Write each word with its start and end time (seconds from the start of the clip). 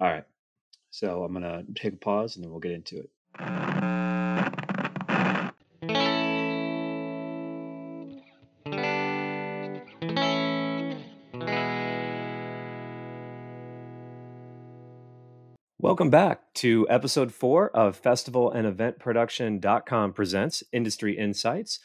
All 0.00 0.08
right. 0.08 0.24
So 0.90 1.22
I'm 1.22 1.32
going 1.32 1.42
to 1.42 1.64
take 1.80 1.94
a 1.94 1.96
pause 1.96 2.34
and 2.34 2.44
then 2.44 2.50
we'll 2.50 2.60
get 2.60 2.72
into 2.72 2.98
it. 2.98 3.10
Welcome 15.78 16.10
back 16.10 16.52
to 16.54 16.86
episode 16.90 17.32
four 17.32 17.70
of 17.70 17.96
Festival 17.96 18.50
and 18.50 18.66
Event 18.66 18.98
Production.com 18.98 20.12
presents 20.12 20.64
Industry 20.72 21.16
Insights. 21.16 21.78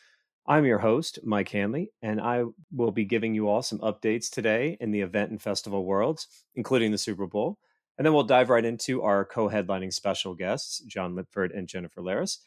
I'm 0.47 0.65
your 0.65 0.79
host, 0.79 1.19
Mike 1.23 1.49
Hanley, 1.49 1.91
and 2.01 2.19
I 2.19 2.45
will 2.71 2.91
be 2.91 3.05
giving 3.05 3.35
you 3.35 3.47
all 3.49 3.61
some 3.61 3.77
updates 3.79 4.31
today 4.31 4.77
in 4.79 4.89
the 4.89 5.01
event 5.01 5.29
and 5.29 5.39
festival 5.39 5.85
worlds, 5.85 6.27
including 6.55 6.91
the 6.91 6.97
Super 6.97 7.27
Bowl. 7.27 7.59
And 7.99 8.05
then 8.05 8.13
we'll 8.13 8.23
dive 8.23 8.49
right 8.49 8.63
into 8.63 9.01
our 9.03 9.25
co 9.25 9.49
headlining 9.49 9.93
special 9.93 10.33
guests, 10.33 10.79
John 10.87 11.15
Lipford 11.15 11.51
and 11.55 11.67
Jennifer 11.67 12.01
Laris. 12.01 12.37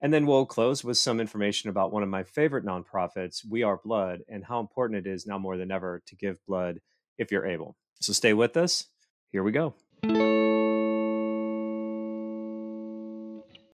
And 0.00 0.14
then 0.14 0.24
we'll 0.24 0.46
close 0.46 0.84
with 0.84 0.98
some 0.98 1.20
information 1.20 1.68
about 1.68 1.92
one 1.92 2.04
of 2.04 2.08
my 2.08 2.22
favorite 2.22 2.64
nonprofits, 2.64 3.44
We 3.46 3.64
Are 3.64 3.80
Blood, 3.84 4.20
and 4.28 4.44
how 4.44 4.60
important 4.60 5.04
it 5.04 5.10
is 5.10 5.26
now 5.26 5.36
more 5.36 5.56
than 5.56 5.72
ever 5.72 6.00
to 6.06 6.14
give 6.14 6.38
blood 6.46 6.78
if 7.18 7.32
you're 7.32 7.44
able. 7.44 7.76
So 8.00 8.12
stay 8.12 8.32
with 8.32 8.56
us. 8.56 8.86
Here 9.32 9.42
we 9.42 9.52
go. 9.52 9.74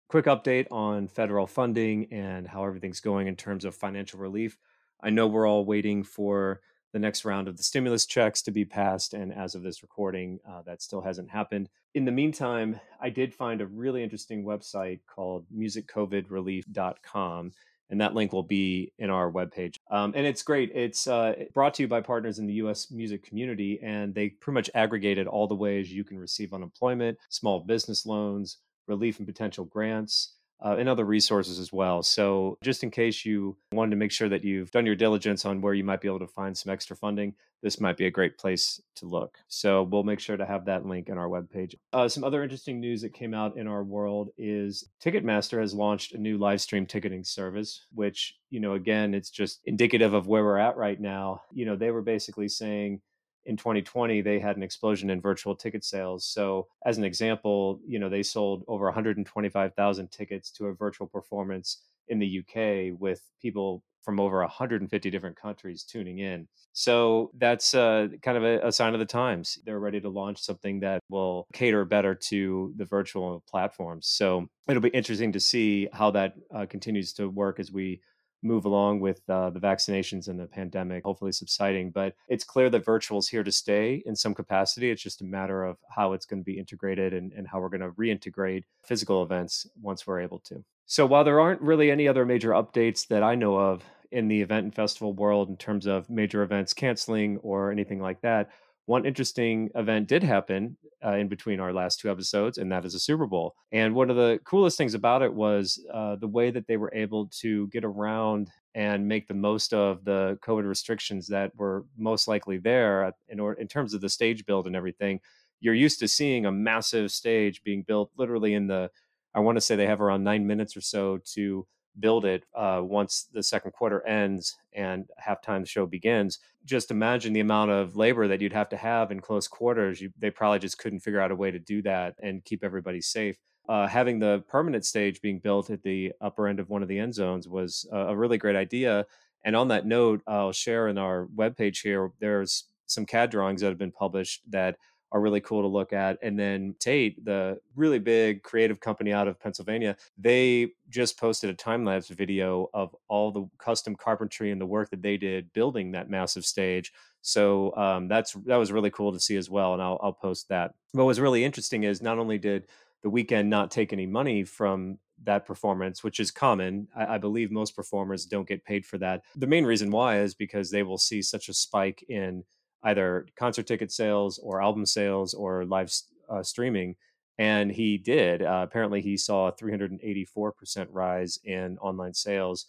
quick 0.07 0.25
update 0.25 0.67
on 0.71 1.09
federal 1.09 1.45
funding 1.45 2.07
and 2.09 2.47
how 2.47 2.63
everything's 2.63 3.01
going 3.01 3.27
in 3.27 3.35
terms 3.35 3.65
of 3.65 3.75
financial 3.75 4.17
relief. 4.17 4.57
I 5.03 5.09
know 5.09 5.27
we're 5.27 5.45
all 5.45 5.65
waiting 5.65 6.05
for 6.05 6.61
the 6.95 6.99
next 6.99 7.25
round 7.25 7.49
of 7.49 7.57
the 7.57 7.63
stimulus 7.63 8.05
checks 8.05 8.41
to 8.41 8.51
be 8.51 8.63
passed, 8.63 9.13
and 9.13 9.33
as 9.33 9.53
of 9.53 9.63
this 9.63 9.83
recording, 9.83 10.39
uh, 10.49 10.61
that 10.61 10.81
still 10.81 11.01
hasn't 11.01 11.29
happened. 11.29 11.67
In 11.93 12.05
the 12.05 12.11
meantime, 12.13 12.79
I 13.01 13.09
did 13.09 13.33
find 13.33 13.59
a 13.59 13.67
really 13.67 14.01
interesting 14.01 14.45
website 14.45 15.01
called 15.05 15.45
musiccovidrelief.com, 15.53 17.51
and 17.89 17.99
that 17.99 18.13
link 18.13 18.31
will 18.31 18.43
be 18.43 18.93
in 18.97 19.09
our 19.09 19.29
webpage. 19.29 19.75
Um, 19.91 20.13
and 20.15 20.25
it's 20.25 20.41
great. 20.41 20.71
It's 20.73 21.05
uh, 21.05 21.33
brought 21.53 21.73
to 21.73 21.83
you 21.83 21.89
by 21.89 21.99
partners 21.99 22.39
in 22.39 22.47
the 22.47 22.53
U.S. 22.53 22.89
music 22.89 23.25
community, 23.25 23.77
and 23.83 24.15
they 24.15 24.29
pretty 24.29 24.53
much 24.53 24.69
aggregated 24.73 25.27
all 25.27 25.47
the 25.47 25.53
ways 25.53 25.91
you 25.91 26.05
can 26.05 26.17
receive 26.17 26.53
unemployment, 26.53 27.17
small 27.27 27.59
business 27.59 28.05
loans, 28.05 28.59
relief 28.87 29.17
and 29.17 29.27
potential 29.27 29.65
grants. 29.65 30.35
Uh, 30.65 30.77
and 30.79 30.89
other 30.89 31.05
resources 31.05 31.59
as 31.59 31.71
well. 31.71 32.01
So, 32.01 32.57
just 32.63 32.81
in 32.81 32.89
case 32.89 33.23
you 33.23 33.55
wanted 33.71 33.91
to 33.91 33.97
make 33.97 34.11
sure 34.11 34.29
that 34.29 34.43
you've 34.43 34.71
done 34.71 34.83
your 34.87 34.95
diligence 34.95 35.45
on 35.45 35.61
where 35.61 35.75
you 35.75 35.83
might 35.83 36.01
be 36.01 36.07
able 36.07 36.17
to 36.17 36.27
find 36.27 36.57
some 36.57 36.73
extra 36.73 36.95
funding, 36.95 37.35
this 37.61 37.79
might 37.79 37.97
be 37.97 38.07
a 38.07 38.11
great 38.11 38.39
place 38.39 38.81
to 38.95 39.05
look. 39.05 39.37
So, 39.47 39.83
we'll 39.83 40.01
make 40.01 40.19
sure 40.19 40.37
to 40.37 40.45
have 40.45 40.65
that 40.65 40.83
link 40.83 41.07
in 41.07 41.19
our 41.19 41.27
webpage. 41.27 41.75
Uh, 41.93 42.07
some 42.07 42.23
other 42.23 42.41
interesting 42.41 42.79
news 42.79 43.03
that 43.03 43.13
came 43.13 43.35
out 43.35 43.57
in 43.57 43.67
our 43.67 43.83
world 43.83 44.29
is 44.39 44.89
Ticketmaster 45.03 45.61
has 45.61 45.75
launched 45.75 46.15
a 46.15 46.17
new 46.17 46.39
live 46.39 46.61
stream 46.61 46.87
ticketing 46.87 47.23
service, 47.23 47.85
which, 47.93 48.35
you 48.49 48.59
know, 48.59 48.73
again, 48.73 49.13
it's 49.13 49.29
just 49.29 49.61
indicative 49.65 50.15
of 50.15 50.25
where 50.25 50.43
we're 50.43 50.57
at 50.57 50.77
right 50.77 50.99
now. 50.99 51.43
You 51.53 51.67
know, 51.67 51.75
they 51.75 51.91
were 51.91 52.01
basically 52.01 52.47
saying, 52.47 53.01
in 53.45 53.57
2020 53.57 54.21
they 54.21 54.39
had 54.39 54.57
an 54.57 54.63
explosion 54.63 55.09
in 55.09 55.21
virtual 55.21 55.55
ticket 55.55 55.83
sales 55.83 56.25
so 56.25 56.67
as 56.85 56.97
an 56.97 57.03
example 57.03 57.79
you 57.87 57.99
know 57.99 58.09
they 58.09 58.23
sold 58.23 58.63
over 58.67 58.85
125,000 58.85 60.11
tickets 60.11 60.51
to 60.51 60.65
a 60.65 60.73
virtual 60.73 61.07
performance 61.07 61.83
in 62.07 62.19
the 62.19 62.39
UK 62.39 62.99
with 62.99 63.21
people 63.41 63.83
from 64.05 64.19
over 64.19 64.39
150 64.39 65.09
different 65.09 65.35
countries 65.35 65.83
tuning 65.83 66.19
in. 66.19 66.47
So 66.73 67.31
that's 67.37 67.73
uh, 67.73 68.09
kind 68.21 68.37
of 68.37 68.43
a, 68.43 68.67
a, 68.67 68.71
sign 68.71 68.93
of 68.93 68.99
the 68.99 69.05
times. 69.05 69.57
They're 69.65 69.79
ready 69.79 69.99
to 69.99 70.09
launch 70.09 70.39
something 70.41 70.79
that 70.81 70.99
will 71.09 71.47
cater 71.53 71.83
better 71.83 72.13
to 72.13 72.73
the 72.77 72.85
virtual 72.85 73.43
platforms. 73.49 74.07
So 74.07 74.47
it'll 74.69 74.81
be 74.81 74.89
interesting 74.89 75.31
to 75.31 75.39
see 75.39 75.89
how 75.91 76.11
that 76.11 76.35
uh, 76.53 76.67
continues 76.69 77.13
to 77.13 77.27
work 77.27 77.59
as 77.59 77.71
we 77.71 78.01
move 78.45 78.65
along 78.65 78.99
with 78.99 79.21
uh, 79.29 79.49
the 79.49 79.59
vaccinations 79.59 80.27
and 80.27 80.39
the 80.39 80.45
pandemic 80.45 81.03
hopefully 81.03 81.31
subsiding. 81.31 81.91
But 81.91 82.15
it's 82.27 82.43
clear 82.43 82.69
that 82.69 82.85
virtual 82.85 83.19
is 83.19 83.27
here 83.27 83.43
to 83.43 83.51
stay 83.51 84.03
in 84.05 84.15
some 84.15 84.33
capacity. 84.33 84.91
It's 84.91 85.01
just 85.01 85.21
a 85.21 85.25
matter 85.25 85.65
of 85.65 85.77
how 85.89 86.13
it's 86.13 86.25
going 86.25 86.41
to 86.41 86.45
be 86.45 86.59
integrated 86.59 87.13
and, 87.13 87.33
and 87.33 87.47
how 87.47 87.59
we're 87.59 87.69
going 87.69 87.81
to 87.81 87.91
reintegrate 87.91 88.63
physical 88.83 89.23
events 89.23 89.67
once 89.81 90.05
we're 90.05 90.21
able 90.21 90.39
to. 90.39 90.63
So 90.85 91.05
while 91.05 91.23
there 91.23 91.39
aren't 91.39 91.61
really 91.61 91.89
any 91.89 92.07
other 92.07 92.25
major 92.25 92.51
updates 92.51 93.07
that 93.07 93.23
I 93.23 93.35
know 93.35 93.57
of 93.57 93.83
in 94.11 94.27
the 94.27 94.41
event 94.41 94.65
and 94.65 94.75
festival 94.75 95.13
world 95.13 95.49
in 95.49 95.57
terms 95.57 95.87
of 95.87 96.09
major 96.09 96.43
events 96.43 96.73
canceling 96.73 97.37
or 97.37 97.71
anything 97.71 97.99
like 97.99 98.21
that, 98.21 98.49
one 98.85 99.05
interesting 99.05 99.69
event 99.75 100.07
did 100.07 100.23
happen 100.23 100.77
uh, 101.03 101.13
in 101.13 101.27
between 101.27 101.59
our 101.59 101.73
last 101.73 101.99
two 101.99 102.09
episodes, 102.09 102.57
and 102.57 102.71
that 102.71 102.85
is 102.85 102.95
a 102.95 102.99
Super 102.99 103.25
Bowl. 103.25 103.55
And 103.71 103.95
one 103.95 104.09
of 104.09 104.15
the 104.15 104.39
coolest 104.45 104.77
things 104.77 104.93
about 104.93 105.21
it 105.21 105.33
was 105.33 105.83
uh, 105.93 106.15
the 106.17 106.27
way 106.27 106.51
that 106.51 106.67
they 106.67 106.77
were 106.77 106.93
able 106.93 107.27
to 107.41 107.67
get 107.67 107.83
around 107.83 108.49
and 108.75 109.07
make 109.07 109.27
the 109.27 109.33
most 109.33 109.73
of 109.73 110.03
the 110.03 110.37
COVID 110.45 110.67
restrictions 110.67 111.27
that 111.27 111.55
were 111.55 111.85
most 111.97 112.27
likely 112.27 112.57
there 112.57 113.11
in, 113.29 113.39
or, 113.39 113.53
in 113.53 113.67
terms 113.67 113.93
of 113.93 114.01
the 114.01 114.09
stage 114.09 114.45
build 114.45 114.67
and 114.67 114.75
everything. 114.75 115.19
You're 115.61 115.73
used 115.73 115.99
to 115.99 116.07
seeing 116.07 116.45
a 116.45 116.51
massive 116.51 117.11
stage 117.11 117.63
being 117.63 117.83
built 117.83 118.11
literally 118.17 118.53
in 118.53 118.67
the, 118.67 118.91
I 119.33 119.39
want 119.39 119.55
to 119.55 119.61
say 119.61 119.75
they 119.75 119.87
have 119.87 120.01
around 120.01 120.23
nine 120.23 120.45
minutes 120.45 120.75
or 120.75 120.81
so 120.81 121.19
to 121.33 121.65
build 121.99 122.25
it 122.25 122.45
uh, 122.55 122.81
once 122.83 123.27
the 123.33 123.43
second 123.43 123.71
quarter 123.71 124.05
ends 124.05 124.57
and 124.73 125.09
halftime 125.25 125.67
show 125.67 125.85
begins. 125.85 126.39
Just 126.65 126.91
imagine 126.91 127.33
the 127.33 127.39
amount 127.39 127.71
of 127.71 127.95
labor 127.95 128.27
that 128.27 128.41
you'd 128.41 128.53
have 128.53 128.69
to 128.69 128.77
have 128.77 129.11
in 129.11 129.19
close 129.19 129.47
quarters. 129.47 130.01
You, 130.01 130.11
they 130.17 130.31
probably 130.31 130.59
just 130.59 130.77
couldn't 130.77 131.01
figure 131.01 131.21
out 131.21 131.31
a 131.31 131.35
way 131.35 131.51
to 131.51 131.59
do 131.59 131.81
that 131.83 132.15
and 132.21 132.43
keep 132.43 132.63
everybody 132.63 133.01
safe. 133.01 133.37
Uh, 133.67 133.87
having 133.87 134.19
the 134.19 134.43
permanent 134.47 134.85
stage 134.85 135.21
being 135.21 135.39
built 135.39 135.69
at 135.69 135.81
the 135.83 136.11
upper 136.21 136.47
end 136.47 136.59
of 136.59 136.69
one 136.69 136.83
of 136.83 136.87
the 136.87 136.99
end 136.99 137.13
zones 137.13 137.47
was 137.47 137.87
a, 137.91 137.97
a 137.97 138.15
really 138.15 138.37
great 138.37 138.55
idea. 138.55 139.05
And 139.43 139.55
on 139.55 139.67
that 139.69 139.85
note, 139.85 140.21
I'll 140.27 140.51
share 140.51 140.87
in 140.87 140.97
our 140.97 141.27
webpage 141.35 141.81
here, 141.81 142.11
there's 142.19 142.65
some 142.87 143.05
CAD 143.05 143.31
drawings 143.31 143.61
that 143.61 143.69
have 143.69 143.77
been 143.77 143.91
published 143.91 144.41
that 144.49 144.77
are 145.11 145.21
really 145.21 145.41
cool 145.41 145.61
to 145.61 145.67
look 145.67 145.93
at. 145.93 146.17
And 146.21 146.37
then 146.37 146.75
Tait, 146.79 147.23
the 147.23 147.59
really 147.75 147.99
big 147.99 148.43
creative 148.43 148.79
company 148.79 149.13
out 149.13 149.27
of 149.27 149.39
Pennsylvania, 149.39 149.95
they 150.17 150.71
just 150.89 151.19
posted 151.19 151.49
a 151.49 151.53
time 151.53 151.85
lapse 151.85 152.09
video 152.09 152.69
of 152.73 152.95
all 153.07 153.31
the 153.31 153.47
custom 153.57 153.95
carpentry 153.95 154.51
and 154.51 154.59
the 154.59 154.65
work 154.65 154.89
that 154.89 155.01
they 155.01 155.17
did 155.17 155.53
building 155.53 155.91
that 155.91 156.09
massive 156.09 156.45
stage. 156.45 156.91
So 157.21 157.75
um, 157.75 158.07
that's 158.07 158.33
that 158.45 158.57
was 158.57 158.71
really 158.71 158.91
cool 158.91 159.11
to 159.11 159.19
see 159.19 159.35
as 159.35 159.49
well, 159.49 159.73
and 159.73 159.81
I'll, 159.81 159.99
I'll 160.01 160.13
post 160.13 160.49
that. 160.49 160.75
What 160.91 161.05
was 161.05 161.19
really 161.19 161.43
interesting 161.43 161.83
is 161.83 162.01
not 162.01 162.19
only 162.19 162.37
did 162.37 162.67
the 163.01 163.09
Weeknd 163.09 163.47
not 163.47 163.71
take 163.71 163.93
any 163.93 164.05
money 164.05 164.43
from 164.43 164.99
that 165.23 165.45
performance, 165.45 166.03
which 166.03 166.19
is 166.19 166.31
common. 166.31 166.87
I, 166.95 167.15
I, 167.15 167.17
believe 167.17 167.51
most 167.51 167.75
performers 167.75 168.25
don't 168.25 168.47
get 168.47 168.65
paid 168.65 168.85
for 168.85 168.97
that. 168.97 169.21
The 169.35 169.47
main 169.47 169.65
reason 169.65 169.89
why 169.89 170.19
is 170.19 170.33
because 170.33 170.69
they 170.69 170.83
will 170.83 170.97
see 170.97 171.21
such 171.21 171.47
a 171.49 171.53
spike 171.53 172.03
in 172.09 172.43
either 172.85 173.27
concert 173.37 173.67
ticket 173.67 173.91
sales 173.91 174.39
or 174.39 174.61
album 174.61 174.85
sales 174.85 175.33
or 175.33 175.65
live 175.65 175.91
uh, 176.29 176.43
streaming. 176.43 176.95
And 177.37 177.69
he 177.69 177.97
did. 177.97 178.41
Uh, 178.41 178.61
apparently, 178.63 179.01
he 179.01 179.17
saw 179.17 179.49
a 179.49 179.53
384% 179.53 180.87
rise 180.91 181.37
in 181.43 181.77
online 181.79 182.13
sales 182.13 182.67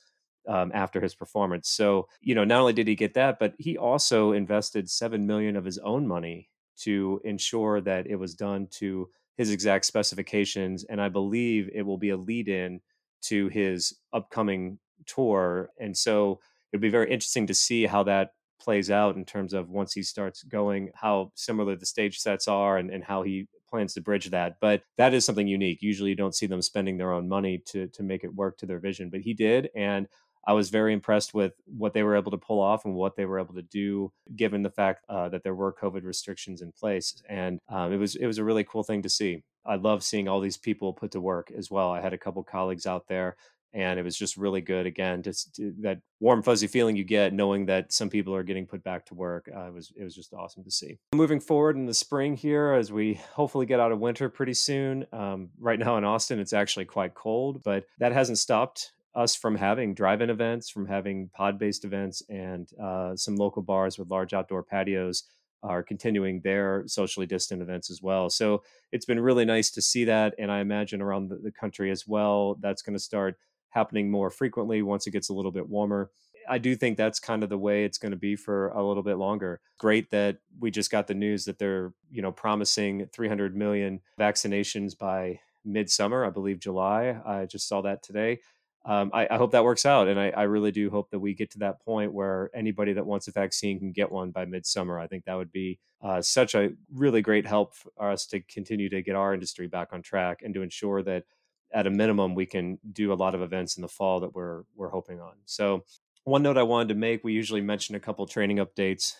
um, 0.48 0.72
after 0.74 1.00
his 1.00 1.14
performance. 1.14 1.68
So, 1.68 2.08
you 2.20 2.34
know, 2.34 2.44
not 2.44 2.60
only 2.60 2.72
did 2.72 2.88
he 2.88 2.96
get 2.96 3.14
that, 3.14 3.38
but 3.38 3.54
he 3.58 3.78
also 3.78 4.32
invested 4.32 4.90
seven 4.90 5.26
million 5.26 5.56
of 5.56 5.64
his 5.64 5.78
own 5.78 6.06
money 6.06 6.48
to 6.78 7.20
ensure 7.24 7.80
that 7.80 8.06
it 8.06 8.16
was 8.16 8.34
done 8.34 8.68
to 8.70 9.08
his 9.36 9.50
exact 9.50 9.84
specifications. 9.84 10.84
And 10.84 11.00
I 11.00 11.08
believe 11.08 11.70
it 11.72 11.82
will 11.82 11.98
be 11.98 12.10
a 12.10 12.16
lead-in 12.16 12.80
to 13.22 13.48
his 13.48 13.94
upcoming 14.12 14.78
tour. 15.06 15.70
And 15.78 15.96
so 15.96 16.40
it'd 16.72 16.80
be 16.80 16.88
very 16.88 17.10
interesting 17.10 17.46
to 17.46 17.54
see 17.54 17.86
how 17.86 18.02
that 18.04 18.32
plays 18.58 18.90
out 18.90 19.16
in 19.16 19.24
terms 19.24 19.52
of 19.52 19.68
once 19.68 19.92
he 19.92 20.02
starts 20.02 20.42
going, 20.42 20.90
how 20.94 21.32
similar 21.34 21.76
the 21.76 21.86
stage 21.86 22.18
sets 22.18 22.48
are 22.48 22.78
and, 22.78 22.90
and 22.90 23.04
how 23.04 23.22
he 23.22 23.48
plans 23.68 23.94
to 23.94 24.00
bridge 24.00 24.30
that. 24.30 24.56
But 24.60 24.82
that 24.96 25.14
is 25.14 25.24
something 25.24 25.48
unique. 25.48 25.82
Usually 25.82 26.10
you 26.10 26.16
don't 26.16 26.34
see 26.34 26.46
them 26.46 26.62
spending 26.62 26.96
their 26.96 27.12
own 27.12 27.28
money 27.28 27.62
to 27.66 27.88
to 27.88 28.02
make 28.02 28.24
it 28.24 28.34
work 28.34 28.58
to 28.58 28.66
their 28.66 28.78
vision. 28.78 29.10
But 29.10 29.20
he 29.20 29.34
did. 29.34 29.70
And 29.74 30.08
I 30.48 30.52
was 30.52 30.70
very 30.70 30.92
impressed 30.92 31.34
with 31.34 31.54
what 31.66 31.92
they 31.92 32.04
were 32.04 32.16
able 32.16 32.30
to 32.30 32.38
pull 32.38 32.60
off 32.60 32.84
and 32.84 32.94
what 32.94 33.16
they 33.16 33.24
were 33.24 33.40
able 33.40 33.54
to 33.54 33.62
do, 33.62 34.12
given 34.36 34.62
the 34.62 34.70
fact 34.70 35.04
uh, 35.08 35.28
that 35.30 35.42
there 35.42 35.56
were 35.56 35.72
COVID 35.72 36.04
restrictions 36.04 36.62
in 36.62 36.70
place. 36.70 37.20
And 37.28 37.58
um, 37.68 37.92
it 37.92 37.96
was 37.96 38.14
it 38.14 38.26
was 38.26 38.38
a 38.38 38.44
really 38.44 38.64
cool 38.64 38.84
thing 38.84 39.02
to 39.02 39.08
see. 39.08 39.42
I 39.64 39.74
love 39.74 40.04
seeing 40.04 40.28
all 40.28 40.40
these 40.40 40.56
people 40.56 40.92
put 40.92 41.10
to 41.12 41.20
work 41.20 41.50
as 41.56 41.70
well. 41.70 41.90
I 41.90 42.00
had 42.00 42.12
a 42.12 42.18
couple 42.18 42.44
colleagues 42.44 42.86
out 42.86 43.08
there 43.08 43.36
and 43.76 43.98
it 44.00 44.02
was 44.02 44.16
just 44.16 44.38
really 44.38 44.62
good 44.62 44.86
again 44.86 45.22
just 45.22 45.54
to, 45.54 45.72
that 45.80 46.00
warm 46.18 46.42
fuzzy 46.42 46.66
feeling 46.66 46.96
you 46.96 47.04
get 47.04 47.32
knowing 47.32 47.66
that 47.66 47.92
some 47.92 48.08
people 48.08 48.34
are 48.34 48.42
getting 48.42 48.66
put 48.66 48.82
back 48.82 49.04
to 49.04 49.14
work 49.14 49.48
uh, 49.54 49.66
it 49.66 49.72
was 49.72 49.92
it 49.96 50.02
was 50.02 50.14
just 50.14 50.32
awesome 50.32 50.64
to 50.64 50.70
see 50.70 50.98
moving 51.14 51.38
forward 51.38 51.76
in 51.76 51.86
the 51.86 51.94
spring 51.94 52.34
here 52.34 52.72
as 52.72 52.90
we 52.90 53.14
hopefully 53.34 53.66
get 53.66 53.78
out 53.78 53.92
of 53.92 54.00
winter 54.00 54.28
pretty 54.28 54.54
soon 54.54 55.06
um, 55.12 55.50
right 55.60 55.78
now 55.78 55.96
in 55.96 56.04
austin 56.04 56.40
it's 56.40 56.54
actually 56.54 56.86
quite 56.86 57.14
cold 57.14 57.62
but 57.62 57.84
that 57.98 58.12
hasn't 58.12 58.38
stopped 58.38 58.92
us 59.14 59.36
from 59.36 59.54
having 59.54 59.94
drive-in 59.94 60.30
events 60.30 60.70
from 60.70 60.86
having 60.86 61.28
pod-based 61.34 61.84
events 61.84 62.22
and 62.28 62.70
uh, 62.82 63.14
some 63.14 63.36
local 63.36 63.62
bars 63.62 63.98
with 63.98 64.10
large 64.10 64.32
outdoor 64.32 64.62
patios 64.62 65.24
are 65.62 65.82
continuing 65.82 66.40
their 66.40 66.84
socially 66.86 67.26
distant 67.26 67.60
events 67.62 67.90
as 67.90 68.02
well. 68.02 68.30
So 68.30 68.62
it's 68.92 69.04
been 69.04 69.18
really 69.18 69.44
nice 69.44 69.70
to 69.72 69.82
see 69.82 70.04
that. 70.04 70.34
And 70.38 70.50
I 70.50 70.60
imagine 70.60 71.02
around 71.02 71.28
the, 71.28 71.36
the 71.36 71.50
country 71.50 71.90
as 71.90 72.06
well, 72.06 72.56
that's 72.60 72.82
going 72.82 72.94
to 72.94 73.02
start 73.02 73.36
happening 73.70 74.10
more 74.10 74.30
frequently 74.30 74.82
once 74.82 75.06
it 75.06 75.10
gets 75.10 75.28
a 75.28 75.34
little 75.34 75.52
bit 75.52 75.68
warmer. 75.68 76.10
I 76.48 76.58
do 76.58 76.76
think 76.76 76.96
that's 76.96 77.18
kind 77.18 77.42
of 77.42 77.48
the 77.48 77.58
way 77.58 77.84
it's 77.84 77.98
going 77.98 78.12
to 78.12 78.18
be 78.18 78.36
for 78.36 78.68
a 78.68 78.82
little 78.82 79.02
bit 79.02 79.16
longer. 79.16 79.60
Great 79.78 80.10
that 80.10 80.38
we 80.60 80.70
just 80.70 80.90
got 80.90 81.08
the 81.08 81.14
news 81.14 81.44
that 81.46 81.58
they're, 81.58 81.92
you 82.10 82.22
know, 82.22 82.30
promising 82.30 83.08
300 83.12 83.56
million 83.56 84.00
vaccinations 84.18 84.96
by 84.96 85.40
midsummer, 85.64 86.24
I 86.24 86.30
believe 86.30 86.60
July. 86.60 87.20
I 87.26 87.46
just 87.46 87.68
saw 87.68 87.82
that 87.82 88.02
today 88.02 88.40
um, 88.86 89.10
I, 89.12 89.26
I, 89.28 89.36
hope 89.36 89.50
that 89.50 89.64
works 89.64 89.84
out. 89.84 90.06
And 90.06 90.18
I, 90.18 90.30
I, 90.30 90.42
really 90.44 90.70
do 90.70 90.88
hope 90.90 91.10
that 91.10 91.18
we 91.18 91.34
get 91.34 91.50
to 91.52 91.58
that 91.58 91.80
point 91.84 92.12
where 92.12 92.50
anybody 92.54 92.92
that 92.92 93.04
wants 93.04 93.26
a 93.26 93.32
vaccine 93.32 93.80
can 93.80 93.90
get 93.90 94.12
one 94.12 94.30
by 94.30 94.44
midsummer. 94.44 94.98
I 94.98 95.08
think 95.08 95.24
that 95.24 95.34
would 95.34 95.50
be 95.50 95.80
uh, 96.00 96.22
such 96.22 96.54
a 96.54 96.70
really 96.94 97.20
great 97.20 97.46
help 97.46 97.74
for 97.74 97.90
us 98.10 98.26
to 98.26 98.40
continue 98.40 98.88
to 98.90 99.02
get 99.02 99.16
our 99.16 99.34
industry 99.34 99.66
back 99.66 99.88
on 99.92 100.02
track 100.02 100.42
and 100.42 100.54
to 100.54 100.62
ensure 100.62 101.02
that 101.02 101.24
at 101.72 101.86
a 101.86 101.90
minimum 101.90 102.34
we 102.34 102.46
can 102.46 102.78
do 102.92 103.12
a 103.12 103.14
lot 103.14 103.34
of 103.34 103.42
events 103.42 103.76
in 103.76 103.82
the 103.82 103.88
fall 103.88 104.20
that 104.20 104.34
we're 104.34 104.62
we're 104.74 104.90
hoping 104.90 105.20
on. 105.20 105.34
So 105.44 105.84
one 106.24 106.42
note 106.42 106.58
I 106.58 106.64
wanted 106.64 106.88
to 106.88 106.94
make, 106.96 107.22
we 107.22 107.32
usually 107.32 107.60
mention 107.60 107.94
a 107.94 108.00
couple 108.00 108.26
training 108.26 108.56
updates. 108.56 109.14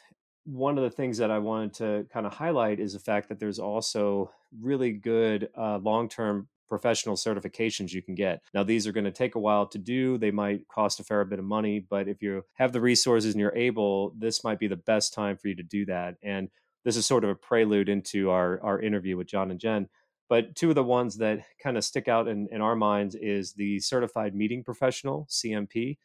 One 0.45 0.77
of 0.77 0.83
the 0.83 0.91
things 0.91 1.19
that 1.19 1.31
I 1.31 1.39
wanted 1.39 1.75
to 1.75 2.07
kind 2.13 2.27
of 2.27 2.33
highlight 2.33 2.81
is 2.81 2.95
the 2.95 2.99
fact 2.99 3.29
that 3.29 3.39
there's 3.39 3.61
also 3.61 4.33
really 4.61 4.91
good 4.91 5.49
uh, 5.57 5.79
long-term 5.79 6.49
professional 6.69 7.15
certifications 7.15 7.93
you 7.93 8.03
can 8.03 8.17
get. 8.17 8.43
Now, 8.53 8.65
these 8.65 8.89
are 8.89 8.93
going 8.93 9.05
to 9.05 9.13
take 9.13 9.37
a 9.37 9.39
while 9.39 9.67
to 9.67 9.79
do. 9.79 10.19
They 10.19 10.33
might 10.33 10.67
cost 10.67 10.99
a 10.99 11.05
fair 11.05 11.25
bit 11.25 11.39
of 11.39 11.45
money, 11.45 11.79
but 11.79 12.09
if 12.09 12.23
you 12.23 12.43
have 12.55 12.73
the 12.73 12.81
resources 12.81 13.35
and 13.35 13.41
you're 13.41 13.57
able, 13.57 14.13
this 14.19 14.43
might 14.43 14.59
be 14.59 14.67
the 14.67 14.75
best 14.75 15.15
time 15.15 15.37
for 15.37 15.47
you 15.47 15.55
to 15.55 15.63
do 15.63 15.87
that. 15.87 16.17
And 16.25 16.49
this 16.85 16.97
is 16.97 17.07
sort 17.07 17.23
of 17.23 17.31
a 17.31 17.37
prelude 17.37 17.89
into 17.89 18.31
our, 18.31 18.61
our 18.65 18.81
interview 18.81 19.17
with 19.17 19.29
John 19.29 19.53
and 19.53 19.61
Jen. 19.61 19.89
But 20.29 20.57
two 20.57 20.71
of 20.71 20.75
the 20.75 20.83
ones 20.85 21.17
that 21.19 21.41
kind 21.63 21.77
of 21.77 21.85
stick 21.85 22.09
out 22.09 22.27
in, 22.27 22.49
in 22.51 22.61
our 22.61 22.75
minds 22.75 23.15
is 23.15 23.53
the 23.53 23.79
Certified 23.79 24.35
Meeting 24.35 24.65
Professional, 24.65 25.27
CMP, 25.31 25.99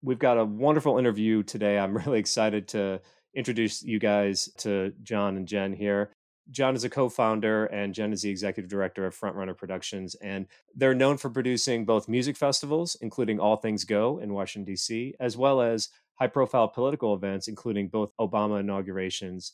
We've 0.00 0.18
got 0.18 0.38
a 0.38 0.44
wonderful 0.44 0.98
interview 0.98 1.42
today. 1.42 1.76
I'm 1.78 1.96
really 1.96 2.20
excited 2.20 2.68
to 2.68 3.00
introduce 3.34 3.82
you 3.82 3.98
guys 3.98 4.48
to 4.58 4.92
John 5.02 5.36
and 5.36 5.48
Jen 5.48 5.72
here. 5.72 6.12
John 6.50 6.74
is 6.74 6.84
a 6.84 6.90
co 6.90 7.08
founder, 7.08 7.66
and 7.66 7.94
Jen 7.94 8.12
is 8.12 8.22
the 8.22 8.30
executive 8.30 8.70
director 8.70 9.06
of 9.06 9.18
Frontrunner 9.18 9.56
Productions. 9.56 10.14
And 10.16 10.46
they're 10.74 10.94
known 10.94 11.16
for 11.18 11.30
producing 11.30 11.84
both 11.84 12.08
music 12.08 12.36
festivals, 12.36 12.96
including 13.00 13.38
All 13.38 13.56
Things 13.56 13.84
Go 13.84 14.18
in 14.18 14.32
Washington, 14.32 14.72
D.C., 14.72 15.14
as 15.20 15.36
well 15.36 15.60
as 15.60 15.90
high 16.14 16.26
profile 16.26 16.68
political 16.68 17.14
events, 17.14 17.48
including 17.48 17.88
both 17.88 18.16
Obama 18.18 18.60
inaugurations 18.60 19.52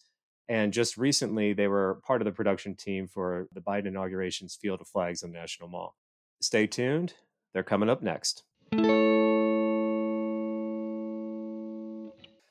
and 0.49 0.73
just 0.73 0.97
recently, 0.99 1.53
they 1.53 1.69
were 1.69 2.01
part 2.07 2.21
of 2.21 2.27
the 2.27 2.33
production 2.33 2.75
team 2.75 3.07
for 3.09 3.49
the 3.53 3.61
Biden 3.61 3.87
inauguration's 3.87 4.55
Field 4.55 4.81
of 4.81 4.89
Flags 4.89 5.23
on 5.23 5.33
National 5.33 5.69
Mall. 5.69 5.97
Stay 6.41 6.67
tuned, 6.67 7.15
they're 7.53 7.63
coming 7.63 7.89
up 7.89 8.03
next. 8.03 8.43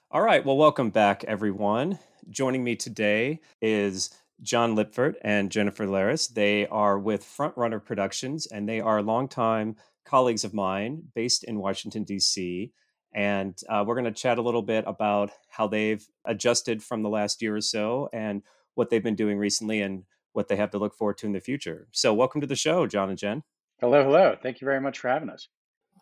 All 0.10 0.22
right, 0.22 0.44
well, 0.46 0.58
welcome 0.58 0.90
back, 0.90 1.24
everyone. 1.26 2.00
Joining 2.30 2.64
me 2.64 2.76
today 2.76 3.42
is 3.62 4.10
John 4.44 4.76
Lipford 4.76 5.16
and 5.24 5.52
Jennifer 5.52 5.86
Laris. 5.88 6.28
They 6.28 6.68
are 6.68 7.00
with 7.00 7.24
Frontrunner 7.24 7.84
Productions, 7.84 8.46
and 8.46 8.68
they 8.68 8.82
are 8.82 9.02
longtime 9.02 9.78
colleagues 10.06 10.44
of 10.44 10.54
mine 10.54 11.02
based 11.16 11.46
in 11.46 11.60
Washington, 11.60 12.04
D.C. 12.04 12.72
And 13.16 13.58
uh, 13.70 13.84
we're 13.88 13.96
going 13.96 14.06
to 14.06 14.12
chat 14.12 14.38
a 14.38 14.42
little 14.42 14.62
bit 14.62 14.84
about 14.86 15.32
how 15.50 15.68
they've 15.68 16.06
adjusted 16.26 16.84
from 16.84 17.02
the 17.02 17.10
last 17.10 17.42
year 17.42 17.56
or 17.56 17.62
so 17.62 18.10
and 18.12 18.44
what 18.76 18.90
they've 18.90 19.04
been 19.04 19.16
doing 19.16 19.38
recently 19.38 19.82
and 19.82 20.04
what 20.34 20.48
they 20.50 20.56
have 20.56 20.72
to 20.72 20.78
look 20.78 20.96
forward 20.96 21.18
to 21.20 21.26
in 21.26 21.32
the 21.32 21.40
future. 21.40 21.88
So, 21.92 22.14
welcome 22.14 22.42
to 22.42 22.48
the 22.48 22.56
show, 22.56 22.86
John 22.86 23.10
and 23.10 23.18
Jen. 23.18 23.44
Hello, 23.80 24.04
hello. 24.04 24.36
Thank 24.42 24.62
you 24.62 24.66
very 24.66 24.82
much 24.82 25.00
for 25.00 25.10
having 25.10 25.30
us. 25.30 25.48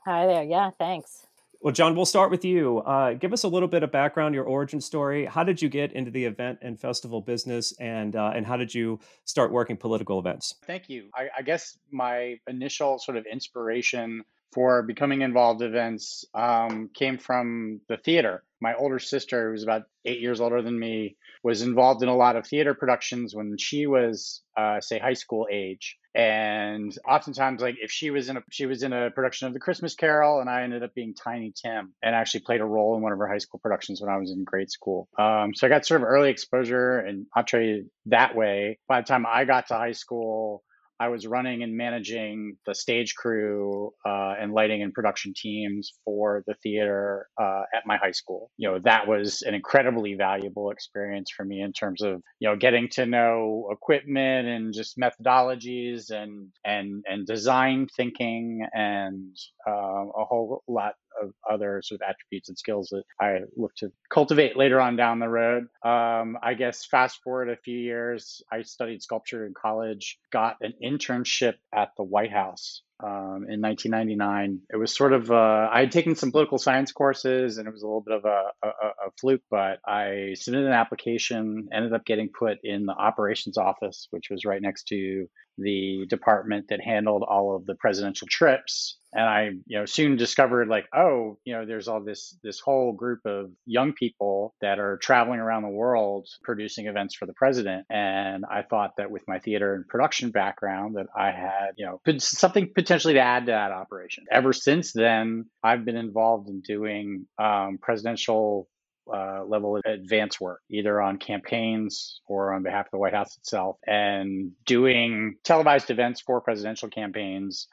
Hi 0.05 0.25
there. 0.25 0.43
Yeah, 0.43 0.71
thanks. 0.79 1.27
Well, 1.63 1.71
John, 1.71 1.95
we'll 1.95 2.07
start 2.07 2.31
with 2.31 2.43
you. 2.43 2.79
Uh, 2.79 3.13
give 3.13 3.33
us 3.33 3.43
a 3.43 3.47
little 3.47 3.67
bit 3.67 3.83
of 3.83 3.91
background, 3.91 4.33
your 4.33 4.45
origin 4.45 4.81
story. 4.81 5.25
How 5.25 5.43
did 5.43 5.61
you 5.61 5.69
get 5.69 5.93
into 5.93 6.09
the 6.09 6.25
event 6.25 6.57
and 6.63 6.79
festival 6.79 7.21
business, 7.21 7.71
and 7.79 8.15
uh, 8.15 8.31
and 8.33 8.47
how 8.47 8.57
did 8.57 8.73
you 8.73 8.99
start 9.25 9.51
working 9.51 9.77
political 9.77 10.17
events? 10.17 10.55
Thank 10.65 10.89
you. 10.89 11.09
I, 11.13 11.29
I 11.37 11.41
guess 11.43 11.77
my 11.91 12.37
initial 12.47 12.97
sort 12.97 13.15
of 13.15 13.27
inspiration 13.31 14.23
for 14.53 14.83
becoming 14.83 15.21
involved 15.21 15.61
events 15.61 16.25
um, 16.33 16.89
came 16.93 17.17
from 17.17 17.81
the 17.87 17.97
theater. 17.97 18.43
My 18.59 18.75
older 18.75 18.99
sister, 18.99 19.47
who 19.47 19.51
was 19.53 19.63
about 19.63 19.83
eight 20.05 20.19
years 20.19 20.41
older 20.41 20.61
than 20.61 20.77
me, 20.77 21.15
was 21.43 21.61
involved 21.61 22.03
in 22.03 22.09
a 22.09 22.15
lot 22.15 22.35
of 22.35 22.45
theater 22.45 22.73
productions 22.75 23.33
when 23.33 23.57
she 23.57 23.87
was, 23.87 24.41
uh, 24.55 24.79
say, 24.79 24.99
high 24.99 25.13
school 25.13 25.47
age. 25.51 25.97
And 26.13 26.95
oftentimes, 27.07 27.61
like 27.61 27.77
if 27.81 27.89
she 27.89 28.11
was 28.11 28.29
in 28.29 28.37
a 28.37 28.43
she 28.51 28.65
was 28.65 28.83
in 28.83 28.91
a 28.91 29.09
production 29.09 29.47
of 29.47 29.53
The 29.53 29.59
Christmas 29.59 29.95
Carol, 29.95 30.41
and 30.41 30.49
I 30.49 30.63
ended 30.63 30.83
up 30.83 30.93
being 30.93 31.15
Tiny 31.15 31.53
Tim, 31.55 31.93
and 32.03 32.13
actually 32.13 32.41
played 32.41 32.61
a 32.61 32.65
role 32.65 32.95
in 32.95 33.01
one 33.01 33.13
of 33.13 33.17
her 33.17 33.27
high 33.27 33.37
school 33.37 33.61
productions 33.63 34.01
when 34.01 34.13
I 34.13 34.17
was 34.17 34.31
in 34.31 34.43
grade 34.43 34.69
school. 34.69 35.07
Um, 35.17 35.55
so 35.55 35.65
I 35.65 35.69
got 35.69 35.85
sort 35.85 36.01
of 36.01 36.07
early 36.07 36.29
exposure 36.29 36.99
and 36.99 37.25
entree 37.35 37.85
that 38.07 38.35
way. 38.35 38.77
By 38.87 39.01
the 39.01 39.07
time 39.07 39.25
I 39.25 39.45
got 39.45 39.67
to 39.67 39.75
high 39.75 39.93
school, 39.93 40.63
I 41.01 41.09
was 41.09 41.25
running 41.25 41.63
and 41.63 41.75
managing 41.75 42.57
the 42.67 42.75
stage 42.75 43.15
crew 43.15 43.91
uh, 44.05 44.35
and 44.39 44.53
lighting 44.53 44.83
and 44.83 44.93
production 44.93 45.33
teams 45.35 45.93
for 46.05 46.43
the 46.45 46.53
theater 46.61 47.27
uh, 47.41 47.63
at 47.75 47.87
my 47.87 47.97
high 47.97 48.11
school. 48.11 48.51
You 48.57 48.69
know, 48.69 48.79
that 48.83 49.07
was 49.07 49.41
an 49.41 49.55
incredibly 49.55 50.13
valuable 50.13 50.69
experience 50.69 51.31
for 51.35 51.43
me 51.43 51.61
in 51.61 51.73
terms 51.73 52.03
of 52.03 52.21
you 52.39 52.49
know 52.49 52.55
getting 52.55 52.87
to 52.89 53.07
know 53.07 53.69
equipment 53.71 54.47
and 54.47 54.75
just 54.75 54.99
methodologies 54.99 56.11
and 56.11 56.49
and 56.63 57.03
and 57.07 57.25
design 57.25 57.87
thinking 57.97 58.67
and 58.71 59.35
uh, 59.67 59.71
a 59.71 60.25
whole 60.25 60.63
lot 60.67 60.93
of 61.21 61.33
other 61.49 61.81
sort 61.83 62.01
of 62.01 62.09
attributes 62.09 62.49
and 62.49 62.57
skills 62.57 62.89
that 62.89 63.03
I 63.19 63.41
look 63.55 63.75
to 63.75 63.91
cultivate 64.09 64.57
later 64.57 64.79
on 64.79 64.95
down 64.95 65.19
the 65.19 65.29
road. 65.29 65.67
Um, 65.83 66.37
I 66.41 66.53
guess 66.53 66.85
fast 66.85 67.21
forward 67.23 67.49
a 67.49 67.57
few 67.57 67.77
years, 67.77 68.41
I 68.51 68.61
studied 68.61 69.01
sculpture 69.01 69.45
in 69.45 69.53
college, 69.53 70.19
got 70.31 70.57
an 70.61 70.73
internship 70.83 71.55
at 71.73 71.91
the 71.97 72.03
White 72.03 72.31
House 72.31 72.81
um, 73.03 73.45
in 73.49 73.61
1999. 73.61 74.61
It 74.69 74.77
was 74.77 74.93
sort 74.93 75.13
of, 75.13 75.31
uh, 75.31 75.69
I 75.71 75.81
had 75.81 75.91
taken 75.91 76.15
some 76.15 76.31
political 76.31 76.57
science 76.57 76.91
courses 76.91 77.57
and 77.57 77.67
it 77.67 77.71
was 77.71 77.83
a 77.83 77.87
little 77.87 78.01
bit 78.01 78.15
of 78.15 78.25
a, 78.25 78.43
a, 78.63 78.67
a, 78.67 79.11
fluke, 79.19 79.43
but 79.49 79.79
I 79.85 80.33
submitted 80.35 80.67
an 80.67 80.73
application, 80.73 81.69
ended 81.73 81.93
up 81.93 82.05
getting 82.05 82.29
put 82.29 82.57
in 82.63 82.85
the 82.85 82.93
operations 82.93 83.57
office, 83.57 84.07
which 84.11 84.29
was 84.29 84.45
right 84.45 84.61
next 84.61 84.87
to 84.89 85.27
the 85.57 86.05
department 86.09 86.67
that 86.69 86.81
handled 86.81 87.23
all 87.23 87.55
of 87.55 87.65
the 87.65 87.75
presidential 87.75 88.27
trips 88.29 88.97
and 89.13 89.23
i 89.23 89.49
you 89.65 89.77
know 89.77 89.85
soon 89.85 90.15
discovered 90.15 90.67
like 90.67 90.85
oh 90.95 91.37
you 91.43 91.53
know 91.53 91.65
there's 91.65 91.87
all 91.87 92.01
this 92.01 92.37
this 92.43 92.59
whole 92.59 92.93
group 92.93 93.19
of 93.25 93.51
young 93.65 93.93
people 93.93 94.55
that 94.61 94.79
are 94.79 94.97
traveling 94.97 95.39
around 95.39 95.63
the 95.63 95.69
world 95.69 96.27
producing 96.43 96.87
events 96.87 97.15
for 97.15 97.25
the 97.25 97.33
president 97.33 97.85
and 97.89 98.45
i 98.49 98.61
thought 98.61 98.91
that 98.97 99.11
with 99.11 99.23
my 99.27 99.39
theater 99.39 99.75
and 99.75 99.87
production 99.87 100.31
background 100.31 100.95
that 100.95 101.07
i 101.17 101.31
had 101.31 101.71
you 101.77 101.85
know 101.85 101.99
something 102.19 102.71
potentially 102.73 102.90
to 102.99 103.19
add 103.19 103.45
to 103.45 103.51
that 103.51 103.71
operation. 103.71 104.25
Ever 104.31 104.53
since 104.53 104.93
then 104.93 105.45
i've 105.63 105.85
been 105.85 105.97
involved 105.97 106.49
in 106.49 106.61
doing 106.61 107.27
um, 107.37 107.77
presidential 107.81 108.67
uh, 109.11 109.43
level 109.45 109.79
advance 109.85 110.39
work, 110.39 110.61
either 110.69 111.01
on 111.01 111.17
campaigns 111.17 112.21
or 112.27 112.53
on 112.53 112.63
behalf 112.63 112.85
of 112.85 112.91
the 112.91 112.97
White 112.97 113.13
House 113.13 113.35
itself, 113.37 113.77
and 113.85 114.51
doing 114.65 115.35
televised 115.43 115.89
events 115.89 116.21
for 116.21 116.39
presidential 116.39 116.89
campaigns 116.89 117.67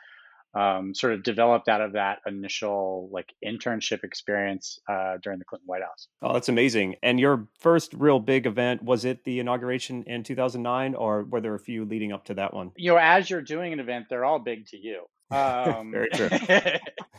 um, 0.59 0.95
sort 0.95 1.13
of 1.13 1.23
developed 1.23 1.69
out 1.69 1.81
of 1.81 1.93
that 1.93 2.19
initial 2.27 3.09
like 3.13 3.33
internship 3.45 4.03
experience 4.03 4.81
uh, 4.89 5.19
during 5.23 5.39
the 5.39 5.45
Clinton 5.45 5.67
White 5.67 5.83
House. 5.83 6.09
Oh, 6.23 6.33
that's 6.33 6.49
amazing! 6.49 6.97
And 7.03 7.21
your 7.21 7.47
first 7.61 7.95
real 7.95 8.19
big 8.19 8.47
event 8.47 8.83
was 8.83 9.05
it 9.05 9.25
the 9.25 9.39
inauguration 9.39 10.03
in 10.05 10.25
2009, 10.25 10.95
or 10.95 11.25
were 11.25 11.41
there 11.41 11.55
a 11.55 11.61
few 11.61 11.85
leading 11.85 12.13
up 12.13 12.25
to 12.27 12.35
that 12.35 12.53
one? 12.53 12.73
You 12.77 12.93
know, 12.93 12.99
as 12.99 13.31
you're 13.31 13.43
doing 13.43 13.73
an 13.73 13.81
event, 13.81 14.07
they're 14.11 14.25
all 14.25 14.41
big 14.41 14.67
to 14.69 14.77
you. 14.77 15.03
Um, 15.31 15.91
Very 15.91 16.09
true. 16.09 16.31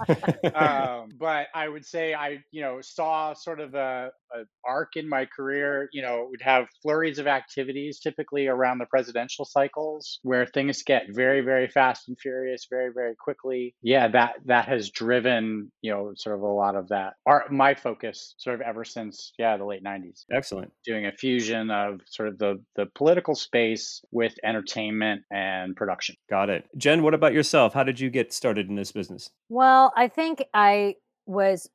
um, 0.55 1.09
but 1.19 1.47
I 1.53 1.67
would 1.67 1.85
say 1.85 2.15
I, 2.15 2.43
you 2.49 2.61
know, 2.61 2.81
saw 2.81 3.33
sort 3.33 3.59
of 3.59 3.75
a, 3.75 4.09
a, 4.33 4.43
arc 4.65 4.95
in 4.95 5.07
my 5.07 5.25
career. 5.25 5.89
You 5.91 6.01
know, 6.01 6.27
would 6.29 6.41
have 6.41 6.67
flurries 6.81 7.19
of 7.19 7.27
activities 7.27 7.99
typically 7.99 8.47
around 8.47 8.79
the 8.79 8.85
presidential 8.85 9.45
cycles 9.45 10.19
where 10.23 10.45
things 10.45 10.83
get 10.83 11.03
very, 11.09 11.41
very 11.41 11.67
fast 11.67 12.07
and 12.07 12.17
furious, 12.19 12.67
very, 12.69 12.91
very 12.93 13.15
quickly. 13.15 13.75
Yeah, 13.81 14.07
that 14.09 14.35
that 14.45 14.67
has 14.67 14.89
driven, 14.89 15.71
you 15.81 15.91
know, 15.91 16.13
sort 16.15 16.35
of 16.35 16.41
a 16.41 16.47
lot 16.47 16.75
of 16.75 16.89
that. 16.89 17.13
Our, 17.25 17.45
my 17.49 17.73
focus, 17.73 18.35
sort 18.37 18.55
of 18.55 18.61
ever 18.61 18.83
since, 18.83 19.33
yeah, 19.37 19.57
the 19.57 19.65
late 19.65 19.83
'90s. 19.83 20.25
Excellent. 20.31 20.71
Doing 20.85 21.05
a 21.05 21.11
fusion 21.11 21.71
of 21.71 22.01
sort 22.05 22.29
of 22.29 22.37
the 22.37 22.61
the 22.75 22.85
political 22.95 23.35
space 23.35 24.01
with 24.11 24.35
entertainment 24.43 25.23
and 25.31 25.75
production. 25.75 26.15
Got 26.29 26.49
it. 26.49 26.65
Jen, 26.77 27.03
what 27.03 27.13
about 27.13 27.33
yourself? 27.33 27.73
How 27.73 27.83
did 27.83 27.99
you 27.99 28.09
get 28.09 28.33
started 28.33 28.69
in 28.69 28.75
this 28.75 28.91
business? 28.91 29.29
Well, 29.49 29.93
I 29.95 30.07
think 30.07 30.43
I 30.53 30.95
was 31.25 31.69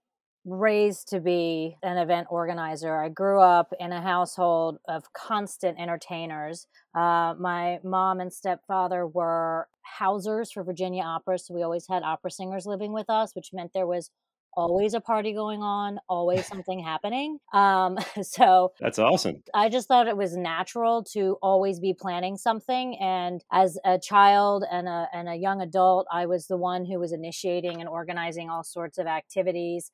raised 0.45 1.09
to 1.09 1.21
be 1.21 1.77
an 1.83 1.97
event 1.97 2.27
organizer. 2.31 2.97
I 2.97 3.09
grew 3.09 3.41
up 3.41 3.73
in 3.81 3.93
a 3.93 4.03
household 4.03 4.79
of 4.89 5.13
constant 5.13 5.79
entertainers. 5.81 6.67
Uh, 6.95 7.35
my 7.39 7.79
mom 7.83 8.21
and 8.21 8.33
stepfather 8.33 9.07
were 9.07 9.69
housers 9.83 10.53
for 10.53 10.63
Virginia 10.63 11.03
Opera, 11.03 11.39
so 11.39 11.55
we 11.55 11.63
always 11.63 11.87
had 11.89 12.03
opera 12.03 12.31
singers 12.31 12.67
living 12.67 12.93
with 12.93 13.09
us, 13.09 13.35
which 13.35 13.51
meant 13.53 13.73
there 13.73 13.87
was 13.87 14.11
always 14.57 14.95
a 14.95 15.01
party 15.01 15.33
going 15.33 15.63
on, 15.63 15.99
always 16.09 16.47
something 16.55 16.79
happening. 16.79 17.39
Um, 17.53 17.99
so 18.23 18.73
that's 18.81 18.99
awesome. 18.99 19.43
I 19.55 19.69
just 19.69 19.89
thought 19.89 20.09
it 20.09 20.17
was 20.17 20.37
natural 20.37 21.05
to 21.13 21.37
always 21.43 21.81
be 21.81 21.95
planning 21.95 22.37
something. 22.37 22.97
And 23.01 23.43
as 23.53 23.79
a 23.85 23.99
child 23.99 24.65
and 24.71 24.89
a, 24.89 25.09
and 25.13 25.29
a 25.29 25.35
young 25.35 25.61
adult, 25.61 26.07
I 26.13 26.27
was 26.27 26.47
the 26.47 26.57
one 26.57 26.85
who 26.85 26.99
was 26.99 27.13
initiating 27.13 27.81
and 27.81 27.89
organizing 27.89 28.51
all 28.51 28.65
sorts 28.65 28.99
of 28.99 29.07
activities. 29.07 29.91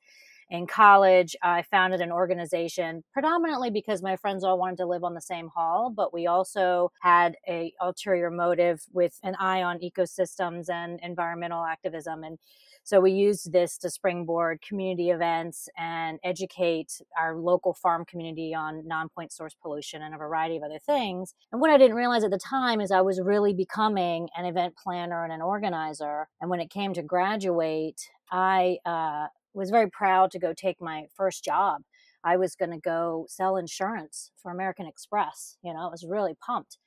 In 0.51 0.67
college, 0.67 1.33
I 1.41 1.61
founded 1.61 2.01
an 2.01 2.11
organization 2.11 3.05
predominantly 3.13 3.69
because 3.69 4.03
my 4.03 4.17
friends 4.17 4.43
all 4.43 4.59
wanted 4.59 4.79
to 4.79 4.85
live 4.85 5.05
on 5.05 5.13
the 5.13 5.21
same 5.21 5.47
hall, 5.47 5.89
but 5.89 6.13
we 6.13 6.27
also 6.27 6.91
had 6.99 7.37
a 7.47 7.73
ulterior 7.79 8.29
motive 8.29 8.81
with 8.91 9.17
an 9.23 9.35
eye 9.39 9.63
on 9.63 9.79
ecosystems 9.79 10.69
and 10.69 10.99
environmental 11.01 11.63
activism. 11.63 12.25
And 12.25 12.37
so 12.83 12.99
we 12.99 13.13
used 13.13 13.53
this 13.53 13.77
to 13.77 13.89
springboard 13.89 14.61
community 14.61 15.09
events 15.11 15.69
and 15.77 16.19
educate 16.21 17.01
our 17.17 17.37
local 17.37 17.73
farm 17.73 18.03
community 18.03 18.53
on 18.53 18.85
non 18.85 19.07
point 19.07 19.31
source 19.31 19.55
pollution 19.61 20.01
and 20.01 20.13
a 20.13 20.17
variety 20.17 20.57
of 20.57 20.63
other 20.63 20.79
things. 20.79 21.33
And 21.53 21.61
what 21.61 21.69
I 21.69 21.77
didn't 21.77 21.95
realize 21.95 22.25
at 22.25 22.31
the 22.31 22.37
time 22.37 22.81
is 22.81 22.91
I 22.91 22.99
was 22.99 23.21
really 23.21 23.53
becoming 23.53 24.27
an 24.35 24.43
event 24.43 24.75
planner 24.75 25.23
and 25.23 25.31
an 25.31 25.41
organizer. 25.41 26.27
And 26.41 26.49
when 26.49 26.59
it 26.59 26.69
came 26.69 26.93
to 26.95 27.01
graduate, 27.01 28.01
I 28.29 28.79
uh, 28.85 29.27
was 29.53 29.69
very 29.69 29.89
proud 29.89 30.31
to 30.31 30.39
go 30.39 30.53
take 30.53 30.81
my 30.81 31.05
first 31.15 31.43
job. 31.43 31.81
I 32.23 32.37
was 32.37 32.55
going 32.55 32.71
to 32.71 32.79
go 32.79 33.25
sell 33.27 33.57
insurance 33.57 34.31
for 34.37 34.51
American 34.51 34.85
Express. 34.85 35.57
You 35.63 35.73
know, 35.73 35.79
I 35.87 35.89
was 35.89 36.05
really 36.07 36.35
pumped. 36.45 36.77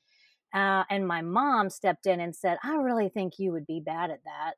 Uh, 0.55 0.85
and 0.89 1.07
my 1.07 1.21
mom 1.21 1.69
stepped 1.69 2.07
in 2.07 2.21
and 2.21 2.35
said, 2.35 2.59
I 2.63 2.77
really 2.77 3.09
think 3.09 3.39
you 3.39 3.51
would 3.53 3.67
be 3.67 3.81
bad 3.81 4.11
at 4.11 4.23
that. 4.25 4.55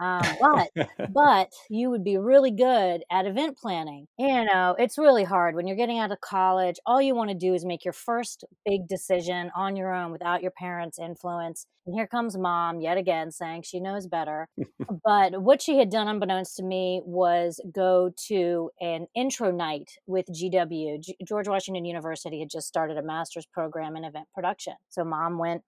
Um, 0.00 0.22
but 0.40 0.88
but 1.12 1.52
you 1.68 1.90
would 1.90 2.02
be 2.04 2.16
really 2.16 2.50
good 2.50 3.02
at 3.10 3.26
event 3.26 3.58
planning. 3.58 4.06
You 4.18 4.44
know, 4.44 4.74
it's 4.78 4.96
really 4.96 5.24
hard 5.24 5.54
when 5.54 5.66
you're 5.66 5.76
getting 5.76 5.98
out 5.98 6.10
of 6.10 6.20
college. 6.20 6.76
All 6.86 7.02
you 7.02 7.14
want 7.14 7.30
to 7.30 7.36
do 7.36 7.54
is 7.54 7.64
make 7.64 7.84
your 7.84 7.92
first 7.92 8.44
big 8.64 8.88
decision 8.88 9.50
on 9.54 9.76
your 9.76 9.94
own 9.94 10.10
without 10.10 10.42
your 10.42 10.52
parents' 10.52 10.98
influence. 10.98 11.66
And 11.86 11.94
here 11.94 12.06
comes 12.06 12.36
mom 12.36 12.80
yet 12.80 12.98
again 12.98 13.30
saying 13.30 13.62
she 13.62 13.80
knows 13.80 14.06
better. 14.06 14.48
but 15.04 15.42
what 15.42 15.60
she 15.60 15.78
had 15.78 15.90
done, 15.90 16.08
unbeknownst 16.08 16.56
to 16.56 16.62
me, 16.62 17.02
was 17.04 17.60
go 17.72 18.10
to 18.28 18.70
an 18.80 19.06
intro 19.14 19.50
night 19.50 19.90
with 20.06 20.26
GW. 20.26 21.02
G- 21.02 21.16
George 21.26 21.48
Washington 21.48 21.84
University 21.84 22.40
had 22.40 22.50
just 22.50 22.68
started 22.68 22.96
a 22.96 23.02
master's 23.02 23.46
program 23.46 23.96
in 23.96 24.04
event 24.04 24.28
production. 24.34 24.74
So 24.88 25.04
mom 25.04 25.38
went 25.38 25.62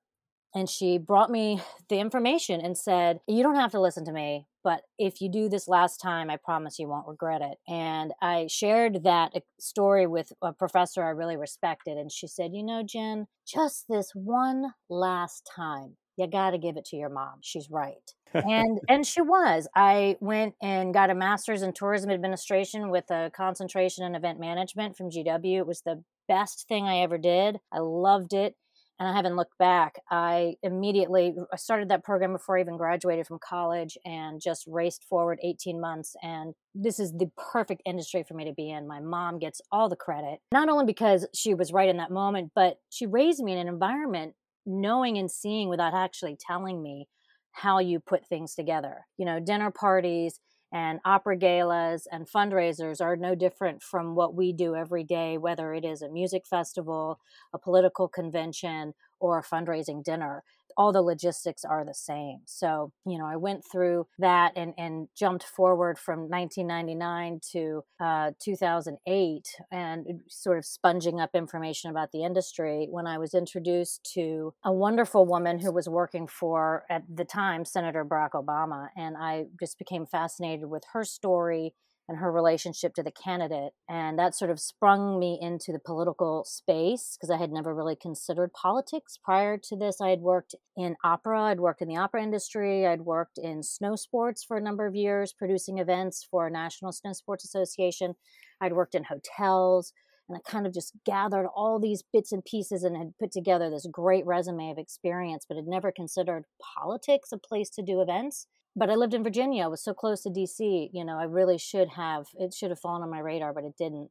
and 0.54 0.68
she 0.68 0.99
brought 0.99 1.30
me 1.30 1.61
the 1.88 1.99
information 1.99 2.61
and 2.61 2.76
said, 2.76 3.21
You 3.26 3.42
don't 3.42 3.56
have 3.56 3.73
to 3.73 3.80
listen 3.80 4.04
to 4.04 4.12
me, 4.12 4.47
but 4.62 4.82
if 4.99 5.21
you 5.21 5.30
do 5.30 5.49
this 5.49 5.68
last 5.68 5.99
time, 5.99 6.30
I 6.30 6.37
promise 6.37 6.78
you 6.78 6.88
won't 6.88 7.09
regret 7.09 7.42
it. 7.42 7.59
And 7.68 8.12
I 8.21 8.47
shared 8.49 9.04
that 9.04 9.32
uh, 9.35 9.40
story 9.59 10.06
with 10.06 10.32
a 10.42 10.52
professor 10.52 11.02
I 11.02 11.11
really 11.11 11.37
respected. 11.37 11.97
And 11.97 12.12
she 12.12 12.26
said, 12.26 12.52
You 12.54 12.62
know, 12.62 12.82
Jen, 12.82 13.26
just 13.47 13.87
this 13.88 14.12
one 14.14 14.75
last 14.88 15.49
time, 15.54 15.97
you 16.16 16.26
got 16.26 16.50
to 16.50 16.59
give 16.59 16.76
it 16.76 16.85
to 16.87 16.97
your 16.97 17.09
mom. 17.09 17.38
She's 17.40 17.71
right. 17.71 18.12
and 18.35 18.80
and 18.88 19.06
she 19.06 19.23
was. 19.23 19.68
I 19.75 20.16
went 20.21 20.54
and 20.62 20.92
got 20.92 21.11
a 21.11 21.14
master's 21.14 21.62
in 21.62 21.73
tourism 21.73 22.11
administration 22.11 22.90
with 22.90 23.11
a 23.11 23.30
concentration 23.35 24.04
in 24.04 24.14
event 24.14 24.38
management 24.38 24.97
from 24.97 25.11
GW. 25.11 25.59
It 25.59 25.66
was 25.66 25.82
the 25.82 26.02
best 26.28 26.68
thing 26.68 26.85
I 26.85 26.99
ever 26.99 27.18
did. 27.18 27.59
I 27.73 27.78
loved 27.78 28.32
it 28.32 28.54
and 29.02 29.11
I 29.11 29.16
haven't 29.16 29.35
looked 29.35 29.59
back. 29.59 30.00
I 30.12 30.54
immediately 30.62 31.35
I 31.52 31.56
started 31.56 31.88
that 31.88 32.04
program 32.04 32.35
before 32.35 32.56
I 32.56 32.61
even 32.61 32.76
graduated 32.76 33.26
from 33.26 33.40
college 33.40 33.99
and 34.04 34.40
just 34.40 34.64
raced 34.68 35.02
forward 35.02 35.40
18 35.42 35.80
months. 35.80 36.14
And 36.23 36.54
this 36.73 37.00
is 37.00 37.11
the 37.11 37.28
perfect 37.37 37.82
industry 37.85 38.23
for 38.23 38.35
me 38.35 38.44
to 38.44 38.52
be 38.52 38.71
in. 38.71 38.87
My 38.87 39.00
mom 39.00 39.40
gets 39.40 39.61
all 39.73 39.88
the 39.88 39.97
credit, 39.97 40.38
not 40.52 40.68
only 40.68 40.85
because 40.85 41.26
she 41.35 41.52
was 41.52 41.73
right 41.73 41.88
in 41.88 41.97
that 41.97 42.12
moment, 42.12 42.52
but 42.54 42.76
she 42.90 43.06
raised 43.06 43.42
me 43.42 43.54
in 43.54 43.59
an 43.59 43.66
environment 43.66 44.35
knowing 44.66 45.18
and 45.18 45.28
seeing 45.28 45.68
without 45.68 45.94
actually 45.94 46.37
telling 46.38 46.80
me 46.80 47.09
how 47.50 47.80
you 47.80 47.99
put 47.99 48.25
things 48.25 48.54
together. 48.54 49.06
You 49.18 49.26
know, 49.26 49.40
dinner 49.40 49.73
parties 49.73 50.38
and 50.72 51.00
opera 51.04 51.36
galas 51.36 52.06
and 52.10 52.26
fundraisers 52.28 53.00
are 53.00 53.16
no 53.16 53.34
different 53.34 53.82
from 53.82 54.14
what 54.14 54.34
we 54.34 54.52
do 54.52 54.74
every 54.74 55.04
day, 55.04 55.38
whether 55.38 55.74
it 55.74 55.84
is 55.84 56.02
a 56.02 56.08
music 56.08 56.46
festival, 56.46 57.20
a 57.52 57.58
political 57.58 58.08
convention, 58.08 58.94
or 59.20 59.38
a 59.38 59.42
fundraising 59.44 60.02
dinner 60.02 60.42
all 60.76 60.92
the 60.92 61.02
logistics 61.02 61.64
are 61.64 61.84
the 61.84 61.94
same. 61.94 62.40
So, 62.44 62.92
you 63.06 63.18
know, 63.18 63.26
I 63.26 63.36
went 63.36 63.64
through 63.70 64.06
that 64.18 64.52
and, 64.56 64.74
and 64.78 65.08
jumped 65.16 65.44
forward 65.44 65.98
from 65.98 66.28
1999 66.28 67.40
to 67.52 67.84
uh, 68.00 68.30
2008 68.42 69.48
and 69.70 70.20
sort 70.28 70.58
of 70.58 70.64
sponging 70.64 71.20
up 71.20 71.30
information 71.34 71.90
about 71.90 72.12
the 72.12 72.24
industry 72.24 72.88
when 72.90 73.06
I 73.06 73.18
was 73.18 73.34
introduced 73.34 74.08
to 74.14 74.54
a 74.64 74.72
wonderful 74.72 75.26
woman 75.26 75.58
who 75.60 75.72
was 75.72 75.88
working 75.88 76.26
for, 76.26 76.84
at 76.90 77.02
the 77.12 77.24
time, 77.24 77.64
Senator 77.64 78.04
Barack 78.04 78.30
Obama. 78.30 78.88
And 78.96 79.16
I 79.16 79.46
just 79.60 79.78
became 79.78 80.06
fascinated 80.06 80.68
with 80.68 80.84
her 80.92 81.04
story 81.04 81.74
and 82.12 82.21
her 82.21 82.31
relationship 82.31 82.92
to 82.95 83.02
the 83.02 83.11
candidate. 83.11 83.73
And 83.88 84.19
that 84.19 84.35
sort 84.35 84.50
of 84.50 84.61
sprung 84.61 85.19
me 85.19 85.38
into 85.40 85.73
the 85.73 85.78
political 85.78 86.45
space 86.45 87.16
because 87.16 87.31
I 87.31 87.38
had 87.38 87.50
never 87.50 87.75
really 87.75 87.97
considered 87.97 88.52
politics. 88.52 89.19
Prior 89.23 89.57
to 89.57 89.76
this, 89.76 89.99
I 90.00 90.11
had 90.11 90.21
worked 90.21 90.54
in 90.76 90.97
opera, 91.02 91.45
I'd 91.45 91.61
worked 91.61 91.81
in 91.81 91.88
the 91.88 91.97
opera 91.97 92.23
industry, 92.23 92.87
I'd 92.87 93.00
worked 93.00 93.38
in 93.38 93.62
snow 93.62 93.97
sports 93.97 94.45
for 94.45 94.59
a 94.59 94.62
number 94.62 94.87
of 94.87 94.95
years, 94.95 95.33
producing 95.33 95.78
events 95.78 96.26
for 96.31 96.50
National 96.50 96.92
Snow 96.92 97.14
Sports 97.14 97.45
Association. 97.45 98.14
I'd 98.61 98.75
worked 98.75 98.95
in 98.95 99.04
hotels. 99.04 99.95
And 100.28 100.38
I 100.38 100.50
kind 100.50 100.66
of 100.66 100.73
just 100.73 100.92
gathered 101.04 101.49
all 101.54 101.81
these 101.81 102.04
bits 102.12 102.31
and 102.31 102.45
pieces 102.45 102.85
and 102.85 102.97
had 102.97 103.19
put 103.19 103.33
together 103.33 103.69
this 103.69 103.88
great 103.90 104.25
resume 104.25 104.71
of 104.71 104.78
experience, 104.78 105.45
but 105.47 105.57
had 105.57 105.66
never 105.66 105.90
considered 105.90 106.45
politics 106.76 107.33
a 107.33 107.38
place 107.38 107.69
to 107.71 107.83
do 107.83 108.00
events 108.00 108.47
but 108.74 108.90
I 108.90 108.94
lived 108.94 109.14
in 109.14 109.22
Virginia. 109.22 109.64
I 109.64 109.68
was 109.68 109.82
so 109.82 109.94
close 109.94 110.22
to 110.22 110.30
DC. 110.30 110.90
You 110.92 111.04
know, 111.04 111.18
I 111.18 111.24
really 111.24 111.58
should 111.58 111.90
have, 111.90 112.26
it 112.34 112.54
should 112.54 112.70
have 112.70 112.80
fallen 112.80 113.02
on 113.02 113.10
my 113.10 113.20
radar, 113.20 113.52
but 113.52 113.64
it 113.64 113.76
didn't. 113.76 114.10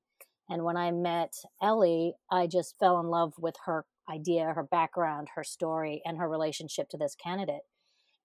And 0.49 0.63
when 0.63 0.77
I 0.77 0.91
met 0.91 1.33
Ellie, 1.61 2.13
I 2.29 2.47
just 2.47 2.77
fell 2.77 2.99
in 2.99 3.07
love 3.07 3.33
with 3.39 3.55
her 3.65 3.85
idea, 4.09 4.53
her 4.53 4.63
background, 4.63 5.29
her 5.35 5.43
story, 5.43 6.01
and 6.05 6.17
her 6.17 6.27
relationship 6.27 6.89
to 6.89 6.97
this 6.97 7.15
candidate. 7.15 7.61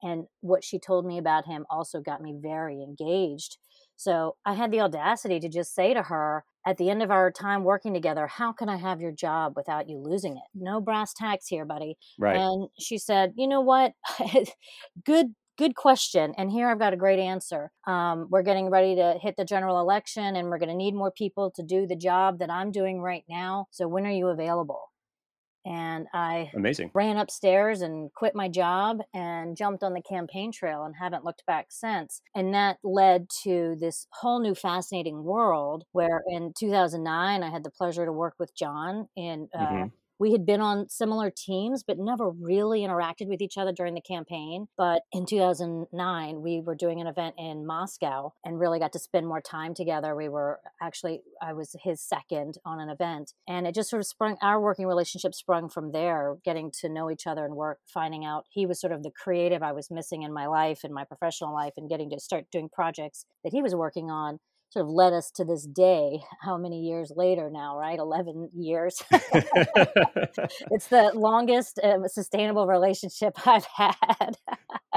And 0.03 0.27
what 0.41 0.65
she 0.65 0.79
told 0.79 1.07
me 1.07 1.19
about 1.19 1.47
him 1.47 1.65
also 1.71 2.01
got 2.01 2.21
me 2.21 2.35
very 2.37 2.83
engaged. 2.83 3.59
So 3.97 4.37
I 4.45 4.55
had 4.55 4.71
the 4.71 4.81
audacity 4.81 5.41
to 5.41 5.49
just 5.49 5.75
say 5.75 5.95
to 5.95 6.03
her 6.03 6.45
at 6.67 6.77
the 6.77 6.91
end 6.91 7.03
of 7.03 7.11
our 7.11 7.31
time 7.31 7.65
working 7.65 7.95
together, 7.95 8.27
How 8.27 8.53
can 8.53 8.69
I 8.69 8.77
have 8.77 9.01
your 9.01 9.13
job 9.13 9.55
without 9.57 9.89
you 9.89 9.99
losing 9.99 10.37
it? 10.37 10.43
No 10.55 10.81
brass 10.81 11.15
tacks 11.15 11.47
here, 11.47 11.65
buddy. 11.65 11.97
Right. 12.19 12.37
And 12.37 12.69
she 12.79 12.99
said, 12.99 13.33
You 13.37 13.49
know 13.49 13.63
what? 13.63 13.93
Good 15.05 15.29
good 15.57 15.75
question. 15.75 16.35
And 16.37 16.51
here 16.51 16.69
I've 16.69 16.79
got 16.79 16.93
a 16.93 16.97
great 16.97 17.19
answer. 17.19 17.71
Um, 17.87 18.29
we're 18.31 18.43
getting 18.43 18.71
ready 18.71 18.95
to 18.97 19.19
hit 19.21 19.37
the 19.37 19.45
general 19.45 19.81
election 19.81 20.37
and 20.37 20.49
we're 20.49 20.59
going 20.59 20.69
to 20.69 20.75
need 20.75 20.95
more 20.95 21.11
people 21.11 21.51
to 21.53 21.63
do 21.63 21.87
the 21.87 21.97
job 21.97 22.39
that 22.39 22.51
I'm 22.51 22.71
doing 22.71 23.01
right 23.01 23.25
now. 23.29 23.67
So 23.71 23.89
when 23.89 24.07
are 24.07 24.13
you 24.13 24.29
available? 24.29 24.93
And 25.65 26.07
I 26.15 26.53
amazing 26.55 26.93
ran 26.95 27.17
upstairs 27.17 27.81
and 27.81 28.15
quit 28.15 28.37
my 28.37 28.49
job 28.49 29.01
and 29.13 29.57
jumped 29.57 29.83
on 29.83 29.95
the 29.95 30.01
campaign 30.01 30.53
trail 30.53 30.85
and 30.85 30.95
haven't 30.95 31.25
looked 31.25 31.45
back 31.45 31.67
since. 31.71 32.23
And 32.37 32.55
that 32.55 32.79
led 32.85 33.29
to 33.43 33.75
this 33.81 34.07
whole 34.13 34.39
new 34.39 34.55
fascinating 34.55 35.25
world 35.25 35.83
where 35.91 36.23
in 36.29 36.53
2009 36.57 37.43
I 37.43 37.51
had 37.51 37.65
the 37.65 37.71
pleasure 37.71 38.05
to 38.05 38.13
work 38.13 38.35
with 38.39 38.55
John 38.55 39.09
in 39.17 39.49
uh, 39.53 39.59
mm-hmm 39.59 39.87
we 40.19 40.33
had 40.33 40.47
been 40.47 40.61
on 40.61 40.89
similar 40.89 41.31
teams 41.31 41.83
but 41.83 41.99
never 41.99 42.31
really 42.31 42.81
interacted 42.81 43.29
with 43.29 43.41
each 43.41 43.59
other 43.59 43.73
during 43.73 43.95
the 43.95 44.01
campaign 44.01 44.67
but 44.77 45.03
in 45.13 45.27
2009 45.27 46.43
we 46.43 46.61
were 46.61 46.75
doing 46.75 47.01
an 47.01 47.07
event 47.07 47.35
in 47.39 47.67
moscow 47.67 48.33
and 48.45 48.59
really 48.59 48.79
got 48.79 48.93
to 48.93 48.99
spend 48.99 49.27
more 49.27 49.41
time 49.41 49.75
together. 49.75 50.15
We 50.15 50.29
were 50.29 50.61
actually 50.81 51.23
i 51.43 51.53
was 51.53 51.75
his 51.83 52.01
second 52.01 52.59
on 52.65 52.81
an 52.81 52.89
event 52.89 53.33
and 53.49 53.67
it 53.67 53.75
just 53.75 53.91
sort 53.91 54.01
of 54.01 54.07
sprung 54.07 54.37
our 54.43 54.61
working 54.61 54.87
relationship 54.87 55.35
sprung 55.35 55.69
from 55.69 55.93
there 55.93 56.37
getting 56.45 56.71
to 56.81 56.89
know 56.89 57.11
each 57.11 57.27
other 57.27 57.45
and 57.45 57.55
work 57.55 57.79
finding 57.87 58.25
out 58.25 58.47
he 58.51 58.67
was 58.67 58.81
sort 58.81 58.93
of 58.93 59.03
the 59.03 59.11
creative 59.11 59.63
i 59.63 59.73
was 59.73 59.91
missing 59.91 60.23
in 60.23 60.33
my 60.33 60.47
life 60.47 60.85
in 60.85 60.93
my 60.93 61.05
professional 61.05 61.53
life 61.53 61.75
and 61.77 61.89
getting 61.89 62.11
to 62.11 62.21
start 62.21 62.45
doing 62.51 62.69
projects 62.69 63.25
that 63.45 63.53
he 63.53 63.63
was 63.63 63.75
working 63.75 64.11
on 64.11 64.39
sort 64.71 64.85
of 64.85 64.91
led 64.91 65.13
us 65.13 65.31
to 65.31 65.45
this 65.45 65.67
day 65.67 66.21
how 66.43 66.57
many 66.57 66.81
years 66.81 67.13
later 67.15 67.51
now 67.51 67.77
right 67.77 67.99
11 67.99 68.51
years 68.55 68.97
it's 70.71 70.89
the 70.89 71.11
longest 71.15 71.79
uh, 71.79 72.07
sustainable 72.09 72.67
relationship 72.67 73.35
i've 73.47 73.67
had 73.67 74.37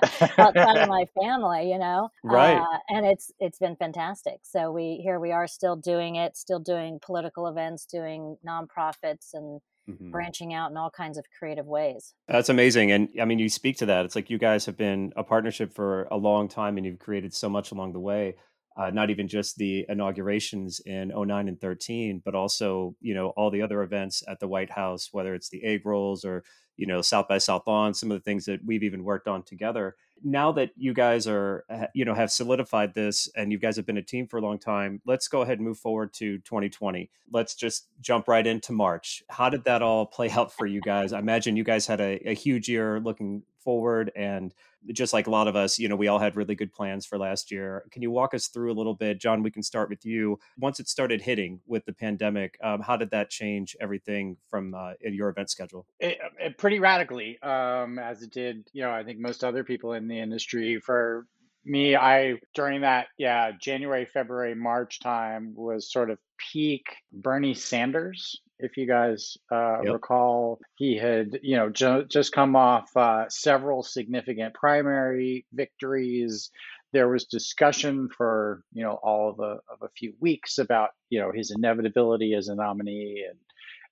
outside 0.37 0.77
of 0.77 0.89
my 0.89 1.05
family 1.21 1.69
you 1.71 1.77
know 1.77 2.09
right 2.23 2.57
uh, 2.57 2.77
and 2.89 3.05
it's 3.05 3.31
it's 3.39 3.59
been 3.59 3.75
fantastic 3.75 4.39
so 4.43 4.71
we 4.71 4.99
here 5.03 5.19
we 5.19 5.31
are 5.31 5.47
still 5.47 5.75
doing 5.75 6.15
it 6.15 6.35
still 6.35 6.59
doing 6.59 6.99
political 7.01 7.47
events 7.47 7.85
doing 7.85 8.37
nonprofits 8.47 9.33
and 9.33 9.61
Mm-hmm. 9.89 10.11
branching 10.11 10.53
out 10.53 10.69
in 10.69 10.77
all 10.77 10.91
kinds 10.91 11.17
of 11.17 11.25
creative 11.39 11.65
ways. 11.65 12.13
That's 12.27 12.49
amazing. 12.49 12.91
And 12.91 13.09
I 13.19 13.25
mean, 13.25 13.39
you 13.39 13.49
speak 13.49 13.77
to 13.77 13.87
that. 13.87 14.05
It's 14.05 14.15
like 14.15 14.29
you 14.29 14.37
guys 14.37 14.67
have 14.67 14.77
been 14.77 15.11
a 15.15 15.23
partnership 15.23 15.73
for 15.73 16.03
a 16.11 16.15
long 16.15 16.47
time 16.47 16.77
and 16.77 16.85
you've 16.85 16.99
created 16.99 17.33
so 17.33 17.49
much 17.49 17.71
along 17.71 17.93
the 17.93 17.99
way 17.99 18.35
uh, 18.79 18.89
not 18.91 19.09
even 19.09 19.27
just 19.27 19.57
the 19.57 19.85
inaugurations 19.89 20.79
in 20.85 21.11
09 21.13 21.49
and 21.49 21.59
13, 21.59 22.21
but 22.23 22.33
also, 22.33 22.95
you 23.01 23.13
know, 23.13 23.29
all 23.31 23.51
the 23.51 23.61
other 23.61 23.83
events 23.83 24.23
at 24.25 24.39
the 24.39 24.47
White 24.47 24.71
House, 24.71 25.09
whether 25.11 25.35
it's 25.35 25.49
the 25.49 25.61
egg 25.65 25.85
rolls 25.85 26.23
or, 26.23 26.45
you 26.77 26.87
know, 26.87 27.01
South 27.01 27.27
by 27.27 27.35
Southlawn, 27.35 27.93
some 27.93 28.09
of 28.09 28.17
the 28.17 28.23
things 28.23 28.45
that 28.45 28.63
we've 28.65 28.83
even 28.83 29.03
worked 29.03 29.27
on 29.27 29.43
together. 29.43 29.97
Now 30.23 30.53
that 30.53 30.69
you 30.77 30.93
guys 30.93 31.27
are, 31.27 31.65
you 31.93 32.05
know, 32.05 32.13
have 32.13 32.31
solidified 32.31 32.93
this 32.93 33.29
and 33.35 33.51
you 33.51 33.57
guys 33.57 33.75
have 33.75 33.85
been 33.85 33.97
a 33.97 34.01
team 34.01 34.27
for 34.27 34.37
a 34.37 34.41
long 34.41 34.57
time, 34.57 35.01
let's 35.05 35.27
go 35.27 35.41
ahead 35.41 35.59
and 35.59 35.67
move 35.67 35.77
forward 35.77 36.13
to 36.13 36.37
2020. 36.37 37.09
Let's 37.33 37.55
just 37.55 37.87
jump 37.99 38.29
right 38.29 38.47
into 38.47 38.71
March. 38.71 39.23
How 39.29 39.49
did 39.49 39.65
that 39.65 39.81
all 39.81 40.05
play 40.05 40.29
out 40.29 40.53
for 40.53 40.65
you 40.65 40.79
guys? 40.79 41.11
I 41.11 41.19
imagine 41.19 41.57
you 41.57 41.65
guys 41.65 41.85
had 41.85 41.99
a, 41.99 42.29
a 42.29 42.33
huge 42.33 42.69
year 42.69 43.01
looking 43.01 43.43
forward 43.63 44.11
and 44.15 44.53
just 44.93 45.11
like 45.11 45.27
a 45.27 45.29
lot 45.29 45.47
of 45.47 45.55
us 45.55 45.77
you 45.77 45.89
know 45.89 45.95
we 45.95 46.07
all 46.07 46.19
had 46.19 46.35
really 46.35 46.55
good 46.55 46.71
plans 46.71 47.05
for 47.05 47.17
last 47.17 47.51
year. 47.51 47.83
Can 47.91 48.01
you 48.01 48.11
walk 48.11 48.33
us 48.33 48.47
through 48.47 48.71
a 48.71 48.77
little 48.77 48.95
bit? 48.95 49.19
John 49.19 49.43
we 49.43 49.51
can 49.51 49.63
start 49.63 49.89
with 49.89 50.05
you. 50.05 50.39
Once 50.57 50.79
it 50.79 50.87
started 50.87 51.21
hitting 51.21 51.59
with 51.67 51.85
the 51.85 51.93
pandemic 51.93 52.57
um, 52.63 52.81
how 52.81 52.97
did 52.97 53.11
that 53.11 53.29
change 53.29 53.75
everything 53.79 54.37
from 54.47 54.73
uh, 54.73 54.93
your 55.01 55.29
event 55.29 55.49
schedule? 55.49 55.85
It, 55.99 56.17
it 56.39 56.57
pretty 56.57 56.79
radically 56.79 57.41
um, 57.41 57.99
as 57.99 58.21
it 58.21 58.31
did 58.31 58.67
you 58.73 58.81
know 58.81 58.91
i 58.91 59.03
think 59.03 59.19
most 59.19 59.43
other 59.43 59.63
people 59.63 59.93
in 59.93 60.07
the 60.07 60.19
industry 60.19 60.79
for 60.79 61.25
me 61.65 61.95
i 61.95 62.35
during 62.53 62.81
that 62.81 63.07
yeah 63.17 63.51
january 63.61 64.07
february 64.13 64.55
march 64.55 64.99
time 64.99 65.53
was 65.55 65.91
sort 65.91 66.09
of 66.09 66.17
peak 66.51 66.85
bernie 67.11 67.53
sanders 67.53 68.41
if 68.59 68.75
you 68.75 68.85
guys 68.85 69.37
uh, 69.51 69.81
yep. 69.81 69.93
recall, 69.93 70.59
he 70.75 70.97
had, 70.97 71.39
you 71.41 71.55
know, 71.55 71.69
ju- 71.69 72.05
just 72.07 72.33
come 72.33 72.55
off 72.55 72.95
uh, 72.95 73.25
several 73.29 73.83
significant 73.83 74.53
primary 74.53 75.45
victories. 75.53 76.51
There 76.91 77.07
was 77.07 77.25
discussion 77.25 78.09
for, 78.15 78.63
you 78.73 78.83
know, 78.83 78.99
all 79.01 79.29
of 79.29 79.39
a, 79.39 79.59
of 79.71 79.81
a 79.81 79.89
few 79.97 80.13
weeks 80.19 80.57
about, 80.57 80.89
you 81.09 81.21
know, 81.21 81.31
his 81.31 81.51
inevitability 81.51 82.33
as 82.33 82.49
a 82.49 82.55
nominee. 82.55 83.25
And, 83.29 83.39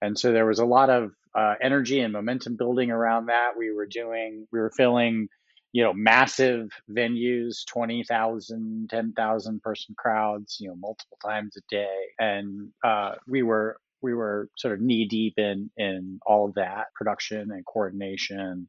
and 0.02 0.20
so 0.20 0.34
there 0.34 0.46
was 0.46 0.60
a 0.60 0.66
lot 0.66 0.90
of 0.90 1.12
uh, 1.34 1.56
energy 1.62 2.02
and 2.02 2.12
momentum 2.12 2.58
building 2.58 2.92
around 2.92 3.28
that. 3.28 3.52
We 3.58 3.72
were 3.72 3.88
doing, 3.88 4.48
we 4.52 4.60
were 4.60 4.72
filling, 4.76 5.30
you 5.74 5.84
know, 5.84 5.94
massive 5.94 6.70
venues, 6.90 7.66
20,000, 7.68 8.90
10,000 8.90 9.62
person 9.62 9.96
crowds, 9.98 10.58
you 10.60 10.70
know, 10.70 10.76
multiple 10.76 11.18
times 11.24 11.56
a 11.58 11.62
day. 11.70 11.98
And 12.20 12.70
uh, 12.84 13.16
we 13.28 13.44
were 13.44 13.78
we 14.02 14.14
were 14.14 14.50
sort 14.56 14.76
of 14.76 14.82
knee 14.82 15.08
deep 15.08 15.34
in 15.38 15.72
in 15.76 16.20
all 16.26 16.46
of 16.46 16.54
that 16.54 16.88
production 16.96 17.52
and 17.52 17.66
coordination 17.66 18.68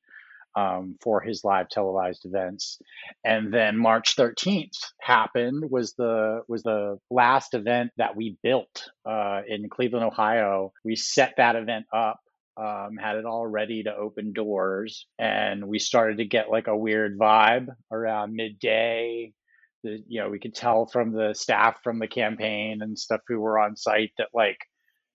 um, 0.56 0.96
for 1.00 1.20
his 1.20 1.44
live 1.44 1.68
televised 1.68 2.24
events. 2.24 2.80
And 3.24 3.52
then 3.52 3.76
March 3.76 4.16
13th 4.16 4.76
happened 5.00 5.70
was 5.70 5.94
the 5.94 6.42
was 6.48 6.62
the 6.62 6.98
last 7.10 7.54
event 7.54 7.92
that 7.96 8.16
we 8.16 8.36
built 8.42 8.90
uh, 9.08 9.42
in 9.46 9.68
Cleveland, 9.68 10.04
Ohio. 10.04 10.72
We 10.84 10.96
set 10.96 11.34
that 11.36 11.56
event 11.56 11.86
up. 11.92 12.20
Um, 12.58 12.96
had 12.96 13.16
it 13.16 13.24
all 13.24 13.46
ready 13.46 13.84
to 13.84 13.94
open 13.94 14.32
doors, 14.32 15.06
and 15.18 15.64
we 15.66 15.78
started 15.78 16.18
to 16.18 16.24
get 16.24 16.50
like 16.50 16.66
a 16.66 16.76
weird 16.76 17.18
vibe 17.18 17.68
around 17.92 18.34
midday. 18.34 19.32
The, 19.84 20.02
you 20.08 20.20
know, 20.20 20.28
we 20.28 20.40
could 20.40 20.56
tell 20.56 20.86
from 20.86 21.12
the 21.12 21.34
staff 21.34 21.76
from 21.84 22.00
the 22.00 22.08
campaign 22.08 22.82
and 22.82 22.98
stuff 22.98 23.20
who 23.28 23.38
were 23.38 23.60
on 23.60 23.76
site 23.76 24.10
that 24.18 24.30
like 24.34 24.58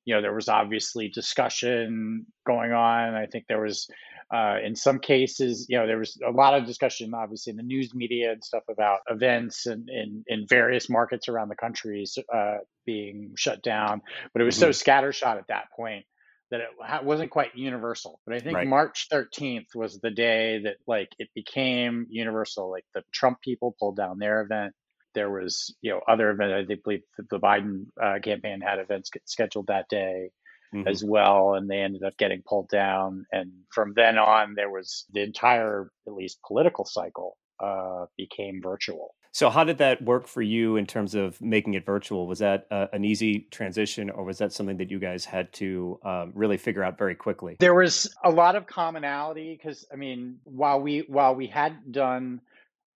you 0.06 0.14
know, 0.14 0.22
there 0.22 0.34
was 0.34 0.50
obviously 0.50 1.10
discussion 1.10 2.26
going 2.46 2.72
on. 2.72 3.16
I 3.16 3.26
think 3.26 3.46
there 3.48 3.62
was, 3.62 3.88
uh, 4.34 4.58
in 4.64 4.76
some 4.76 5.00
cases, 5.00 5.68
you 5.70 5.78
know, 5.78 5.88
there 5.88 6.00
was 6.00 6.20
a 6.26 6.32
lot 6.32 6.54
of 6.54 6.66
discussion, 6.66 7.14
obviously, 7.14 7.52
in 7.52 7.58
the 7.58 7.64
news 7.64 7.94
media 7.94 8.32
and 8.32 8.44
stuff 8.44 8.64
about 8.70 9.00
events 9.10 9.66
and 9.66 9.90
in, 9.90 10.24
in 10.28 10.46
various 10.48 10.90
markets 10.90 11.30
around 11.30 11.50
the 11.50 11.56
country 11.56 12.06
uh, 12.34 12.58
being 12.86 13.32
shut 13.38 13.64
down. 13.64 14.02
But 14.34 14.42
it 14.42 14.46
was 14.46 14.56
mm-hmm. 14.56 14.72
so 14.72 14.84
scattershot 14.84 15.38
at 15.38 15.48
that 15.48 15.66
point 15.76 16.06
that 16.54 16.62
it 16.62 17.04
wasn't 17.04 17.32
quite 17.32 17.56
universal. 17.56 18.20
But 18.26 18.36
I 18.36 18.40
think 18.40 18.58
right. 18.58 18.68
March 18.68 19.08
13th 19.12 19.76
was 19.76 20.00
the 20.00 20.12
day 20.12 20.62
that 20.66 20.76
like 20.86 21.10
it 21.18 21.30
became 21.34 22.06
universal. 22.10 22.70
Like 22.70 22.86
the 22.94 23.02
Trump 23.12 23.42
people 23.42 23.76
pulled 23.80 23.98
down 23.98 24.20
their 24.20 24.42
event 24.42 24.74
there 25.14 25.30
was 25.30 25.76
you 25.82 25.92
know 25.92 26.02
other 26.08 26.32
events. 26.32 26.72
I 26.72 26.76
believe 26.84 27.02
the 27.18 27.40
Biden 27.40 27.86
uh, 28.02 28.20
campaign 28.24 28.62
had 28.62 28.80
events 28.80 29.12
scheduled 29.26 29.68
that 29.68 29.90
day 29.90 30.30
mm-hmm. 30.74 30.88
as 30.88 31.04
well, 31.04 31.54
and 31.56 31.70
they 31.70 31.80
ended 31.80 32.04
up 32.04 32.18
getting 32.18 32.44
pulled 32.48 32.70
down. 32.70 33.26
And 33.32 33.52
from 33.72 33.94
then 33.96 34.18
on, 34.18 34.56
there 34.56 34.70
was 34.70 35.06
the 35.12 35.22
entire, 35.22 35.92
at 36.08 36.14
least 36.14 36.40
political 36.46 36.86
cycle, 36.86 37.38
uh, 37.60 38.06
became 38.18 38.62
virtual. 38.62 39.16
So, 39.34 39.50
how 39.50 39.64
did 39.64 39.80
that 39.80 40.02
work 40.02 40.28
for 40.28 40.42
you 40.42 40.78
in 40.78 40.86
terms 40.86 41.16
of 41.16 41.42
making 41.42 41.74
it 41.74 41.86
virtual? 41.86 42.28
Was 42.28 42.40
that 42.40 42.68
uh, 42.72 42.88
an 42.94 43.04
easy 43.04 43.48
transition, 43.52 44.10
or 44.10 44.24
was 44.24 44.38
that 44.38 44.54
something 44.54 44.78
that 44.78 44.90
you 44.90 45.00
guys 45.00 45.26
had 45.26 45.52
to 45.54 46.00
um, 46.06 46.32
really 46.36 46.58
figure 46.58 46.84
out 46.84 46.98
very 46.98 47.16
quickly? 47.16 47.58
There 47.60 47.74
was 47.74 48.14
a 48.24 48.30
lot 48.30 48.56
of 48.56 48.68
commonality 48.68 49.60
because, 49.60 49.86
I 49.92 49.96
mean, 49.96 50.38
while 50.46 50.80
we 50.80 51.04
while 51.08 51.36
we 51.36 51.48
had 51.48 51.92
done 51.92 52.42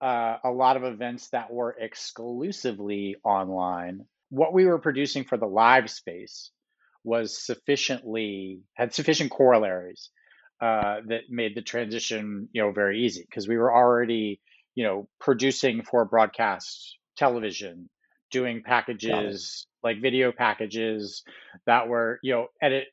uh, 0.01 0.37
a 0.43 0.51
lot 0.51 0.77
of 0.77 0.83
events 0.83 1.29
that 1.29 1.51
were 1.51 1.75
exclusively 1.79 3.15
online. 3.23 4.05
What 4.29 4.53
we 4.53 4.65
were 4.65 4.79
producing 4.79 5.23
for 5.23 5.37
the 5.37 5.47
live 5.47 5.89
space 5.89 6.51
was 7.03 7.45
sufficiently 7.45 8.61
had 8.73 8.93
sufficient 8.93 9.31
corollaries 9.31 10.09
uh, 10.61 10.97
that 11.07 11.29
made 11.29 11.55
the 11.55 11.61
transition, 11.61 12.49
you 12.51 12.61
know, 12.61 12.71
very 12.71 13.05
easy 13.05 13.25
because 13.27 13.47
we 13.47 13.57
were 13.57 13.73
already, 13.73 14.41
you 14.77 14.83
know, 14.83 15.07
producing 15.19 15.81
for 15.81 16.05
broadcast 16.05 16.99
television, 17.17 17.89
doing 18.29 18.61
packages 18.63 19.65
like 19.83 19.99
video 19.99 20.31
packages 20.31 21.23
that 21.65 21.87
were, 21.87 22.19
you 22.21 22.31
know, 22.31 22.47
edit 22.61 22.85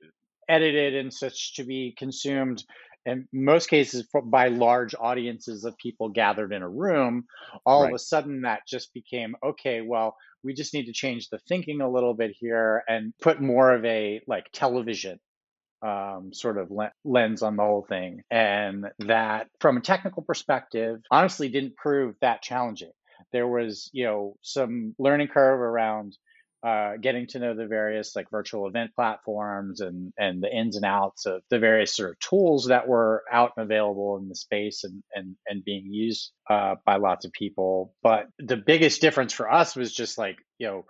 edited 0.49 0.94
and 0.94 1.12
such 1.12 1.57
to 1.57 1.64
be 1.64 1.94
consumed 1.99 2.64
in 3.05 3.29
most 3.35 3.68
cases 3.68 4.09
by 4.25 4.49
large 4.49 4.94
audiences 4.99 5.64
of 5.64 5.77
people 5.77 6.09
gathered 6.09 6.53
in 6.53 6.62
a 6.62 6.68
room 6.68 7.25
all 7.66 7.83
right. 7.83 7.88
of 7.88 7.94
a 7.94 7.99
sudden 7.99 8.42
that 8.42 8.61
just 8.68 8.92
became 8.92 9.35
okay 9.42 9.81
well 9.81 10.16
we 10.42 10.53
just 10.53 10.75
need 10.75 10.85
to 10.85 10.92
change 10.92 11.31
the 11.31 11.38
thinking 11.49 11.81
a 11.81 11.90
little 11.90 12.12
bit 12.12 12.35
here 12.38 12.83
and 12.87 13.14
put 13.23 13.40
more 13.40 13.73
of 13.73 13.85
a 13.87 14.20
like 14.27 14.44
television 14.53 15.18
um, 15.85 16.31
sort 16.33 16.59
of 16.59 16.70
le- 16.70 16.92
lens 17.05 17.42
on 17.42 17.57
the 17.57 17.62
whole 17.62 17.85
thing 17.88 18.23
and 18.31 18.87
that 19.01 19.49
from 19.61 19.77
a 19.77 19.81
technical 19.81 20.23
perspective 20.23 21.01
honestly 21.11 21.49
didn't 21.49 21.77
prove 21.77 22.14
that 22.20 22.42
challenging 22.42 22.92
there 23.33 23.47
was 23.47 23.90
you 23.92 24.05
know 24.05 24.37
some 24.42 24.94
learning 24.99 25.29
curve 25.29 25.61
around 25.61 26.16
uh, 26.64 26.97
getting 26.97 27.27
to 27.27 27.38
know 27.38 27.55
the 27.55 27.66
various 27.66 28.16
like 28.16 28.31
virtual 28.31 28.66
event 28.66 28.90
platforms 28.94 29.83
and 29.83 30.12
and 30.16 30.42
the 30.42 30.51
ins 30.51 30.77
and 30.77 30.85
outs 30.87 31.27
of 31.27 31.42
the 31.51 31.59
various 31.59 31.94
sort 31.94 32.11
of 32.11 32.18
tools 32.20 32.66
that 32.68 32.88
were 32.88 33.23
out 33.31 33.53
and 33.57 33.64
available 33.64 34.16
in 34.16 34.29
the 34.29 34.35
space 34.35 34.83
and 34.83 35.03
and 35.14 35.37
and 35.47 35.62
being 35.62 35.85
used 35.92 36.33
uh, 36.49 36.77
by 36.87 36.97
lots 36.97 37.27
of 37.27 37.33
people. 37.33 37.92
But 38.03 38.29
the 38.38 38.57
biggest 38.57 39.03
difference 39.03 39.35
for 39.35 39.53
us 39.53 39.77
was 39.77 39.92
just 39.92 40.16
like 40.16 40.38
you 40.57 40.66
know 40.68 40.85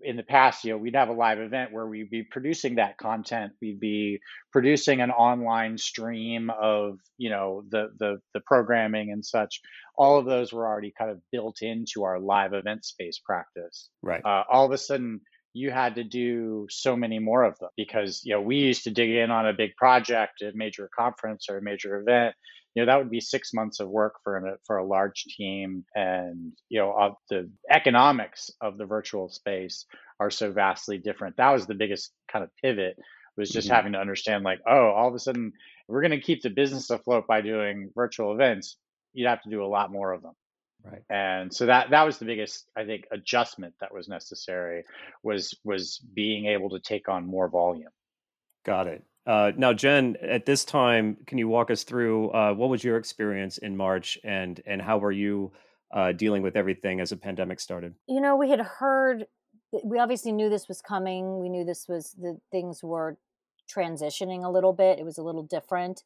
in 0.00 0.16
the 0.16 0.22
past, 0.22 0.64
you 0.64 0.72
know, 0.72 0.78
we'd 0.78 0.96
have 0.96 1.08
a 1.08 1.14
live 1.14 1.38
event 1.38 1.72
where 1.72 1.86
we'd 1.86 2.10
be 2.10 2.22
producing 2.22 2.76
that 2.76 2.98
content. 2.98 3.52
We'd 3.60 3.80
be 3.80 4.20
producing 4.52 5.00
an 5.00 5.10
online 5.10 5.78
stream 5.78 6.50
of, 6.50 6.98
you 7.18 7.30
know, 7.30 7.64
the 7.70 7.90
the 7.98 8.20
the 8.34 8.40
programming 8.40 9.12
and 9.12 9.24
such. 9.24 9.60
All 9.96 10.18
of 10.18 10.26
those 10.26 10.52
were 10.52 10.66
already 10.66 10.92
kind 10.96 11.10
of 11.10 11.20
built 11.30 11.62
into 11.62 12.04
our 12.04 12.18
live 12.18 12.54
event 12.54 12.84
space 12.84 13.20
practice. 13.24 13.88
Right. 14.02 14.24
Uh, 14.24 14.44
all 14.50 14.64
of 14.64 14.72
a 14.72 14.78
sudden, 14.78 15.20
you 15.52 15.70
had 15.70 15.96
to 15.96 16.04
do 16.04 16.66
so 16.70 16.96
many 16.96 17.18
more 17.18 17.44
of 17.44 17.58
them 17.58 17.70
because 17.76 18.22
you 18.24 18.34
know 18.34 18.40
we 18.40 18.56
used 18.56 18.84
to 18.84 18.90
dig 18.90 19.10
in 19.10 19.30
on 19.30 19.46
a 19.46 19.52
big 19.52 19.76
project, 19.76 20.42
a 20.42 20.52
major 20.54 20.88
conference 20.96 21.46
or 21.48 21.58
a 21.58 21.62
major 21.62 22.00
event, 22.00 22.34
you 22.74 22.82
know 22.82 22.86
that 22.86 22.98
would 22.98 23.10
be 23.10 23.20
six 23.20 23.52
months 23.52 23.80
of 23.80 23.88
work 23.88 24.14
for 24.24 24.36
a 24.36 24.56
for 24.66 24.78
a 24.78 24.86
large 24.86 25.24
team. 25.24 25.84
And 25.94 26.52
you 26.68 26.80
know 26.80 27.16
the 27.28 27.50
economics 27.70 28.50
of 28.60 28.78
the 28.78 28.86
virtual 28.86 29.28
space 29.28 29.86
are 30.20 30.30
so 30.30 30.52
vastly 30.52 30.98
different. 30.98 31.36
That 31.36 31.50
was 31.50 31.66
the 31.66 31.74
biggest 31.74 32.12
kind 32.30 32.44
of 32.44 32.50
pivot 32.62 32.96
was 33.36 33.50
just 33.50 33.68
mm-hmm. 33.68 33.74
having 33.74 33.92
to 33.92 33.98
understand 33.98 34.44
like 34.44 34.60
oh 34.66 34.90
all 34.90 35.08
of 35.08 35.14
a 35.14 35.18
sudden 35.18 35.52
we're 35.88 36.02
going 36.02 36.10
to 36.10 36.20
keep 36.20 36.42
the 36.42 36.50
business 36.50 36.90
afloat 36.90 37.26
by 37.26 37.40
doing 37.40 37.90
virtual 37.94 38.32
events 38.32 38.76
you'd 39.14 39.28
have 39.28 39.42
to 39.42 39.50
do 39.50 39.64
a 39.64 39.66
lot 39.66 39.92
more 39.92 40.12
of 40.12 40.22
them. 40.22 40.32
Right. 40.84 41.02
And 41.10 41.52
so 41.52 41.66
that 41.66 41.90
that 41.90 42.02
was 42.02 42.18
the 42.18 42.24
biggest 42.24 42.66
i 42.76 42.84
think 42.84 43.04
adjustment 43.12 43.74
that 43.80 43.94
was 43.94 44.08
necessary 44.08 44.84
was 45.22 45.54
was 45.64 46.00
being 46.12 46.46
able 46.46 46.70
to 46.70 46.80
take 46.80 47.08
on 47.08 47.26
more 47.26 47.48
volume. 47.48 47.90
Got 48.64 48.88
it 48.88 49.04
uh, 49.26 49.52
now, 49.56 49.72
Jen, 49.72 50.16
at 50.20 50.46
this 50.46 50.64
time, 50.64 51.16
can 51.26 51.38
you 51.38 51.48
walk 51.48 51.70
us 51.70 51.84
through 51.84 52.30
uh, 52.30 52.52
what 52.52 52.70
was 52.70 52.82
your 52.82 52.96
experience 52.96 53.58
in 53.58 53.76
March, 53.76 54.18
and 54.24 54.60
and 54.66 54.82
how 54.82 54.98
were 54.98 55.12
you 55.12 55.52
uh, 55.92 56.12
dealing 56.12 56.42
with 56.42 56.56
everything 56.56 57.00
as 57.00 57.10
the 57.10 57.16
pandemic 57.16 57.60
started? 57.60 57.94
You 58.08 58.20
know, 58.20 58.36
we 58.36 58.50
had 58.50 58.60
heard, 58.60 59.26
we 59.84 59.98
obviously 59.98 60.32
knew 60.32 60.48
this 60.48 60.68
was 60.68 60.80
coming. 60.80 61.38
We 61.38 61.48
knew 61.48 61.64
this 61.64 61.86
was 61.88 62.16
the 62.20 62.38
things 62.50 62.82
were 62.82 63.16
transitioning 63.74 64.44
a 64.44 64.50
little 64.50 64.72
bit. 64.72 64.98
It 64.98 65.04
was 65.04 65.18
a 65.18 65.22
little 65.22 65.44
different. 65.44 66.02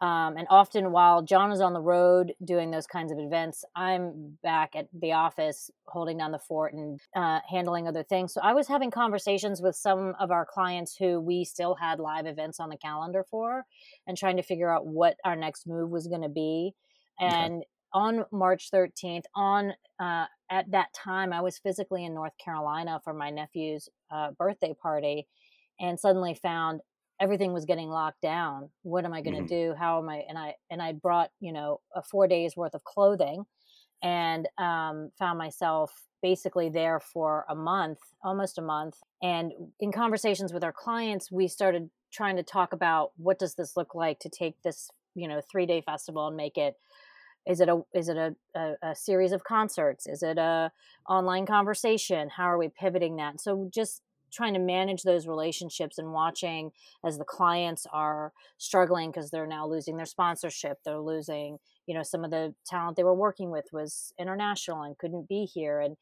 Um, 0.00 0.38
and 0.38 0.46
often 0.48 0.92
while 0.92 1.20
John 1.20 1.52
is 1.52 1.60
on 1.60 1.74
the 1.74 1.80
road 1.80 2.32
doing 2.42 2.70
those 2.70 2.86
kinds 2.86 3.12
of 3.12 3.18
events, 3.18 3.64
I'm 3.76 4.38
back 4.42 4.74
at 4.74 4.88
the 4.98 5.12
office 5.12 5.70
holding 5.88 6.16
down 6.16 6.32
the 6.32 6.38
fort 6.38 6.72
and 6.72 6.98
uh, 7.14 7.40
handling 7.46 7.86
other 7.86 8.02
things. 8.02 8.32
So 8.32 8.40
I 8.42 8.54
was 8.54 8.66
having 8.66 8.90
conversations 8.90 9.60
with 9.60 9.76
some 9.76 10.14
of 10.18 10.30
our 10.30 10.46
clients 10.46 10.96
who 10.96 11.20
we 11.20 11.44
still 11.44 11.74
had 11.74 12.00
live 12.00 12.24
events 12.26 12.60
on 12.60 12.70
the 12.70 12.78
calendar 12.78 13.26
for 13.30 13.66
and 14.06 14.16
trying 14.16 14.38
to 14.38 14.42
figure 14.42 14.74
out 14.74 14.86
what 14.86 15.16
our 15.24 15.36
next 15.36 15.66
move 15.66 15.90
was 15.90 16.06
going 16.06 16.22
to 16.22 16.30
be. 16.30 16.72
And 17.20 17.56
okay. 17.56 17.66
on 17.92 18.24
March 18.32 18.70
13th, 18.72 19.24
on 19.34 19.74
uh, 19.98 20.24
at 20.50 20.70
that 20.70 20.94
time, 20.94 21.34
I 21.34 21.42
was 21.42 21.58
physically 21.58 22.06
in 22.06 22.14
North 22.14 22.38
Carolina 22.42 23.02
for 23.04 23.12
my 23.12 23.28
nephew's 23.28 23.90
uh, 24.10 24.30
birthday 24.38 24.72
party 24.72 25.26
and 25.78 26.00
suddenly 26.00 26.34
found 26.34 26.80
everything 27.20 27.52
was 27.52 27.64
getting 27.64 27.88
locked 27.88 28.22
down. 28.22 28.70
What 28.82 29.04
am 29.04 29.12
i 29.12 29.20
going 29.20 29.36
to 29.36 29.42
mm-hmm. 29.42 29.70
do? 29.70 29.74
How 29.78 29.98
am 29.98 30.08
i 30.08 30.24
and 30.28 30.38
i 30.38 30.54
and 30.70 30.82
i 30.82 30.92
brought 30.92 31.30
you 31.40 31.52
know 31.52 31.80
a 31.94 32.02
four 32.02 32.26
days 32.26 32.56
worth 32.56 32.74
of 32.74 32.84
clothing 32.84 33.44
and 34.02 34.48
um, 34.56 35.10
found 35.18 35.38
myself 35.38 35.92
basically 36.22 36.68
there 36.68 37.00
for 37.00 37.44
a 37.48 37.54
month 37.54 37.98
almost 38.22 38.58
a 38.58 38.62
month 38.62 38.96
and 39.22 39.52
in 39.78 39.92
conversations 39.92 40.52
with 40.52 40.64
our 40.64 40.72
clients 40.72 41.30
we 41.30 41.48
started 41.48 41.90
trying 42.12 42.36
to 42.36 42.42
talk 42.42 42.72
about 42.72 43.12
what 43.16 43.38
does 43.38 43.54
this 43.54 43.76
look 43.76 43.94
like 43.94 44.18
to 44.18 44.28
take 44.28 44.60
this 44.62 44.90
you 45.14 45.28
know 45.28 45.40
three 45.50 45.66
day 45.66 45.80
festival 45.80 46.26
and 46.26 46.36
make 46.36 46.56
it 46.56 46.76
is 47.46 47.60
it 47.60 47.68
a 47.68 47.80
is 47.94 48.08
it 48.08 48.16
a, 48.16 48.34
a, 48.54 48.90
a, 48.90 48.94
series 48.94 49.32
of 49.32 49.44
concerts? 49.44 50.06
Is 50.06 50.22
it 50.22 50.36
a 50.36 50.70
online 51.08 51.46
conversation? 51.46 52.28
How 52.36 52.44
are 52.44 52.58
we 52.58 52.68
pivoting 52.68 53.16
that? 53.16 53.40
So 53.40 53.68
just 53.72 54.02
trying 54.30 54.54
to 54.54 54.60
manage 54.60 55.02
those 55.02 55.26
relationships 55.26 55.98
and 55.98 56.12
watching 56.12 56.70
as 57.04 57.18
the 57.18 57.24
clients 57.24 57.86
are 57.92 58.32
struggling 58.58 59.10
because 59.10 59.30
they're 59.30 59.46
now 59.46 59.66
losing 59.66 59.96
their 59.96 60.06
sponsorship 60.06 60.78
they're 60.84 61.00
losing 61.00 61.58
you 61.86 61.94
know 61.94 62.02
some 62.02 62.24
of 62.24 62.30
the 62.30 62.54
talent 62.66 62.96
they 62.96 63.04
were 63.04 63.14
working 63.14 63.50
with 63.50 63.66
was 63.72 64.12
international 64.18 64.82
and 64.82 64.98
couldn't 64.98 65.28
be 65.28 65.44
here 65.44 65.80
and 65.80 65.96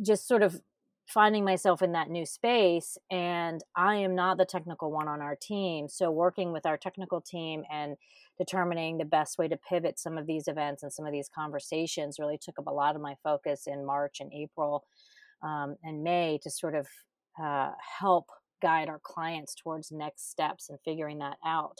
just 0.00 0.26
sort 0.26 0.42
of 0.42 0.60
finding 1.06 1.44
myself 1.44 1.82
in 1.82 1.92
that 1.92 2.10
new 2.10 2.24
space 2.24 2.96
and 3.10 3.62
i 3.76 3.96
am 3.96 4.14
not 4.14 4.38
the 4.38 4.44
technical 4.44 4.90
one 4.90 5.08
on 5.08 5.20
our 5.20 5.36
team 5.36 5.88
so 5.88 6.10
working 6.10 6.52
with 6.52 6.64
our 6.64 6.76
technical 6.76 7.20
team 7.20 7.62
and 7.70 7.96
determining 8.38 8.98
the 8.98 9.04
best 9.04 9.36
way 9.38 9.46
to 9.46 9.56
pivot 9.56 9.98
some 9.98 10.16
of 10.16 10.26
these 10.26 10.48
events 10.48 10.82
and 10.82 10.92
some 10.92 11.04
of 11.04 11.12
these 11.12 11.28
conversations 11.28 12.18
really 12.18 12.38
took 12.38 12.58
up 12.58 12.66
a 12.66 12.72
lot 12.72 12.94
of 12.94 13.02
my 13.02 13.14
focus 13.22 13.66
in 13.66 13.84
march 13.84 14.20
and 14.20 14.32
april 14.32 14.84
um, 15.42 15.76
and 15.82 16.02
may 16.02 16.38
to 16.42 16.50
sort 16.50 16.74
of 16.74 16.86
uh, 17.40 17.70
help 18.00 18.26
guide 18.60 18.88
our 18.88 19.00
clients 19.02 19.54
towards 19.54 19.90
next 19.90 20.30
steps 20.30 20.70
and 20.70 20.78
figuring 20.84 21.18
that 21.18 21.36
out. 21.44 21.78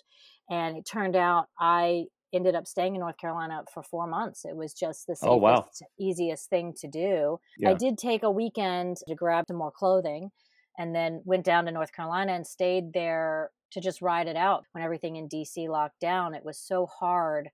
And 0.51 0.77
it 0.77 0.85
turned 0.85 1.17
out 1.17 1.47
I 1.59 2.07
ended 2.33 2.55
up 2.55 2.67
staying 2.67 2.95
in 2.95 3.01
North 3.01 3.19
Carolina 3.19 3.63
for 3.73 3.83
four 3.83 4.07
months. 4.07 4.45
It 4.45 4.57
was 4.57 4.73
just 4.73 5.07
the 5.07 5.17
oh, 5.23 5.37
wow. 5.37 5.67
easiest 6.01 6.49
thing 6.49 6.75
to 6.81 6.89
do. 6.89 7.39
Yeah. 7.59 7.71
I 7.71 7.75
did 7.75 7.99
take 7.99 8.23
a 8.23 8.31
weekend 8.31 8.99
to 9.07 9.15
grab 9.15 9.45
some 9.49 9.57
more 9.57 9.71
clothing 9.71 10.31
and 10.79 10.95
then 10.95 11.21
went 11.25 11.45
down 11.45 11.67
to 11.67 11.73
North 11.73 11.93
Carolina 11.93 12.33
and 12.33 12.47
stayed 12.47 12.93
there 12.95 13.51
to 13.73 13.81
just 13.81 14.03
ride 14.03 14.29
it 14.29 14.37
out 14.37 14.65
when 14.73 14.83
everything 14.83 15.17
in 15.17 15.29
DC 15.29 15.69
locked 15.69 16.01
down. 16.01 16.35
It 16.35 16.45
was 16.45 16.59
so 16.59 16.87
hard 16.87 17.51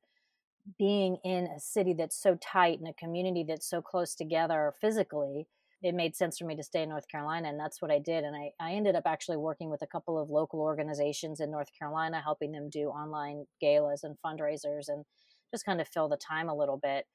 being 0.79 1.17
in 1.25 1.47
a 1.47 1.59
city 1.59 1.95
that's 1.95 2.21
so 2.21 2.37
tight 2.41 2.79
and 2.79 2.89
a 2.89 2.93
community 2.93 3.45
that's 3.47 3.69
so 3.69 3.81
close 3.81 4.15
together 4.15 4.75
physically 4.81 5.47
it 5.83 5.95
made 5.95 6.17
sense 6.17 6.39
for 6.39 6.45
me 6.45 6.57
to 6.57 6.63
stay 6.63 6.83
in 6.83 6.89
North 6.89 7.09
Carolina, 7.09 7.49
and 7.49 7.61
that's 7.61 7.81
what 7.81 7.91
I 7.91 7.99
did. 7.99 8.25
And 8.25 8.35
I, 8.35 8.51
I 8.61 8.73
ended 8.73 8.97
up 8.97 9.05
actually 9.07 9.37
working 9.37 9.71
with 9.71 9.83
a 9.83 9.87
couple 9.87 10.19
of 10.19 10.31
local 10.31 10.61
organizations 10.61 11.41
in 11.41 11.51
North 11.51 11.69
Carolina, 11.79 12.21
helping 12.23 12.53
them 12.53 12.69
do 12.69 12.89
online 12.89 13.47
galas 13.61 14.03
and 14.03 14.17
fundraisers 14.25 14.89
and 14.89 15.05
just 15.53 15.65
kind 15.65 15.81
of 15.81 15.89
fill 15.89 16.09
the 16.09 16.17
time 16.17 16.49
a 16.49 16.55
little 16.55 16.77
bit. 16.77 17.07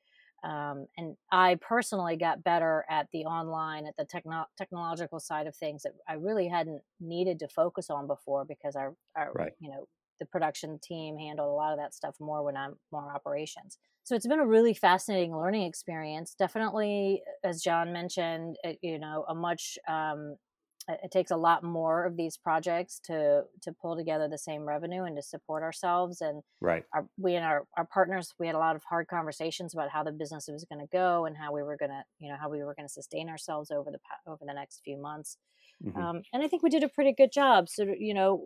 Um, 0.43 0.87
and 0.97 1.15
I 1.31 1.55
personally 1.61 2.17
got 2.17 2.43
better 2.43 2.83
at 2.89 3.07
the 3.13 3.25
online, 3.25 3.85
at 3.85 3.95
the 3.97 4.05
techno- 4.05 4.47
technological 4.57 5.19
side 5.19 5.47
of 5.47 5.55
things 5.55 5.83
that 5.83 5.93
I 6.07 6.13
really 6.15 6.49
hadn't 6.49 6.81
needed 6.99 7.39
to 7.39 7.47
focus 7.47 7.89
on 7.89 8.07
before 8.07 8.43
because 8.43 8.75
our, 8.75 8.93
our 9.15 9.31
right. 9.33 9.53
you 9.59 9.69
know, 9.69 9.87
the 10.19 10.25
production 10.25 10.79
team 10.83 11.17
handled 11.17 11.49
a 11.49 11.53
lot 11.53 11.73
of 11.73 11.79
that 11.79 11.93
stuff 11.93 12.15
more 12.19 12.43
when 12.43 12.57
I'm 12.57 12.75
more 12.91 13.13
operations. 13.13 13.77
So 14.03 14.15
it's 14.15 14.27
been 14.27 14.39
a 14.39 14.45
really 14.45 14.73
fascinating 14.73 15.35
learning 15.35 15.63
experience. 15.63 16.35
Definitely, 16.37 17.21
as 17.43 17.61
John 17.61 17.93
mentioned, 17.93 18.57
it, 18.63 18.77
you 18.81 18.99
know, 18.99 19.25
a 19.29 19.35
much 19.35 19.77
um, 19.87 20.35
it 20.87 21.11
takes 21.11 21.31
a 21.31 21.37
lot 21.37 21.63
more 21.63 22.05
of 22.05 22.17
these 22.17 22.37
projects 22.37 22.99
to 23.05 23.43
to 23.61 23.71
pull 23.71 23.95
together 23.95 24.27
the 24.27 24.37
same 24.37 24.63
revenue 24.63 25.03
and 25.03 25.15
to 25.15 25.21
support 25.21 25.63
ourselves 25.63 26.21
and 26.21 26.41
right 26.61 26.83
our, 26.93 27.07
we 27.17 27.35
and 27.35 27.45
our, 27.45 27.65
our 27.77 27.85
partners 27.85 28.33
we 28.39 28.47
had 28.47 28.55
a 28.55 28.59
lot 28.59 28.75
of 28.75 28.83
hard 28.83 29.07
conversations 29.07 29.73
about 29.73 29.89
how 29.89 30.03
the 30.03 30.11
business 30.11 30.47
was 30.51 30.65
going 30.69 30.79
to 30.79 30.89
go 30.91 31.25
and 31.25 31.37
how 31.37 31.53
we 31.53 31.63
were 31.63 31.77
going 31.77 31.91
to 31.91 32.03
you 32.19 32.29
know 32.29 32.37
how 32.39 32.49
we 32.49 32.63
were 32.63 32.75
going 32.75 32.87
to 32.87 32.93
sustain 32.93 33.29
ourselves 33.29 33.71
over 33.71 33.91
the 33.91 33.99
over 34.27 34.43
the 34.45 34.53
next 34.53 34.81
few 34.83 35.01
months 35.01 35.37
mm-hmm. 35.83 35.97
um, 35.97 36.21
and 36.33 36.43
i 36.43 36.47
think 36.47 36.61
we 36.61 36.69
did 36.69 36.83
a 36.83 36.89
pretty 36.89 37.13
good 37.17 37.31
job 37.31 37.69
so 37.69 37.85
you 37.97 38.13
know 38.13 38.43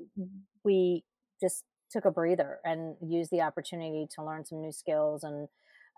we 0.63 1.03
just 1.39 1.63
took 1.89 2.05
a 2.05 2.11
breather 2.11 2.59
and 2.63 2.95
used 3.01 3.31
the 3.31 3.41
opportunity 3.41 4.07
to 4.15 4.23
learn 4.23 4.45
some 4.45 4.61
new 4.61 4.71
skills 4.71 5.23
and 5.23 5.47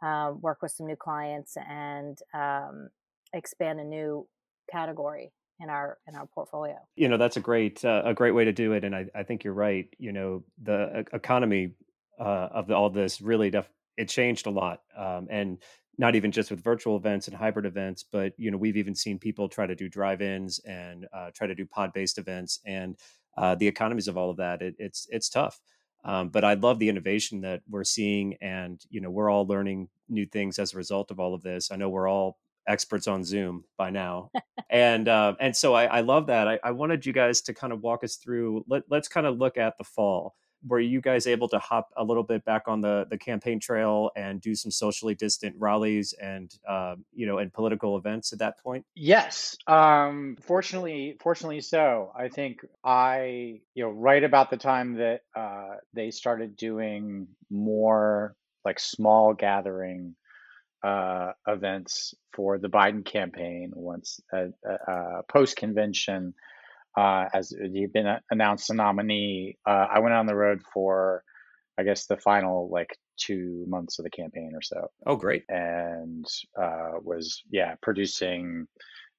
uh, 0.03 0.31
work 0.39 0.61
with 0.61 0.71
some 0.71 0.87
new 0.87 0.95
clients 0.95 1.57
and 1.67 2.19
um, 2.33 2.89
expand 3.33 3.79
a 3.79 3.83
new 3.83 4.27
category 4.71 5.31
in 5.59 5.69
our 5.69 5.97
in 6.07 6.15
our 6.15 6.27
portfolio. 6.27 6.77
You 6.95 7.09
know, 7.09 7.17
that's 7.17 7.37
a 7.37 7.41
great 7.41 7.83
uh, 7.83 8.03
a 8.05 8.13
great 8.13 8.31
way 8.31 8.45
to 8.45 8.53
do 8.53 8.73
it, 8.73 8.83
and 8.83 8.95
I, 8.95 9.07
I 9.15 9.23
think 9.23 9.43
you're 9.43 9.53
right. 9.53 9.87
You 9.97 10.11
know, 10.11 10.43
the 10.61 11.05
economy 11.11 11.73
uh, 12.19 12.49
of 12.51 12.67
the, 12.67 12.75
all 12.75 12.89
this 12.89 13.21
really 13.21 13.49
def- 13.49 13.69
it 13.97 14.07
changed 14.07 14.47
a 14.47 14.51
lot, 14.51 14.81
um, 14.97 15.27
and 15.29 15.57
not 15.97 16.15
even 16.15 16.31
just 16.31 16.49
with 16.49 16.63
virtual 16.63 16.95
events 16.95 17.27
and 17.27 17.35
hybrid 17.35 17.65
events, 17.65 18.05
but 18.09 18.31
you 18.37 18.51
know, 18.51 18.57
we've 18.57 18.77
even 18.77 18.95
seen 18.95 19.19
people 19.19 19.49
try 19.49 19.67
to 19.67 19.75
do 19.75 19.89
drive-ins 19.89 20.59
and 20.59 21.05
uh, 21.13 21.29
try 21.33 21.45
to 21.45 21.55
do 21.55 21.65
pod-based 21.65 22.17
events, 22.17 22.59
and 22.65 22.95
uh, 23.37 23.55
the 23.55 23.67
economies 23.67 24.07
of 24.07 24.17
all 24.17 24.29
of 24.29 24.37
that. 24.37 24.61
It, 24.61 24.75
it's 24.79 25.07
it's 25.09 25.29
tough. 25.29 25.59
Um, 26.05 26.29
but 26.29 26.45
I 26.45 26.53
love 26.53 26.79
the 26.79 26.89
innovation 26.89 27.41
that 27.41 27.61
we're 27.69 27.83
seeing, 27.83 28.35
and 28.41 28.83
you 28.89 29.01
know 29.01 29.09
we're 29.09 29.29
all 29.29 29.45
learning 29.45 29.89
new 30.07 30.25
things 30.25 30.59
as 30.59 30.73
a 30.73 30.77
result 30.77 31.11
of 31.11 31.19
all 31.19 31.33
of 31.33 31.41
this. 31.41 31.71
I 31.71 31.75
know 31.75 31.89
we're 31.89 32.09
all 32.09 32.37
experts 32.67 33.07
on 33.07 33.23
Zoom 33.23 33.63
by 33.77 33.89
now, 33.89 34.31
and 34.69 35.07
uh, 35.07 35.35
and 35.39 35.55
so 35.55 35.73
I, 35.73 35.85
I 35.85 36.01
love 36.01 36.27
that. 36.27 36.47
I, 36.47 36.59
I, 36.63 36.71
wanted 36.71 37.05
you 37.05 37.13
guys 37.13 37.41
to 37.41 37.53
kind 37.53 37.73
of 37.73 37.81
walk 37.81 38.03
us 38.03 38.15
through. 38.15 38.63
Let, 38.67 38.83
let's 38.89 39.07
kind 39.07 39.27
of 39.27 39.37
look 39.37 39.57
at 39.57 39.77
the 39.77 39.83
fall 39.83 40.35
were 40.67 40.79
you 40.79 41.01
guys 41.01 41.27
able 41.27 41.47
to 41.49 41.59
hop 41.59 41.89
a 41.95 42.03
little 42.03 42.23
bit 42.23 42.43
back 42.45 42.63
on 42.67 42.81
the 42.81 43.05
the 43.09 43.17
campaign 43.17 43.59
trail 43.59 44.11
and 44.15 44.41
do 44.41 44.55
some 44.55 44.71
socially 44.71 45.15
distant 45.15 45.55
rallies 45.57 46.13
and 46.21 46.53
uh, 46.67 46.95
you 47.13 47.25
know 47.25 47.37
and 47.37 47.53
political 47.53 47.97
events 47.97 48.33
at 48.33 48.39
that 48.39 48.59
point? 48.59 48.85
Yes, 48.95 49.57
um, 49.67 50.37
fortunately, 50.41 51.17
fortunately 51.21 51.61
so. 51.61 52.11
I 52.15 52.29
think 52.29 52.65
I 52.83 53.61
you 53.73 53.83
know 53.83 53.89
right 53.89 54.23
about 54.23 54.49
the 54.49 54.57
time 54.57 54.95
that 54.95 55.21
uh, 55.35 55.75
they 55.93 56.11
started 56.11 56.55
doing 56.55 57.27
more 57.49 58.35
like 58.65 58.79
small 58.79 59.33
gathering 59.33 60.15
uh, 60.83 61.31
events 61.47 62.13
for 62.33 62.57
the 62.57 62.69
Biden 62.69 63.03
campaign 63.03 63.71
once 63.75 64.19
uh, 64.33 64.47
uh, 64.67 65.21
uh 66.99 67.29
as 67.33 67.49
he'd 67.49 67.93
been 67.93 68.07
uh, 68.07 68.19
announced 68.29 68.69
a 68.69 68.73
nominee, 68.73 69.57
uh, 69.65 69.87
I 69.95 69.99
went 69.99 70.15
on 70.15 70.27
the 70.27 70.35
road 70.35 70.61
for, 70.73 71.23
I 71.77 71.83
guess, 71.83 72.05
the 72.05 72.17
final 72.17 72.69
like 72.69 72.97
two 73.17 73.65
months 73.67 73.99
of 73.99 74.03
the 74.03 74.09
campaign 74.09 74.51
or 74.53 74.61
so. 74.61 74.87
Oh, 75.05 75.15
great! 75.15 75.43
And 75.49 76.25
uh, 76.61 76.99
was 77.01 77.43
yeah 77.51 77.75
producing 77.81 78.67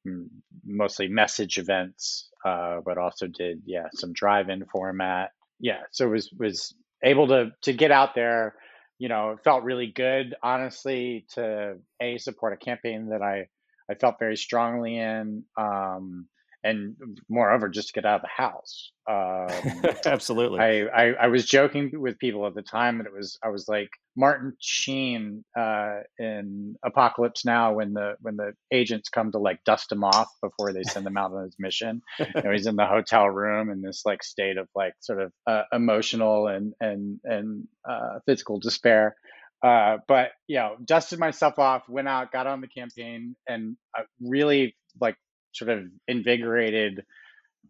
mm, 0.06 0.26
mostly 0.64 1.08
message 1.08 1.58
events, 1.58 2.28
but 2.44 2.98
also 2.98 3.26
did 3.26 3.62
yeah 3.66 3.88
some 3.94 4.12
drive-in 4.12 4.64
format. 4.66 5.30
Yeah, 5.58 5.82
so 5.90 6.08
was 6.08 6.30
was 6.38 6.74
able 7.02 7.28
to 7.28 7.50
to 7.62 7.72
get 7.72 7.90
out 7.90 8.14
there 8.14 8.54
you 9.00 9.08
know, 9.08 9.30
it 9.30 9.42
felt 9.42 9.64
really 9.64 9.86
good, 9.86 10.36
honestly, 10.42 11.24
to 11.30 11.78
a 12.02 12.18
support 12.18 12.52
a 12.52 12.56
campaign 12.58 13.08
that 13.08 13.22
I 13.22 13.48
I 13.90 13.94
felt 13.94 14.20
very 14.20 14.36
strongly 14.36 14.98
in, 14.98 15.44
um, 15.56 16.28
and 16.62 16.96
moreover, 17.28 17.68
just 17.68 17.88
to 17.88 17.94
get 17.94 18.04
out 18.04 18.16
of 18.16 18.22
the 18.22 18.42
house. 18.42 18.92
Um, 19.08 19.96
Absolutely. 20.06 20.60
I, 20.60 20.82
I, 20.86 21.12
I 21.22 21.26
was 21.28 21.46
joking 21.46 21.90
with 21.94 22.18
people 22.18 22.46
at 22.46 22.54
the 22.54 22.62
time 22.62 22.98
that 22.98 23.06
it 23.06 23.12
was 23.12 23.38
I 23.42 23.48
was 23.48 23.66
like 23.66 23.88
Martin 24.16 24.54
Sheen 24.60 25.44
uh, 25.58 26.00
in 26.18 26.76
Apocalypse 26.84 27.44
Now 27.44 27.74
when 27.74 27.94
the 27.94 28.14
when 28.20 28.36
the 28.36 28.52
agents 28.72 29.08
come 29.08 29.32
to 29.32 29.38
like 29.38 29.64
dust 29.64 29.90
him 29.90 30.04
off 30.04 30.28
before 30.42 30.72
they 30.72 30.82
send 30.82 31.06
him 31.06 31.16
out 31.16 31.32
on 31.32 31.44
his 31.44 31.56
mission. 31.58 32.02
you 32.18 32.42
know, 32.42 32.52
he's 32.52 32.66
in 32.66 32.76
the 32.76 32.86
hotel 32.86 33.26
room 33.26 33.70
in 33.70 33.80
this 33.80 34.02
like 34.04 34.22
state 34.22 34.58
of 34.58 34.68
like 34.74 34.94
sort 35.00 35.22
of 35.22 35.32
uh, 35.46 35.62
emotional 35.72 36.46
and 36.46 36.74
and 36.80 37.20
and 37.24 37.66
uh, 37.88 38.18
physical 38.26 38.58
despair. 38.60 39.16
Uh, 39.62 39.98
but 40.08 40.30
you 40.46 40.56
know, 40.56 40.76
dusted 40.84 41.18
myself 41.18 41.58
off, 41.58 41.88
went 41.88 42.08
out, 42.08 42.32
got 42.32 42.46
on 42.46 42.60
the 42.60 42.68
campaign, 42.68 43.36
and 43.48 43.76
really 44.20 44.74
like 45.00 45.16
sort 45.52 45.70
of 45.70 45.84
invigorated 46.08 47.04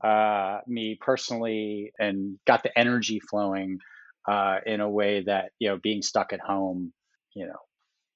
uh, 0.02 0.60
me 0.66 0.98
personally 1.00 1.92
and 1.98 2.38
got 2.46 2.62
the 2.62 2.78
energy 2.78 3.20
flowing 3.20 3.78
uh, 4.28 4.58
in 4.66 4.80
a 4.80 4.88
way 4.88 5.22
that 5.22 5.52
you 5.58 5.68
know 5.68 5.78
being 5.78 6.02
stuck 6.02 6.32
at 6.32 6.40
home, 6.40 6.92
you 7.34 7.46
know. 7.46 7.58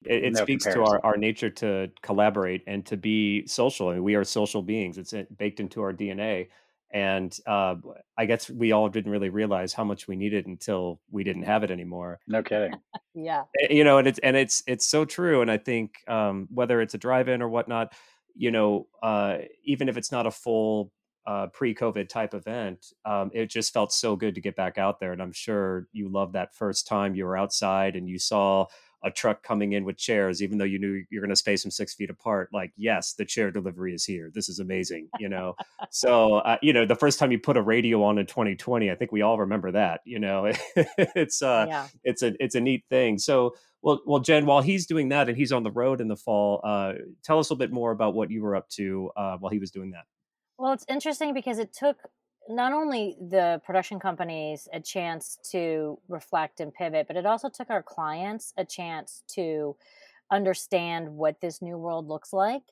It, 0.06 0.24
it 0.24 0.32
no 0.34 0.42
speaks 0.42 0.64
comparison. 0.64 1.00
to 1.00 1.06
our, 1.06 1.12
our 1.12 1.16
nature 1.16 1.50
to 1.50 1.90
collaborate 2.02 2.62
and 2.66 2.84
to 2.86 2.96
be 2.96 3.46
social. 3.46 3.88
I 3.88 3.94
mean, 3.94 4.04
we 4.04 4.14
are 4.16 4.24
social 4.24 4.62
beings. 4.62 4.98
It's 4.98 5.14
baked 5.38 5.60
into 5.60 5.80
our 5.80 5.94
DNA. 5.94 6.48
And 6.94 7.36
uh, 7.44 7.74
I 8.16 8.26
guess 8.26 8.48
we 8.48 8.70
all 8.70 8.88
didn't 8.88 9.10
really 9.10 9.28
realize 9.28 9.72
how 9.72 9.82
much 9.82 10.06
we 10.06 10.14
needed 10.14 10.46
until 10.46 11.00
we 11.10 11.24
didn't 11.24 11.42
have 11.42 11.64
it 11.64 11.72
anymore. 11.72 12.20
No 12.28 12.40
kidding. 12.42 12.74
yeah. 13.14 13.42
Eh, 13.62 13.74
you 13.74 13.82
know, 13.82 13.98
and 13.98 14.06
it's 14.06 14.20
and 14.20 14.36
it's 14.36 14.62
it's 14.68 14.86
so 14.86 15.04
true. 15.04 15.42
And 15.42 15.50
I 15.50 15.58
think 15.58 15.94
um, 16.06 16.46
whether 16.54 16.80
it's 16.80 16.94
a 16.94 16.98
drive-in 16.98 17.42
or 17.42 17.48
whatnot, 17.48 17.94
you 18.34 18.50
know, 18.50 18.86
uh, 19.02 19.38
even 19.64 19.88
if 19.88 19.96
it's 19.96 20.12
not 20.12 20.26
a 20.26 20.30
full 20.30 20.92
uh, 21.26 21.46
pre-COVID 21.48 22.08
type 22.08 22.34
event, 22.34 22.92
um, 23.04 23.30
it 23.32 23.46
just 23.46 23.72
felt 23.72 23.92
so 23.92 24.16
good 24.16 24.34
to 24.34 24.40
get 24.40 24.56
back 24.56 24.76
out 24.78 25.00
there. 25.00 25.12
And 25.12 25.22
I'm 25.22 25.32
sure 25.32 25.86
you 25.92 26.08
loved 26.08 26.34
that 26.34 26.54
first 26.54 26.86
time 26.86 27.14
you 27.14 27.24
were 27.24 27.36
outside 27.36 27.96
and 27.96 28.08
you 28.08 28.18
saw 28.18 28.66
a 29.04 29.10
truck 29.10 29.42
coming 29.42 29.74
in 29.74 29.84
with 29.84 29.96
chairs, 29.96 30.42
even 30.42 30.58
though 30.58 30.64
you 30.64 30.78
knew 30.78 31.04
you're 31.10 31.20
going 31.20 31.30
to 31.30 31.36
space 31.36 31.62
them 31.62 31.70
six 31.70 31.94
feet 31.94 32.10
apart. 32.10 32.48
Like, 32.52 32.72
yes, 32.76 33.12
the 33.12 33.24
chair 33.24 33.50
delivery 33.50 33.94
is 33.94 34.04
here. 34.04 34.30
This 34.34 34.48
is 34.48 34.58
amazing. 34.58 35.08
You 35.18 35.28
know, 35.28 35.54
so 35.90 36.36
uh, 36.36 36.56
you 36.62 36.72
know 36.72 36.86
the 36.86 36.96
first 36.96 37.18
time 37.18 37.30
you 37.30 37.38
put 37.38 37.56
a 37.56 37.62
radio 37.62 38.02
on 38.02 38.18
in 38.18 38.26
2020, 38.26 38.90
I 38.90 38.94
think 38.94 39.12
we 39.12 39.22
all 39.22 39.38
remember 39.38 39.70
that. 39.72 40.00
You 40.04 40.18
know, 40.18 40.50
it's 40.76 41.42
uh, 41.42 41.66
yeah. 41.68 41.86
it's 42.02 42.22
a 42.22 42.34
it's 42.40 42.54
a 42.54 42.60
neat 42.60 42.84
thing. 42.88 43.18
So 43.18 43.54
well, 43.82 44.00
well, 44.06 44.20
Jen, 44.20 44.46
while 44.46 44.62
he's 44.62 44.86
doing 44.86 45.10
that 45.10 45.28
and 45.28 45.36
he's 45.36 45.52
on 45.52 45.62
the 45.62 45.70
road 45.70 46.00
in 46.00 46.08
the 46.08 46.16
fall, 46.16 46.60
uh, 46.64 46.94
tell 47.22 47.38
us 47.38 47.50
a 47.50 47.52
little 47.52 47.58
bit 47.58 47.72
more 47.72 47.90
about 47.90 48.14
what 48.14 48.30
you 48.30 48.42
were 48.42 48.56
up 48.56 48.68
to 48.70 49.10
uh, 49.16 49.36
while 49.36 49.50
he 49.50 49.58
was 49.58 49.70
doing 49.70 49.90
that. 49.90 50.04
Well, 50.58 50.72
it's 50.72 50.86
interesting 50.88 51.34
because 51.34 51.58
it 51.58 51.74
took 51.74 51.98
not 52.48 52.72
only 52.72 53.16
the 53.20 53.60
production 53.64 53.98
companies 53.98 54.68
a 54.72 54.80
chance 54.80 55.38
to 55.50 55.98
reflect 56.08 56.60
and 56.60 56.72
pivot, 56.72 57.06
but 57.06 57.16
it 57.16 57.26
also 57.26 57.48
took 57.48 57.70
our 57.70 57.82
clients 57.82 58.52
a 58.56 58.64
chance 58.64 59.22
to 59.28 59.76
understand 60.30 61.08
what 61.08 61.40
this 61.40 61.62
new 61.62 61.78
world 61.78 62.08
looks 62.08 62.32
like. 62.32 62.62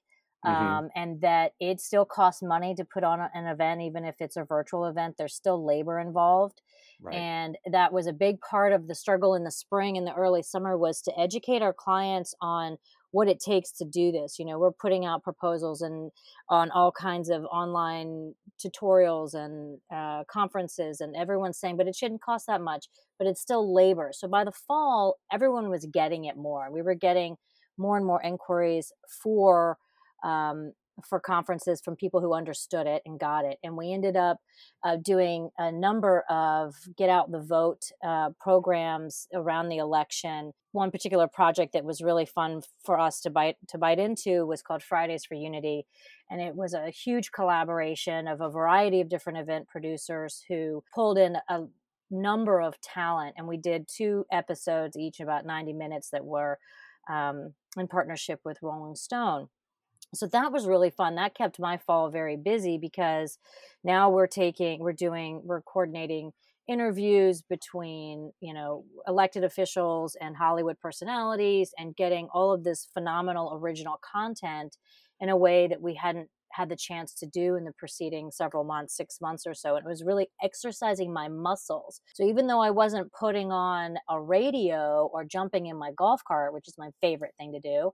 Mm-hmm. 0.44 0.66
Um, 0.66 0.88
and 0.96 1.20
that 1.20 1.52
it 1.60 1.80
still 1.80 2.04
costs 2.04 2.42
money 2.42 2.74
to 2.74 2.84
put 2.84 3.04
on 3.04 3.20
an 3.32 3.46
event, 3.46 3.80
even 3.80 4.04
if 4.04 4.16
it's 4.18 4.36
a 4.36 4.42
virtual 4.42 4.86
event. 4.86 5.14
There's 5.16 5.36
still 5.36 5.64
labor 5.64 6.00
involved, 6.00 6.62
right. 7.00 7.14
and 7.14 7.56
that 7.70 7.92
was 7.92 8.08
a 8.08 8.12
big 8.12 8.40
part 8.40 8.72
of 8.72 8.88
the 8.88 8.94
struggle 8.96 9.36
in 9.36 9.44
the 9.44 9.52
spring 9.52 9.96
and 9.96 10.04
the 10.04 10.14
early 10.14 10.42
summer 10.42 10.76
was 10.76 11.00
to 11.02 11.16
educate 11.16 11.62
our 11.62 11.72
clients 11.72 12.34
on 12.40 12.78
what 13.12 13.28
it 13.28 13.38
takes 13.40 13.70
to 13.72 13.84
do 13.84 14.10
this. 14.10 14.38
You 14.38 14.44
know, 14.46 14.58
we're 14.58 14.72
putting 14.72 15.06
out 15.06 15.22
proposals 15.22 15.80
and 15.80 16.10
on 16.48 16.70
all 16.70 16.90
kinds 16.90 17.28
of 17.30 17.44
online 17.44 18.34
tutorials 18.58 19.34
and 19.34 19.78
uh, 19.94 20.24
conferences, 20.24 21.00
and 21.00 21.14
everyone's 21.14 21.58
saying, 21.58 21.76
but 21.76 21.86
it 21.86 21.94
shouldn't 21.94 22.22
cost 22.22 22.46
that 22.48 22.60
much, 22.60 22.86
but 23.18 23.26
it's 23.26 23.40
still 23.40 23.72
labor. 23.72 24.10
So 24.12 24.28
by 24.28 24.44
the 24.44 24.52
fall, 24.52 25.18
everyone 25.32 25.68
was 25.70 25.86
getting 25.86 26.24
it 26.24 26.36
more. 26.36 26.70
We 26.70 26.82
were 26.82 26.94
getting 26.94 27.36
more 27.78 27.96
and 27.96 28.04
more 28.04 28.22
inquiries 28.22 28.92
for 29.22 29.78
um, 30.24 30.72
for 31.08 31.18
conferences 31.18 31.80
from 31.80 31.96
people 31.96 32.20
who 32.20 32.34
understood 32.34 32.86
it 32.86 33.02
and 33.06 33.18
got 33.18 33.44
it. 33.44 33.58
And 33.62 33.76
we 33.76 33.92
ended 33.92 34.16
up 34.16 34.38
uh, 34.84 34.96
doing 34.96 35.50
a 35.58 35.72
number 35.72 36.24
of 36.28 36.74
get 36.96 37.08
out 37.08 37.32
the 37.32 37.40
vote 37.40 37.90
uh, 38.06 38.30
programs 38.40 39.26
around 39.32 39.68
the 39.68 39.78
election. 39.78 40.52
One 40.72 40.90
particular 40.90 41.28
project 41.28 41.72
that 41.72 41.84
was 41.84 42.02
really 42.02 42.26
fun 42.26 42.62
for 42.84 42.98
us 42.98 43.20
to 43.22 43.30
bite 43.30 43.56
to 43.68 43.78
bite 43.78 43.98
into 43.98 44.46
was 44.46 44.62
called 44.62 44.82
Fridays 44.82 45.24
for 45.24 45.34
Unity, 45.34 45.86
and 46.30 46.40
it 46.40 46.54
was 46.54 46.74
a 46.74 46.90
huge 46.90 47.30
collaboration 47.30 48.28
of 48.28 48.40
a 48.40 48.50
variety 48.50 49.00
of 49.00 49.08
different 49.08 49.38
event 49.38 49.68
producers 49.68 50.44
who 50.48 50.82
pulled 50.94 51.18
in 51.18 51.36
a 51.48 51.60
number 52.10 52.60
of 52.60 52.80
talent. 52.80 53.34
And 53.36 53.46
we 53.46 53.56
did 53.56 53.88
two 53.88 54.24
episodes, 54.30 54.96
each 54.96 55.20
about 55.20 55.46
ninety 55.46 55.72
minutes, 55.72 56.10
that 56.10 56.24
were 56.24 56.58
um, 57.10 57.54
in 57.76 57.88
partnership 57.88 58.40
with 58.44 58.62
Rolling 58.62 58.94
Stone 58.94 59.48
so 60.14 60.26
that 60.26 60.52
was 60.52 60.66
really 60.66 60.90
fun 60.90 61.14
that 61.14 61.34
kept 61.34 61.58
my 61.58 61.76
fall 61.76 62.10
very 62.10 62.36
busy 62.36 62.78
because 62.78 63.38
now 63.84 64.10
we're 64.10 64.26
taking 64.26 64.80
we're 64.80 64.92
doing 64.92 65.40
we're 65.44 65.62
coordinating 65.62 66.32
interviews 66.68 67.42
between 67.42 68.32
you 68.40 68.54
know 68.54 68.84
elected 69.08 69.44
officials 69.44 70.16
and 70.20 70.36
hollywood 70.36 70.78
personalities 70.80 71.72
and 71.78 71.96
getting 71.96 72.28
all 72.32 72.52
of 72.52 72.64
this 72.64 72.88
phenomenal 72.94 73.52
original 73.54 73.98
content 74.00 74.76
in 75.20 75.28
a 75.28 75.36
way 75.36 75.66
that 75.66 75.80
we 75.80 75.94
hadn't 75.94 76.28
had 76.52 76.68
the 76.68 76.76
chance 76.76 77.14
to 77.14 77.26
do 77.26 77.56
in 77.56 77.64
the 77.64 77.72
preceding 77.72 78.30
several 78.30 78.64
months, 78.64 78.96
six 78.96 79.20
months 79.20 79.46
or 79.46 79.54
so. 79.54 79.76
And 79.76 79.84
it 79.84 79.88
was 79.88 80.04
really 80.04 80.28
exercising 80.42 81.12
my 81.12 81.28
muscles. 81.28 82.00
So 82.14 82.24
even 82.24 82.46
though 82.46 82.60
I 82.60 82.70
wasn't 82.70 83.12
putting 83.12 83.50
on 83.50 83.96
a 84.08 84.20
radio 84.20 85.10
or 85.12 85.24
jumping 85.24 85.66
in 85.66 85.76
my 85.76 85.92
golf 85.96 86.22
cart, 86.26 86.52
which 86.52 86.68
is 86.68 86.74
my 86.78 86.90
favorite 87.00 87.34
thing 87.38 87.52
to 87.52 87.60
do, 87.60 87.92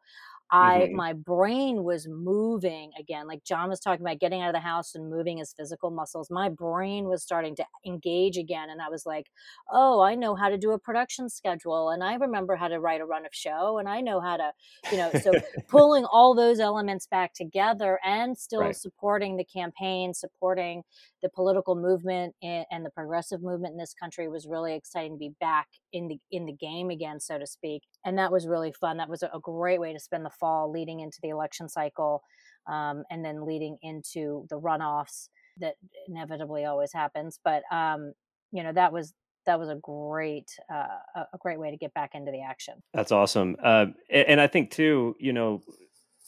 I 0.51 0.83
mm-hmm. 0.87 0.97
my 0.97 1.13
brain 1.13 1.85
was 1.85 2.07
moving 2.09 2.91
again. 2.99 3.27
Like 3.27 3.45
John 3.45 3.69
was 3.69 3.81
talking 3.81 4.05
about 4.05 4.19
getting 4.19 4.41
out 4.41 4.49
of 4.49 4.55
the 4.55 4.61
house 4.61 4.95
and 4.95 5.11
moving 5.11 5.39
his 5.39 5.53
physical 5.53 5.91
muscles. 5.91 6.31
My 6.31 6.49
brain 6.49 7.07
was 7.07 7.23
starting 7.23 7.55
to 7.57 7.65
engage 7.87 8.37
again 8.37 8.71
and 8.71 8.81
I 8.81 8.89
was 8.89 9.05
like, 9.05 9.27
"Oh, 9.71 10.01
I 10.01 10.15
know 10.15 10.35
how 10.35 10.49
to 10.49 10.59
do 10.59 10.73
a 10.73 10.79
production 10.79 11.29
schedule 11.29 11.91
and 11.91 12.03
I 12.03 12.15
remember 12.15 12.57
how 12.57 12.69
to 12.69 12.81
write 12.81 13.01
a 13.01 13.07
run 13.07 13.27
of 13.27 13.33
show 13.33 13.79
and 13.79 13.89
I 13.89 14.01
know 14.01 14.21
how 14.21 14.37
to, 14.37 14.53
you 14.91 14.99
know, 14.99 15.11
so 15.23 15.33
pulling 15.69 16.05
all 16.07 16.35
those 16.35 16.61
elements 16.61 17.07
back 17.07 17.35
together 17.35 17.99
and 18.05 18.37
still 18.37 18.61
right. 18.61 18.77
supporting 18.77 19.37
the 19.37 19.45
campaign, 19.45 20.15
supporting 20.15 20.83
the 21.23 21.29
political 21.29 21.75
movement 21.75 22.35
and 22.43 22.85
the 22.85 22.91
progressive 22.91 23.43
movement 23.43 23.73
in 23.73 23.79
this 23.79 23.95
country 23.95 24.29
was 24.29 24.47
really 24.47 24.75
exciting 24.75 25.15
to 25.15 25.19
be 25.19 25.33
back 25.41 25.67
in 25.93 26.09
the 26.09 26.19
in 26.31 26.47
the 26.47 26.53
game 26.53 26.91
again, 26.91 27.21
so 27.21 27.39
to 27.39 27.47
speak. 27.47 27.83
And 28.05 28.19
that 28.19 28.33
was 28.33 28.47
really 28.47 28.73
fun. 28.73 28.97
That 28.99 29.09
was 29.09 29.23
a 29.23 29.41
great 29.41 29.81
way 29.81 29.93
to 29.93 30.01
spend 30.01 30.25
the 30.25 30.31
fall 30.31 30.71
leading 30.71 31.01
into 31.01 31.19
the 31.23 31.31
election 31.31 31.69
cycle, 31.69 32.23
um, 32.67 33.05
and 33.11 33.25
then 33.25 33.45
leading 33.45 33.77
into 33.83 34.47
the 34.51 34.61
runoffs 34.61 35.29
that 35.59 35.75
inevitably 36.09 36.65
always 36.65 36.93
happens. 36.93 37.39
But 37.43 37.63
um, 37.73 38.13
you 38.53 38.63
know 38.63 38.73
that 38.73 38.93
was 38.93 39.13
that 39.47 39.59
was 39.59 39.69
a 39.69 39.77
great 39.77 40.51
uh, 40.73 41.23
a 41.33 41.39
great 41.39 41.59
way 41.59 41.71
to 41.71 41.77
get 41.77 41.93
back 41.95 42.11
into 42.15 42.31
the 42.31 42.43
action. 42.43 42.75
That's 42.93 43.13
awesome. 43.13 43.57
Uh, 43.63 43.87
and 44.11 44.41
I 44.41 44.47
think 44.47 44.71
too, 44.71 45.17
you 45.19 45.33
know, 45.33 45.63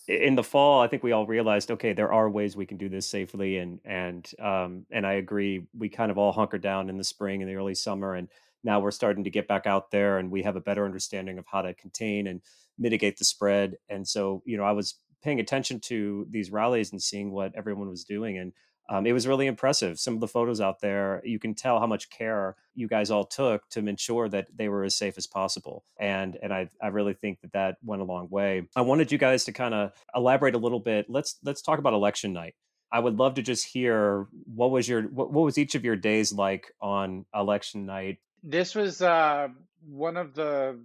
in 0.09 0.35
the 0.35 0.42
fall, 0.42 0.80
I 0.80 0.88
think 0.88 1.02
we 1.02 1.12
all 1.12 1.26
realized, 1.26 1.70
okay, 1.70 1.92
there 1.92 2.12
are 2.12 2.28
ways 2.28 2.56
we 2.56 2.66
can 2.66 2.78
do 2.78 2.88
this 2.88 3.06
safely, 3.06 3.59
and 3.59 3.78
and 3.85 4.28
um, 4.40 4.87
and 4.90 5.06
I 5.06 5.14
agree. 5.14 5.66
We 5.76 5.88
kind 5.88 6.11
of 6.11 6.18
all 6.18 6.33
hunkered 6.33 6.62
down 6.62 6.88
in 6.88 6.96
the 6.96 7.04
spring 7.04 7.42
and 7.42 7.50
the 7.50 7.54
early 7.54 7.74
summer, 7.74 8.14
and 8.14 8.28
now 8.62 8.81
we're 8.81 8.90
starting 8.90 9.25
to 9.25 9.31
get 9.31 9.49
back 9.49 9.66
out 9.66 9.90
there, 9.90 10.18
and 10.18 10.31
we 10.31 10.42
have 10.42 10.57
a 10.57 10.61
better 10.61 10.85
understanding 10.85 11.38
of 11.38 11.46
how 11.46 11.62
to 11.62 11.75
contain 11.75 12.27
and 12.27 12.42
mitigate 12.79 13.18
the 13.18 13.25
spread. 13.25 13.77
And 13.88 14.07
so, 14.07 14.42
you 14.44 14.57
know, 14.57 14.64
I 14.64 14.73
was 14.73 14.96
paying 15.23 15.40
attention 15.40 15.81
to 15.81 16.27
these 16.31 16.51
rallies 16.51 16.92
and 16.92 17.03
seeing 17.03 17.31
what 17.31 17.53
everyone 17.55 17.88
was 17.88 18.05
doing, 18.05 18.38
and 18.38 18.53
um, 18.90 19.07
it 19.07 19.12
was 19.12 19.29
really 19.29 19.46
impressive. 19.46 20.01
Some 20.01 20.14
of 20.14 20.20
the 20.20 20.27
photos 20.27 20.61
out 20.61 20.81
there, 20.81 21.23
you 21.25 21.38
can 21.38 21.55
tell 21.55 21.79
how 21.79 21.87
much 21.87 22.11
care 22.11 22.57
you 22.75 22.88
guys 22.88 23.09
all 23.11 23.25
took 23.25 23.68
to 23.70 23.87
ensure 23.87 24.29
that 24.29 24.49
they 24.55 24.68
were 24.68 24.83
as 24.83 24.96
safe 24.96 25.16
as 25.16 25.29
possible. 25.29 25.85
And 26.01 26.37
and 26.42 26.53
I 26.53 26.68
I 26.83 26.88
really 26.88 27.14
think 27.14 27.40
that 27.42 27.53
that 27.53 27.77
went 27.85 28.03
a 28.03 28.05
long 28.05 28.29
way. 28.31 28.66
I 28.75 28.81
wanted 28.81 29.12
you 29.12 29.18
guys 29.18 29.44
to 29.44 29.53
kind 29.53 29.75
of 29.75 29.92
elaborate 30.14 30.57
a 30.57 30.59
little 30.59 30.81
bit. 30.81 31.07
Let's 31.09 31.37
let's 31.44 31.62
talk 31.62 31.79
about 31.79 31.92
election 31.92 32.33
night. 32.33 32.57
I 32.92 32.99
would 32.99 33.16
love 33.16 33.35
to 33.35 33.42
just 33.42 33.64
hear 33.64 34.27
what 34.53 34.73
was 34.73 34.88
your 34.88 35.03
what, 35.03 35.33
what 35.33 35.44
was 35.44 35.57
each 35.57 35.77
of 35.77 35.85
your 35.85 35.96
days 35.96 36.33
like 36.33 36.73
on 36.81 37.27
election 37.33 37.87
night. 37.87 38.18
This 38.42 38.74
was 38.74 39.03
uh, 39.03 39.48
one 39.87 40.16
of 40.16 40.35
the 40.35 40.81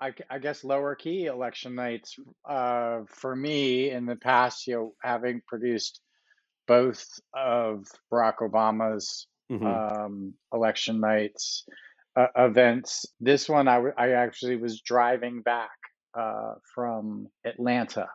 I, 0.00 0.12
I, 0.28 0.38
guess 0.38 0.64
lower 0.64 0.94
key 0.94 1.26
election 1.26 1.74
nights 1.74 2.16
uh, 2.48 3.00
for 3.08 3.34
me 3.34 3.90
in 3.90 4.06
the 4.06 4.16
past. 4.16 4.66
You 4.66 4.74
know, 4.74 4.94
having 5.02 5.40
produced 5.46 6.00
both 6.66 7.06
of 7.34 7.86
Barack 8.12 8.38
Obama's 8.40 9.26
mm-hmm. 9.50 9.66
um, 9.66 10.34
election 10.52 11.00
nights 11.00 11.64
uh, 12.16 12.26
events. 12.36 13.06
This 13.20 13.48
one, 13.48 13.68
I, 13.68 13.76
w- 13.76 13.94
I 13.96 14.10
actually 14.10 14.56
was 14.56 14.80
driving 14.80 15.42
back 15.42 15.70
uh, 16.18 16.54
from 16.74 17.28
Atlanta. 17.44 18.08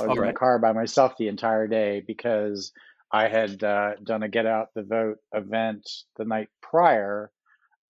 I 0.00 0.02
was 0.02 0.10
All 0.10 0.16
in 0.16 0.22
right. 0.22 0.34
the 0.34 0.38
car 0.38 0.58
by 0.58 0.72
myself 0.72 1.14
the 1.18 1.28
entire 1.28 1.66
day 1.66 2.02
because 2.06 2.72
I 3.12 3.28
had 3.28 3.62
uh, 3.62 3.92
done 4.04 4.22
a 4.22 4.28
Get 4.28 4.46
Out 4.46 4.68
the 4.74 4.82
Vote 4.82 5.18
event 5.32 5.88
the 6.16 6.24
night 6.24 6.48
prior 6.62 7.30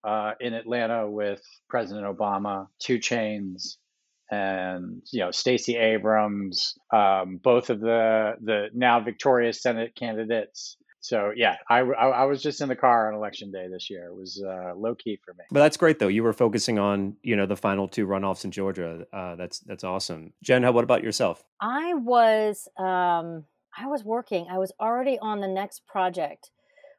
uh, 0.03 0.33
in 0.39 0.53
Atlanta 0.53 1.09
with 1.09 1.41
President 1.69 2.05
Obama, 2.05 2.67
2 2.79 2.99
Chainz, 2.99 3.77
and 4.31 5.01
you 5.11 5.19
know 5.19 5.31
Stacey 5.31 5.75
Abrams, 5.75 6.77
um, 6.93 7.39
both 7.43 7.69
of 7.69 7.81
the 7.81 8.35
the 8.41 8.69
now 8.73 8.99
victorious 9.01 9.61
Senate 9.61 9.93
candidates. 9.95 10.77
So 11.01 11.31
yeah, 11.35 11.57
I, 11.67 11.79
I, 11.79 12.09
I 12.09 12.23
was 12.25 12.43
just 12.43 12.61
in 12.61 12.69
the 12.69 12.75
car 12.75 13.11
on 13.11 13.17
election 13.17 13.51
day 13.51 13.67
this 13.67 13.89
year. 13.89 14.05
It 14.05 14.15
was 14.15 14.41
uh, 14.47 14.73
low 14.75 14.93
key 14.93 15.19
for 15.25 15.33
me. 15.33 15.43
But 15.51 15.59
that's 15.59 15.75
great 15.75 15.99
though. 15.99 16.07
You 16.07 16.23
were 16.23 16.31
focusing 16.31 16.79
on 16.79 17.17
you 17.23 17.35
know 17.35 17.45
the 17.45 17.57
final 17.57 17.87
two 17.87 18.07
runoffs 18.07 18.45
in 18.45 18.51
Georgia. 18.51 19.05
Uh, 19.11 19.35
that's 19.35 19.59
that's 19.59 19.83
awesome. 19.83 20.31
Jen, 20.41 20.63
how 20.63 20.71
what 20.71 20.85
about 20.85 21.03
yourself? 21.03 21.43
I 21.59 21.93
was 21.95 22.69
um, 22.77 23.45
I 23.77 23.87
was 23.87 24.03
working. 24.03 24.47
I 24.49 24.59
was 24.59 24.71
already 24.79 25.19
on 25.19 25.41
the 25.41 25.47
next 25.47 25.85
project. 25.87 26.51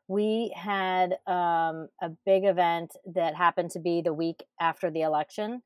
We 0.09 0.53
had 0.57 1.13
um, 1.27 1.89
a 2.01 2.11
big 2.27 2.45
event 2.45 2.93
that 3.15 3.35
happened 3.35 3.71
to 3.73 3.81
be 3.81 4.03
the 4.03 4.13
week 4.13 4.45
after 4.61 4.91
the 4.91 5.03
election 5.03 5.63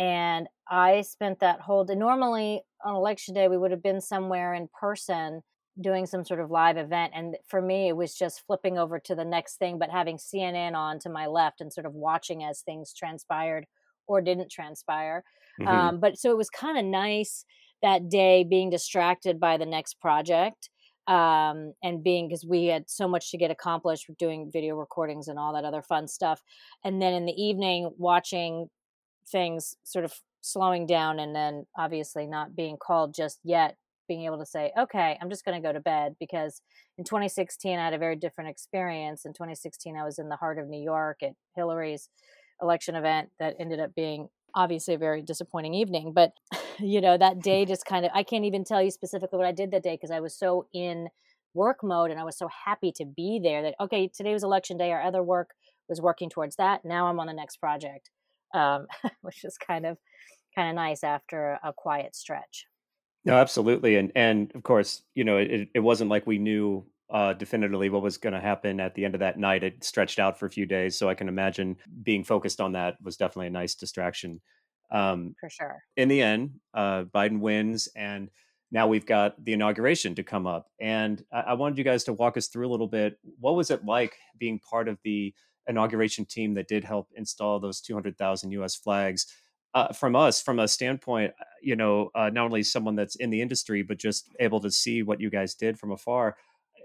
and 0.00 0.48
I 0.66 1.02
spent 1.02 1.40
that 1.40 1.60
whole 1.60 1.84
day. 1.84 1.94
Normally 1.94 2.62
on 2.82 2.94
election 2.94 3.34
day, 3.34 3.48
we 3.48 3.58
would 3.58 3.70
have 3.70 3.82
been 3.82 4.00
somewhere 4.00 4.54
in 4.54 4.70
person 4.80 5.42
doing 5.78 6.06
some 6.06 6.24
sort 6.24 6.40
of 6.40 6.50
live 6.50 6.78
event. 6.78 7.12
And 7.14 7.36
for 7.46 7.60
me, 7.60 7.88
it 7.88 7.96
was 7.96 8.14
just 8.14 8.42
flipping 8.46 8.78
over 8.78 8.98
to 8.98 9.14
the 9.14 9.26
next 9.26 9.56
thing, 9.56 9.78
but 9.78 9.90
having 9.90 10.16
CNN 10.16 10.74
on 10.74 10.98
to 11.00 11.10
my 11.10 11.26
left 11.26 11.60
and 11.60 11.70
sort 11.70 11.84
of 11.84 11.92
watching 11.92 12.42
as 12.42 12.62
things 12.62 12.94
transpired 12.94 13.66
or 14.06 14.22
didn't 14.22 14.50
transpire. 14.50 15.22
Mm-hmm. 15.60 15.68
Um, 15.68 16.00
but 16.00 16.18
so 16.18 16.30
it 16.30 16.36
was 16.38 16.48
kind 16.48 16.78
of 16.78 16.84
nice 16.86 17.44
that 17.82 18.08
day 18.08 18.42
being 18.42 18.70
distracted 18.70 19.38
by 19.38 19.58
the 19.58 19.66
next 19.66 20.00
project 20.00 20.70
um, 21.06 21.72
and 21.82 22.04
being 22.04 22.28
because 22.28 22.44
we 22.44 22.66
had 22.66 22.88
so 22.88 23.08
much 23.08 23.30
to 23.30 23.38
get 23.38 23.50
accomplished 23.50 24.10
doing 24.18 24.50
video 24.52 24.76
recordings 24.76 25.28
and 25.28 25.38
all 25.38 25.52
that 25.54 25.64
other 25.64 25.82
fun 25.82 26.06
stuff. 26.06 26.42
And 26.84 27.00
then 27.00 27.14
in 27.14 27.26
the 27.26 27.42
evening, 27.42 27.90
watching 27.98 28.68
things 29.30 29.76
sort 29.84 30.04
of 30.04 30.14
slowing 30.42 30.86
down 30.86 31.18
and 31.18 31.34
then 31.34 31.66
obviously 31.76 32.26
not 32.26 32.56
being 32.56 32.76
called 32.76 33.14
just 33.14 33.38
yet 33.44 33.76
being 34.08 34.24
able 34.24 34.38
to 34.38 34.46
say 34.46 34.72
okay 34.78 35.16
i'm 35.20 35.28
just 35.28 35.44
going 35.44 35.60
to 35.60 35.66
go 35.66 35.72
to 35.72 35.80
bed 35.80 36.16
because 36.18 36.62
in 36.98 37.04
2016 37.04 37.78
i 37.78 37.84
had 37.84 37.94
a 37.94 37.98
very 37.98 38.16
different 38.16 38.50
experience 38.50 39.24
in 39.24 39.32
2016 39.32 39.96
i 39.96 40.04
was 40.04 40.18
in 40.18 40.28
the 40.28 40.36
heart 40.36 40.58
of 40.58 40.66
new 40.66 40.82
york 40.82 41.18
at 41.22 41.32
hillary's 41.54 42.08
election 42.62 42.94
event 42.94 43.28
that 43.38 43.54
ended 43.60 43.78
up 43.78 43.94
being 43.94 44.28
obviously 44.54 44.94
a 44.94 44.98
very 44.98 45.22
disappointing 45.22 45.74
evening 45.74 46.12
but 46.12 46.32
you 46.78 47.00
know 47.00 47.16
that 47.18 47.40
day 47.40 47.64
just 47.64 47.84
kind 47.84 48.04
of 48.04 48.10
i 48.14 48.22
can't 48.22 48.44
even 48.44 48.64
tell 48.64 48.82
you 48.82 48.90
specifically 48.90 49.36
what 49.36 49.46
i 49.46 49.52
did 49.52 49.70
that 49.70 49.82
day 49.82 49.94
because 49.94 50.10
i 50.10 50.20
was 50.20 50.36
so 50.36 50.66
in 50.72 51.08
work 51.54 51.78
mode 51.82 52.10
and 52.10 52.20
i 52.20 52.24
was 52.24 52.38
so 52.38 52.48
happy 52.64 52.92
to 52.92 53.04
be 53.04 53.40
there 53.42 53.62
that 53.62 53.74
okay 53.80 54.08
today 54.08 54.32
was 54.32 54.44
election 54.44 54.76
day 54.76 54.92
our 54.92 55.02
other 55.02 55.22
work 55.22 55.50
was 55.88 56.00
working 56.00 56.30
towards 56.30 56.56
that 56.56 56.84
now 56.84 57.06
i'm 57.06 57.18
on 57.18 57.26
the 57.26 57.32
next 57.32 57.56
project 57.56 58.10
um, 58.54 58.86
which 59.22 59.44
is 59.44 59.56
kind 59.56 59.86
of 59.86 59.98
kind 60.54 60.68
of 60.68 60.74
nice 60.74 61.04
after 61.04 61.58
a 61.62 61.72
quiet 61.72 62.14
stretch. 62.16 62.66
No, 63.24 63.34
absolutely, 63.34 63.96
and 63.96 64.12
and 64.16 64.50
of 64.54 64.62
course, 64.62 65.02
you 65.14 65.24
know, 65.24 65.36
it 65.36 65.68
it 65.74 65.80
wasn't 65.80 66.10
like 66.10 66.26
we 66.26 66.38
knew 66.38 66.86
uh, 67.10 67.34
definitively 67.34 67.90
what 67.90 68.02
was 68.02 68.16
going 68.16 68.32
to 68.32 68.40
happen 68.40 68.80
at 68.80 68.94
the 68.94 69.04
end 69.04 69.14
of 69.14 69.20
that 69.20 69.38
night. 69.38 69.62
It 69.62 69.84
stretched 69.84 70.18
out 70.18 70.38
for 70.38 70.46
a 70.46 70.50
few 70.50 70.64
days, 70.64 70.96
so 70.96 71.08
I 71.08 71.14
can 71.14 71.28
imagine 71.28 71.76
being 72.02 72.24
focused 72.24 72.60
on 72.60 72.72
that 72.72 72.96
was 73.02 73.16
definitely 73.16 73.48
a 73.48 73.50
nice 73.50 73.74
distraction. 73.74 74.40
Um, 74.90 75.34
for 75.38 75.50
sure. 75.50 75.82
In 75.96 76.08
the 76.08 76.20
end, 76.22 76.60
uh, 76.74 77.04
Biden 77.04 77.40
wins, 77.40 77.88
and 77.94 78.30
now 78.72 78.86
we've 78.86 79.06
got 79.06 79.42
the 79.44 79.52
inauguration 79.52 80.14
to 80.16 80.22
come 80.22 80.46
up. 80.46 80.68
And 80.80 81.24
I, 81.32 81.40
I 81.40 81.54
wanted 81.54 81.78
you 81.78 81.84
guys 81.84 82.04
to 82.04 82.12
walk 82.12 82.36
us 82.36 82.48
through 82.48 82.68
a 82.68 82.70
little 82.70 82.88
bit. 82.88 83.18
What 83.38 83.56
was 83.56 83.70
it 83.70 83.84
like 83.84 84.16
being 84.38 84.58
part 84.58 84.88
of 84.88 84.98
the 85.04 85.34
inauguration 85.70 86.24
team 86.26 86.54
that 86.54 86.68
did 86.68 86.84
help 86.84 87.08
install 87.14 87.58
those 87.58 87.80
200,000 87.80 88.50
US 88.52 88.76
flags. 88.76 89.26
Uh, 89.72 89.92
from 89.92 90.16
us, 90.16 90.42
from 90.42 90.58
a 90.58 90.66
standpoint, 90.66 91.32
uh, 91.40 91.44
you 91.62 91.76
know, 91.76 92.10
uh, 92.16 92.28
not 92.28 92.44
only 92.44 92.62
someone 92.62 92.96
that's 92.96 93.16
in 93.16 93.30
the 93.30 93.40
industry, 93.40 93.82
but 93.82 93.98
just 93.98 94.28
able 94.40 94.58
to 94.60 94.70
see 94.70 95.02
what 95.02 95.20
you 95.20 95.30
guys 95.30 95.54
did 95.54 95.78
from 95.78 95.92
afar, 95.92 96.36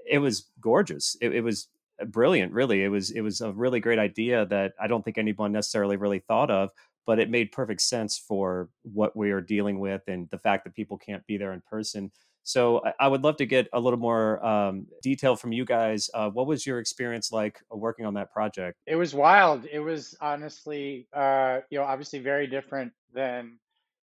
it 0.09 0.19
was 0.19 0.51
gorgeous. 0.61 1.17
It, 1.19 1.33
it 1.33 1.41
was 1.41 1.67
brilliant, 2.05 2.53
really. 2.53 2.83
It 2.83 2.89
was 2.89 3.09
it 3.09 3.21
was 3.21 3.41
a 3.41 3.51
really 3.51 3.79
great 3.79 3.97
idea 3.97 4.45
that 4.45 4.73
I 4.79 4.85
don't 4.85 5.03
think 5.03 5.17
anyone 5.17 5.51
necessarily 5.51 5.97
really 5.97 6.19
thought 6.19 6.51
of, 6.51 6.69
but 7.05 7.19
it 7.19 7.29
made 7.29 7.51
perfect 7.51 7.81
sense 7.81 8.17
for 8.17 8.69
what 8.83 9.15
we 9.15 9.31
are 9.31 9.41
dealing 9.41 9.79
with 9.79 10.01
and 10.07 10.29
the 10.29 10.39
fact 10.39 10.63
that 10.63 10.73
people 10.73 10.97
can't 10.97 11.25
be 11.27 11.37
there 11.37 11.53
in 11.53 11.61
person. 11.69 12.11
So 12.43 12.83
I 12.99 13.07
would 13.07 13.23
love 13.23 13.37
to 13.37 13.47
get 13.47 13.67
a 13.73 13.79
little 13.79 13.97
more 13.97 14.45
um, 14.45 14.85
detail 15.01 15.35
from 15.35 15.51
you 15.51 15.65
guys. 15.65 16.11
Uh, 16.13 16.29
what 16.29 16.45
was 16.45 16.63
your 16.63 16.77
experience 16.77 17.31
like 17.31 17.59
uh, 17.73 17.75
working 17.75 18.05
on 18.05 18.13
that 18.13 18.31
project? 18.31 18.77
It 18.85 18.95
was 18.95 19.15
wild. 19.15 19.65
It 19.65 19.79
was 19.79 20.15
honestly, 20.21 21.07
uh, 21.11 21.61
you 21.71 21.79
know, 21.79 21.83
obviously 21.83 22.19
very 22.19 22.45
different 22.45 22.93
than 23.15 23.57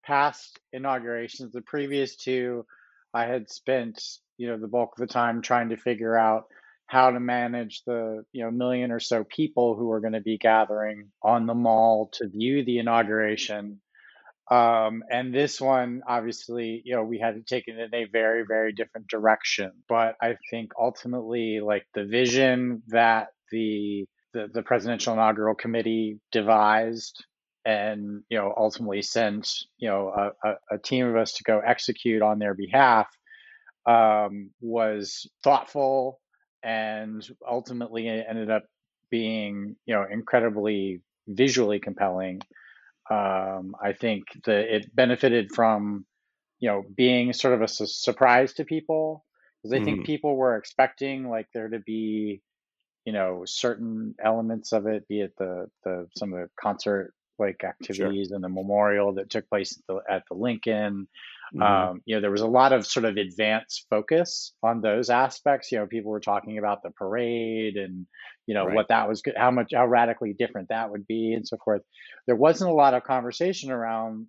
past 0.03 0.59
inaugurations. 0.73 1.53
The 1.53 1.61
previous 1.61 2.17
two, 2.17 2.65
I 3.13 3.27
had 3.27 3.51
spent, 3.51 4.03
you 4.39 4.47
know, 4.49 4.57
the 4.57 4.69
bulk 4.69 4.93
of 4.99 5.07
the 5.07 5.13
time 5.13 5.43
trying 5.43 5.69
to 5.69 5.77
figure 5.77 6.17
out 6.17 6.47
how 6.91 7.11
to 7.11 7.21
manage 7.21 7.83
the, 7.87 8.25
you 8.33 8.43
know, 8.43 8.51
million 8.51 8.91
or 8.91 9.01
so 9.01 9.25
people 9.25 9.77
who 9.77 9.91
are 9.93 10.01
going 10.01 10.13
to 10.13 10.21
be 10.21 10.39
gathering 10.39 11.09
on 11.23 11.47
the 11.47 11.55
mall 11.55 12.11
to 12.15 12.29
view 12.29 12.65
the 12.65 12.79
inauguration 12.79 13.81
um, 14.51 15.05
and 15.09 15.33
this 15.33 15.61
one, 15.61 16.03
obviously, 16.09 16.83
you 16.85 16.97
know, 16.97 17.05
we 17.05 17.21
had 17.21 17.37
to 17.37 17.43
take 17.43 17.69
it 17.69 17.79
in 17.79 17.95
a 17.95 18.07
very, 18.07 18.45
very 18.47 18.73
different 18.73 19.07
direction. 19.07 19.71
But 19.89 20.17
I 20.21 20.37
think 20.51 20.73
ultimately, 20.79 21.61
like 21.61 21.87
the 21.95 22.05
vision 22.05 22.83
that 22.89 23.29
the 23.53 24.07
the, 24.33 24.49
the 24.53 24.63
presidential 24.63 25.13
inaugural 25.13 25.57
committee 25.57 26.21
devised 26.31 27.25
and 27.65 28.23
you 28.29 28.39
know 28.39 28.55
ultimately 28.57 29.03
sent 29.03 29.53
you 29.77 29.89
know 29.89 30.33
a, 30.45 30.51
a, 30.71 30.79
team 30.79 31.05
of 31.07 31.17
us 31.17 31.33
to 31.35 31.43
go 31.43 31.59
execute 31.59 32.23
on 32.23 32.39
their 32.39 32.55
behalf 32.55 33.09
um, 33.87 34.51
was 34.61 35.29
thoughtful 35.43 36.20
and 36.63 37.27
ultimately 37.49 38.09
it 38.09 38.27
ended 38.29 38.51
up 38.51 38.65
being 39.11 39.77
you 39.87 39.95
know 39.95 40.05
incredibly 40.11 41.01
visually 41.27 41.81
compelling 41.81 42.41
um, 43.11 43.75
I 43.83 43.93
think 43.93 44.27
that 44.45 44.75
it 44.75 44.95
benefited 44.95 45.51
from, 45.53 46.07
you 46.61 46.69
know, 46.69 46.85
being 46.97 47.33
sort 47.33 47.55
of 47.55 47.63
a 47.63 47.69
su- 47.69 47.87
surprise 47.87 48.53
to 48.55 48.65
people 48.65 49.25
because 49.63 49.73
I 49.73 49.77
mm-hmm. 49.77 49.85
think 49.85 50.07
people 50.07 50.37
were 50.37 50.57
expecting 50.57 51.29
like 51.29 51.49
there 51.53 51.69
to 51.69 51.81
be, 51.81 52.41
you 53.05 53.13
know, 53.13 53.43
certain 53.47 54.15
elements 54.25 54.73
of 54.73 54.87
it, 54.87 55.09
be 55.09 55.23
it 55.23 55.33
the 55.39 55.67
the 55.85 56.07
some 56.17 56.33
of 56.33 56.39
the 56.39 56.51
concert 56.59 57.13
like 57.39 57.65
activities 57.65 58.29
sure. 58.29 58.37
and 58.37 58.45
the 58.45 58.49
memorial 58.49 59.15
that 59.15 59.31
took 59.31 59.49
place 59.49 59.77
at 59.77 59.83
the, 59.89 60.01
at 60.09 60.23
the 60.31 60.37
Lincoln. 60.37 61.09
Mm-hmm. 61.55 61.63
Um, 61.63 62.01
you 62.05 62.15
know, 62.15 62.21
there 62.21 62.31
was 62.31 62.43
a 62.43 62.47
lot 62.47 62.73
of 62.73 62.87
sort 62.87 63.05
of 63.05 63.17
advanced 63.17 63.87
focus 63.91 64.53
on 64.63 64.81
those 64.81 65.11
aspects. 65.11 65.73
You 65.73 65.79
know, 65.79 65.87
people 65.87 66.13
were 66.13 66.21
talking 66.21 66.59
about 66.59 66.83
the 66.83 66.91
parade 66.91 67.77
and, 67.77 68.07
you 68.47 68.55
know, 68.55 68.67
right. 68.67 68.75
what 68.75 68.89
that 68.89 69.09
was, 69.09 69.23
how 69.37 69.51
much, 69.51 69.73
how 69.75 69.87
radically 69.87 70.33
different 70.33 70.69
that 70.69 70.91
would 70.91 71.07
be 71.07 71.33
and 71.35 71.47
so 71.47 71.57
forth. 71.65 71.83
There 72.27 72.37
wasn't 72.37 72.71
a 72.71 72.75
lot 72.75 72.95
of 72.95 73.03
conversation 73.03 73.73
around 73.73 74.27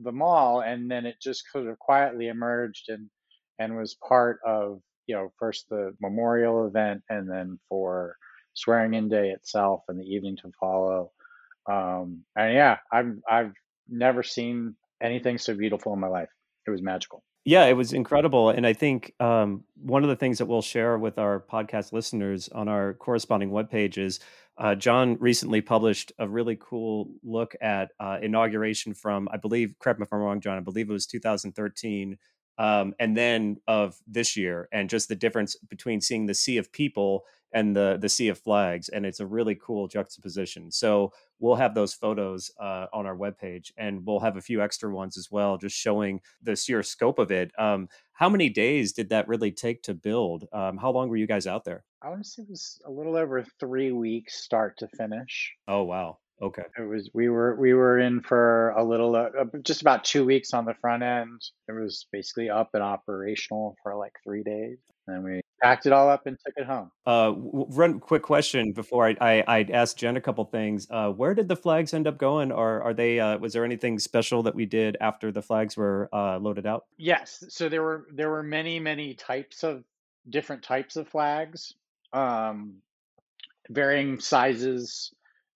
the 0.00 0.12
mall. 0.12 0.60
And 0.60 0.90
then 0.90 1.06
it 1.06 1.16
just 1.22 1.44
sort 1.52 1.68
of 1.68 1.78
quietly 1.78 2.26
emerged 2.26 2.88
and, 2.88 3.08
and 3.60 3.76
was 3.76 3.96
part 4.08 4.40
of, 4.44 4.80
you 5.06 5.14
know, 5.14 5.32
first 5.38 5.66
the 5.70 5.94
memorial 6.00 6.66
event 6.66 7.02
and 7.08 7.30
then 7.30 7.60
for 7.68 8.16
swearing 8.54 8.94
in 8.94 9.08
day 9.08 9.30
itself 9.30 9.82
and 9.88 10.00
the 10.00 10.04
evening 10.04 10.36
to 10.38 10.50
follow. 10.58 11.12
Um, 11.70 12.24
and 12.36 12.52
yeah, 12.52 12.78
I've, 12.92 13.14
I've 13.30 13.52
never 13.88 14.24
seen 14.24 14.74
anything 15.00 15.38
so 15.38 15.54
beautiful 15.54 15.92
in 15.92 16.00
my 16.00 16.08
life. 16.08 16.30
It 16.66 16.70
was 16.70 16.82
magical. 16.82 17.22
Yeah, 17.44 17.66
it 17.66 17.74
was 17.74 17.92
incredible. 17.92 18.50
And 18.50 18.66
I 18.66 18.72
think 18.72 19.12
um, 19.20 19.64
one 19.76 20.02
of 20.02 20.08
the 20.08 20.16
things 20.16 20.38
that 20.38 20.46
we'll 20.46 20.62
share 20.62 20.96
with 20.96 21.18
our 21.18 21.40
podcast 21.40 21.92
listeners 21.92 22.48
on 22.48 22.68
our 22.68 22.94
corresponding 22.94 23.50
webpage 23.50 23.98
is 23.98 24.20
uh, 24.56 24.74
John 24.74 25.16
recently 25.20 25.60
published 25.60 26.12
a 26.18 26.28
really 26.28 26.56
cool 26.58 27.08
look 27.22 27.54
at 27.60 27.90
uh, 28.00 28.18
inauguration 28.22 28.94
from, 28.94 29.28
I 29.30 29.36
believe, 29.36 29.74
correct 29.78 29.98
me 29.98 30.04
if 30.04 30.12
I'm 30.12 30.20
wrong, 30.20 30.40
John, 30.40 30.56
I 30.56 30.60
believe 30.60 30.88
it 30.88 30.92
was 30.92 31.06
2013, 31.06 32.16
um, 32.56 32.94
and 33.00 33.16
then 33.16 33.56
of 33.66 33.96
this 34.06 34.36
year, 34.36 34.68
and 34.72 34.88
just 34.88 35.08
the 35.08 35.16
difference 35.16 35.56
between 35.68 36.00
seeing 36.00 36.26
the 36.26 36.34
sea 36.34 36.56
of 36.56 36.70
people 36.70 37.24
and 37.52 37.74
the 37.74 37.98
the 38.00 38.08
sea 38.08 38.28
of 38.28 38.38
flags, 38.38 38.88
and 38.88 39.04
it's 39.04 39.18
a 39.18 39.26
really 39.26 39.56
cool 39.56 39.88
juxtaposition. 39.88 40.70
So 40.70 41.12
we'll 41.44 41.54
have 41.56 41.74
those 41.74 41.92
photos 41.92 42.50
uh, 42.58 42.86
on 42.94 43.04
our 43.04 43.14
webpage, 43.14 43.70
and 43.76 44.04
we'll 44.06 44.18
have 44.18 44.38
a 44.38 44.40
few 44.40 44.62
extra 44.62 44.90
ones 44.90 45.18
as 45.18 45.30
well, 45.30 45.58
just 45.58 45.76
showing 45.76 46.18
the 46.42 46.56
sheer 46.56 46.82
scope 46.82 47.18
of 47.18 47.30
it. 47.30 47.52
Um, 47.58 47.86
how 48.14 48.30
many 48.30 48.48
days 48.48 48.94
did 48.94 49.10
that 49.10 49.28
really 49.28 49.52
take 49.52 49.82
to 49.82 49.92
build? 49.92 50.46
Um, 50.54 50.78
how 50.78 50.90
long 50.90 51.10
were 51.10 51.18
you 51.18 51.26
guys 51.26 51.46
out 51.46 51.66
there? 51.66 51.84
I 52.02 52.08
want 52.08 52.24
to 52.24 52.28
say 52.28 52.42
it 52.42 52.48
was 52.48 52.80
a 52.86 52.90
little 52.90 53.14
over 53.14 53.44
three 53.60 53.92
weeks, 53.92 54.42
start 54.42 54.78
to 54.78 54.88
finish. 54.96 55.52
Oh 55.68 55.82
wow! 55.82 56.16
Okay. 56.40 56.64
It 56.78 56.88
was 56.88 57.10
we 57.12 57.28
were 57.28 57.54
we 57.56 57.74
were 57.74 57.98
in 57.98 58.22
for 58.22 58.70
a 58.70 58.82
little 58.82 59.14
uh, 59.14 59.44
just 59.62 59.82
about 59.82 60.02
two 60.02 60.24
weeks 60.24 60.54
on 60.54 60.64
the 60.64 60.74
front 60.80 61.02
end. 61.02 61.42
It 61.68 61.72
was 61.72 62.06
basically 62.10 62.48
up 62.48 62.70
and 62.72 62.82
operational 62.82 63.76
for 63.82 63.94
like 63.96 64.14
three 64.24 64.42
days, 64.42 64.78
and 65.08 65.22
we 65.24 65.42
packed 65.62 65.86
it 65.86 65.92
all 65.92 66.08
up 66.08 66.26
and 66.26 66.38
took 66.44 66.54
it 66.56 66.66
home. 66.66 66.90
Uh, 67.06 67.32
run 67.36 68.00
quick 68.00 68.22
question 68.22 68.72
before 68.72 69.06
I 69.08 69.16
I, 69.20 69.44
I 69.46 69.66
asked 69.72 69.96
Jen 69.96 70.16
a 70.16 70.20
couple 70.20 70.44
things. 70.44 70.86
Uh, 70.90 71.10
where 71.10 71.34
did 71.34 71.48
the 71.48 71.56
flags 71.56 71.94
end 71.94 72.06
up 72.06 72.18
going, 72.18 72.52
or 72.52 72.82
are 72.82 72.94
they? 72.94 73.20
Uh, 73.20 73.38
was 73.38 73.52
there 73.52 73.64
anything 73.64 73.98
special 73.98 74.42
that 74.44 74.54
we 74.54 74.66
did 74.66 74.96
after 75.00 75.32
the 75.32 75.42
flags 75.42 75.76
were 75.76 76.08
uh, 76.12 76.38
loaded 76.38 76.66
out? 76.66 76.86
Yes. 76.96 77.44
So 77.48 77.68
there 77.68 77.82
were 77.82 78.06
there 78.12 78.30
were 78.30 78.42
many 78.42 78.78
many 78.78 79.14
types 79.14 79.62
of 79.62 79.84
different 80.28 80.62
types 80.62 80.96
of 80.96 81.08
flags, 81.08 81.74
um, 82.12 82.76
varying 83.70 84.20
sizes 84.20 85.12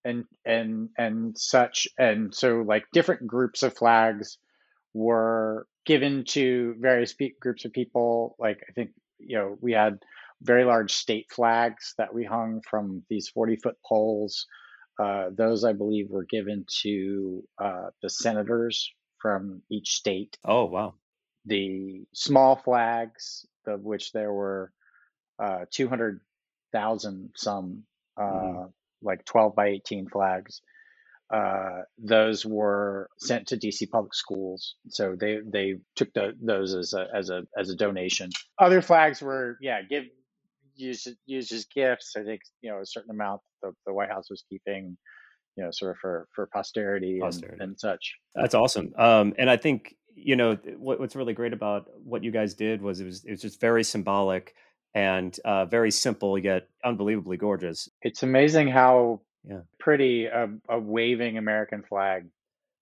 and 0.05 0.25
and 0.45 0.89
and 0.97 1.37
such 1.37 1.87
and 1.97 2.33
so 2.33 2.63
like 2.65 2.85
different 2.93 3.27
groups 3.27 3.61
of 3.61 3.75
flags 3.75 4.37
were 4.93 5.67
given 5.85 6.23
to 6.23 6.75
various 6.79 7.13
pe- 7.13 7.33
groups 7.41 7.65
of 7.65 7.73
people 7.73 8.35
like 8.39 8.59
i 8.69 8.71
think 8.71 8.91
you 9.20 9.38
know 9.38 9.57
we 9.61 9.74
had 9.74 9.99
very 10.41 10.63
large 10.63 10.93
state 10.93 11.28
flags 11.32 11.93
that 11.97 12.13
we 12.13 12.24
hung 12.24 12.61
from 12.70 13.03
these 13.09 13.30
40 13.30 13.57
foot 13.57 13.76
poles. 13.86 14.45
Uh, 14.99 15.30
those 15.36 15.63
i 15.63 15.74
believe 15.74 16.09
were 16.09 16.26
given 16.26 16.65
to 16.82 17.43
uh, 17.61 17.89
the 18.01 18.09
senators 18.09 18.91
from 19.20 19.61
each 19.70 19.91
state. 19.91 20.38
Oh 20.45 20.65
wow. 20.65 20.95
The 21.45 22.05
small 22.13 22.55
flags 22.55 23.45
of 23.65 23.82
which 23.82 24.11
there 24.11 24.32
were 24.32 24.72
uh, 25.41 25.65
200000 25.72 27.32
some 27.36 27.84
mm-hmm. 28.18 28.59
uh, 28.61 28.68
like 29.01 29.26
12 29.26 29.55
by 29.55 29.68
18 29.68 30.09
flags. 30.09 30.61
Uh, 31.34 31.82
those 31.97 32.45
were 32.45 33.09
sent 33.17 33.47
to 33.47 33.57
DC 33.57 33.89
public 33.89 34.13
schools, 34.13 34.75
so 34.88 35.15
they 35.19 35.39
they 35.45 35.75
took 35.95 36.13
the, 36.13 36.34
those 36.41 36.73
as 36.73 36.93
a 36.93 37.07
as 37.13 37.30
a 37.30 37.43
as 37.57 37.69
a 37.69 37.75
donation. 37.75 38.30
Other 38.59 38.82
flags 38.82 39.21
were 39.21 39.57
yeah 39.59 39.82
give 39.82 40.05
used 40.78 41.09
used 41.25 41.51
as 41.51 41.65
gifts. 41.65 42.15
I 42.15 42.23
think 42.23 42.41
you 42.61 42.71
know 42.71 42.80
a 42.80 42.86
certain 42.86 43.11
amount 43.11 43.41
the, 43.61 43.73
the 43.86 43.93
White 43.93 44.09
House 44.09 44.30
was 44.30 44.43
keeping, 44.49 44.97
you 45.55 45.63
know, 45.63 45.69
sort 45.71 45.91
of 45.91 45.97
for 45.97 46.28
for 46.34 46.47
posterity, 46.47 47.19
posterity. 47.19 47.57
And, 47.59 47.71
and, 47.71 47.80
such. 47.80 48.15
That's 48.36 48.55
awesome. 48.55 48.93
Um, 48.97 49.34
and 49.38 49.49
I 49.49 49.57
think 49.57 49.95
you 50.15 50.36
know 50.36 50.57
what, 50.78 50.99
what's 50.99 51.15
really 51.15 51.34
great 51.34 51.53
about 51.53 51.88
what 52.03 52.23
you 52.23 52.32
guys 52.32 52.53
did 52.53 52.82
was 52.82 53.01
it 53.01 53.05
was 53.05 53.25
it 53.25 53.32
was 53.32 53.41
just 53.41 53.59
very 53.59 53.84
symbolic 53.84 54.53
and 54.95 55.38
uh, 55.45 55.65
very 55.65 55.91
simple 55.91 56.38
yet 56.38 56.67
unbelievably 56.84 57.38
gorgeous. 57.38 57.89
It's 58.01 58.23
amazing 58.23 58.69
how 58.69 59.21
yeah. 59.47 59.61
pretty 59.79 60.25
a, 60.25 60.49
a 60.69 60.79
waving 60.79 61.37
American 61.37 61.83
flag 61.83 62.27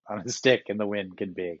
on 0.08 0.20
a 0.20 0.28
stick 0.28 0.64
in 0.66 0.76
the 0.76 0.86
wind 0.86 1.16
can 1.16 1.32
be. 1.32 1.58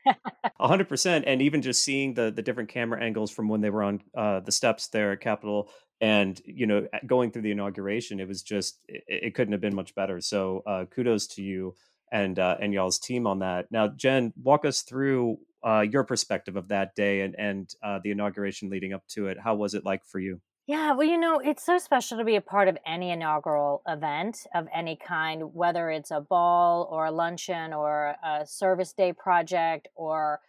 A 0.60 0.68
hundred 0.68 0.88
percent, 0.88 1.24
and 1.26 1.42
even 1.42 1.62
just 1.62 1.82
seeing 1.82 2.14
the 2.14 2.30
the 2.30 2.42
different 2.42 2.68
camera 2.68 3.02
angles 3.02 3.30
from 3.30 3.48
when 3.48 3.60
they 3.60 3.70
were 3.70 3.82
on 3.82 4.00
uh, 4.16 4.40
the 4.40 4.52
steps 4.52 4.88
there 4.88 5.12
at 5.12 5.20
Capitol, 5.20 5.68
and 6.00 6.40
you 6.44 6.66
know, 6.66 6.86
going 7.06 7.30
through 7.30 7.42
the 7.42 7.50
inauguration, 7.50 8.20
it 8.20 8.28
was 8.28 8.42
just 8.42 8.78
it, 8.88 9.04
it 9.08 9.34
couldn't 9.34 9.52
have 9.52 9.60
been 9.60 9.74
much 9.74 9.94
better. 9.94 10.20
So 10.20 10.62
uh, 10.66 10.84
kudos 10.86 11.26
to 11.28 11.42
you 11.42 11.74
and 12.12 12.38
uh, 12.38 12.56
and 12.60 12.72
y'all's 12.72 12.98
team 12.98 13.26
on 13.26 13.40
that. 13.40 13.66
Now, 13.70 13.88
Jen, 13.88 14.32
walk 14.42 14.64
us 14.64 14.82
through 14.82 15.38
uh, 15.66 15.80
your 15.80 16.04
perspective 16.04 16.56
of 16.56 16.68
that 16.68 16.94
day 16.94 17.22
and 17.22 17.34
and 17.38 17.70
uh, 17.82 17.98
the 18.02 18.10
inauguration 18.10 18.70
leading 18.70 18.92
up 18.92 19.06
to 19.08 19.28
it. 19.28 19.38
How 19.42 19.54
was 19.54 19.74
it 19.74 19.84
like 19.84 20.04
for 20.06 20.18
you? 20.18 20.40
Yeah, 20.66 20.92
well, 20.94 21.06
you 21.06 21.16
know, 21.18 21.38
it's 21.38 21.64
so 21.64 21.78
special 21.78 22.18
to 22.18 22.24
be 22.24 22.34
a 22.34 22.40
part 22.40 22.66
of 22.66 22.76
any 22.84 23.10
inaugural 23.10 23.82
event 23.86 24.46
of 24.52 24.66
any 24.74 24.96
kind, 24.96 25.54
whether 25.54 25.90
it's 25.90 26.10
a 26.10 26.20
ball 26.20 26.88
or 26.90 27.04
a 27.06 27.12
luncheon 27.12 27.72
or 27.72 28.16
a 28.24 28.44
service 28.46 28.92
day 28.92 29.12
project 29.12 29.86
or 29.94 30.40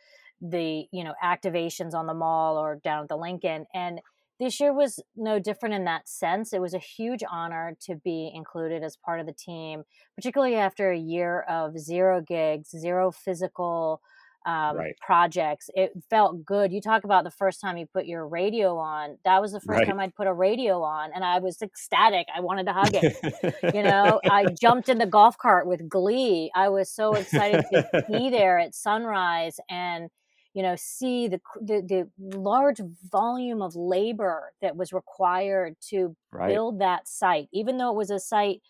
the, 0.41 0.87
you 0.91 1.03
know, 1.03 1.13
activations 1.23 1.93
on 1.93 2.07
the 2.07 2.15
mall 2.15 2.57
or 2.57 2.77
down 2.77 3.03
at 3.03 3.09
the 3.09 3.17
Lincoln. 3.17 3.67
And 3.75 4.01
this 4.39 4.59
year 4.59 4.73
was 4.73 4.99
no 5.15 5.37
different 5.37 5.75
in 5.75 5.85
that 5.85 6.07
sense. 6.09 6.51
It 6.51 6.61
was 6.61 6.73
a 6.73 6.79
huge 6.79 7.23
honor 7.29 7.75
to 7.81 7.95
be 7.95 8.31
included 8.33 8.83
as 8.83 8.97
part 8.97 9.19
of 9.19 9.27
the 9.27 9.33
team, 9.33 9.83
particularly 10.15 10.55
after 10.55 10.91
a 10.91 10.97
year 10.97 11.41
of 11.41 11.77
zero 11.77 12.21
gigs, 12.21 12.69
zero 12.69 13.11
physical 13.11 14.01
um, 14.47 14.77
right. 14.77 14.95
projects. 15.01 15.69
It 15.75 15.91
felt 16.09 16.45
good. 16.45 16.71
You 16.71 16.79
talk 16.79 17.03
about 17.03 17.25
the 17.25 17.31
first 17.31 17.59
time 17.59 17.77
you 17.77 17.85
put 17.85 18.05
your 18.05 18.25
radio 18.25 18.77
on. 18.77 19.17
That 19.25 19.41
was 19.41 19.51
the 19.51 19.59
first 19.59 19.79
right. 19.79 19.87
time 19.87 19.99
I'd 19.99 20.15
put 20.15 20.25
a 20.25 20.33
radio 20.33 20.81
on, 20.81 21.11
and 21.13 21.23
I 21.23 21.39
was 21.39 21.61
ecstatic. 21.61 22.27
I 22.33 22.39
wanted 22.39 22.65
to 22.67 22.73
hug 22.73 22.91
it. 22.93 23.55
you 23.75 23.83
know, 23.83 24.21
I 24.23 24.45
jumped 24.59 24.87
in 24.87 24.99
the 24.99 25.05
golf 25.05 25.37
cart 25.37 25.67
with 25.67 25.89
glee. 25.89 26.49
I 26.55 26.69
was 26.69 26.89
so 26.89 27.13
excited 27.13 27.65
to 27.73 28.05
be 28.09 28.29
there 28.29 28.57
at 28.57 28.73
sunrise 28.73 29.59
and 29.69 30.09
you 30.53 30.63
know 30.63 30.75
see 30.77 31.27
the, 31.27 31.41
the, 31.61 32.07
the 32.21 32.37
large 32.37 32.79
volume 33.11 33.61
of 33.61 33.75
labor 33.75 34.53
that 34.61 34.77
was 34.77 34.93
required 34.93 35.75
to 35.89 36.15
right. 36.31 36.47
build 36.47 36.79
that 36.79 37.07
site 37.07 37.47
even 37.51 37.77
though 37.77 37.91
it 37.91 37.95
was 37.95 38.09
a 38.09 38.19
site 38.19 38.61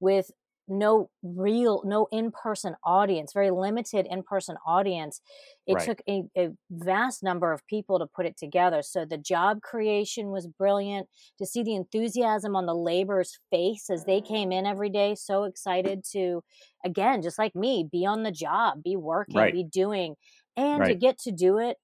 with 0.00 0.32
no 0.68 1.08
real 1.22 1.82
no 1.84 2.08
in-person 2.10 2.74
audience 2.84 3.32
very 3.32 3.50
limited 3.50 4.06
in-person 4.10 4.56
audience 4.66 5.20
it 5.66 5.74
right. 5.74 5.84
took 5.84 6.00
a, 6.08 6.24
a, 6.36 6.48
vast 6.70 7.22
number 7.22 7.52
of 7.52 7.64
people 7.66 7.98
to 7.98 8.06
put 8.06 8.26
it 8.26 8.36
together 8.36 8.82
so 8.82 9.04
the 9.04 9.18
job 9.18 9.60
creation 9.62 10.30
was 10.30 10.46
brilliant 10.46 11.08
to 11.38 11.46
see 11.46 11.62
the 11.62 11.74
enthusiasm 11.74 12.56
on 12.56 12.66
the 12.66 12.74
labor's 12.74 13.38
face 13.50 13.88
as 13.90 14.04
they 14.04 14.20
came 14.20 14.50
in 14.50 14.66
every 14.66 14.90
day 14.90 15.14
so 15.14 15.44
excited 15.44 16.02
to 16.04 16.42
again 16.84 17.22
just 17.22 17.38
like 17.38 17.54
me 17.54 17.88
be 17.90 18.04
on 18.04 18.22
the 18.22 18.32
job 18.32 18.82
be 18.82 18.96
working 18.96 19.36
right. 19.36 19.52
be 19.52 19.64
doing 19.64 20.16
and 20.56 20.80
right. 20.80 20.88
to 20.88 20.94
get 20.94 21.18
to 21.18 21.30
do 21.30 21.58
it 21.58 21.76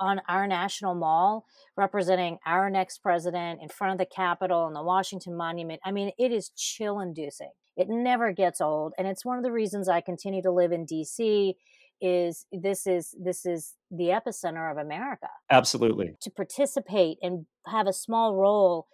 on 0.00 0.20
our 0.28 0.46
national 0.46 0.94
mall 0.94 1.44
representing 1.76 2.38
our 2.46 2.70
next 2.70 2.98
president 2.98 3.60
in 3.62 3.68
front 3.68 3.92
of 3.92 3.98
the 3.98 4.06
capitol 4.06 4.66
and 4.66 4.76
the 4.76 4.82
washington 4.82 5.36
monument 5.36 5.80
i 5.84 5.90
mean 5.90 6.10
it 6.18 6.32
is 6.32 6.50
chill 6.56 7.00
inducing 7.00 7.50
it 7.78 7.88
never 7.88 8.32
gets 8.32 8.60
old, 8.60 8.92
and 8.98 9.06
it's 9.06 9.24
one 9.24 9.38
of 9.38 9.44
the 9.44 9.52
reasons 9.52 9.88
I 9.88 10.00
continue 10.00 10.42
to 10.42 10.50
live 10.50 10.72
in 10.72 10.84
DC. 10.84 11.54
Is 12.00 12.44
this 12.52 12.86
is 12.86 13.14
this 13.18 13.46
is 13.46 13.74
the 13.90 14.06
epicenter 14.06 14.70
of 14.70 14.78
America? 14.78 15.28
Absolutely. 15.48 16.16
To 16.22 16.30
participate 16.30 17.18
and 17.22 17.46
have 17.66 17.86
a 17.86 17.92
small 17.92 18.34
role 18.34 18.88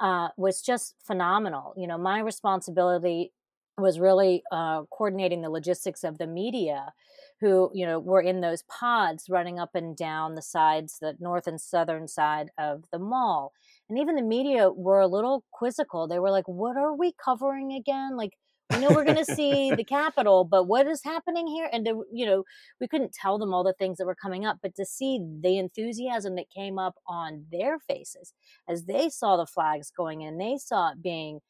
uh, 0.00 0.28
was 0.36 0.62
just 0.62 0.96
phenomenal. 1.04 1.74
You 1.76 1.86
know, 1.86 1.96
my 1.96 2.18
responsibility 2.18 3.32
was 3.78 4.00
really 4.00 4.42
uh, 4.50 4.82
coordinating 4.90 5.42
the 5.42 5.50
logistics 5.50 6.02
of 6.02 6.18
the 6.18 6.26
media 6.26 6.92
who 7.40 7.70
you 7.74 7.86
know 7.86 7.98
were 7.98 8.20
in 8.20 8.40
those 8.40 8.62
pods 8.62 9.28
running 9.28 9.58
up 9.58 9.70
and 9.74 9.96
down 9.96 10.34
the 10.34 10.42
sides 10.42 10.98
the 11.00 11.16
north 11.20 11.46
and 11.46 11.60
southern 11.60 12.08
side 12.08 12.50
of 12.58 12.84
the 12.92 12.98
mall. 12.98 13.52
And 13.88 13.98
even 13.98 14.16
the 14.16 14.22
media 14.22 14.70
were 14.70 15.00
a 15.00 15.06
little 15.06 15.44
quizzical. 15.52 16.06
They 16.08 16.18
were 16.18 16.30
like 16.30 16.48
what 16.48 16.76
are 16.76 16.94
we 16.94 17.12
covering 17.22 17.72
again? 17.72 18.16
Like 18.16 18.32
we 18.70 18.78
know 18.78 18.88
we're 18.90 19.04
going 19.04 19.22
to 19.22 19.34
see 19.34 19.72
the 19.74 19.84
capitol 19.88 20.44
but 20.44 20.64
what 20.64 20.86
is 20.86 21.02
happening 21.04 21.46
here? 21.46 21.68
And 21.72 21.86
the, 21.86 22.02
you 22.12 22.24
know 22.26 22.44
we 22.80 22.88
couldn't 22.88 23.12
tell 23.12 23.38
them 23.38 23.52
all 23.52 23.64
the 23.64 23.74
things 23.74 23.98
that 23.98 24.06
were 24.06 24.14
coming 24.14 24.46
up 24.46 24.58
but 24.62 24.74
to 24.76 24.84
see 24.84 25.20
the 25.40 25.58
enthusiasm 25.58 26.36
that 26.36 26.50
came 26.54 26.78
up 26.78 26.94
on 27.06 27.44
their 27.50 27.78
faces 27.78 28.32
as 28.68 28.84
they 28.84 29.08
saw 29.08 29.36
the 29.36 29.46
flags 29.46 29.90
going 29.94 30.22
in 30.22 30.38
they 30.38 30.56
saw 30.56 30.92
it 30.92 31.02
being 31.02 31.40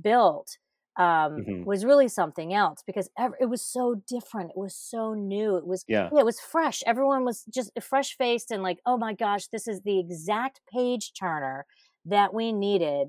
built 0.00 0.56
um, 0.96 1.04
mm-hmm. 1.04 1.64
was 1.64 1.84
really 1.84 2.08
something 2.08 2.52
else 2.52 2.82
because 2.86 3.08
it 3.40 3.48
was 3.48 3.62
so 3.62 4.02
different. 4.06 4.50
It 4.50 4.58
was 4.58 4.74
so 4.74 5.14
new. 5.14 5.56
It 5.56 5.66
was 5.66 5.84
yeah. 5.88 6.10
yeah 6.12 6.20
it 6.20 6.26
was 6.26 6.38
fresh. 6.40 6.82
Everyone 6.86 7.24
was 7.24 7.44
just 7.52 7.70
fresh 7.80 8.16
faced 8.16 8.50
and 8.50 8.62
like, 8.62 8.78
oh 8.84 8.98
my 8.98 9.14
gosh, 9.14 9.46
this 9.48 9.66
is 9.66 9.80
the 9.84 9.98
exact 9.98 10.60
page 10.70 11.12
turner 11.18 11.66
that 12.04 12.34
we 12.34 12.52
needed 12.52 13.08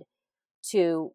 to 0.70 1.12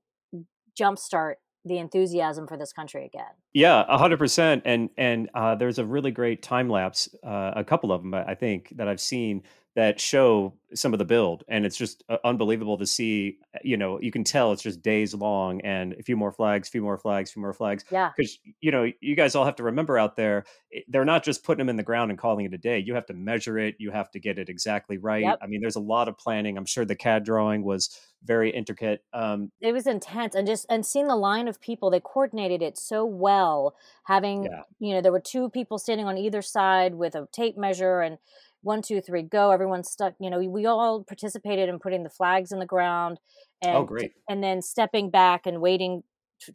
jumpstart 0.78 1.34
the 1.64 1.78
enthusiasm 1.78 2.46
for 2.46 2.56
this 2.56 2.72
country 2.72 3.04
again. 3.04 3.24
Yeah, 3.52 3.84
hundred 3.96 4.18
percent. 4.18 4.62
And 4.64 4.90
and 4.96 5.30
uh, 5.34 5.54
there's 5.54 5.78
a 5.78 5.84
really 5.84 6.10
great 6.10 6.42
time 6.42 6.68
lapse, 6.68 7.08
uh, 7.26 7.52
a 7.56 7.64
couple 7.64 7.92
of 7.92 8.02
them 8.02 8.14
I 8.14 8.34
think 8.34 8.72
that 8.76 8.88
I've 8.88 9.00
seen 9.00 9.42
that 9.78 10.00
show 10.00 10.52
some 10.74 10.92
of 10.92 10.98
the 10.98 11.04
build 11.04 11.44
and 11.46 11.64
it's 11.64 11.76
just 11.76 12.02
uh, 12.08 12.16
unbelievable 12.24 12.76
to 12.76 12.84
see 12.84 13.38
you 13.62 13.76
know 13.76 14.00
you 14.00 14.10
can 14.10 14.24
tell 14.24 14.50
it's 14.50 14.60
just 14.60 14.82
days 14.82 15.14
long 15.14 15.60
and 15.60 15.92
a 15.92 16.02
few 16.02 16.16
more 16.16 16.32
flags 16.32 16.66
a 16.66 16.70
few 16.72 16.82
more 16.82 16.98
flags 16.98 17.30
a 17.30 17.34
few 17.34 17.40
more 17.40 17.52
flags 17.52 17.84
yeah. 17.88 18.10
because 18.16 18.40
you 18.60 18.72
know 18.72 18.90
you 19.00 19.14
guys 19.14 19.36
all 19.36 19.44
have 19.44 19.54
to 19.54 19.62
remember 19.62 19.96
out 19.96 20.16
there 20.16 20.44
they're 20.88 21.04
not 21.04 21.24
just 21.24 21.44
putting 21.44 21.58
them 21.58 21.68
in 21.68 21.76
the 21.76 21.82
ground 21.82 22.10
and 22.10 22.18
calling 22.18 22.44
it 22.44 22.54
a 22.54 22.58
day. 22.58 22.78
You 22.78 22.94
have 22.94 23.06
to 23.06 23.14
measure 23.14 23.58
it. 23.58 23.76
You 23.78 23.90
have 23.90 24.10
to 24.12 24.20
get 24.20 24.38
it 24.38 24.48
exactly 24.48 24.98
right. 24.98 25.22
Yep. 25.22 25.38
i 25.42 25.46
mean 25.46 25.60
there's 25.60 25.76
a 25.76 25.80
lot 25.80 26.08
of 26.08 26.18
planning. 26.18 26.56
I'm 26.56 26.66
sure 26.66 26.84
the 26.84 26.96
cad 26.96 27.24
drawing 27.24 27.62
was 27.64 27.98
very 28.24 28.50
intricate 28.50 29.04
um 29.12 29.52
it 29.60 29.72
was 29.72 29.86
intense 29.86 30.34
and 30.34 30.44
just 30.44 30.66
and 30.68 30.84
seeing 30.84 31.06
the 31.06 31.14
line 31.14 31.46
of 31.46 31.60
people 31.60 31.88
they 31.88 32.00
coordinated 32.00 32.60
it 32.60 32.76
so 32.76 33.04
well 33.04 33.76
having 34.06 34.42
yeah. 34.42 34.62
you 34.80 34.92
know 34.92 35.00
there 35.00 35.12
were 35.12 35.20
two 35.20 35.48
people 35.50 35.78
standing 35.78 36.04
on 36.04 36.18
either 36.18 36.42
side 36.42 36.96
with 36.96 37.14
a 37.14 37.28
tape 37.30 37.56
measure 37.56 38.00
and 38.00 38.18
one, 38.62 38.82
two, 38.82 39.00
three, 39.00 39.22
go. 39.22 39.50
Everyone's 39.50 39.90
stuck. 39.90 40.14
You 40.20 40.30
know, 40.30 40.40
we 40.40 40.66
all 40.66 41.04
participated 41.04 41.68
in 41.68 41.78
putting 41.78 42.02
the 42.02 42.10
flags 42.10 42.52
in 42.52 42.58
the 42.58 42.66
ground 42.66 43.18
oh, 43.64 43.68
and, 43.68 43.76
oh, 43.78 43.84
great. 43.84 44.12
and 44.28 44.42
then 44.42 44.62
stepping 44.62 45.10
back 45.10 45.46
and 45.46 45.60
waiting 45.60 46.02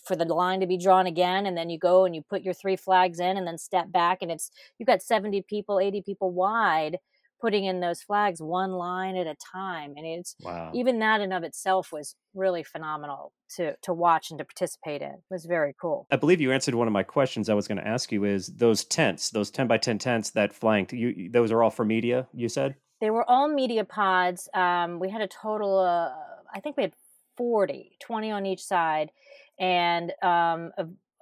for 0.05 0.15
the 0.15 0.25
line 0.25 0.59
to 0.61 0.67
be 0.67 0.77
drawn 0.77 1.07
again. 1.07 1.45
And 1.45 1.57
then 1.57 1.69
you 1.69 1.77
go 1.77 2.05
and 2.05 2.15
you 2.15 2.21
put 2.21 2.41
your 2.41 2.53
three 2.53 2.75
flags 2.75 3.19
in 3.19 3.37
and 3.37 3.45
then 3.45 3.57
step 3.57 3.91
back. 3.91 4.19
And 4.21 4.31
it's, 4.31 4.51
you've 4.77 4.87
got 4.87 5.01
70 5.01 5.41
people, 5.43 5.79
80 5.79 6.01
people 6.01 6.31
wide 6.31 6.97
putting 7.43 7.65
in 7.65 7.81
those 7.81 8.01
flags 8.01 8.41
one 8.41 8.71
line 8.71 9.17
at 9.17 9.27
a 9.27 9.35
time 9.53 9.93
and 9.97 10.05
it's 10.05 10.33
wow. 10.39 10.71
even 10.73 10.99
that 10.99 11.19
in 11.19 11.33
of 11.33 11.43
itself 11.43 11.91
was 11.91 12.15
really 12.33 12.63
phenomenal 12.63 13.33
to 13.53 13.75
to 13.81 13.93
watch 13.93 14.31
and 14.31 14.37
to 14.37 14.45
participate 14.45 15.01
in. 15.01 15.09
It 15.09 15.23
was 15.29 15.43
very 15.43 15.75
cool. 15.79 16.07
I 16.09 16.15
believe 16.15 16.39
you 16.39 16.53
answered 16.53 16.73
one 16.73 16.87
of 16.87 16.93
my 16.93 17.03
questions 17.03 17.49
i 17.49 17.53
was 17.53 17.67
going 17.67 17.79
to 17.79 17.87
ask 17.87 18.13
you 18.13 18.23
is 18.23 18.47
those 18.47 18.85
tents 18.85 19.29
those 19.29 19.51
10 19.51 19.67
by 19.67 19.77
10 19.77 19.97
tents 19.97 20.31
that 20.31 20.53
flanked 20.53 20.93
you 20.93 21.29
those 21.29 21.51
are 21.51 21.61
all 21.61 21.69
for 21.69 21.83
media 21.83 22.27
you 22.33 22.47
said? 22.47 22.75
They 23.01 23.09
were 23.09 23.29
all 23.29 23.49
media 23.49 23.83
pods 23.83 24.47
um, 24.53 24.99
we 24.99 25.09
had 25.09 25.21
a 25.21 25.27
total 25.27 25.79
uh, 25.79 26.11
i 26.53 26.61
think 26.61 26.77
we 26.77 26.83
had 26.83 26.93
40 27.35 27.97
20 28.01 28.31
on 28.31 28.45
each 28.45 28.63
side 28.63 29.11
and 29.59 30.13
um, 30.21 30.71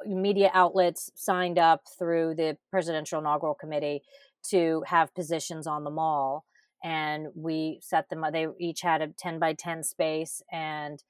media 0.06 0.52
outlets 0.54 1.12
signed 1.16 1.58
up 1.58 1.82
through 1.98 2.36
the 2.36 2.58
presidential 2.70 3.20
inaugural 3.20 3.56
committee 3.56 4.02
to 4.50 4.84
have 4.88 5.14
positions 5.14 5.68
on 5.68 5.84
the 5.84 5.90
mall 5.90 6.46
and 6.84 7.28
we 7.36 7.80
set 7.82 8.10
them 8.10 8.24
uh, 8.24 8.32
they 8.32 8.48
each 8.60 8.82
had 8.82 9.02
a 9.02 9.08
10 9.08 9.40
by 9.40 9.54
10 9.54 9.84
space 9.84 10.42
and 10.52 11.04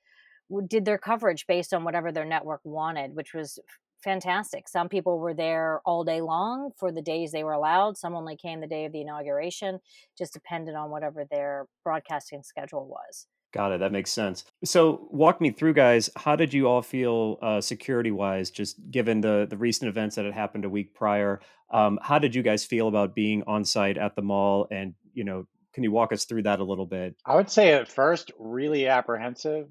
did 0.67 0.83
their 0.83 0.97
coverage 0.97 1.45
based 1.47 1.73
on 1.73 1.83
whatever 1.83 2.11
their 2.11 2.25
network 2.25 2.61
wanted 2.63 3.15
which 3.15 3.33
was 3.33 3.59
fantastic. 4.03 4.67
Some 4.67 4.89
people 4.89 5.19
were 5.19 5.33
there 5.33 5.81
all 5.85 6.03
day 6.03 6.21
long 6.21 6.71
for 6.77 6.91
the 6.91 7.01
days 7.01 7.31
they 7.31 7.43
were 7.43 7.53
allowed 7.53 7.97
some 7.97 8.15
only 8.15 8.35
came 8.35 8.59
the 8.59 8.67
day 8.67 8.85
of 8.85 8.91
the 8.91 9.01
inauguration 9.01 9.79
just 10.17 10.33
depended 10.33 10.75
on 10.75 10.89
whatever 10.89 11.25
their 11.29 11.67
broadcasting 11.83 12.43
schedule 12.43 12.87
was 12.87 13.27
Got 13.53 13.73
it. 13.73 13.79
That 13.81 13.91
makes 13.91 14.11
sense. 14.11 14.45
So, 14.63 15.07
walk 15.11 15.41
me 15.41 15.51
through, 15.51 15.73
guys. 15.73 16.09
How 16.15 16.37
did 16.37 16.53
you 16.53 16.67
all 16.69 16.81
feel 16.81 17.37
uh, 17.41 17.59
security 17.59 18.11
wise, 18.11 18.49
just 18.49 18.77
given 18.89 19.19
the 19.19 19.45
the 19.49 19.57
recent 19.57 19.89
events 19.89 20.15
that 20.15 20.23
had 20.23 20.33
happened 20.33 20.63
a 20.63 20.69
week 20.69 20.93
prior? 20.93 21.41
Um, 21.69 21.99
how 22.01 22.17
did 22.17 22.33
you 22.33 22.43
guys 22.43 22.63
feel 22.63 22.87
about 22.87 23.13
being 23.13 23.43
on 23.47 23.65
site 23.65 23.97
at 23.97 24.15
the 24.15 24.21
mall? 24.21 24.67
And 24.71 24.93
you 25.13 25.25
know, 25.25 25.47
can 25.73 25.83
you 25.83 25.91
walk 25.91 26.13
us 26.13 26.23
through 26.23 26.43
that 26.43 26.59
a 26.59 26.63
little 26.63 26.85
bit? 26.85 27.15
I 27.25 27.35
would 27.35 27.49
say 27.49 27.73
at 27.73 27.89
first, 27.89 28.31
really 28.39 28.87
apprehensive. 28.87 29.67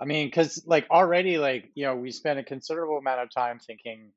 I 0.00 0.06
mean, 0.06 0.26
because 0.26 0.64
like 0.66 0.86
already, 0.90 1.38
like 1.38 1.70
you 1.74 1.84
know, 1.84 1.94
we 1.94 2.10
spent 2.10 2.40
a 2.40 2.44
considerable 2.44 2.98
amount 2.98 3.20
of 3.20 3.30
time 3.30 3.60
thinking, 3.60 4.10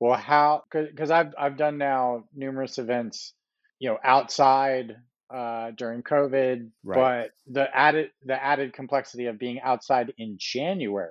well, 0.00 0.18
how? 0.18 0.64
Because 0.72 1.12
I've 1.12 1.34
I've 1.38 1.56
done 1.56 1.78
now 1.78 2.24
numerous 2.34 2.78
events, 2.78 3.32
you 3.78 3.90
know, 3.90 3.98
outside 4.02 4.96
uh, 5.32 5.70
during 5.76 6.02
COVID, 6.02 6.70
right. 6.84 6.96
but 6.96 7.30
the 7.52 7.74
added 7.76 8.10
the 8.24 8.42
added 8.42 8.72
complexity 8.72 9.26
of 9.26 9.38
being 9.38 9.60
outside 9.60 10.12
in 10.18 10.36
January, 10.38 11.10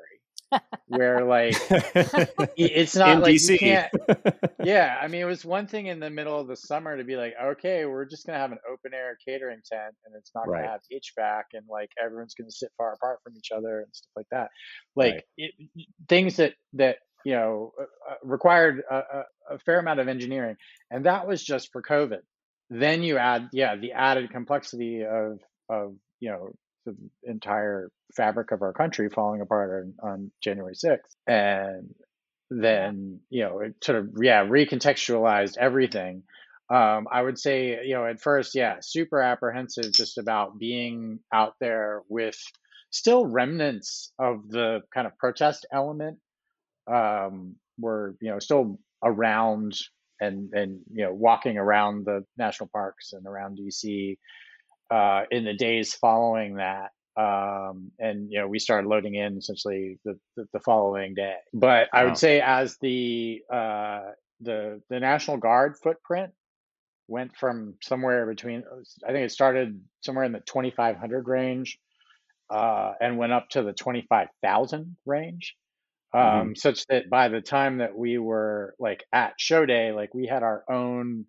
where 0.88 1.24
like 1.24 1.56
it's 2.58 2.96
not 2.96 3.10
in 3.10 3.22
like 3.22 3.36
DC. 3.36 3.52
you 3.52 3.60
can't. 3.60 3.94
Yeah, 4.62 5.00
I 5.02 5.08
mean, 5.08 5.22
it 5.22 5.26
was 5.26 5.46
one 5.46 5.68
thing 5.68 5.86
in 5.86 6.02
the 6.02 6.10
middle 6.10 6.38
of 6.38 6.48
the 6.48 6.58
summer 6.58 6.98
to 6.98 7.06
be 7.06 7.16
like, 7.16 7.34
okay, 7.42 7.86
we're 7.86 8.04
just 8.04 8.26
gonna 8.26 8.40
have 8.40 8.52
an 8.52 8.58
open 8.70 8.94
air 8.94 9.18
catering 9.26 9.62
tent, 9.66 9.96
and 10.06 10.14
it's 10.18 10.32
not 10.36 10.48
gonna 10.48 10.68
have 10.68 10.82
HVAC, 10.92 11.44
and 11.54 11.64
like 11.70 11.92
everyone's 12.04 12.34
gonna 12.34 12.52
sit 12.52 12.70
far 12.78 12.94
apart 12.94 13.20
from 13.24 13.34
each 13.38 13.52
other 13.56 13.80
and 13.80 13.88
stuff 13.94 14.12
like 14.18 14.28
that. 14.32 14.50
Like 14.98 15.14
right. 15.14 15.24
it, 15.38 15.52
things 16.10 16.36
that 16.36 16.56
that 16.74 16.98
you 17.24 17.34
know 17.36 17.72
uh, 17.80 17.84
uh 17.84 18.16
required 18.24 18.84
a, 18.92 19.24
a 19.50 19.60
fair 19.60 19.80
amount 19.80 20.02
of 20.02 20.10
engineering, 20.10 20.58
and 20.92 21.06
that 21.06 21.26
was 21.26 21.42
just 21.42 21.72
for 21.72 21.82
COVID 21.82 22.20
then 22.70 23.04
you 23.04 23.18
add 23.18 23.50
yeah 23.52 23.76
the 23.76 23.94
added 23.94 24.32
complexity 24.32 25.04
of 25.04 25.40
of 25.70 25.96
you 26.20 26.30
know 26.32 26.50
the 26.86 26.96
entire 27.24 27.90
fabric 28.16 28.52
of 28.52 28.62
our 28.62 28.74
country 28.74 29.10
falling 29.10 29.42
apart 29.42 29.94
on, 30.02 30.10
on 30.12 30.32
January 30.42 30.74
6th 30.74 31.16
and 31.28 31.94
then 32.50 33.20
you 33.30 33.44
know 33.44 33.60
it 33.60 33.76
sort 33.84 34.00
of 34.00 34.10
yeah 34.22 34.44
recontextualized 34.44 35.58
everything. 35.58 36.24
Um, 36.72 37.08
I 37.12 37.22
would 37.22 37.40
say 37.40 37.86
you 37.86 37.96
know 37.96 38.06
at 38.06 38.22
first 38.22 38.56
yeah 38.56 38.78
super 38.82 39.22
apprehensive 39.22 39.92
just 39.94 40.18
about 40.18 40.58
being 40.58 41.20
out 41.32 41.54
there 41.60 42.02
with 42.10 42.38
still 42.92 43.26
remnants 43.26 44.12
of 44.18 44.50
the 44.50 44.82
kind 44.94 45.06
of 45.06 45.18
protest 45.18 45.66
element 45.72 46.18
um, 46.92 47.56
were 47.78 48.16
you 48.22 48.32
know 48.32 48.40
still 48.40 48.80
around 49.04 49.78
and 50.20 50.54
and 50.54 50.80
you 50.92 51.06
know 51.06 51.14
walking 51.14 51.58
around 51.58 52.06
the 52.06 52.26
national 52.38 52.70
parks 52.70 53.14
and 53.14 53.26
around 53.26 53.58
DC 53.58 54.18
uh, 54.92 55.24
in 55.32 55.46
the 55.46 55.54
days 55.54 55.94
following 55.94 56.56
that. 56.56 56.92
Um, 57.18 57.92
and 58.00 58.32
you 58.32 58.40
know 58.40 58.48
we 58.48 58.60
started 58.60 58.88
loading 58.88 59.16
in 59.16 59.38
essentially 59.38 60.00
the, 60.06 60.18
the, 60.38 60.48
the 60.54 60.60
following 60.60 61.16
day. 61.16 61.36
But 61.54 61.90
I 61.94 62.06
would 62.06 62.18
say 62.18 62.40
as 62.40 62.78
the 62.82 63.42
uh, 63.52 64.12
the 64.42 64.82
the 64.90 65.00
National 65.00 65.38
Guard 65.38 65.76
footprint 65.82 66.32
went 67.08 67.36
from 67.36 67.74
somewhere 67.82 68.26
between 68.26 68.64
I 69.08 69.12
think 69.12 69.26
it 69.26 69.32
started 69.32 69.82
somewhere 70.02 70.26
in 70.26 70.32
the 70.32 70.40
2500 70.40 71.28
range 71.28 71.80
uh, 72.50 72.94
and 73.02 73.18
went 73.18 73.34
up 73.34 73.50
to 73.50 73.64
the 73.64 73.74
25,000 73.74 74.96
range 75.06 75.56
um, 76.14 76.22
mm-hmm. 76.22 76.56
such 76.56 76.86
that 76.88 77.10
by 77.10 77.28
the 77.30 77.42
time 77.42 77.78
that 77.78 77.96
we 77.96 78.18
were 78.18 78.76
like 78.80 79.04
at 79.14 79.34
show 79.38 79.66
day, 79.66 79.92
like 79.92 80.14
we 80.14 80.26
had 80.26 80.44
our 80.44 80.64
own 80.70 81.26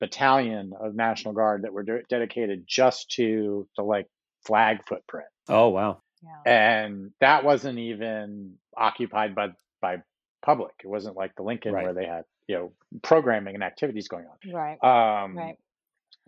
battalion 0.00 0.72
of 0.78 0.94
National 0.94 1.32
Guard 1.32 1.62
that 1.62 1.72
were 1.72 1.82
de- 1.82 2.02
dedicated 2.08 2.64
just 2.66 3.10
to 3.12 3.68
the 3.76 3.82
like 3.82 4.06
flag 4.44 4.78
footprint. 4.88 5.28
Oh 5.48 5.68
wow! 5.68 6.02
Yeah. 6.22 6.52
And 6.52 7.10
that 7.20 7.44
wasn't 7.44 7.78
even 7.78 8.54
occupied 8.76 9.34
by 9.34 9.48
by 9.80 9.98
public. 10.44 10.72
It 10.82 10.88
wasn't 10.88 11.16
like 11.16 11.34
the 11.36 11.42
Lincoln 11.42 11.72
right. 11.72 11.84
where 11.84 11.94
they 11.94 12.06
had 12.06 12.24
you 12.48 12.56
know 12.56 12.72
programming 13.02 13.54
and 13.54 13.64
activities 13.64 14.08
going 14.08 14.26
on. 14.26 14.52
Right. 14.52 14.82
Um, 15.24 15.36
right. 15.36 15.56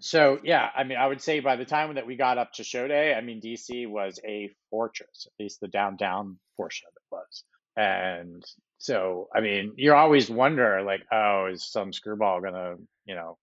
So 0.00 0.38
yeah, 0.44 0.68
I 0.76 0.84
mean, 0.84 0.98
I 0.98 1.06
would 1.06 1.20
say 1.20 1.40
by 1.40 1.56
the 1.56 1.64
time 1.64 1.94
that 1.96 2.06
we 2.06 2.14
got 2.14 2.38
up 2.38 2.52
to 2.54 2.64
show 2.64 2.86
day, 2.86 3.14
I 3.14 3.20
mean, 3.20 3.40
DC 3.40 3.88
was 3.88 4.20
a 4.24 4.50
fortress. 4.70 5.26
At 5.26 5.42
least 5.42 5.60
the 5.60 5.68
downtown 5.68 6.38
portion 6.56 6.86
of 6.86 6.92
it 6.94 7.16
was. 7.16 7.44
And 7.78 8.44
so, 8.78 9.28
I 9.32 9.40
mean, 9.40 9.74
you 9.76 9.94
always 9.94 10.28
wonder, 10.28 10.82
like, 10.82 11.02
oh, 11.12 11.46
is 11.52 11.64
some 11.64 11.92
screwball 11.92 12.40
gonna, 12.40 12.74
you 13.06 13.14
know, 13.14 13.38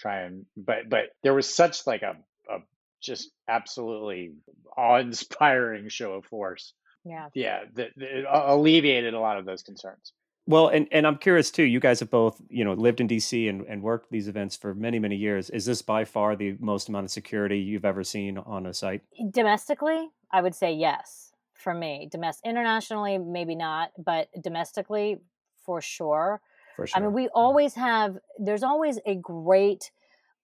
try 0.00 0.22
and, 0.22 0.46
but, 0.56 0.88
but 0.88 1.10
there 1.22 1.32
was 1.32 1.48
such 1.48 1.86
like 1.86 2.02
a, 2.02 2.16
a 2.50 2.58
just 3.00 3.30
absolutely 3.48 4.32
awe-inspiring 4.76 5.88
show 5.88 6.14
of 6.14 6.24
force. 6.24 6.74
Yeah. 7.04 7.28
Yeah, 7.34 7.60
that, 7.74 7.90
that 7.96 8.24
alleviated 8.28 9.14
a 9.14 9.20
lot 9.20 9.38
of 9.38 9.44
those 9.44 9.62
concerns. 9.62 10.12
Well, 10.48 10.66
and, 10.68 10.88
and 10.90 11.06
I'm 11.06 11.18
curious 11.18 11.52
too. 11.52 11.62
You 11.62 11.78
guys 11.78 12.00
have 12.00 12.10
both, 12.10 12.42
you 12.48 12.64
know, 12.64 12.72
lived 12.72 13.00
in 13.00 13.06
DC 13.06 13.48
and, 13.48 13.64
and 13.68 13.80
worked 13.80 14.10
these 14.10 14.26
events 14.26 14.56
for 14.56 14.74
many, 14.74 14.98
many 14.98 15.14
years. 15.14 15.50
Is 15.50 15.66
this 15.66 15.82
by 15.82 16.04
far 16.04 16.34
the 16.34 16.56
most 16.58 16.88
amount 16.88 17.04
of 17.04 17.12
security 17.12 17.60
you've 17.60 17.84
ever 17.84 18.02
seen 18.02 18.38
on 18.38 18.66
a 18.66 18.74
site? 18.74 19.02
Domestically, 19.30 20.08
I 20.32 20.42
would 20.42 20.54
say 20.56 20.72
yes 20.72 21.32
for 21.56 21.74
me. 21.74 22.08
Domestic, 22.10 22.48
internationally, 22.48 23.18
maybe 23.18 23.54
not, 23.54 23.90
but 23.98 24.28
domestically, 24.40 25.18
for 25.64 25.80
sure. 25.80 26.40
For 26.76 26.86
sure. 26.86 26.98
I 26.98 27.02
mean, 27.02 27.12
we 27.12 27.28
always 27.28 27.74
have. 27.74 28.16
There's 28.38 28.62
always 28.62 28.98
a 29.06 29.14
great 29.14 29.90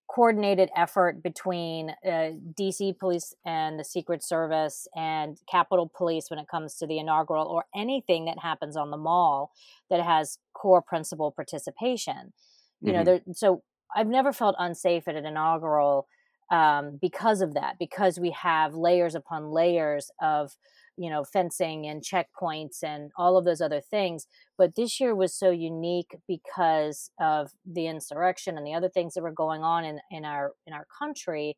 coordinated 0.08 0.68
effort 0.76 1.22
between 1.22 1.90
uh, 2.04 2.32
DC 2.58 2.98
police 2.98 3.34
and 3.46 3.78
the 3.78 3.84
Secret 3.84 4.22
Service 4.22 4.86
and 4.94 5.38
Capitol 5.50 5.90
Police 5.94 6.28
when 6.28 6.38
it 6.38 6.48
comes 6.48 6.76
to 6.76 6.86
the 6.86 6.98
inaugural 6.98 7.46
or 7.46 7.64
anything 7.74 8.26
that 8.26 8.38
happens 8.40 8.76
on 8.76 8.90
the 8.90 8.96
mall 8.96 9.52
that 9.88 10.02
has 10.02 10.38
core 10.52 10.82
principal 10.82 11.30
participation. 11.30 12.32
You 12.80 12.92
mm-hmm. 12.92 12.98
know, 12.98 13.04
there, 13.04 13.20
so 13.32 13.62
I've 13.94 14.06
never 14.06 14.32
felt 14.32 14.54
unsafe 14.58 15.08
at 15.08 15.16
an 15.16 15.24
inaugural 15.24 16.06
um, 16.50 16.98
because 17.00 17.40
of 17.40 17.54
that, 17.54 17.76
because 17.78 18.20
we 18.20 18.30
have 18.30 18.74
layers 18.74 19.14
upon 19.14 19.50
layers 19.50 20.10
of 20.20 20.56
you 20.96 21.10
know 21.10 21.24
fencing 21.24 21.86
and 21.86 22.02
checkpoints 22.02 22.82
and 22.82 23.10
all 23.16 23.36
of 23.36 23.44
those 23.44 23.60
other 23.60 23.80
things 23.80 24.26
but 24.58 24.74
this 24.74 25.00
year 25.00 25.14
was 25.14 25.34
so 25.34 25.50
unique 25.50 26.16
because 26.28 27.10
of 27.20 27.50
the 27.64 27.86
insurrection 27.86 28.56
and 28.56 28.66
the 28.66 28.74
other 28.74 28.88
things 28.88 29.14
that 29.14 29.22
were 29.22 29.32
going 29.32 29.62
on 29.62 29.84
in, 29.84 29.98
in 30.10 30.24
our 30.24 30.52
in 30.66 30.72
our 30.72 30.86
country 30.98 31.56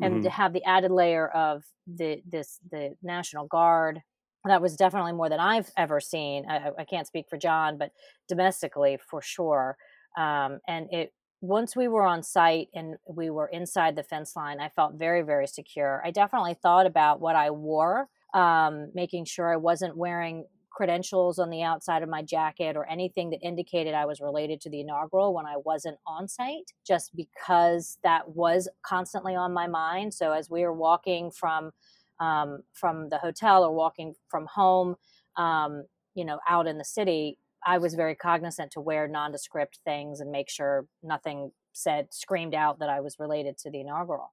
and 0.00 0.14
mm-hmm. 0.14 0.22
to 0.22 0.30
have 0.30 0.52
the 0.52 0.64
added 0.64 0.90
layer 0.90 1.28
of 1.28 1.64
the 1.86 2.22
this 2.26 2.58
the 2.70 2.94
national 3.02 3.46
guard 3.46 4.00
that 4.44 4.62
was 4.62 4.76
definitely 4.76 5.12
more 5.12 5.28
than 5.28 5.40
i've 5.40 5.70
ever 5.76 6.00
seen. 6.00 6.44
I, 6.48 6.70
I 6.78 6.84
can't 6.84 7.06
speak 7.06 7.26
for 7.28 7.36
john 7.36 7.78
but 7.78 7.92
domestically 8.28 8.98
for 9.08 9.20
sure. 9.22 9.76
Um, 10.16 10.60
and 10.66 10.88
it 10.92 11.12
once 11.40 11.74
we 11.74 11.88
were 11.88 12.04
on 12.04 12.22
site 12.22 12.68
and 12.74 12.96
we 13.08 13.28
were 13.28 13.48
inside 13.48 13.96
the 13.96 14.02
fence 14.02 14.36
line 14.36 14.60
i 14.60 14.68
felt 14.68 14.94
very 14.94 15.22
very 15.22 15.46
secure. 15.46 16.02
I 16.04 16.10
definitely 16.10 16.54
thought 16.54 16.86
about 16.86 17.20
what 17.20 17.36
i 17.36 17.50
wore 17.50 18.08
um, 18.34 18.90
making 18.94 19.24
sure 19.24 19.52
I 19.52 19.56
wasn't 19.56 19.96
wearing 19.96 20.44
credentials 20.70 21.38
on 21.38 21.50
the 21.50 21.62
outside 21.62 22.02
of 22.02 22.08
my 22.08 22.22
jacket 22.22 22.76
or 22.76 22.88
anything 22.88 23.30
that 23.30 23.40
indicated 23.42 23.94
I 23.94 24.06
was 24.06 24.20
related 24.20 24.60
to 24.62 24.70
the 24.70 24.80
inaugural 24.80 25.34
when 25.34 25.46
I 25.46 25.56
wasn't 25.64 25.98
on 26.06 26.28
site, 26.28 26.72
just 26.86 27.14
because 27.14 27.98
that 28.02 28.30
was 28.30 28.68
constantly 28.82 29.34
on 29.34 29.52
my 29.52 29.66
mind. 29.66 30.14
So 30.14 30.32
as 30.32 30.48
we 30.48 30.62
were 30.62 30.72
walking 30.72 31.30
from 31.30 31.72
um, 32.20 32.62
from 32.72 33.08
the 33.08 33.18
hotel 33.18 33.64
or 33.64 33.72
walking 33.74 34.14
from 34.28 34.46
home, 34.46 34.94
um, 35.36 35.84
you 36.14 36.24
know, 36.24 36.38
out 36.48 36.66
in 36.66 36.78
the 36.78 36.84
city, 36.84 37.38
I 37.66 37.78
was 37.78 37.94
very 37.94 38.14
cognizant 38.14 38.70
to 38.72 38.80
wear 38.80 39.08
nondescript 39.08 39.80
things 39.84 40.20
and 40.20 40.30
make 40.30 40.48
sure 40.48 40.86
nothing 41.02 41.52
said 41.72 42.08
screamed 42.12 42.54
out 42.54 42.78
that 42.78 42.88
I 42.88 43.00
was 43.00 43.18
related 43.18 43.58
to 43.58 43.70
the 43.70 43.80
inaugural 43.80 44.32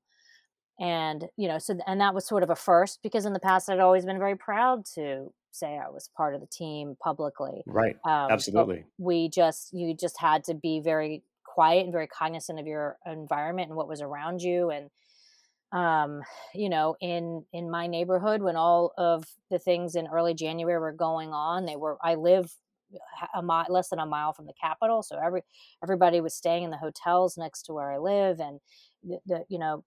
and 0.79 1.25
you 1.35 1.47
know 1.47 1.57
so 1.57 1.77
and 1.85 1.99
that 1.99 2.13
was 2.13 2.25
sort 2.25 2.43
of 2.43 2.49
a 2.49 2.55
first 2.55 2.99
because 3.03 3.25
in 3.25 3.33
the 3.33 3.39
past 3.39 3.69
i'd 3.69 3.79
always 3.79 4.05
been 4.05 4.17
very 4.17 4.35
proud 4.35 4.85
to 4.85 5.27
say 5.51 5.77
i 5.77 5.89
was 5.89 6.09
part 6.15 6.33
of 6.33 6.41
the 6.41 6.47
team 6.47 6.95
publicly 7.03 7.61
right. 7.65 7.95
um, 8.05 8.31
absolutely. 8.31 8.85
we 8.97 9.29
just 9.29 9.73
you 9.73 9.93
just 9.93 10.17
had 10.19 10.43
to 10.43 10.53
be 10.53 10.79
very 10.79 11.23
quiet 11.43 11.83
and 11.83 11.91
very 11.91 12.07
cognizant 12.07 12.59
of 12.59 12.67
your 12.67 12.97
environment 13.05 13.67
and 13.67 13.75
what 13.75 13.87
was 13.87 14.01
around 14.01 14.41
you 14.41 14.69
and 14.69 14.89
um 15.71 16.21
you 16.53 16.69
know 16.69 16.95
in 17.01 17.43
in 17.53 17.69
my 17.69 17.85
neighborhood 17.85 18.41
when 18.41 18.55
all 18.55 18.93
of 18.97 19.25
the 19.51 19.59
things 19.59 19.95
in 19.95 20.07
early 20.07 20.33
january 20.33 20.79
were 20.79 20.91
going 20.91 21.29
on 21.29 21.65
they 21.65 21.75
were 21.75 21.97
i 22.03 22.15
live 22.15 22.51
a 23.35 23.41
mile 23.41 23.67
less 23.69 23.89
than 23.89 23.99
a 23.99 24.05
mile 24.05 24.33
from 24.33 24.47
the 24.47 24.53
capital 24.59 25.03
so 25.03 25.19
every 25.23 25.43
everybody 25.83 26.21
was 26.21 26.33
staying 26.33 26.63
in 26.63 26.71
the 26.71 26.77
hotels 26.77 27.37
next 27.37 27.63
to 27.63 27.73
where 27.73 27.91
i 27.91 27.97
live 27.97 28.39
and 28.39 28.59
the, 29.03 29.19
the 29.27 29.45
you 29.47 29.59
know 29.59 29.83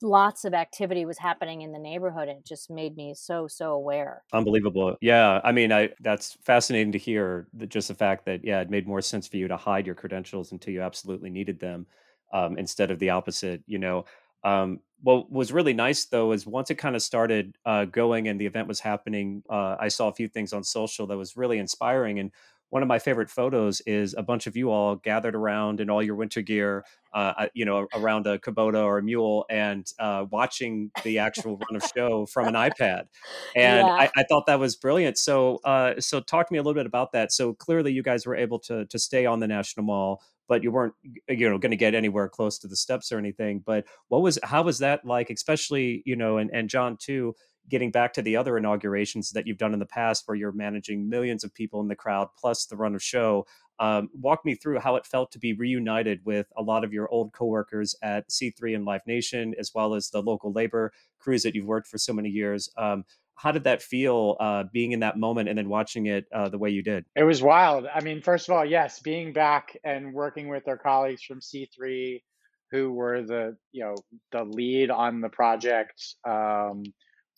lots 0.00 0.44
of 0.44 0.54
activity 0.54 1.04
was 1.04 1.18
happening 1.18 1.62
in 1.62 1.72
the 1.72 1.78
neighborhood 1.78 2.28
and 2.28 2.38
it 2.38 2.44
just 2.44 2.70
made 2.70 2.96
me 2.96 3.14
so 3.14 3.46
so 3.46 3.72
aware. 3.72 4.22
Unbelievable. 4.32 4.96
Yeah 5.00 5.40
i 5.44 5.52
mean 5.52 5.72
i 5.72 5.90
that's 6.00 6.36
fascinating 6.44 6.92
to 6.92 6.98
hear 6.98 7.48
that 7.54 7.68
just 7.68 7.88
the 7.88 7.94
fact 7.94 8.24
that 8.26 8.44
yeah 8.44 8.60
it 8.60 8.70
made 8.70 8.86
more 8.86 9.00
sense 9.00 9.28
for 9.28 9.36
you 9.36 9.48
to 9.48 9.56
hide 9.56 9.86
your 9.86 9.94
credentials 9.94 10.52
until 10.52 10.72
you 10.72 10.82
absolutely 10.82 11.30
needed 11.30 11.60
them 11.60 11.86
um, 12.32 12.56
instead 12.56 12.90
of 12.90 12.98
the 12.98 13.10
opposite 13.10 13.62
you 13.66 13.78
know? 13.78 14.04
Um, 14.44 14.80
what 15.02 15.30
was 15.30 15.52
really 15.52 15.74
nice 15.74 16.06
though 16.06 16.32
is 16.32 16.46
once 16.46 16.70
it 16.70 16.76
kind 16.76 16.96
of 16.96 17.02
started 17.02 17.56
uh, 17.64 17.84
going 17.84 18.28
and 18.28 18.40
the 18.40 18.46
event 18.46 18.66
was 18.68 18.80
happening 18.80 19.42
uh, 19.48 19.76
i 19.78 19.88
saw 19.88 20.08
a 20.08 20.14
few 20.14 20.28
things 20.28 20.52
on 20.52 20.64
social 20.64 21.06
that 21.06 21.16
was 21.16 21.36
really 21.36 21.58
inspiring 21.58 22.18
and 22.18 22.32
one 22.72 22.80
of 22.80 22.88
my 22.88 22.98
favorite 22.98 23.28
photos 23.28 23.82
is 23.82 24.14
a 24.16 24.22
bunch 24.22 24.46
of 24.46 24.56
you 24.56 24.70
all 24.70 24.96
gathered 24.96 25.34
around 25.34 25.78
in 25.78 25.90
all 25.90 26.02
your 26.02 26.14
winter 26.14 26.40
gear, 26.40 26.86
uh, 27.12 27.48
you 27.52 27.66
know, 27.66 27.86
around 27.94 28.26
a 28.26 28.38
Kubota 28.38 28.82
or 28.82 28.96
a 28.96 29.02
mule 29.02 29.44
and 29.50 29.86
uh, 29.98 30.24
watching 30.30 30.90
the 31.04 31.18
actual 31.18 31.58
run 31.58 31.76
of 31.76 31.82
show 31.94 32.24
from 32.24 32.48
an 32.48 32.54
iPad. 32.54 33.04
And 33.54 33.86
yeah. 33.86 33.92
I, 33.92 34.10
I, 34.16 34.22
thought 34.22 34.46
that 34.46 34.58
was 34.58 34.76
brilliant. 34.76 35.18
So, 35.18 35.58
uh, 35.64 36.00
so 36.00 36.20
talk 36.20 36.48
to 36.48 36.52
me 36.52 36.58
a 36.58 36.62
little 36.62 36.78
bit 36.78 36.86
about 36.86 37.12
that. 37.12 37.30
So 37.32 37.52
clearly, 37.52 37.92
you 37.92 38.02
guys 38.02 38.24
were 38.24 38.34
able 38.34 38.58
to 38.60 38.86
to 38.86 38.98
stay 38.98 39.26
on 39.26 39.40
the 39.40 39.46
National 39.46 39.84
Mall, 39.84 40.22
but 40.48 40.62
you 40.62 40.70
weren't, 40.70 40.94
you 41.28 41.50
know, 41.50 41.58
going 41.58 41.70
to 41.70 41.76
get 41.76 41.94
anywhere 41.94 42.30
close 42.30 42.58
to 42.60 42.68
the 42.68 42.76
steps 42.76 43.12
or 43.12 43.18
anything. 43.18 43.62
But 43.64 43.84
what 44.08 44.22
was 44.22 44.38
how 44.42 44.62
was 44.62 44.78
that 44.78 45.04
like? 45.04 45.28
Especially, 45.28 46.02
you 46.06 46.16
know, 46.16 46.38
and 46.38 46.50
and 46.52 46.70
John 46.70 46.96
too 46.96 47.34
getting 47.68 47.90
back 47.90 48.12
to 48.12 48.22
the 48.22 48.36
other 48.36 48.56
inaugurations 48.56 49.30
that 49.30 49.46
you've 49.46 49.58
done 49.58 49.72
in 49.72 49.78
the 49.78 49.86
past 49.86 50.24
where 50.26 50.34
you're 50.34 50.52
managing 50.52 51.08
millions 51.08 51.44
of 51.44 51.54
people 51.54 51.80
in 51.80 51.88
the 51.88 51.96
crowd 51.96 52.28
plus 52.38 52.66
the 52.66 52.76
run 52.76 52.94
of 52.94 53.02
show 53.02 53.46
um, 53.78 54.10
walk 54.14 54.44
me 54.44 54.54
through 54.54 54.78
how 54.78 54.96
it 54.96 55.06
felt 55.06 55.32
to 55.32 55.38
be 55.38 55.54
reunited 55.54 56.20
with 56.24 56.46
a 56.56 56.62
lot 56.62 56.84
of 56.84 56.92
your 56.92 57.08
old 57.08 57.32
coworkers 57.32 57.94
at 58.02 58.28
c3 58.28 58.76
and 58.76 58.84
live 58.84 59.00
nation 59.06 59.54
as 59.58 59.72
well 59.74 59.94
as 59.94 60.10
the 60.10 60.22
local 60.22 60.52
labor 60.52 60.92
crews 61.18 61.42
that 61.42 61.54
you've 61.54 61.66
worked 61.66 61.88
for 61.88 61.98
so 61.98 62.12
many 62.12 62.28
years. 62.28 62.68
Um, 62.76 63.04
how 63.34 63.50
did 63.50 63.64
that 63.64 63.82
feel 63.82 64.36
uh, 64.38 64.64
being 64.72 64.92
in 64.92 65.00
that 65.00 65.18
moment 65.18 65.48
and 65.48 65.58
then 65.58 65.68
watching 65.68 66.06
it 66.06 66.26
uh, 66.32 66.48
the 66.48 66.58
way 66.58 66.70
you 66.70 66.82
did? 66.82 67.06
It 67.16 67.24
was 67.24 67.42
wild. 67.42 67.86
I 67.92 68.00
mean 68.02 68.22
first 68.22 68.48
of 68.48 68.54
all 68.54 68.64
yes 68.64 69.00
being 69.00 69.32
back 69.32 69.76
and 69.84 70.12
working 70.12 70.48
with 70.48 70.68
our 70.68 70.78
colleagues 70.78 71.22
from 71.22 71.40
c3 71.40 72.22
who 72.70 72.92
were 72.92 73.22
the 73.22 73.56
you 73.72 73.84
know 73.84 73.94
the 74.32 74.44
lead 74.44 74.90
on 74.90 75.20
the 75.20 75.28
project 75.28 76.14
um, 76.26 76.84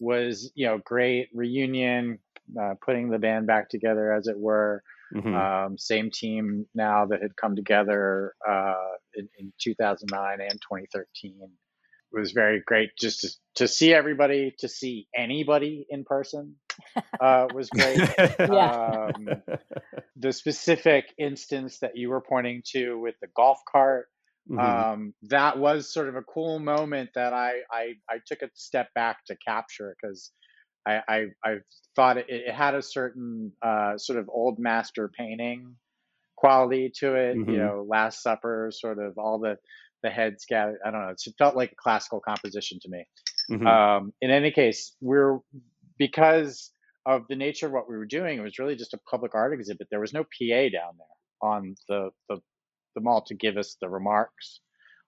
was 0.01 0.51
you 0.55 0.67
know 0.67 0.79
great 0.85 1.29
reunion, 1.35 2.19
uh, 2.61 2.75
putting 2.85 3.11
the 3.11 3.19
band 3.19 3.47
back 3.47 3.69
together 3.69 4.13
as 4.13 4.27
it 4.27 4.39
were. 4.39 4.83
Mm-hmm. 5.15 5.35
Um, 5.35 5.79
same 5.79 6.11
team 6.11 6.67
now 6.75 7.07
that 7.07 7.23
had 7.23 7.37
come 7.37 7.55
together 7.55 8.35
uh, 8.49 8.75
in, 9.15 9.29
in, 9.39 9.53
2009 9.61 10.41
and 10.41 10.61
2013. 10.61 11.35
It 11.41 12.19
was 12.19 12.33
very 12.33 12.63
great 12.67 12.91
just 12.99 13.21
to, 13.21 13.29
to 13.57 13.69
see 13.69 13.93
everybody, 13.93 14.55
to 14.59 14.69
see 14.69 15.07
anybody 15.17 15.87
in 15.89 16.05
person 16.05 16.57
uh, 17.21 17.47
was 17.55 17.69
great. 17.71 17.99
yeah. 18.39 19.11
Um, 19.15 19.29
the 20.17 20.33
specific 20.33 21.07
instance 21.19 21.79
that 21.81 21.97
you 21.97 22.11
were 22.11 22.21
pointing 22.21 22.63
to 22.73 22.99
with 22.99 23.15
the 23.21 23.29
golf 23.37 23.59
cart 23.71 24.09
Mm-hmm. 24.51 24.59
Um, 24.59 25.15
that 25.23 25.59
was 25.59 25.93
sort 25.93 26.09
of 26.09 26.17
a 26.17 26.23
cool 26.23 26.59
moment 26.59 27.11
that 27.15 27.33
I 27.33 27.61
I, 27.71 27.95
I 28.11 28.19
took 28.27 28.43
a 28.43 28.51
step 28.55 28.89
back 28.95 29.25
to 29.27 29.37
capture 29.37 29.97
because 30.01 30.33
I, 30.87 31.01
I, 31.09 31.25
I 31.43 31.55
thought 31.97 32.19
it, 32.19 32.27
it, 32.29 32.55
had 32.55 32.75
a 32.75 32.83
certain 32.83 33.53
uh, 33.63 33.97
sort 33.97 34.19
of 34.19 34.29
old 34.29 34.59
master 34.59 35.11
painting 35.17 35.77
quality 36.37 36.93
to 36.99 37.15
it. 37.15 37.37
Mm-hmm. 37.37 37.51
You 37.51 37.59
know, 37.59 37.87
Last 37.89 38.23
Supper, 38.23 38.71
sort 38.73 38.99
of 38.99 39.17
all 39.19 39.39
the 39.39 39.57
the 40.03 40.11
heads 40.11 40.45
gathered. 40.47 40.79
I 40.85 40.91
don't 40.91 41.01
know. 41.01 41.09
It 41.09 41.35
felt 41.39 41.57
like 41.57 41.73
a 41.73 41.77
classical 41.77 42.21
composition 42.21 42.79
to 42.83 42.91
me. 42.91 43.07
Mm-hmm. 43.51 43.67
Um, 43.67 44.13
in 44.21 44.31
any 44.31 44.51
case, 44.51 44.95
we're 45.01 45.39
because 45.99 46.71
of 47.07 47.23
the 47.29 47.37
nature 47.37 47.67
of 47.67 47.73
what 47.73 47.89
we 47.89 47.97
were 47.97 48.07
doing. 48.07 48.39
It 48.39 48.43
was 48.43 48.59
really 48.59 48.77
just 48.77 48.95
a 48.95 48.99
public 49.11 49.35
art 49.35 49.55
exhibit. 49.55 49.89
There 49.91 50.01
was 50.01 50.13
no 50.13 50.23
PA 50.23 50.69
down 50.71 50.99
there 50.99 51.41
on 51.41 51.75
the 51.89 52.11
the 52.29 52.41
them 52.95 53.07
all 53.07 53.23
to 53.23 53.35
give 53.35 53.57
us 53.57 53.77
the 53.81 53.89
remarks 53.89 54.61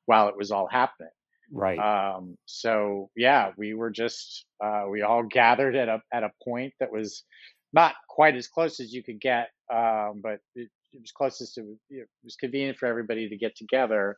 while 0.07 0.29
it 0.29 0.37
was 0.37 0.51
all 0.51 0.69
happening. 0.69 1.11
Right. 1.53 1.79
Um, 1.79 2.37
so 2.47 3.11
yeah, 3.17 3.53
we 3.57 3.75
were 3.75 3.91
just 3.91 4.47
uh, 4.63 4.85
we 4.91 5.03
all 5.03 5.23
gathered 5.23 5.77
at 5.77 5.89
a 5.89 6.03
at 6.13 6.25
a 6.25 6.33
point 6.45 6.75
that 6.81 6.93
was 6.93 7.25
not 7.73 7.95
quite 8.09 8.37
as 8.37 8.49
close 8.49 8.81
as 8.81 8.93
you 8.93 9.03
could 9.03 9.21
get, 9.21 9.49
um, 9.73 10.21
but 10.23 10.41
it, 10.55 10.69
it, 10.93 11.01
was 11.01 11.13
closest 11.13 11.55
to 11.55 11.79
it 11.91 12.09
was 12.25 12.37
convenient 12.37 12.79
for 12.79 12.87
everybody 12.87 13.29
to 13.29 13.37
get 13.37 13.55
together. 13.57 14.17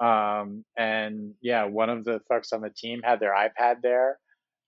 Um, 0.00 0.64
and 0.76 1.34
yeah, 1.40 1.64
one 1.64 1.90
of 1.90 2.04
the 2.04 2.20
folks 2.28 2.52
on 2.52 2.60
the 2.62 2.70
team 2.70 3.00
had 3.02 3.20
their 3.20 3.34
iPad 3.34 3.76
there, 3.82 4.18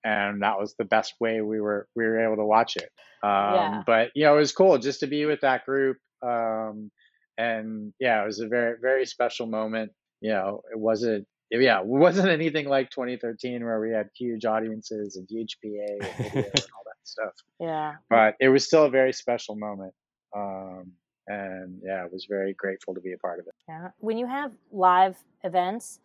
and 0.04 0.42
that 0.42 0.58
was 0.58 0.74
the 0.78 0.84
best 0.84 1.14
way 1.20 1.40
we 1.40 1.60
were 1.60 1.86
we 1.94 2.04
were 2.04 2.24
able 2.24 2.36
to 2.36 2.44
watch 2.44 2.76
it. 2.76 2.90
Um, 3.22 3.54
yeah. 3.54 3.82
But 3.86 4.10
you 4.14 4.24
know, 4.24 4.36
it 4.36 4.40
was 4.40 4.52
cool 4.52 4.76
just 4.78 5.00
to 5.00 5.06
be 5.06 5.24
with 5.26 5.42
that 5.42 5.64
group. 5.64 5.98
Um, 6.22 6.90
and 7.38 7.92
yeah, 7.98 8.22
it 8.22 8.26
was 8.26 8.40
a 8.40 8.48
very 8.48 8.76
very 8.80 9.06
special 9.06 9.46
moment. 9.46 9.92
You 10.20 10.30
know, 10.32 10.62
it 10.72 10.78
wasn't 10.78 11.26
yeah, 11.50 11.80
it 11.80 11.86
wasn't 11.86 12.28
anything 12.40 12.68
like 12.68 12.90
2013 12.90 13.64
where 13.64 13.80
we 13.80 13.90
had 13.90 14.08
huge 14.16 14.44
audiences 14.44 15.16
and 15.16 15.26
huge 15.28 15.58
PA 15.62 15.68
and, 15.68 16.34
and 16.34 16.44
all 16.74 16.84
that 16.84 17.02
stuff. 17.04 17.32
Yeah, 17.60 17.94
but 18.08 18.36
it 18.40 18.48
was 18.48 18.66
still 18.66 18.84
a 18.84 18.90
very 18.90 19.12
special 19.12 19.56
moment. 19.56 19.94
Um, 20.34 20.92
and 21.28 21.80
yeah, 21.84 22.02
I 22.02 22.06
was 22.12 22.26
very 22.28 22.54
grateful 22.54 22.94
to 22.94 23.00
be 23.00 23.12
a 23.12 23.18
part 23.18 23.38
of 23.38 23.46
it. 23.46 23.54
Yeah, 23.68 23.88
when 23.98 24.18
you 24.18 24.26
have 24.26 24.52
live 24.72 25.16
events 25.44 26.00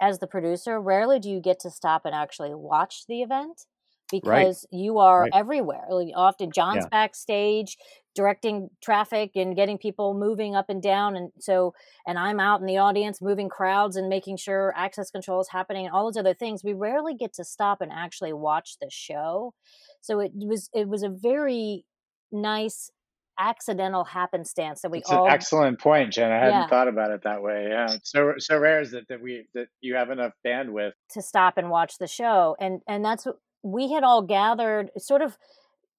as 0.00 0.18
the 0.18 0.26
producer, 0.26 0.80
rarely 0.80 1.18
do 1.18 1.30
you 1.30 1.40
get 1.40 1.60
to 1.60 1.70
stop 1.70 2.04
and 2.04 2.14
actually 2.14 2.54
watch 2.54 3.06
the 3.06 3.22
event 3.22 3.66
because 4.10 4.66
right. 4.72 4.80
you 4.80 4.98
are 4.98 5.22
right. 5.22 5.32
everywhere. 5.34 5.84
Like 5.90 6.08
often 6.14 6.50
John's 6.50 6.84
yeah. 6.84 6.88
backstage 6.90 7.76
directing 8.18 8.68
traffic 8.82 9.30
and 9.36 9.54
getting 9.54 9.78
people 9.78 10.12
moving 10.12 10.56
up 10.56 10.68
and 10.68 10.82
down 10.82 11.14
and 11.14 11.30
so 11.38 11.72
and 12.04 12.18
I'm 12.18 12.40
out 12.40 12.58
in 12.58 12.66
the 12.66 12.78
audience 12.78 13.22
moving 13.22 13.48
crowds 13.48 13.94
and 13.94 14.08
making 14.08 14.38
sure 14.38 14.74
access 14.76 15.12
control 15.12 15.40
is 15.40 15.50
happening 15.50 15.86
and 15.86 15.94
all 15.94 16.04
those 16.04 16.16
other 16.16 16.34
things. 16.34 16.64
We 16.64 16.72
rarely 16.72 17.14
get 17.14 17.32
to 17.34 17.44
stop 17.44 17.80
and 17.80 17.92
actually 17.92 18.32
watch 18.32 18.78
the 18.80 18.88
show. 18.90 19.54
So 20.00 20.18
it 20.18 20.32
was 20.34 20.68
it 20.74 20.88
was 20.88 21.04
a 21.04 21.08
very 21.08 21.84
nice 22.32 22.90
accidental 23.38 24.02
happenstance 24.02 24.80
that 24.80 24.90
we 24.90 24.98
it's 24.98 25.10
all 25.12 25.26
an 25.26 25.32
excellent 25.32 25.78
point 25.78 26.12
jen 26.12 26.32
i 26.32 26.34
hadn't 26.34 26.50
yeah. 26.54 26.66
thought 26.66 26.88
about 26.88 27.12
it 27.12 27.22
that 27.22 27.40
way 27.40 27.68
yeah 27.70 27.86
so 28.02 28.34
so 28.36 28.58
rare 28.58 28.80
is 28.80 28.94
it 28.94 29.06
that 29.08 29.22
we 29.22 29.46
that 29.54 29.68
you 29.80 29.94
have 29.94 30.10
enough 30.10 30.32
bandwidth 30.44 30.90
to 31.08 31.22
stop 31.22 31.56
and 31.56 31.70
watch 31.70 31.98
the 32.00 32.08
show 32.08 32.56
and 32.58 32.80
and 32.88 33.04
that's 33.04 33.28
we 33.62 33.92
had 33.92 34.02
all 34.02 34.22
gathered 34.22 34.90
sort 34.98 35.22
of 35.22 35.38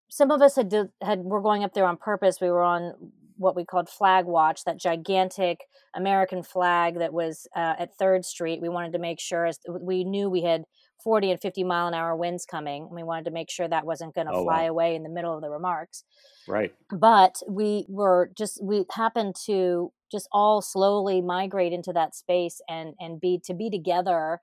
some 0.09 0.31
of 0.31 0.41
us 0.41 0.55
had 0.55 0.73
had 1.01 1.19
were 1.23 1.41
going 1.41 1.63
up 1.63 1.73
there 1.73 1.85
on 1.85 1.97
purpose. 1.97 2.39
We 2.41 2.49
were 2.49 2.63
on 2.63 2.93
what 3.37 3.55
we 3.55 3.63
called 3.63 3.87
flag 3.87 4.25
watch 4.25 4.65
that 4.65 4.77
gigantic 4.77 5.61
american 5.95 6.43
flag 6.43 6.99
that 6.99 7.13
was 7.13 7.47
uh, 7.55 7.75
at 7.79 7.95
third 7.97 8.25
street. 8.25 8.61
We 8.61 8.69
wanted 8.69 8.91
to 8.93 8.99
make 8.99 9.19
sure 9.19 9.45
as 9.45 9.59
we 9.67 10.03
knew 10.03 10.29
we 10.29 10.41
had 10.41 10.65
40 11.03 11.31
and 11.31 11.41
50 11.41 11.63
mile 11.63 11.87
an 11.87 11.93
hour 11.93 12.15
winds 12.15 12.45
coming. 12.45 12.83
And 12.83 12.91
we 12.91 13.03
wanted 13.03 13.25
to 13.25 13.31
make 13.31 13.49
sure 13.49 13.67
that 13.67 13.85
wasn't 13.85 14.15
going 14.15 14.27
to 14.27 14.33
oh, 14.33 14.43
fly 14.43 14.63
wow. 14.63 14.69
away 14.69 14.95
in 14.95 15.03
the 15.03 15.09
middle 15.09 15.35
of 15.35 15.41
the 15.41 15.49
remarks. 15.49 16.03
Right. 16.47 16.73
But 16.91 17.41
we 17.47 17.85
were 17.87 18.31
just 18.37 18.63
we 18.63 18.85
happened 18.91 19.35
to 19.45 19.91
just 20.11 20.27
all 20.31 20.61
slowly 20.61 21.21
migrate 21.21 21.73
into 21.73 21.93
that 21.93 22.15
space 22.15 22.61
and 22.67 22.95
and 22.99 23.21
be 23.21 23.39
to 23.45 23.53
be 23.53 23.69
together 23.69 24.41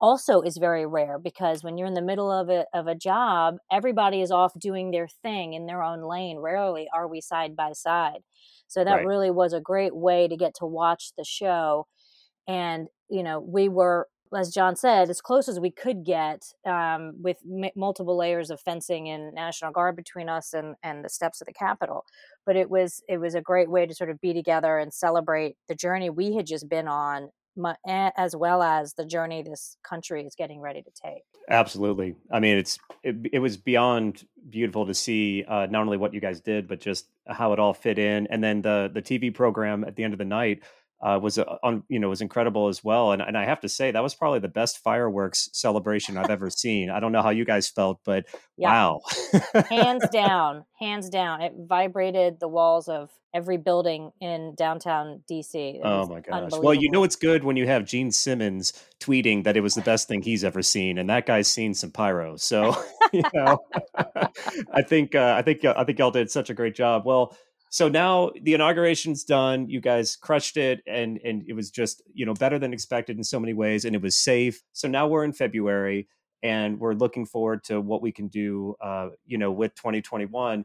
also 0.00 0.40
is 0.40 0.56
very 0.56 0.86
rare 0.86 1.18
because 1.18 1.62
when 1.62 1.76
you're 1.76 1.86
in 1.86 1.94
the 1.94 2.02
middle 2.02 2.30
of 2.30 2.48
a, 2.48 2.64
of 2.72 2.86
a 2.86 2.94
job 2.94 3.56
everybody 3.70 4.20
is 4.20 4.30
off 4.30 4.52
doing 4.58 4.90
their 4.90 5.08
thing 5.22 5.54
in 5.54 5.66
their 5.66 5.82
own 5.82 6.02
lane 6.02 6.38
rarely 6.38 6.88
are 6.94 7.08
we 7.08 7.20
side 7.20 7.56
by 7.56 7.72
side. 7.72 8.20
So 8.68 8.84
that 8.84 8.96
right. 8.96 9.06
really 9.06 9.30
was 9.30 9.52
a 9.52 9.60
great 9.60 9.96
way 9.96 10.28
to 10.28 10.36
get 10.36 10.54
to 10.56 10.66
watch 10.66 11.12
the 11.16 11.24
show. 11.24 11.86
And 12.46 12.88
you 13.08 13.22
know 13.22 13.40
we 13.40 13.68
were 13.68 14.06
as 14.36 14.52
john 14.52 14.76
said 14.76 15.08
as 15.08 15.22
close 15.22 15.48
as 15.48 15.58
we 15.58 15.70
could 15.70 16.04
get 16.04 16.42
um, 16.66 17.14
with 17.22 17.38
m- 17.50 17.70
multiple 17.74 18.16
layers 18.16 18.50
of 18.50 18.60
fencing 18.60 19.08
and 19.08 19.32
national 19.34 19.72
guard 19.72 19.96
between 19.96 20.28
us 20.28 20.52
and, 20.52 20.76
and 20.82 21.02
the 21.02 21.08
steps 21.08 21.40
of 21.40 21.46
the 21.46 21.52
capitol. 21.52 22.04
But 22.44 22.56
it 22.56 22.70
was 22.70 23.02
it 23.08 23.18
was 23.18 23.34
a 23.34 23.40
great 23.40 23.70
way 23.70 23.86
to 23.86 23.94
sort 23.94 24.10
of 24.10 24.20
be 24.20 24.34
together 24.34 24.78
and 24.78 24.92
celebrate 24.92 25.56
the 25.68 25.74
journey 25.74 26.10
we 26.10 26.34
had 26.34 26.46
just 26.46 26.68
been 26.68 26.88
on 26.88 27.30
as 27.86 28.36
well 28.36 28.62
as 28.62 28.94
the 28.94 29.04
journey 29.04 29.42
this 29.42 29.76
country 29.82 30.24
is 30.24 30.34
getting 30.34 30.60
ready 30.60 30.82
to 30.82 30.90
take. 30.90 31.22
Absolutely. 31.50 32.14
I 32.30 32.40
mean, 32.40 32.58
it's 32.58 32.78
it, 33.02 33.16
it 33.32 33.38
was 33.38 33.56
beyond 33.56 34.26
beautiful 34.48 34.86
to 34.86 34.94
see 34.94 35.44
uh, 35.46 35.66
not 35.66 35.82
only 35.82 35.96
what 35.96 36.14
you 36.14 36.20
guys 36.20 36.40
did, 36.40 36.68
but 36.68 36.80
just 36.80 37.06
how 37.26 37.52
it 37.52 37.58
all 37.58 37.74
fit 37.74 37.98
in, 37.98 38.26
and 38.28 38.42
then 38.42 38.62
the 38.62 38.90
the 38.92 39.02
TV 39.02 39.34
program 39.34 39.84
at 39.84 39.96
the 39.96 40.04
end 40.04 40.12
of 40.12 40.18
the 40.18 40.24
night 40.24 40.62
uh, 41.00 41.18
was 41.22 41.38
uh, 41.38 41.44
on 41.62 41.84
you 41.88 41.98
know 41.98 42.08
was 42.08 42.20
incredible 42.20 42.68
as 42.68 42.82
well. 42.82 43.12
And 43.12 43.22
and 43.22 43.38
I 43.38 43.44
have 43.44 43.60
to 43.60 43.68
say 43.68 43.90
that 43.90 44.02
was 44.02 44.14
probably 44.14 44.40
the 44.40 44.48
best 44.48 44.78
fireworks 44.78 45.48
celebration 45.52 46.16
I've 46.16 46.30
ever 46.30 46.50
seen. 46.50 46.90
I 46.90 47.00
don't 47.00 47.12
know 47.12 47.22
how 47.22 47.30
you 47.30 47.44
guys 47.44 47.68
felt, 47.68 48.00
but 48.04 48.26
yeah. 48.56 48.68
wow, 48.70 49.00
hands 49.68 50.08
down, 50.12 50.64
hands 50.78 51.08
down, 51.08 51.40
it 51.40 51.52
vibrated 51.56 52.40
the 52.40 52.48
walls 52.48 52.88
of 52.88 53.10
every 53.32 53.58
building 53.58 54.10
in 54.20 54.54
downtown 54.56 55.22
DC. 55.30 55.80
oh 55.84 56.06
my 56.06 56.20
gosh! 56.20 56.50
Well, 56.52 56.74
you 56.74 56.90
know 56.90 57.04
it's 57.04 57.16
good 57.16 57.44
when 57.44 57.56
you 57.56 57.66
have 57.66 57.84
Gene 57.84 58.10
Simmons 58.10 58.72
tweeting 59.00 59.44
that 59.44 59.56
it 59.56 59.60
was 59.60 59.74
the 59.74 59.82
best 59.82 60.08
thing 60.08 60.22
he's 60.22 60.42
ever 60.42 60.62
seen, 60.62 60.98
and 60.98 61.08
that 61.10 61.26
guy's 61.26 61.46
seen 61.46 61.74
some 61.74 61.92
pyro. 61.92 62.36
So 62.36 62.76
you 63.12 63.22
know, 63.34 63.64
I 64.72 64.82
think 64.82 65.14
uh, 65.14 65.34
I 65.38 65.42
think 65.42 65.64
I 65.64 65.84
think 65.84 65.98
y'all 66.00 66.10
did 66.10 66.30
such 66.30 66.50
a 66.50 66.54
great 66.54 66.74
job. 66.74 67.04
Well 67.06 67.36
so 67.70 67.88
now 67.88 68.30
the 68.42 68.54
inauguration's 68.54 69.24
done 69.24 69.68
you 69.68 69.80
guys 69.80 70.16
crushed 70.16 70.56
it 70.56 70.80
and 70.86 71.18
and 71.24 71.44
it 71.48 71.54
was 71.54 71.70
just 71.70 72.02
you 72.12 72.26
know 72.26 72.34
better 72.34 72.58
than 72.58 72.72
expected 72.72 73.16
in 73.16 73.24
so 73.24 73.38
many 73.38 73.52
ways 73.52 73.84
and 73.84 73.94
it 73.94 74.02
was 74.02 74.18
safe. 74.18 74.62
So 74.72 74.88
now 74.88 75.06
we're 75.06 75.24
in 75.24 75.32
february 75.32 76.08
and 76.42 76.78
we're 76.78 76.94
looking 76.94 77.26
forward 77.26 77.64
to 77.64 77.80
what 77.80 78.02
we 78.02 78.12
can 78.12 78.28
do 78.28 78.76
uh, 78.80 79.08
you 79.26 79.38
know 79.38 79.50
with 79.50 79.74
2021 79.74 80.64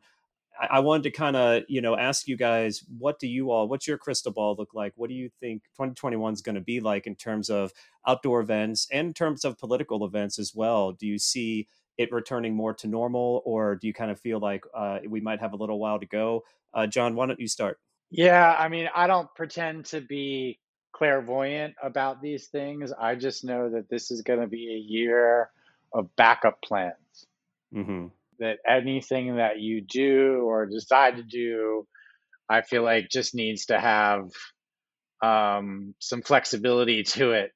I, 0.59 0.67
I 0.77 0.79
wanted 0.79 1.03
to 1.03 1.11
kind 1.11 1.35
of 1.35 1.63
you 1.67 1.81
know 1.81 1.97
ask 1.97 2.27
you 2.27 2.37
guys 2.37 2.83
what 2.97 3.19
do 3.19 3.27
you 3.27 3.51
all 3.51 3.67
what's 3.67 3.87
your 3.87 3.97
crystal 3.97 4.31
ball 4.31 4.55
look 4.57 4.73
like? 4.73 4.93
What 4.95 5.09
do 5.09 5.15
you 5.15 5.29
think 5.39 5.63
2021 5.75 6.33
is 6.33 6.41
going 6.41 6.55
to 6.55 6.61
be 6.61 6.79
like 6.79 7.07
in 7.07 7.15
terms 7.15 7.49
of 7.49 7.71
outdoor 8.07 8.41
events 8.41 8.87
and 8.91 9.07
in 9.07 9.13
terms 9.13 9.45
of 9.45 9.57
political 9.57 10.05
events 10.05 10.39
as 10.39 10.53
well? 10.55 10.91
Do 10.91 11.07
you 11.07 11.17
see 11.17 11.67
it 11.97 12.11
returning 12.11 12.55
more 12.55 12.73
to 12.73 12.87
normal 12.87 13.41
or 13.45 13.75
do 13.75 13.87
you 13.87 13.93
kind 13.93 14.09
of 14.09 14.19
feel 14.19 14.39
like 14.39 14.63
uh, 14.73 14.99
we 15.07 15.21
might 15.21 15.39
have 15.39 15.53
a 15.53 15.55
little 15.55 15.79
while 15.79 15.99
to 15.99 16.05
go 16.05 16.43
uh, 16.73 16.87
John, 16.87 17.15
why 17.15 17.27
don't 17.27 17.39
you 17.39 17.47
start? 17.47 17.79
Yeah, 18.09 18.55
I 18.57 18.67
mean, 18.67 18.89
I 18.93 19.07
don't 19.07 19.33
pretend 19.35 19.85
to 19.85 20.01
be 20.01 20.59
clairvoyant 20.93 21.75
about 21.81 22.21
these 22.21 22.47
things. 22.47 22.91
I 22.91 23.15
just 23.15 23.43
know 23.43 23.69
that 23.71 23.89
this 23.89 24.11
is 24.11 24.21
going 24.21 24.39
to 24.39 24.47
be 24.47 24.73
a 24.73 24.77
year 24.77 25.49
of 25.93 26.15
backup 26.15 26.61
plans. 26.61 26.95
Mm-hmm. 27.73 28.07
That 28.39 28.57
anything 28.67 29.37
that 29.37 29.59
you 29.59 29.81
do 29.81 30.41
or 30.43 30.65
decide 30.65 31.17
to 31.17 31.23
do, 31.23 31.87
I 32.49 32.61
feel 32.61 32.83
like 32.83 33.09
just 33.09 33.35
needs 33.35 33.67
to 33.67 33.79
have 33.79 34.29
um, 35.21 35.95
some 35.99 36.21
flexibility 36.21 37.03
to 37.15 37.31
it, 37.31 37.51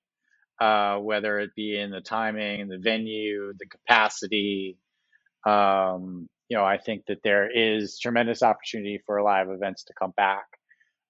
uh, 0.59 0.97
whether 0.97 1.39
it 1.39 1.51
be 1.55 1.79
in 1.79 1.91
the 1.91 2.01
timing, 2.01 2.67
the 2.67 2.79
venue, 2.79 3.53
the 3.57 3.67
capacity, 3.67 4.77
um, 5.45 6.27
you 6.49 6.57
know, 6.57 6.63
I 6.63 6.77
think 6.77 7.03
that 7.07 7.19
there 7.23 7.49
is 7.49 7.99
tremendous 7.99 8.41
opportunity 8.41 9.01
for 9.05 9.21
live 9.21 9.49
events 9.49 9.83
to 9.85 9.93
come 9.97 10.13
back. 10.15 10.45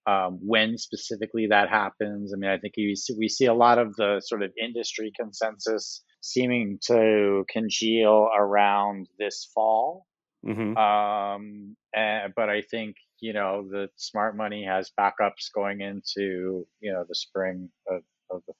Um, 0.07 0.39
when 0.41 0.77
specifically 0.77 1.47
that 1.47 1.69
happens, 1.69 2.33
I 2.33 2.37
mean, 2.37 2.49
I 2.49 2.57
think 2.57 2.75
we 2.77 2.95
see, 2.95 3.13
we 3.17 3.27
see 3.27 3.45
a 3.45 3.53
lot 3.53 3.77
of 3.77 3.93
the 3.97 4.21
sort 4.25 4.41
of 4.41 4.51
industry 4.61 5.11
consensus 5.19 6.01
seeming 6.21 6.79
to 6.87 7.43
congeal 7.49 8.29
around 8.35 9.07
this 9.19 9.49
fall. 9.53 10.05
Mm-hmm. 10.45 10.77
Um, 10.77 11.75
and, 11.93 12.33
but 12.35 12.49
I 12.49 12.61
think 12.61 12.95
you 13.19 13.33
know 13.33 13.67
the 13.69 13.89
smart 13.97 14.37
money 14.37 14.63
has 14.65 14.91
backups 14.97 15.51
going 15.53 15.81
into 15.81 16.65
you 16.79 16.93
know 16.93 17.03
the 17.07 17.15
spring 17.15 17.69
of, 17.89 18.01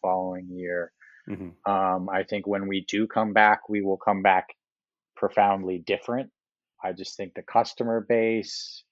following 0.08 0.48
year. 0.52 0.92
Mm-hmm. 1.30 1.72
Um, 1.72 2.10
I 2.10 2.24
think 2.24 2.48
when 2.48 2.68
we 2.68 2.86
do 2.88 3.08
come 3.08 3.34
back, 3.34 3.68
we 3.70 3.82
will 3.82 3.98
come 3.98 4.22
back 4.22 4.48
profoundly 5.16 5.84
different 5.86 6.30
I 6.84 6.94
just 6.94 7.18
think 7.18 7.34
the 7.34 7.42
customer 7.42 8.06
base 8.08 8.84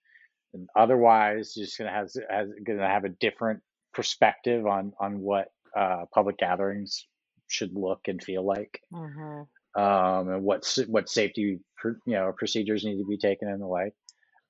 and 0.53 0.67
otherwise 0.75 1.53
just 1.53 1.77
gonna 1.77 1.91
have 1.91 2.09
has 2.29 2.49
gonna 2.65 2.87
have 2.87 3.05
a 3.05 3.09
different 3.09 3.61
perspective 3.93 4.65
on 4.65 4.93
on 4.99 5.19
what 5.19 5.47
uh, 5.77 6.05
public 6.13 6.37
gatherings 6.37 7.07
should 7.47 7.73
look 7.73 8.01
and 8.07 8.23
feel 8.23 8.45
like, 8.45 8.79
mm-hmm. 8.91 9.81
um, 9.81 10.29
and 10.29 10.43
what 10.43 10.65
what 10.87 11.09
safety 11.09 11.59
you 11.83 11.99
know 12.07 12.33
procedures 12.37 12.83
need 12.83 12.97
to 12.97 13.05
be 13.05 13.17
taken 13.17 13.47
and 13.47 13.61
the 13.61 13.67
like. 13.67 13.93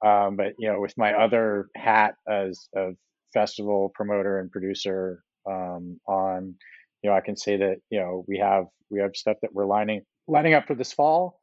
Um, 0.06 0.36
but 0.36 0.54
you 0.60 0.72
know, 0.72 0.80
with 0.80 0.94
my 0.98 1.14
other 1.14 1.70
hat 1.76 2.16
as 2.28 2.68
a 2.76 2.92
festival 3.34 3.92
promoter 3.94 4.40
and 4.40 4.52
producer 4.52 5.24
um, 5.50 6.00
on, 6.08 6.56
you 7.02 7.10
know, 7.10 7.16
I 7.16 7.22
can 7.22 7.38
say 7.38 7.58
that 7.58 7.78
you 7.90 8.00
know 8.00 8.26
we 8.28 8.40
have 8.40 8.66
we 8.90 9.00
have 9.00 9.16
stuff 9.16 9.38
that 9.42 9.54
we're 9.54 9.66
lining 9.66 10.02
lining 10.28 10.54
up 10.54 10.68
for 10.68 10.76
this 10.76 10.94
fall. 10.94 11.40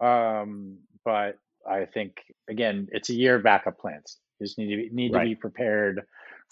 Um, 0.00 0.78
but 1.04 1.38
I 1.68 1.86
think 1.86 2.16
again, 2.48 2.88
it's 2.92 3.10
a 3.10 3.14
year 3.14 3.36
of 3.36 3.42
backup 3.42 3.78
plans. 3.78 4.18
You 4.38 4.46
just 4.46 4.58
need 4.58 4.70
to 4.70 4.76
be, 4.76 4.90
need 4.92 5.14
right. 5.14 5.22
to 5.22 5.28
be 5.28 5.34
prepared 5.34 6.02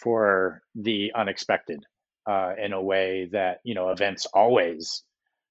for 0.01 0.63
the 0.75 1.13
unexpected 1.15 1.85
uh, 2.29 2.55
in 2.63 2.73
a 2.73 2.83
way 2.83 3.29
that 3.33 3.59
you 3.65 3.75
know 3.75 3.91
events 3.91 4.27
always 4.27 5.03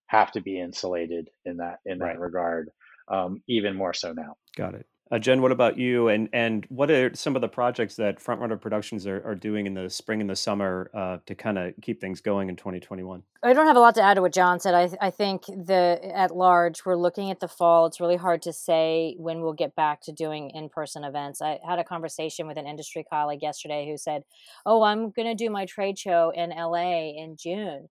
have 0.07 0.31
to 0.31 0.41
be 0.41 0.59
insulated 0.59 1.29
in 1.45 1.57
that 1.57 1.79
in 1.85 1.99
that 1.99 2.05
right. 2.05 2.19
regard. 2.19 2.69
Um, 3.07 3.43
even 3.47 3.75
more 3.75 3.93
so 3.93 4.13
now. 4.13 4.35
Got 4.55 4.75
it. 4.75 4.85
Uh, 5.11 5.19
Jen, 5.19 5.41
what 5.41 5.51
about 5.51 5.77
you? 5.77 6.07
And 6.07 6.29
and 6.31 6.65
what 6.69 6.89
are 6.89 7.13
some 7.13 7.35
of 7.35 7.41
the 7.41 7.49
projects 7.49 7.97
that 7.97 8.19
Frontrunner 8.19 8.59
Productions 8.59 9.05
are, 9.05 9.21
are 9.25 9.35
doing 9.35 9.67
in 9.67 9.73
the 9.73 9.89
spring 9.89 10.21
and 10.21 10.29
the 10.29 10.37
summer 10.37 10.89
uh, 10.93 11.17
to 11.25 11.35
kind 11.35 11.57
of 11.57 11.73
keep 11.81 11.99
things 11.99 12.21
going 12.21 12.47
in 12.47 12.55
2021? 12.55 13.21
I 13.43 13.51
don't 13.51 13.67
have 13.67 13.75
a 13.75 13.81
lot 13.81 13.95
to 13.95 14.01
add 14.01 14.13
to 14.13 14.21
what 14.21 14.33
John 14.33 14.61
said. 14.61 14.73
I 14.73 14.89
I 15.05 15.09
think 15.09 15.47
the 15.47 15.99
at 16.15 16.33
large 16.33 16.85
we're 16.85 16.95
looking 16.95 17.29
at 17.29 17.41
the 17.41 17.49
fall. 17.49 17.85
It's 17.87 17.99
really 17.99 18.15
hard 18.15 18.41
to 18.43 18.53
say 18.53 19.15
when 19.17 19.41
we'll 19.41 19.51
get 19.51 19.75
back 19.75 20.01
to 20.03 20.13
doing 20.13 20.49
in 20.51 20.69
person 20.69 21.03
events. 21.03 21.41
I 21.41 21.59
had 21.67 21.77
a 21.77 21.83
conversation 21.83 22.47
with 22.47 22.57
an 22.57 22.65
industry 22.65 23.03
colleague 23.03 23.41
yesterday 23.41 23.89
who 23.89 23.97
said, 23.97 24.23
"Oh, 24.65 24.83
I'm 24.83 25.11
going 25.11 25.27
to 25.27 25.35
do 25.35 25.49
my 25.49 25.65
trade 25.65 25.99
show 25.99 26.31
in 26.33 26.51
LA 26.51 27.11
in 27.21 27.35
June." 27.37 27.89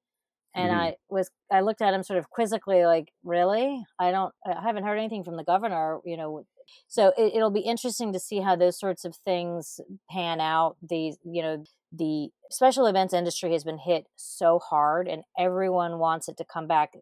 and 0.55 0.71
mm-hmm. 0.71 0.81
i 0.81 0.95
was 1.09 1.31
i 1.53 1.61
looked 1.61 1.81
at 1.81 1.95
him 1.95 2.03
sort 2.03 2.19
of 2.19 2.29
quizzically 2.29 2.85
like 2.85 3.13
really 3.23 3.81
i 3.99 4.11
don't 4.11 4.35
i 4.45 4.61
haven't 4.61 4.85
heard 4.85 4.99
anything 4.99 5.23
from 5.23 5.37
the 5.37 5.45
governor 5.45 5.99
you 6.05 6.17
know 6.17 6.45
so 6.89 7.13
it, 7.17 7.35
it'll 7.35 7.51
be 7.51 7.61
interesting 7.61 8.13
to 8.13 8.21
see 8.21 8.41
how 8.41 8.57
those 8.57 8.79
sorts 8.79 9.05
of 9.05 9.17
things 9.17 9.81
pan 10.11 10.41
out. 10.41 10.77
The 10.83 11.15
you 11.25 11.43
know 11.43 11.65
the 11.93 12.31
special 12.51 12.87
events 12.87 13.15
industry 13.15 13.53
has 13.53 13.65
been 13.65 13.79
hit 13.79 14.07
so 14.17 14.59
hard, 14.59 15.09
and 15.09 15.23
everyone 15.39 15.99
wants 15.99 16.29
it 16.29 16.37
to 16.39 16.45
come 16.45 16.67
back. 16.67 16.93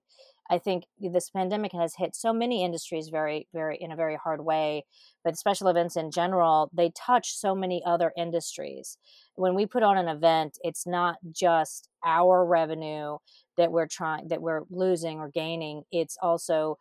I 0.51 0.59
think 0.59 0.85
this 0.99 1.31
pandemic 1.31 1.73
has 1.73 1.95
hit 1.97 2.17
so 2.17 2.33
many 2.33 2.65
industries 2.65 3.09
very, 3.09 3.49
very 3.53 3.77
in 3.77 3.93
a 3.93 3.97
very 3.97 4.17
hard 4.17 4.45
way. 4.45 4.85
But 5.25 5.37
special 5.37 5.69
events 5.69 5.97
in 5.97 6.11
general, 6.11 6.71
they 6.73 6.91
touch 6.97 7.35
so 7.35 7.55
many 7.55 7.83
other 7.85 8.13
industries. 8.17 8.97
When 9.35 9.55
we 9.55 9.67
put 9.67 9.83
on 9.83 9.99
an 9.99 10.09
event, 10.09 10.59
it's 10.63 10.87
not 10.87 11.17
just 11.31 11.89
our 12.05 12.45
revenue 12.47 13.19
that 13.57 13.73
we're 13.73 13.89
trying 13.89 14.29
that 14.29 14.41
we're 14.41 14.63
losing 14.71 15.19
or 15.19 15.29
gaining. 15.29 15.83
It's 15.93 16.17
also 16.23 16.79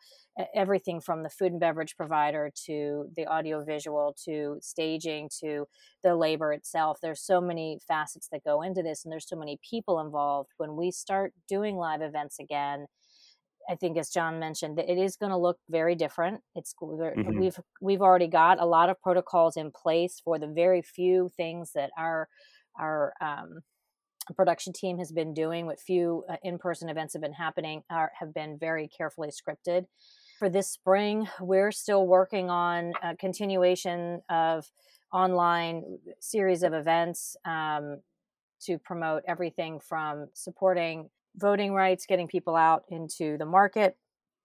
everything 0.53 1.01
from 1.01 1.23
the 1.23 1.29
food 1.29 1.51
and 1.51 1.59
beverage 1.59 1.95
provider 1.97 2.51
to 2.65 3.09
the 3.15 3.27
audiovisual 3.27 4.15
to 4.25 4.57
staging 4.61 5.29
to 5.41 5.65
the 6.03 6.15
labor 6.15 6.53
itself 6.53 6.99
there's 7.01 7.21
so 7.21 7.41
many 7.41 7.79
facets 7.87 8.27
that 8.31 8.43
go 8.43 8.61
into 8.61 8.83
this 8.83 9.03
and 9.03 9.11
there's 9.11 9.27
so 9.27 9.35
many 9.35 9.59
people 9.67 9.99
involved 9.99 10.49
when 10.57 10.75
we 10.75 10.91
start 10.91 11.33
doing 11.47 11.75
live 11.75 12.01
events 12.01 12.37
again 12.39 12.85
I 13.69 13.75
think, 13.75 13.97
as 13.97 14.09
John 14.09 14.39
mentioned, 14.39 14.79
it 14.79 14.97
is 14.97 15.17
going 15.17 15.31
to 15.31 15.37
look 15.37 15.57
very 15.69 15.95
different. 15.95 16.41
It's 16.55 16.73
mm-hmm. 16.81 17.39
we've 17.39 17.59
we've 17.81 18.01
already 18.01 18.27
got 18.27 18.61
a 18.61 18.65
lot 18.65 18.89
of 18.89 19.01
protocols 19.01 19.57
in 19.57 19.71
place 19.71 20.21
for 20.23 20.39
the 20.39 20.47
very 20.47 20.81
few 20.81 21.29
things 21.35 21.71
that 21.75 21.91
our 21.97 22.29
our 22.79 23.13
um, 23.19 23.59
production 24.35 24.73
team 24.73 24.97
has 24.97 25.11
been 25.11 25.33
doing. 25.33 25.65
What 25.65 25.79
few 25.79 26.23
uh, 26.29 26.37
in 26.43 26.57
person 26.57 26.89
events 26.89 27.13
have 27.13 27.21
been 27.21 27.33
happening 27.33 27.83
are, 27.89 28.11
have 28.19 28.33
been 28.33 28.57
very 28.57 28.87
carefully 28.87 29.29
scripted. 29.29 29.85
For 30.39 30.49
this 30.49 30.69
spring, 30.69 31.27
we're 31.39 31.71
still 31.71 32.05
working 32.05 32.49
on 32.49 32.93
a 33.01 33.15
continuation 33.15 34.21
of 34.29 34.69
online 35.11 35.99
series 36.19 36.63
of 36.63 36.73
events 36.73 37.35
um, 37.45 38.01
to 38.61 38.77
promote 38.77 39.23
everything 39.27 39.79
from 39.79 40.27
supporting 40.33 41.09
voting 41.37 41.73
rights, 41.73 42.05
getting 42.05 42.27
people 42.27 42.55
out 42.55 42.83
into 42.89 43.37
the 43.37 43.45
market, 43.45 43.97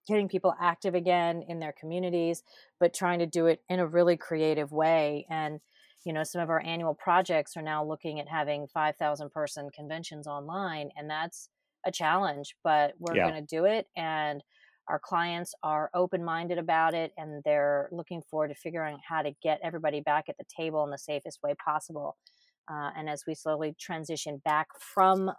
getting 0.07 0.27
people 0.27 0.53
active 0.59 0.95
again 0.95 1.43
in 1.47 1.59
their 1.59 1.73
communities, 1.79 2.43
but 2.79 2.93
trying 2.93 3.19
to 3.19 3.25
do 3.25 3.47
it 3.47 3.61
in 3.69 3.79
a 3.79 3.87
really 3.87 4.17
creative 4.17 4.71
way. 4.71 5.25
And, 5.29 5.59
you 6.05 6.13
know, 6.13 6.23
some 6.23 6.41
of 6.41 6.49
our 6.49 6.61
annual 6.61 6.93
projects 6.93 7.55
are 7.55 7.61
now 7.61 7.83
looking 7.83 8.19
at 8.19 8.27
having 8.27 8.67
5,000 8.73 9.31
person 9.31 9.69
conventions 9.73 10.27
online, 10.27 10.89
and 10.97 11.09
that's 11.09 11.49
a 11.85 11.91
challenge, 11.91 12.55
but 12.63 12.93
we're 12.99 13.15
yeah. 13.15 13.29
going 13.29 13.45
to 13.45 13.55
do 13.55 13.65
it. 13.65 13.87
And 13.95 14.43
our 14.89 14.99
clients 14.99 15.53
are 15.63 15.89
open 15.93 16.23
minded 16.25 16.57
about 16.57 16.93
it, 16.93 17.13
and 17.17 17.41
they're 17.45 17.87
looking 17.91 18.21
forward 18.21 18.49
to 18.49 18.55
figuring 18.55 18.95
out 18.95 18.99
how 19.07 19.21
to 19.21 19.31
get 19.41 19.59
everybody 19.63 20.01
back 20.01 20.25
at 20.27 20.37
the 20.37 20.43
table 20.55 20.83
in 20.83 20.91
the 20.91 20.97
safest 20.97 21.39
way 21.41 21.55
possible. 21.63 22.17
Uh, 22.69 22.89
and 22.97 23.09
as 23.09 23.23
we 23.27 23.33
slowly 23.33 23.75
transition 23.79 24.41
back 24.43 24.67
from 24.79 25.31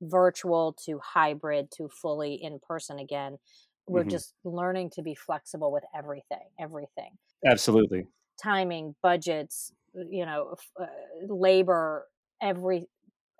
virtual 0.00 0.76
to 0.84 1.00
hybrid 1.02 1.70
to 1.70 1.88
fully 1.88 2.34
in 2.34 2.58
person 2.66 2.98
again 2.98 3.38
we're 3.86 4.02
mm-hmm. 4.02 4.10
just 4.10 4.34
learning 4.44 4.90
to 4.90 5.02
be 5.02 5.14
flexible 5.14 5.72
with 5.72 5.84
everything 5.96 6.46
everything 6.60 7.12
absolutely 7.46 8.06
timing 8.42 8.94
budgets 9.02 9.72
you 10.10 10.24
know 10.24 10.54
uh, 10.80 10.86
labor 11.26 12.06
every 12.40 12.86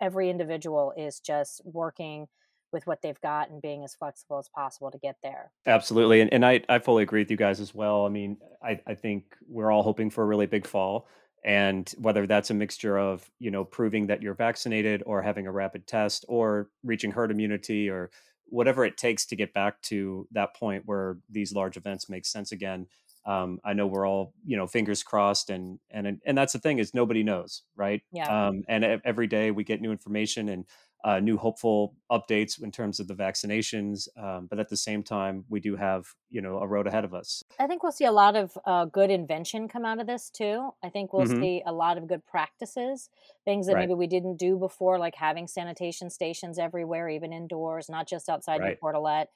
every 0.00 0.30
individual 0.30 0.92
is 0.96 1.20
just 1.20 1.60
working 1.64 2.26
with 2.72 2.86
what 2.86 3.00
they've 3.02 3.20
got 3.20 3.50
and 3.50 3.62
being 3.62 3.82
as 3.84 3.94
flexible 3.94 4.38
as 4.38 4.48
possible 4.48 4.90
to 4.90 4.98
get 4.98 5.16
there. 5.22 5.50
Absolutely. 5.66 6.20
And, 6.20 6.32
and 6.32 6.44
I, 6.44 6.60
I 6.68 6.78
fully 6.78 7.02
agree 7.02 7.22
with 7.22 7.30
you 7.30 7.36
guys 7.36 7.60
as 7.60 7.74
well. 7.74 8.04
I 8.04 8.10
mean, 8.10 8.36
I, 8.62 8.80
I 8.86 8.94
think 8.94 9.24
we're 9.48 9.70
all 9.70 9.82
hoping 9.82 10.10
for 10.10 10.22
a 10.22 10.26
really 10.26 10.46
big 10.46 10.66
fall 10.66 11.08
and 11.44 11.92
whether 11.98 12.26
that's 12.26 12.50
a 12.50 12.54
mixture 12.54 12.98
of 12.98 13.28
you 13.38 13.50
know 13.50 13.64
proving 13.64 14.06
that 14.06 14.22
you're 14.22 14.34
vaccinated 14.34 15.02
or 15.06 15.22
having 15.22 15.46
a 15.46 15.52
rapid 15.52 15.86
test 15.86 16.24
or 16.28 16.68
reaching 16.84 17.10
herd 17.10 17.30
immunity 17.30 17.88
or 17.88 18.10
whatever 18.46 18.84
it 18.84 18.96
takes 18.96 19.26
to 19.26 19.36
get 19.36 19.52
back 19.52 19.80
to 19.82 20.26
that 20.32 20.54
point 20.56 20.82
where 20.86 21.18
these 21.30 21.52
large 21.52 21.76
events 21.76 22.08
make 22.08 22.26
sense 22.26 22.52
again 22.52 22.86
um, 23.26 23.58
i 23.64 23.72
know 23.72 23.86
we're 23.86 24.08
all 24.08 24.32
you 24.44 24.56
know 24.56 24.66
fingers 24.66 25.02
crossed 25.02 25.50
and 25.50 25.78
and 25.90 26.20
and 26.24 26.38
that's 26.38 26.52
the 26.52 26.58
thing 26.58 26.78
is 26.78 26.94
nobody 26.94 27.22
knows 27.22 27.62
right 27.76 28.02
yeah. 28.12 28.48
um, 28.48 28.62
and 28.68 28.84
every 29.04 29.26
day 29.26 29.50
we 29.50 29.64
get 29.64 29.80
new 29.80 29.92
information 29.92 30.48
and 30.48 30.64
uh, 31.04 31.20
new 31.20 31.36
hopeful 31.36 31.94
updates 32.10 32.62
in 32.62 32.70
terms 32.70 32.98
of 32.98 33.06
the 33.06 33.14
vaccinations. 33.14 34.08
Um, 34.20 34.46
but 34.50 34.58
at 34.58 34.68
the 34.68 34.76
same 34.76 35.02
time, 35.02 35.44
we 35.48 35.60
do 35.60 35.76
have 35.76 36.06
you 36.30 36.40
know 36.40 36.58
a 36.58 36.66
road 36.66 36.86
ahead 36.86 37.04
of 37.04 37.14
us. 37.14 37.42
I 37.58 37.66
think 37.66 37.82
we'll 37.82 37.92
see 37.92 38.04
a 38.04 38.12
lot 38.12 38.36
of 38.36 38.56
uh, 38.64 38.86
good 38.86 39.10
invention 39.10 39.68
come 39.68 39.84
out 39.84 40.00
of 40.00 40.06
this 40.06 40.30
too. 40.30 40.70
I 40.82 40.88
think 40.88 41.12
we'll 41.12 41.26
mm-hmm. 41.26 41.40
see 41.40 41.62
a 41.64 41.72
lot 41.72 41.98
of 41.98 42.06
good 42.08 42.26
practices, 42.26 43.10
things 43.44 43.66
that 43.66 43.74
right. 43.74 43.82
maybe 43.82 43.94
we 43.94 44.06
didn't 44.06 44.36
do 44.36 44.56
before, 44.56 44.98
like 44.98 45.14
having 45.14 45.46
sanitation 45.46 46.10
stations 46.10 46.58
everywhere, 46.58 47.08
even 47.08 47.32
indoors, 47.32 47.88
not 47.88 48.08
just 48.08 48.28
outside 48.28 48.60
right. 48.60 48.76
your 48.82 48.92
portalet 48.92 49.26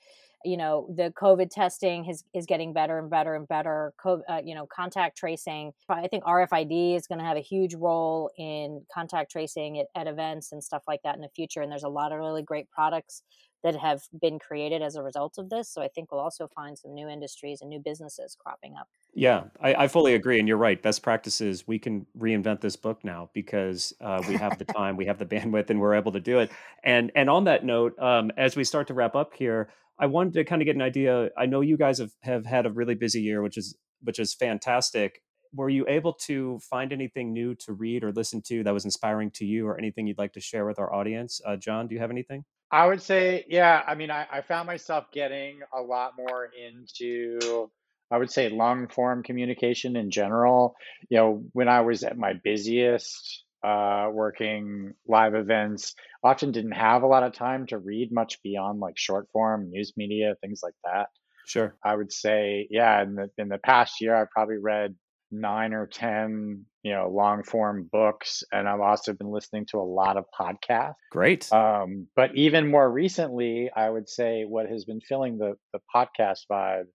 you 0.44 0.56
know 0.56 0.86
the 0.94 1.12
covid 1.20 1.50
testing 1.50 2.04
is, 2.06 2.24
is 2.34 2.46
getting 2.46 2.72
better 2.72 2.98
and 2.98 3.10
better 3.10 3.34
and 3.34 3.48
better 3.48 3.92
uh, 4.04 4.40
you 4.44 4.54
know 4.54 4.66
contact 4.66 5.16
tracing 5.16 5.72
i 5.88 6.06
think 6.08 6.24
rfid 6.24 6.96
is 6.96 7.06
going 7.06 7.18
to 7.18 7.24
have 7.24 7.36
a 7.36 7.40
huge 7.40 7.74
role 7.74 8.30
in 8.38 8.82
contact 8.92 9.30
tracing 9.30 9.78
at, 9.78 9.86
at 9.94 10.06
events 10.06 10.52
and 10.52 10.62
stuff 10.62 10.82
like 10.86 11.00
that 11.02 11.14
in 11.14 11.20
the 11.20 11.28
future 11.28 11.60
and 11.60 11.70
there's 11.70 11.82
a 11.82 11.88
lot 11.88 12.12
of 12.12 12.18
really 12.18 12.42
great 12.42 12.70
products 12.70 13.22
that 13.62 13.76
have 13.76 14.02
been 14.20 14.38
created 14.38 14.82
as 14.82 14.96
a 14.96 15.02
result 15.02 15.38
of 15.38 15.48
this. 15.48 15.68
So 15.68 15.82
I 15.82 15.88
think 15.88 16.10
we'll 16.10 16.20
also 16.20 16.48
find 16.48 16.76
some 16.76 16.94
new 16.94 17.08
industries 17.08 17.60
and 17.60 17.70
new 17.70 17.78
businesses 17.78 18.36
cropping 18.38 18.74
up. 18.78 18.88
Yeah, 19.14 19.44
I, 19.60 19.74
I 19.74 19.88
fully 19.88 20.14
agree. 20.14 20.38
And 20.38 20.48
you're 20.48 20.56
right. 20.56 20.82
Best 20.82 21.02
practices, 21.02 21.66
we 21.66 21.78
can 21.78 22.06
reinvent 22.18 22.60
this 22.60 22.76
book 22.76 23.04
now 23.04 23.30
because 23.34 23.92
uh, 24.00 24.22
we 24.26 24.34
have 24.34 24.58
the 24.58 24.64
time, 24.64 24.96
we 24.96 25.06
have 25.06 25.18
the 25.18 25.26
bandwidth, 25.32 25.70
and 25.70 25.80
we're 25.80 25.94
able 25.94 26.12
to 26.12 26.20
do 26.20 26.40
it. 26.40 26.50
And 26.82 27.12
and 27.14 27.30
on 27.30 27.44
that 27.44 27.64
note, 27.64 27.98
um, 27.98 28.32
as 28.36 28.56
we 28.56 28.64
start 28.64 28.88
to 28.88 28.94
wrap 28.94 29.14
up 29.14 29.34
here, 29.34 29.68
I 30.02 30.06
wanted 30.06 30.34
to 30.34 30.44
kind 30.44 30.60
of 30.60 30.66
get 30.66 30.74
an 30.74 30.82
idea. 30.82 31.30
I 31.38 31.46
know 31.46 31.60
you 31.60 31.76
guys 31.76 32.00
have, 32.00 32.10
have 32.22 32.44
had 32.44 32.66
a 32.66 32.70
really 32.70 32.96
busy 32.96 33.22
year, 33.22 33.40
which 33.40 33.56
is 33.56 33.76
which 34.02 34.18
is 34.18 34.34
fantastic. 34.34 35.22
Were 35.54 35.68
you 35.68 35.86
able 35.88 36.14
to 36.26 36.58
find 36.58 36.92
anything 36.92 37.32
new 37.32 37.54
to 37.66 37.72
read 37.72 38.02
or 38.02 38.10
listen 38.10 38.42
to 38.48 38.64
that 38.64 38.74
was 38.74 38.84
inspiring 38.84 39.30
to 39.34 39.44
you, 39.44 39.68
or 39.68 39.78
anything 39.78 40.08
you'd 40.08 40.18
like 40.18 40.32
to 40.32 40.40
share 40.40 40.66
with 40.66 40.80
our 40.80 40.92
audience? 40.92 41.40
Uh, 41.46 41.54
John, 41.54 41.86
do 41.86 41.94
you 41.94 42.00
have 42.00 42.10
anything? 42.10 42.44
I 42.72 42.86
would 42.86 43.00
say, 43.00 43.44
yeah. 43.48 43.82
I 43.86 43.94
mean, 43.94 44.10
I, 44.10 44.26
I 44.32 44.40
found 44.40 44.66
myself 44.66 45.04
getting 45.12 45.60
a 45.72 45.80
lot 45.80 46.14
more 46.16 46.46
into, 46.46 47.70
I 48.10 48.18
would 48.18 48.30
say, 48.30 48.48
long 48.48 48.88
form 48.88 49.22
communication 49.22 49.94
in 49.94 50.10
general. 50.10 50.74
You 51.10 51.18
know, 51.18 51.44
when 51.52 51.68
I 51.68 51.82
was 51.82 52.02
at 52.02 52.18
my 52.18 52.32
busiest, 52.42 53.41
uh, 53.64 54.08
working 54.12 54.92
live 55.06 55.34
events, 55.34 55.94
often 56.22 56.52
didn't 56.52 56.72
have 56.72 57.02
a 57.02 57.06
lot 57.06 57.22
of 57.22 57.32
time 57.32 57.66
to 57.66 57.78
read 57.78 58.10
much 58.12 58.42
beyond 58.42 58.80
like 58.80 58.98
short 58.98 59.28
form 59.32 59.70
news 59.70 59.92
media, 59.96 60.34
things 60.40 60.60
like 60.62 60.74
that. 60.84 61.06
Sure. 61.46 61.76
I 61.84 61.96
would 61.96 62.12
say, 62.12 62.68
yeah, 62.70 63.02
in 63.02 63.14
the 63.14 63.30
in 63.38 63.48
the 63.48 63.58
past 63.58 64.00
year, 64.00 64.14
I've 64.14 64.30
probably 64.30 64.58
read 64.58 64.94
nine 65.30 65.72
or 65.72 65.86
ten, 65.86 66.64
you 66.82 66.92
know, 66.92 67.08
long 67.08 67.42
form 67.42 67.88
books, 67.90 68.42
and 68.52 68.68
I've 68.68 68.80
also 68.80 69.12
been 69.12 69.30
listening 69.30 69.66
to 69.70 69.78
a 69.78 69.82
lot 69.82 70.16
of 70.16 70.24
podcasts. 70.38 70.94
Great. 71.10 71.52
Um, 71.52 72.06
but 72.14 72.36
even 72.36 72.70
more 72.70 72.90
recently, 72.90 73.70
I 73.74 73.90
would 73.90 74.08
say 74.08 74.44
what 74.44 74.68
has 74.68 74.84
been 74.84 75.00
filling 75.00 75.38
the 75.38 75.54
the 75.72 75.80
podcast 75.94 76.40
vibe 76.50 76.86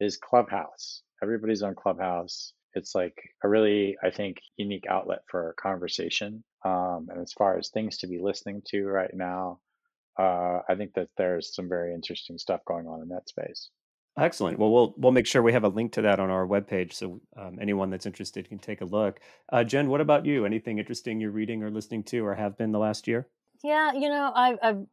is 0.00 0.18
Clubhouse. 0.18 1.02
Everybody's 1.22 1.62
on 1.62 1.74
Clubhouse 1.74 2.52
it's 2.74 2.94
like 2.94 3.16
a 3.42 3.48
really 3.48 3.96
i 4.02 4.10
think 4.10 4.38
unique 4.56 4.86
outlet 4.88 5.20
for 5.28 5.54
conversation 5.60 6.42
um, 6.64 7.08
and 7.10 7.20
as 7.20 7.32
far 7.32 7.58
as 7.58 7.68
things 7.68 7.98
to 7.98 8.06
be 8.06 8.18
listening 8.18 8.62
to 8.66 8.86
right 8.86 9.14
now 9.14 9.58
uh, 10.18 10.60
i 10.68 10.74
think 10.76 10.92
that 10.94 11.08
there's 11.16 11.54
some 11.54 11.68
very 11.68 11.94
interesting 11.94 12.38
stuff 12.38 12.60
going 12.66 12.86
on 12.86 13.02
in 13.02 13.08
that 13.08 13.28
space. 13.28 13.70
Excellent. 14.16 14.60
Well 14.60 14.70
we'll 14.70 14.94
we'll 14.96 15.12
make 15.12 15.26
sure 15.26 15.42
we 15.42 15.52
have 15.52 15.64
a 15.64 15.68
link 15.68 15.92
to 15.92 16.02
that 16.02 16.20
on 16.20 16.30
our 16.30 16.46
webpage 16.46 16.92
so 16.92 17.20
um, 17.36 17.58
anyone 17.60 17.90
that's 17.90 18.06
interested 18.06 18.48
can 18.48 18.58
take 18.58 18.80
a 18.80 18.84
look. 18.84 19.18
Uh, 19.52 19.64
jen 19.64 19.88
what 19.88 20.00
about 20.00 20.24
you? 20.24 20.46
Anything 20.46 20.78
interesting 20.78 21.20
you're 21.20 21.32
reading 21.32 21.64
or 21.64 21.70
listening 21.70 22.04
to 22.04 22.24
or 22.24 22.34
have 22.34 22.56
been 22.56 22.70
the 22.70 22.78
last 22.78 23.08
year? 23.08 23.26
Yeah 23.64 23.92
you 23.92 24.08
know 24.08 24.30
i've, 24.34 24.58
I've 24.62 24.86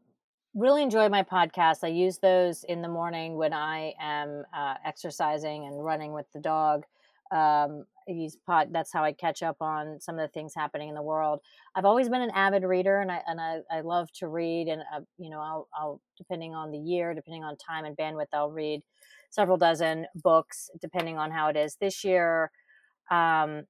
really 0.53 0.81
enjoy 0.83 1.07
my 1.07 1.23
podcast. 1.23 1.83
I 1.83 1.87
use 1.87 2.17
those 2.17 2.63
in 2.63 2.81
the 2.81 2.87
morning 2.87 3.35
when 3.35 3.53
i 3.53 3.93
am 3.99 4.43
uh, 4.55 4.75
exercising 4.83 5.65
and 5.65 5.85
running 5.85 6.13
with 6.13 6.25
the 6.33 6.39
dog 6.39 6.85
um, 7.31 7.85
use 8.07 8.37
pod. 8.45 8.69
That's 8.71 8.91
how 8.91 9.03
I 9.03 9.13
catch 9.13 9.43
up 9.43 9.57
on 9.61 9.99
some 9.99 10.15
of 10.15 10.21
the 10.21 10.27
things 10.33 10.53
happening 10.55 10.89
in 10.89 10.95
the 10.95 11.01
world. 11.01 11.39
I've 11.75 11.85
always 11.85 12.09
been 12.09 12.21
an 12.21 12.31
avid 12.31 12.63
reader, 12.63 12.99
and 12.99 13.11
I 13.11 13.21
and 13.27 13.39
I, 13.39 13.59
I 13.71 13.81
love 13.81 14.11
to 14.13 14.27
read. 14.27 14.67
And 14.67 14.81
uh, 14.93 15.01
you 15.17 15.29
know, 15.29 15.39
I'll, 15.39 15.67
I'll 15.73 16.01
depending 16.17 16.53
on 16.53 16.71
the 16.71 16.77
year, 16.77 17.13
depending 17.13 17.43
on 17.43 17.55
time 17.57 17.85
and 17.85 17.95
bandwidth, 17.95 18.27
I'll 18.33 18.51
read 18.51 18.81
several 19.29 19.57
dozen 19.57 20.07
books, 20.15 20.69
depending 20.81 21.17
on 21.17 21.31
how 21.31 21.47
it 21.47 21.57
is. 21.57 21.77
This 21.79 22.03
year, 22.03 22.51
um, 23.09 23.63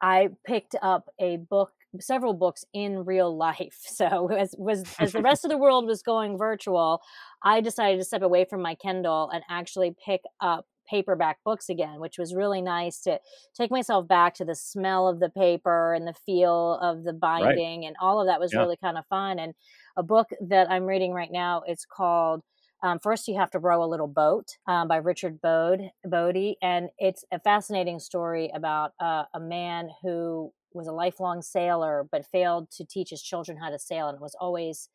I 0.00 0.28
picked 0.46 0.76
up 0.82 1.08
a 1.20 1.36
book 1.36 1.72
several 2.00 2.34
books 2.34 2.64
in 2.72 3.04
real 3.04 3.36
life. 3.36 3.80
So 3.94 4.28
as 4.32 4.54
was 4.58 4.82
as 4.98 5.12
the 5.12 5.22
rest 5.22 5.44
of 5.44 5.50
the 5.50 5.58
world 5.58 5.86
was 5.86 6.02
going 6.02 6.36
virtual, 6.36 7.00
I 7.42 7.60
decided 7.60 7.98
to 7.98 8.04
step 8.04 8.22
away 8.22 8.44
from 8.44 8.60
my 8.60 8.74
Kindle 8.74 9.30
and 9.32 9.44
actually 9.48 9.94
pick 10.04 10.22
up 10.40 10.66
paperback 10.88 11.38
books 11.44 11.68
again, 11.68 12.00
which 12.00 12.18
was 12.18 12.34
really 12.34 12.62
nice 12.62 13.00
to 13.02 13.18
take 13.54 13.70
myself 13.70 14.06
back 14.06 14.34
to 14.34 14.44
the 14.44 14.54
smell 14.54 15.08
of 15.08 15.20
the 15.20 15.30
paper 15.30 15.94
and 15.94 16.06
the 16.06 16.14
feel 16.26 16.78
of 16.82 17.04
the 17.04 17.12
binding 17.12 17.80
right. 17.80 17.86
and 17.86 17.96
all 18.00 18.20
of 18.20 18.26
that 18.26 18.40
was 18.40 18.52
yeah. 18.52 18.60
really 18.60 18.76
kind 18.76 18.98
of 18.98 19.06
fun. 19.06 19.38
And 19.38 19.54
a 19.96 20.02
book 20.02 20.30
that 20.40 20.70
I'm 20.70 20.84
reading 20.84 21.12
right 21.12 21.32
now, 21.32 21.62
it's 21.66 21.86
called 21.86 22.42
um, 22.82 22.98
First 22.98 23.28
You 23.28 23.36
Have 23.36 23.50
to 23.52 23.58
Row 23.58 23.82
a 23.82 23.86
Little 23.86 24.08
Boat 24.08 24.56
um, 24.66 24.88
by 24.88 24.96
Richard 24.96 25.40
Bode, 25.40 25.90
Bodie. 26.04 26.56
And 26.60 26.90
it's 26.98 27.24
a 27.32 27.40
fascinating 27.40 27.98
story 27.98 28.50
about 28.54 28.92
uh, 29.00 29.24
a 29.32 29.40
man 29.40 29.88
who 30.02 30.52
was 30.74 30.88
a 30.88 30.92
lifelong 30.92 31.40
sailor 31.40 32.06
but 32.10 32.26
failed 32.26 32.70
to 32.72 32.84
teach 32.84 33.10
his 33.10 33.22
children 33.22 33.56
how 33.56 33.70
to 33.70 33.78
sail 33.78 34.08
and 34.08 34.16
it 34.16 34.20
was 34.20 34.36
always 34.40 34.88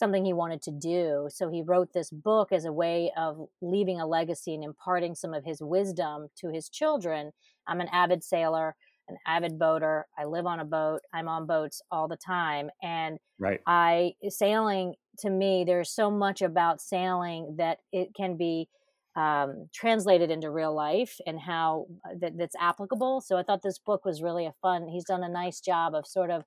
something 0.00 0.24
he 0.24 0.32
wanted 0.32 0.62
to 0.62 0.72
do. 0.72 1.28
So 1.30 1.48
he 1.48 1.62
wrote 1.62 1.92
this 1.92 2.10
book 2.10 2.50
as 2.50 2.64
a 2.64 2.72
way 2.72 3.12
of 3.16 3.46
leaving 3.62 4.00
a 4.00 4.06
legacy 4.06 4.54
and 4.54 4.64
imparting 4.64 5.14
some 5.14 5.32
of 5.32 5.44
his 5.44 5.62
wisdom 5.62 6.28
to 6.40 6.48
his 6.48 6.68
children. 6.68 7.30
I'm 7.68 7.80
an 7.80 7.88
avid 7.92 8.24
sailor, 8.24 8.74
an 9.08 9.16
avid 9.26 9.58
boater. 9.58 10.06
I 10.18 10.24
live 10.24 10.46
on 10.46 10.58
a 10.58 10.64
boat. 10.64 11.02
I'm 11.14 11.28
on 11.28 11.46
boats 11.46 11.80
all 11.92 12.08
the 12.08 12.16
time. 12.16 12.70
And 12.82 13.18
right. 13.38 13.60
I 13.66 14.14
sailing 14.28 14.94
to 15.20 15.30
me, 15.30 15.64
there's 15.64 15.90
so 15.90 16.10
much 16.10 16.42
about 16.42 16.80
sailing 16.80 17.56
that 17.58 17.78
it 17.92 18.08
can 18.16 18.36
be 18.36 18.68
um, 19.16 19.68
translated 19.74 20.30
into 20.30 20.50
real 20.50 20.74
life 20.74 21.18
and 21.26 21.38
how 21.38 21.86
uh, 22.04 22.14
that, 22.20 22.38
that's 22.38 22.56
applicable. 22.58 23.20
So 23.20 23.36
I 23.36 23.42
thought 23.42 23.62
this 23.62 23.78
book 23.78 24.04
was 24.04 24.22
really 24.22 24.46
a 24.46 24.54
fun. 24.62 24.88
He's 24.88 25.04
done 25.04 25.22
a 25.22 25.28
nice 25.28 25.60
job 25.60 25.94
of 25.94 26.06
sort 26.06 26.30
of 26.30 26.44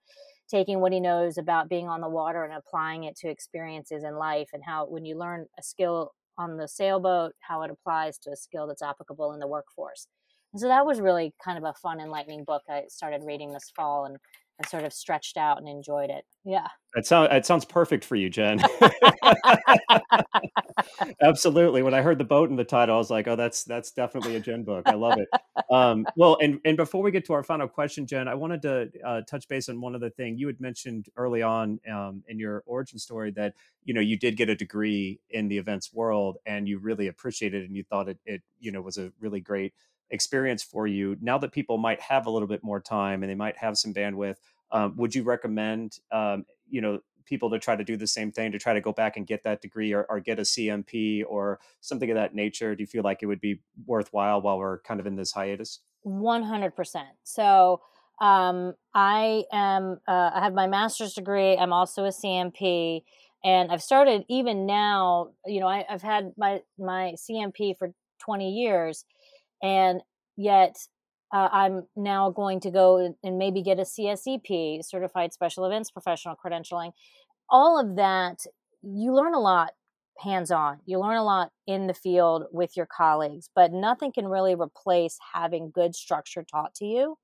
taking 0.49 0.79
what 0.79 0.91
he 0.91 0.99
knows 0.99 1.37
about 1.37 1.69
being 1.69 1.87
on 1.87 2.01
the 2.01 2.09
water 2.09 2.43
and 2.43 2.53
applying 2.53 3.05
it 3.05 3.15
to 3.17 3.29
experiences 3.29 4.03
in 4.03 4.15
life 4.15 4.49
and 4.53 4.63
how 4.63 4.85
when 4.85 5.05
you 5.05 5.17
learn 5.17 5.45
a 5.57 5.63
skill 5.63 6.13
on 6.37 6.57
the 6.57 6.67
sailboat, 6.67 7.33
how 7.39 7.61
it 7.61 7.71
applies 7.71 8.17
to 8.19 8.31
a 8.31 8.35
skill 8.35 8.67
that's 8.67 8.81
applicable 8.81 9.33
in 9.33 9.39
the 9.39 9.47
workforce. 9.47 10.07
And 10.51 10.59
so 10.59 10.67
that 10.67 10.85
was 10.85 11.01
really 11.01 11.33
kind 11.43 11.57
of 11.57 11.63
a 11.63 11.73
fun, 11.73 11.99
enlightening 11.99 12.43
book 12.43 12.61
I 12.69 12.83
started 12.87 13.21
reading 13.25 13.53
this 13.53 13.71
fall 13.75 14.05
and, 14.05 14.17
and 14.59 14.67
sort 14.67 14.83
of 14.83 14.93
stretched 14.93 15.37
out 15.37 15.57
and 15.57 15.67
enjoyed 15.67 16.09
it. 16.09 16.25
Yeah. 16.43 16.67
It 16.95 17.07
sounds 17.07 17.29
it 17.31 17.45
sounds 17.45 17.65
perfect 17.65 18.05
for 18.05 18.15
you, 18.15 18.29
Jen. 18.29 18.61
Absolutely. 21.21 21.81
When 21.81 21.93
I 21.93 22.01
heard 22.01 22.19
the 22.19 22.23
boat 22.23 22.51
in 22.51 22.55
the 22.55 22.63
title, 22.63 22.95
I 22.95 22.97
was 22.99 23.09
like, 23.09 23.27
"Oh, 23.27 23.35
that's 23.35 23.63
that's 23.63 23.91
definitely 23.91 24.35
a 24.35 24.39
Jen 24.39 24.63
book. 24.63 24.83
I 24.85 24.93
love 24.93 25.17
it." 25.17 25.27
Um, 25.71 26.05
well, 26.15 26.37
and 26.39 26.59
and 26.65 26.77
before 26.77 27.01
we 27.01 27.09
get 27.09 27.25
to 27.25 27.33
our 27.33 27.41
final 27.41 27.67
question, 27.67 28.05
Jen, 28.05 28.27
I 28.27 28.35
wanted 28.35 28.61
to 28.63 28.91
uh, 29.03 29.21
touch 29.21 29.47
base 29.47 29.69
on 29.69 29.81
one 29.81 29.95
other 29.95 30.11
thing 30.11 30.37
you 30.37 30.45
had 30.45 30.61
mentioned 30.61 31.07
early 31.15 31.41
on 31.41 31.79
um, 31.91 32.23
in 32.27 32.37
your 32.37 32.61
origin 32.67 32.99
story 32.99 33.31
that 33.31 33.55
you 33.85 33.95
know 33.95 34.01
you 34.01 34.17
did 34.17 34.37
get 34.37 34.49
a 34.49 34.55
degree 34.55 35.19
in 35.31 35.47
the 35.47 35.57
events 35.57 35.91
world 35.93 36.37
and 36.45 36.67
you 36.67 36.77
really 36.77 37.07
appreciated 37.07 37.63
it 37.63 37.65
and 37.65 37.75
you 37.75 37.83
thought 37.83 38.07
it 38.07 38.19
it 38.25 38.43
you 38.59 38.71
know 38.71 38.81
was 38.81 38.99
a 38.99 39.11
really 39.19 39.39
great 39.39 39.73
experience 40.13 40.63
for 40.63 40.87
you. 40.87 41.17
Now 41.19 41.37
that 41.39 41.51
people 41.51 41.77
might 41.77 41.99
have 41.99 42.27
a 42.27 42.29
little 42.29 42.47
bit 42.47 42.63
more 42.63 42.79
time 42.79 43.23
and 43.23 43.29
they 43.29 43.35
might 43.35 43.57
have 43.57 43.77
some 43.77 43.93
bandwidth 43.93 44.37
um, 44.73 44.97
would 44.97 45.13
you 45.13 45.23
recommend, 45.23 45.99
um, 46.11 46.45
you 46.67 46.81
know, 46.81 46.99
people 47.25 47.49
to 47.51 47.59
try 47.59 47.75
to 47.75 47.83
do 47.83 47.95
the 47.95 48.07
same 48.07 48.31
thing 48.31 48.51
to 48.51 48.59
try 48.59 48.73
to 48.73 48.81
go 48.81 48.91
back 48.91 49.15
and 49.15 49.25
get 49.25 49.43
that 49.43 49.61
degree 49.61 49.93
or, 49.93 50.05
or, 50.09 50.19
get 50.19 50.39
a 50.39 50.41
CMP 50.41 51.23
or 51.25 51.59
something 51.79 52.09
of 52.09 52.15
that 52.15 52.35
nature? 52.35 52.75
Do 52.75 52.81
you 52.81 52.87
feel 52.87 53.03
like 53.03 53.23
it 53.23 53.27
would 53.27 53.39
be 53.39 53.61
worthwhile 53.85 54.41
while 54.41 54.57
we're 54.57 54.79
kind 54.79 54.99
of 54.99 55.05
in 55.05 55.15
this 55.15 55.31
hiatus? 55.31 55.79
100%. 56.05 57.03
So 57.23 57.81
um, 58.19 58.73
I 58.93 59.43
am, 59.53 60.01
uh, 60.07 60.31
I 60.33 60.43
have 60.43 60.53
my 60.53 60.67
master's 60.67 61.13
degree. 61.13 61.55
I'm 61.55 61.71
also 61.71 62.05
a 62.05 62.09
CMP 62.09 63.03
and 63.43 63.71
I've 63.71 63.83
started 63.83 64.25
even 64.27 64.65
now, 64.65 65.29
you 65.45 65.59
know, 65.59 65.67
I, 65.67 65.85
I've 65.89 66.01
had 66.01 66.33
my, 66.35 66.61
my 66.77 67.13
CMP 67.15 67.77
for 67.77 67.93
20 68.19 68.51
years 68.51 69.05
and 69.63 70.01
yet 70.37 70.75
uh, 71.33 71.49
I'm 71.51 71.87
now 71.95 72.29
going 72.29 72.59
to 72.59 72.69
go 72.69 73.15
and 73.23 73.37
maybe 73.39 73.63
get 73.63 73.79
a 73.79 73.83
CSEP, 73.83 74.85
Certified 74.85 75.33
Special 75.33 75.65
Events 75.65 75.89
Professional 75.89 76.35
Credentialing. 76.35 76.91
All 77.49 77.79
of 77.79 77.95
that, 77.95 78.45
you 78.83 79.15
learn 79.15 79.33
a 79.33 79.39
lot 79.39 79.71
hands 80.19 80.51
on. 80.51 80.79
You 80.85 80.99
learn 80.99 81.17
a 81.17 81.23
lot 81.23 81.51
in 81.65 81.87
the 81.87 81.93
field 81.93 82.45
with 82.51 82.77
your 82.77 82.85
colleagues, 82.85 83.49
but 83.55 83.71
nothing 83.71 84.11
can 84.11 84.27
really 84.27 84.53
replace 84.55 85.17
having 85.33 85.71
good 85.73 85.95
structure 85.95 86.43
taught 86.43 86.75
to 86.75 86.85
you. 86.85 87.17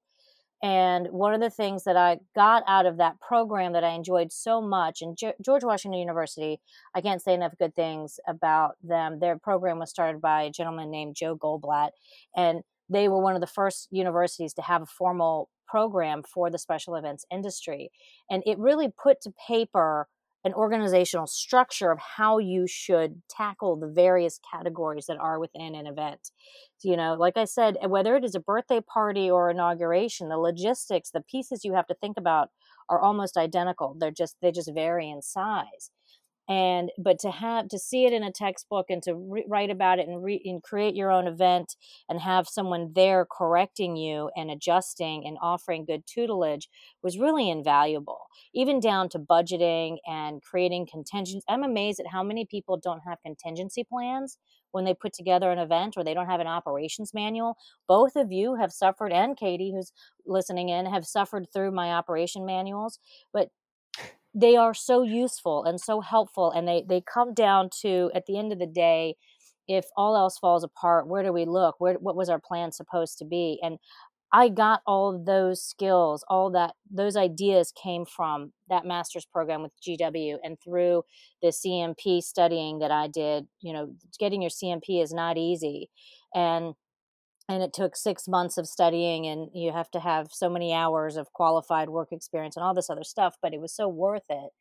And 0.61 1.07
one 1.11 1.33
of 1.33 1.39
the 1.39 1.49
things 1.49 1.85
that 1.85 1.95
I 1.95 2.19
got 2.35 2.63
out 2.67 2.85
of 2.85 2.97
that 2.97 3.19
program 3.21 3.73
that 3.73 3.83
I 3.83 3.91
enjoyed 3.91 4.31
so 4.31 4.61
much, 4.61 5.01
and 5.01 5.17
George 5.17 5.63
Washington 5.63 5.99
University, 5.99 6.59
I 6.93 7.01
can't 7.01 7.21
say 7.21 7.33
enough 7.33 7.57
good 7.57 7.75
things 7.75 8.19
about 8.27 8.75
them. 8.83 9.19
Their 9.19 9.37
program 9.37 9.79
was 9.79 9.89
started 9.89 10.21
by 10.21 10.43
a 10.43 10.51
gentleman 10.51 10.91
named 10.91 11.15
Joe 11.15 11.37
Goldblatt. 11.37 11.91
And 12.35 12.63
they 12.89 13.07
were 13.07 13.21
one 13.21 13.35
of 13.35 13.41
the 13.41 13.47
first 13.47 13.87
universities 13.91 14.53
to 14.55 14.61
have 14.63 14.81
a 14.81 14.87
formal 14.87 15.49
program 15.67 16.23
for 16.23 16.49
the 16.49 16.57
special 16.57 16.95
events 16.95 17.25
industry. 17.31 17.91
And 18.29 18.43
it 18.45 18.57
really 18.57 18.89
put 18.89 19.21
to 19.21 19.33
paper 19.47 20.07
an 20.45 20.53
organizational 20.53 21.27
structure 21.27 21.91
of 21.91 21.99
how 21.99 22.37
you 22.37 22.65
should 22.67 23.21
tackle 23.29 23.75
the 23.75 23.87
various 23.87 24.39
categories 24.51 25.05
that 25.07 25.17
are 25.17 25.39
within 25.39 25.75
an 25.75 25.85
event. 25.87 26.31
You 26.81 26.95
know, 26.95 27.15
like 27.15 27.37
I 27.37 27.45
said, 27.45 27.77
eh, 27.81 27.87
whether 27.87 28.15
it 28.15 28.23
is 28.23 28.35
a 28.35 28.39
birthday 28.39 28.79
party 28.81 29.29
or 29.29 29.49
inauguration, 29.49 30.29
the 30.29 30.37
logistics, 30.37 31.11
the 31.11 31.21
pieces 31.21 31.65
you 31.65 31.73
have 31.73 31.87
to 31.87 31.95
think 31.95 32.17
about 32.17 32.49
are 32.87 33.01
almost 33.01 33.37
identical. 33.37 33.95
They're 33.99 34.11
just 34.11 34.37
they 34.41 34.51
just 34.51 34.73
vary 34.73 35.09
in 35.09 35.21
size 35.21 35.91
and 36.49 36.89
but 36.97 37.19
to 37.19 37.29
have 37.29 37.69
to 37.69 37.77
see 37.77 38.05
it 38.05 38.13
in 38.13 38.23
a 38.23 38.31
textbook 38.31 38.87
and 38.89 39.03
to 39.03 39.15
re- 39.15 39.45
write 39.47 39.69
about 39.69 39.99
it 39.99 40.07
and, 40.07 40.23
re- 40.23 40.41
and 40.43 40.63
create 40.63 40.95
your 40.95 41.11
own 41.11 41.27
event 41.27 41.75
and 42.09 42.19
have 42.19 42.47
someone 42.47 42.91
there 42.95 43.25
correcting 43.31 43.95
you 43.95 44.31
and 44.35 44.49
adjusting 44.49 45.25
and 45.25 45.37
offering 45.41 45.85
good 45.85 46.03
tutelage 46.07 46.67
was 47.03 47.19
really 47.19 47.49
invaluable 47.49 48.21
even 48.53 48.79
down 48.79 49.07
to 49.07 49.19
budgeting 49.19 49.97
and 50.07 50.41
creating 50.41 50.87
contingency 50.91 51.45
i'm 51.47 51.63
amazed 51.63 51.99
at 51.99 52.07
how 52.07 52.23
many 52.23 52.45
people 52.45 52.77
don't 52.77 53.01
have 53.07 53.21
contingency 53.23 53.83
plans 53.83 54.37
when 54.71 54.85
they 54.85 54.93
put 54.93 55.13
together 55.13 55.51
an 55.51 55.59
event 55.59 55.95
or 55.97 56.03
they 56.03 56.13
don't 56.13 56.27
have 56.27 56.39
an 56.39 56.47
operations 56.47 57.11
manual. 57.11 57.57
Both 57.87 58.15
of 58.15 58.31
you 58.31 58.55
have 58.55 58.71
suffered 58.71 59.11
and 59.11 59.35
katie 59.35 59.71
who's 59.73 59.91
listening 60.25 60.69
in 60.69 60.85
have 60.85 61.05
suffered 61.05 61.47
through 61.53 61.71
my 61.71 61.91
operation 61.91 62.45
manuals 62.45 62.99
but 63.33 63.49
they 64.33 64.55
are 64.55 64.73
so 64.73 65.03
useful 65.03 65.63
and 65.63 65.79
so 65.79 66.01
helpful 66.01 66.51
and 66.51 66.67
they 66.67 66.83
they 66.87 67.01
come 67.01 67.33
down 67.33 67.69
to 67.81 68.11
at 68.13 68.25
the 68.27 68.37
end 68.37 68.51
of 68.51 68.59
the 68.59 68.67
day 68.67 69.15
if 69.67 69.85
all 69.95 70.15
else 70.15 70.37
falls 70.37 70.63
apart 70.63 71.07
where 71.07 71.23
do 71.23 71.31
we 71.33 71.45
look? 71.45 71.75
Where 71.79 71.95
what 71.95 72.15
was 72.15 72.29
our 72.29 72.39
plan 72.39 72.71
supposed 72.71 73.17
to 73.19 73.25
be? 73.25 73.59
And 73.63 73.77
i 74.31 74.47
got 74.47 74.81
all 74.85 75.17
those 75.25 75.63
skills 75.63 76.23
all 76.27 76.51
that 76.51 76.75
those 76.91 77.15
ideas 77.17 77.73
came 77.81 78.05
from 78.05 78.51
that 78.69 78.85
master's 78.85 79.25
program 79.25 79.63
with 79.63 79.71
gw 79.81 80.37
and 80.43 80.57
through 80.63 81.01
the 81.41 81.47
cmp 81.47 82.21
studying 82.21 82.77
that 82.77 82.91
i 82.91 83.07
did 83.07 83.47
you 83.61 83.73
know 83.73 83.91
getting 84.19 84.41
your 84.41 84.51
cmp 84.51 85.01
is 85.01 85.11
not 85.13 85.37
easy. 85.37 85.89
And 86.35 86.73
and 87.49 87.63
it 87.63 87.73
took 87.73 87.95
six 87.95 88.27
months 88.27 88.59
of 88.59 88.67
studying 88.67 89.25
and 89.25 89.49
you 89.53 89.71
have 89.71 89.89
to 89.89 89.99
have 89.99 90.27
so 90.31 90.49
many 90.49 90.71
hours 90.71 91.17
of 91.17 91.33
qualified 91.33 91.89
work 91.89 92.09
experience 92.11 92.55
and 92.55 92.63
all 92.63 92.73
this 92.73 92.89
other 92.89 93.03
stuff 93.03 93.35
but 93.41 93.53
it 93.53 93.59
was 93.59 93.73
so 93.73 93.89
worth 93.89 94.23
it 94.29 94.51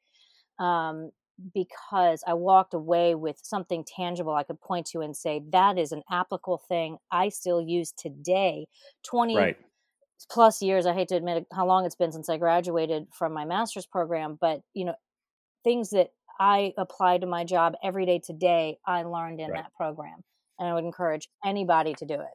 um, 0.58 1.10
because 1.54 2.24
i 2.26 2.34
walked 2.34 2.74
away 2.74 3.14
with 3.14 3.38
something 3.44 3.84
tangible 3.84 4.34
i 4.34 4.42
could 4.42 4.60
point 4.60 4.86
to 4.86 5.00
and 5.00 5.16
say 5.16 5.40
that 5.52 5.78
is 5.78 5.92
an 5.92 6.02
applicable 6.10 6.60
thing 6.68 6.96
i 7.12 7.28
still 7.28 7.60
use 7.60 7.92
today 7.92 8.66
20 9.04 9.36
right. 9.36 9.56
plus 10.30 10.60
years 10.62 10.86
i 10.86 10.92
hate 10.92 11.08
to 11.08 11.14
admit 11.14 11.46
how 11.52 11.66
long 11.66 11.84
it's 11.84 11.94
been 11.94 12.10
since 12.10 12.28
i 12.28 12.36
graduated 12.36 13.06
from 13.16 13.32
my 13.32 13.44
master's 13.44 13.86
program 13.86 14.36
but 14.40 14.62
you 14.74 14.84
know 14.84 14.94
things 15.62 15.90
that 15.90 16.08
i 16.40 16.72
apply 16.76 17.18
to 17.18 17.26
my 17.26 17.44
job 17.44 17.74
every 17.84 18.06
day 18.06 18.18
today 18.18 18.76
i 18.86 19.02
learned 19.02 19.38
in 19.38 19.50
right. 19.50 19.62
that 19.62 19.74
program 19.76 20.24
and 20.58 20.68
i 20.68 20.74
would 20.74 20.84
encourage 20.84 21.28
anybody 21.44 21.94
to 21.94 22.04
do 22.04 22.14
it 22.14 22.34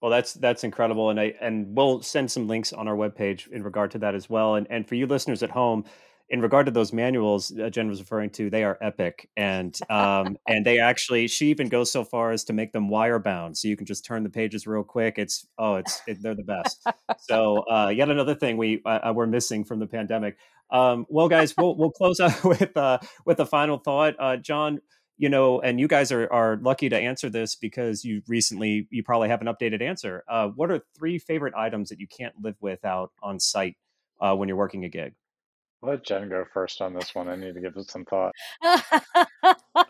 well, 0.00 0.10
that's 0.10 0.34
that's 0.34 0.64
incredible, 0.64 1.10
and 1.10 1.18
I 1.18 1.34
and 1.40 1.76
we'll 1.76 2.02
send 2.02 2.30
some 2.30 2.46
links 2.46 2.72
on 2.72 2.86
our 2.86 2.96
webpage 2.96 3.48
in 3.48 3.62
regard 3.62 3.90
to 3.92 3.98
that 3.98 4.14
as 4.14 4.30
well. 4.30 4.54
And 4.54 4.66
and 4.70 4.86
for 4.86 4.94
you 4.94 5.06
listeners 5.06 5.42
at 5.42 5.50
home, 5.50 5.84
in 6.30 6.40
regard 6.40 6.66
to 6.66 6.72
those 6.72 6.92
manuals 6.92 7.52
uh, 7.58 7.70
Jen 7.70 7.88
was 7.88 8.00
referring 8.00 8.30
to, 8.30 8.50
they 8.50 8.62
are 8.62 8.78
epic, 8.80 9.28
and 9.36 9.76
um, 9.90 10.38
and 10.46 10.64
they 10.64 10.78
actually 10.78 11.26
she 11.26 11.48
even 11.48 11.68
goes 11.68 11.90
so 11.90 12.04
far 12.04 12.30
as 12.30 12.44
to 12.44 12.52
make 12.52 12.72
them 12.72 12.88
wire 12.88 13.18
bound, 13.18 13.56
so 13.56 13.66
you 13.66 13.76
can 13.76 13.86
just 13.86 14.04
turn 14.04 14.22
the 14.22 14.30
pages 14.30 14.66
real 14.66 14.84
quick. 14.84 15.18
It's 15.18 15.46
oh, 15.58 15.76
it's 15.76 16.00
it, 16.06 16.22
they're 16.22 16.34
the 16.34 16.44
best. 16.44 16.86
so 17.18 17.64
uh, 17.70 17.88
yet 17.88 18.08
another 18.08 18.34
thing 18.34 18.56
we 18.56 18.82
uh, 18.84 19.08
uh, 19.08 19.12
we're 19.14 19.26
missing 19.26 19.64
from 19.64 19.80
the 19.80 19.86
pandemic. 19.86 20.36
Um, 20.70 21.06
well, 21.08 21.28
guys, 21.28 21.54
we'll 21.56 21.76
we'll 21.76 21.90
close 21.90 22.20
out 22.20 22.44
with 22.44 22.76
uh, 22.76 22.98
with 23.24 23.40
a 23.40 23.46
final 23.46 23.78
thought, 23.78 24.14
uh, 24.18 24.36
John 24.36 24.80
you 25.18 25.28
know, 25.28 25.60
and 25.60 25.78
you 25.78 25.88
guys 25.88 26.10
are 26.12 26.32
are 26.32 26.56
lucky 26.62 26.88
to 26.88 26.96
answer 26.96 27.28
this 27.28 27.54
because 27.54 28.04
you 28.04 28.22
recently 28.26 28.86
you 28.90 29.02
probably 29.02 29.28
have 29.28 29.40
an 29.40 29.48
updated 29.48 29.82
answer. 29.82 30.24
Uh, 30.28 30.48
what 30.48 30.70
are 30.70 30.80
three 30.96 31.18
favorite 31.18 31.54
items 31.56 31.90
that 31.90 32.00
you 32.00 32.06
can't 32.06 32.34
live 32.40 32.56
without 32.60 33.12
on 33.22 33.38
site 33.38 33.76
uh, 34.20 34.34
when 34.34 34.48
you're 34.48 34.56
working 34.56 34.84
a 34.84 34.88
gig? 34.88 35.14
let 35.82 36.04
Jen 36.04 36.28
go 36.28 36.44
first 36.52 36.80
on 36.80 36.94
this 36.94 37.14
one. 37.14 37.28
I 37.28 37.36
need 37.36 37.54
to 37.54 37.60
give 37.60 37.76
it 37.76 37.90
some 37.90 38.04
thought. 38.04 38.32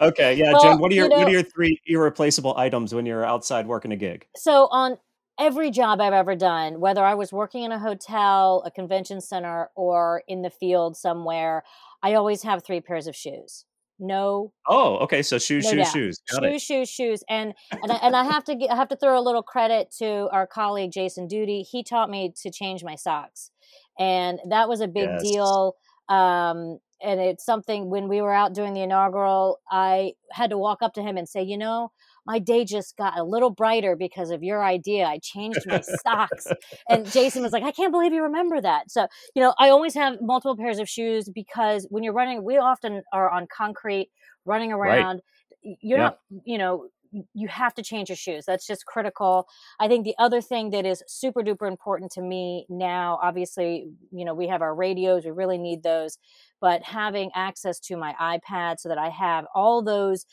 okay, 0.00 0.34
yeah, 0.34 0.52
well, 0.52 0.62
Jen. 0.62 0.78
What 0.78 0.92
are 0.92 0.94
your 0.94 1.04
you 1.04 1.10
know, 1.10 1.16
what 1.16 1.28
are 1.28 1.32
your 1.32 1.42
three 1.42 1.80
irreplaceable 1.86 2.56
items 2.56 2.94
when 2.94 3.06
you're 3.06 3.24
outside 3.24 3.66
working 3.66 3.92
a 3.92 3.96
gig? 3.96 4.26
So 4.36 4.68
on 4.70 4.98
every 5.38 5.70
job 5.70 6.00
I've 6.00 6.12
ever 6.12 6.36
done, 6.36 6.80
whether 6.80 7.04
I 7.04 7.14
was 7.14 7.32
working 7.32 7.62
in 7.62 7.72
a 7.72 7.78
hotel, 7.78 8.62
a 8.66 8.70
convention 8.70 9.20
center, 9.20 9.70
or 9.74 10.22
in 10.28 10.42
the 10.42 10.50
field 10.50 10.96
somewhere, 10.96 11.64
I 12.02 12.14
always 12.14 12.42
have 12.42 12.64
three 12.64 12.80
pairs 12.80 13.06
of 13.06 13.16
shoes 13.16 13.64
no 13.98 14.52
oh 14.68 14.96
okay 14.98 15.22
so 15.22 15.38
shoes 15.38 15.64
no 15.64 15.70
shoes 15.70 15.78
doubt. 15.78 15.92
shoes 15.92 16.20
Got 16.30 16.42
shoes 16.42 16.54
it. 16.54 16.60
shoes 16.60 16.88
shoes 16.88 17.24
and 17.28 17.54
and 17.82 17.92
I, 17.92 17.96
and 17.96 18.16
I 18.16 18.24
have 18.24 18.44
to 18.46 18.54
get, 18.54 18.70
I 18.70 18.76
have 18.76 18.88
to 18.88 18.96
throw 18.96 19.18
a 19.18 19.22
little 19.22 19.42
credit 19.42 19.92
to 19.98 20.28
our 20.30 20.46
colleague 20.46 20.92
Jason 20.92 21.26
Duty 21.26 21.62
he 21.62 21.82
taught 21.82 22.10
me 22.10 22.32
to 22.42 22.50
change 22.50 22.84
my 22.84 22.94
socks 22.94 23.50
and 23.98 24.38
that 24.48 24.68
was 24.68 24.80
a 24.80 24.88
big 24.88 25.08
yes. 25.08 25.22
deal 25.22 25.76
um 26.08 26.78
and 27.02 27.20
it's 27.20 27.44
something 27.44 27.90
when 27.90 28.08
we 28.08 28.20
were 28.20 28.32
out 28.32 28.54
doing 28.54 28.74
the 28.74 28.82
inaugural, 28.82 29.60
I 29.70 30.14
had 30.32 30.50
to 30.50 30.58
walk 30.58 30.82
up 30.82 30.94
to 30.94 31.02
him 31.02 31.16
and 31.16 31.28
say, 31.28 31.42
you 31.42 31.56
know, 31.56 31.92
my 32.28 32.38
day 32.38 32.62
just 32.62 32.94
got 32.98 33.18
a 33.18 33.24
little 33.24 33.48
brighter 33.48 33.96
because 33.96 34.30
of 34.30 34.42
your 34.42 34.62
idea. 34.62 35.06
I 35.06 35.18
changed 35.18 35.60
my 35.66 35.80
socks. 36.02 36.46
And 36.86 37.10
Jason 37.10 37.42
was 37.42 37.52
like, 37.52 37.64
I 37.64 37.72
can't 37.72 37.90
believe 37.90 38.12
you 38.12 38.22
remember 38.22 38.60
that. 38.60 38.90
So, 38.90 39.08
you 39.34 39.42
know, 39.42 39.54
I 39.58 39.70
always 39.70 39.94
have 39.94 40.20
multiple 40.20 40.54
pairs 40.54 40.78
of 40.78 40.90
shoes 40.90 41.30
because 41.34 41.86
when 41.88 42.04
you're 42.04 42.12
running, 42.12 42.44
we 42.44 42.58
often 42.58 43.02
are 43.14 43.30
on 43.30 43.46
concrete 43.50 44.10
running 44.44 44.72
around. 44.72 45.22
Right. 45.64 45.76
You're 45.80 45.98
yeah. 45.98 46.04
not, 46.04 46.18
you 46.44 46.58
know, 46.58 46.88
you 47.32 47.48
have 47.48 47.72
to 47.74 47.82
change 47.82 48.10
your 48.10 48.16
shoes. 48.16 48.44
That's 48.46 48.66
just 48.66 48.84
critical. 48.84 49.48
I 49.80 49.88
think 49.88 50.04
the 50.04 50.14
other 50.18 50.42
thing 50.42 50.68
that 50.70 50.84
is 50.84 51.02
super 51.06 51.42
duper 51.42 51.66
important 51.66 52.12
to 52.12 52.20
me 52.20 52.66
now, 52.68 53.18
obviously, 53.22 53.88
you 54.12 54.26
know, 54.26 54.34
we 54.34 54.48
have 54.48 54.60
our 54.60 54.74
radios, 54.74 55.24
we 55.24 55.30
really 55.30 55.56
need 55.56 55.82
those, 55.82 56.18
but 56.60 56.82
having 56.82 57.30
access 57.34 57.80
to 57.80 57.96
my 57.96 58.14
iPad 58.20 58.80
so 58.80 58.90
that 58.90 58.98
I 58.98 59.08
have 59.08 59.46
all 59.54 59.82
those 59.82 60.26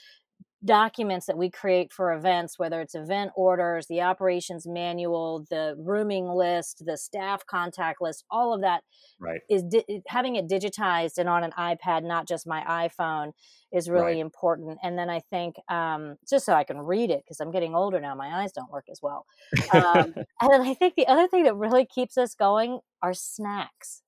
documents 0.63 1.25
that 1.25 1.37
we 1.37 1.49
create 1.49 1.91
for 1.91 2.13
events, 2.13 2.57
whether 2.57 2.81
it's 2.81 2.95
event 2.95 3.31
orders, 3.35 3.87
the 3.87 4.01
operations 4.01 4.65
manual, 4.65 5.45
the 5.49 5.75
rooming 5.77 6.27
list, 6.27 6.83
the 6.85 6.97
staff 6.97 7.45
contact 7.45 8.01
list, 8.01 8.23
all 8.31 8.53
of 8.53 8.61
that 8.61 8.83
right. 9.19 9.41
is 9.49 9.63
di- 9.63 10.01
having 10.07 10.35
it 10.35 10.47
digitized 10.47 11.17
and 11.17 11.29
on 11.29 11.43
an 11.43 11.51
iPad, 11.57 12.03
not 12.03 12.27
just 12.27 12.47
my 12.47 12.61
iPhone, 12.61 13.31
is 13.71 13.89
really 13.89 14.13
right. 14.13 14.17
important. 14.17 14.77
And 14.81 14.97
then 14.97 15.09
I 15.09 15.19
think 15.29 15.55
um, 15.69 16.15
just 16.27 16.45
so 16.45 16.53
I 16.53 16.63
can 16.63 16.79
read 16.79 17.11
it 17.11 17.23
because 17.25 17.39
I'm 17.39 17.51
getting 17.51 17.75
older 17.75 17.99
now, 17.99 18.15
my 18.15 18.41
eyes 18.41 18.51
don't 18.51 18.71
work 18.71 18.85
as 18.89 18.99
well. 19.01 19.25
Um, 19.73 20.13
and 20.41 20.49
then 20.49 20.61
I 20.61 20.73
think 20.73 20.95
the 20.95 21.07
other 21.07 21.27
thing 21.27 21.43
that 21.43 21.55
really 21.55 21.85
keeps 21.85 22.17
us 22.17 22.33
going 22.33 22.79
are 23.01 23.13
snacks. 23.13 24.01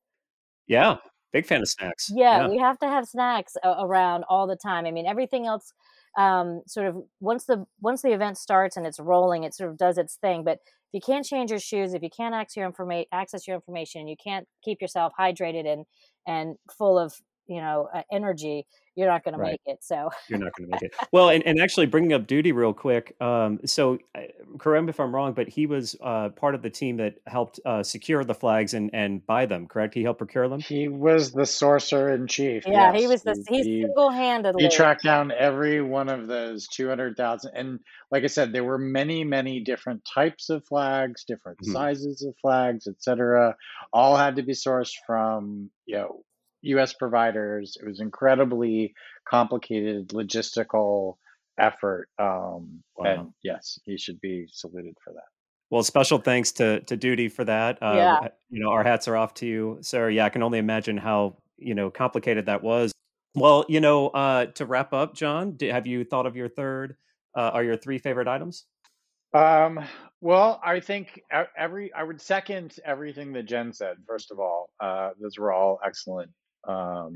Yeah, 0.68 0.98
big 1.32 1.46
fan 1.46 1.62
of 1.62 1.68
snacks. 1.68 2.12
Yeah, 2.14 2.42
yeah. 2.42 2.50
we 2.50 2.58
have 2.58 2.80
to 2.80 2.88
have 2.88 3.06
snacks 3.06 3.54
around 3.64 4.24
all 4.30 4.48
the 4.48 4.56
time. 4.56 4.86
I 4.86 4.92
mean, 4.92 5.06
everything 5.06 5.46
else 5.46 5.74
um, 6.18 6.62
sort 6.68 6.88
of 6.88 6.96
once 7.20 7.46
the 7.46 7.66
once 7.82 8.02
the 8.02 8.14
event 8.14 8.38
starts 8.38 8.78
and 8.78 8.86
it's 8.86 9.00
rolling, 9.00 9.44
it 9.44 9.54
sort 9.54 9.70
of 9.70 9.78
does 9.78 9.98
its 9.98 10.16
thing. 10.16 10.44
But 10.44 10.60
if 10.64 10.94
you 10.94 11.02
can't 11.02 11.26
change 11.26 11.50
your 11.52 11.60
shoes, 11.60 11.94
if 11.94 12.02
you 12.04 12.10
can't 12.10 12.34
access 12.34 12.58
your 12.58 12.66
information, 12.66 13.08
access 13.12 13.48
your 13.48 13.56
information, 13.56 14.08
you 14.08 14.16
can't 14.22 14.48
keep 14.64 14.82
yourself 14.82 15.14
hydrated 15.20 15.68
and 15.68 15.86
and 16.26 16.56
full 16.78 16.98
of 16.98 17.14
you 17.48 17.62
know 17.62 17.90
uh, 17.94 18.04
energy 18.12 18.66
you're 18.98 19.08
not 19.08 19.24
going 19.24 19.38
right. 19.38 19.46
to 19.46 19.52
make 19.52 19.76
it 19.76 19.84
so 19.84 20.10
you're 20.28 20.40
not 20.40 20.52
going 20.58 20.68
to 20.68 20.72
make 20.72 20.82
it 20.82 20.94
well 21.12 21.30
and, 21.30 21.46
and 21.46 21.62
actually 21.62 21.86
bringing 21.86 22.14
up 22.14 22.26
duty 22.26 22.52
real 22.52 22.74
quick 22.74 23.16
um, 23.22 23.60
so 23.64 23.98
uh, 24.16 24.22
correct 24.58 24.84
me 24.84 24.90
if 24.90 25.00
i'm 25.00 25.14
wrong 25.14 25.34
but 25.34 25.48
he 25.48 25.68
was 25.68 25.96
uh, 26.02 26.30
part 26.30 26.56
of 26.56 26.62
the 26.62 26.70
team 26.70 26.98
that 26.98 27.16
helped 27.28 27.60
uh, 27.66 27.84
secure 27.84 28.24
the 28.24 28.34
flags 28.34 28.74
and 28.74 28.90
and 28.94 29.26
buy 29.26 29.46
them 29.46 29.68
correct 29.68 29.94
he 29.94 30.04
helped 30.04 30.18
procure 30.18 30.50
them 30.50 30.60
he 30.60 30.88
was 30.88 31.32
the 31.32 31.46
sorcerer 31.46 32.14
in 32.14 32.28
chief 32.28 32.64
yeah 32.66 32.92
yes. 32.92 33.02
he 33.02 33.08
was 33.08 33.22
the 33.22 33.46
he, 33.48 33.58
he 33.58 33.82
single-handedly 33.84 34.64
he 34.64 34.70
tracked 34.70 35.04
down 35.04 35.32
every 35.32 35.82
one 35.82 36.10
of 36.10 36.28
those 36.28 36.68
200000 36.68 37.52
and 37.56 37.80
like 38.12 38.24
i 38.24 38.28
said 38.28 38.52
there 38.52 38.64
were 38.64 38.80
many 38.80 39.24
many 39.24 39.60
different 39.60 40.02
types 40.12 40.50
of 40.50 40.66
flags 40.66 41.24
different 41.26 41.60
mm-hmm. 41.60 41.74
sizes 41.74 42.24
of 42.24 42.34
flags 42.42 42.88
etc 42.88 43.56
all 43.94 44.18
had 44.18 44.38
to 44.38 44.44
be 44.44 44.54
sourced 44.54 44.94
from 45.06 45.70
you 45.86 45.96
know 45.96 46.24
US 46.68 46.94
providers. 46.94 47.78
It 47.82 47.88
was 47.88 48.00
incredibly 48.00 48.94
complicated 49.30 50.10
logistical 50.10 51.16
effort. 51.60 52.10
Um, 52.20 52.84
wow. 52.98 53.06
And 53.06 53.34
yes, 53.44 53.80
he 53.84 53.98
should 53.98 54.20
be 54.22 54.48
saluted 54.52 54.96
for 55.04 55.14
that. 55.14 55.28
Well, 55.70 55.84
special 55.84 56.18
thanks 56.18 56.52
to 56.54 56.80
to 56.82 56.96
Duty 56.96 57.28
for 57.28 57.44
that. 57.44 57.82
Uh, 57.82 57.94
yeah. 57.96 58.28
You 58.50 58.64
know, 58.64 58.70
our 58.70 58.84
hats 58.84 59.08
are 59.08 59.18
off 59.18 59.34
to 59.36 59.46
you, 59.46 59.80
sir. 59.82 60.10
Yeah, 60.10 60.26
I 60.26 60.30
can 60.30 60.44
only 60.44 60.60
imagine 60.60 60.98
how 60.98 61.38
you 61.58 61.76
know 61.76 61.90
complicated 61.90 62.46
that 62.46 62.64
was. 62.64 62.94
Well, 63.36 63.66
you 63.68 63.82
know, 63.82 64.08
uh, 64.10 64.48
to 64.48 64.66
wrap 64.66 64.94
up, 64.94 65.14
John, 65.14 65.58
have 65.62 65.86
you 65.86 66.04
thought 66.04 66.26
of 66.26 66.36
your 66.36 66.50
third? 66.50 66.96
Uh, 67.36 67.52
are 67.54 67.64
your 67.64 67.78
three 67.78 68.00
favorite 68.00 68.28
items? 68.28 68.66
Um, 69.34 69.80
well, 70.22 70.60
I 70.64 70.80
think 70.80 71.22
every 71.56 71.94
I 71.94 72.04
would 72.04 72.22
second 72.22 72.76
everything 72.86 73.34
that 73.34 73.44
Jen 73.44 73.74
said. 73.74 73.98
First 74.08 74.32
of 74.32 74.40
all, 74.40 74.70
uh, 74.80 75.12
those 75.20 75.38
were 75.38 75.52
all 75.52 75.80
excellent 75.86 76.32
um, 76.68 77.16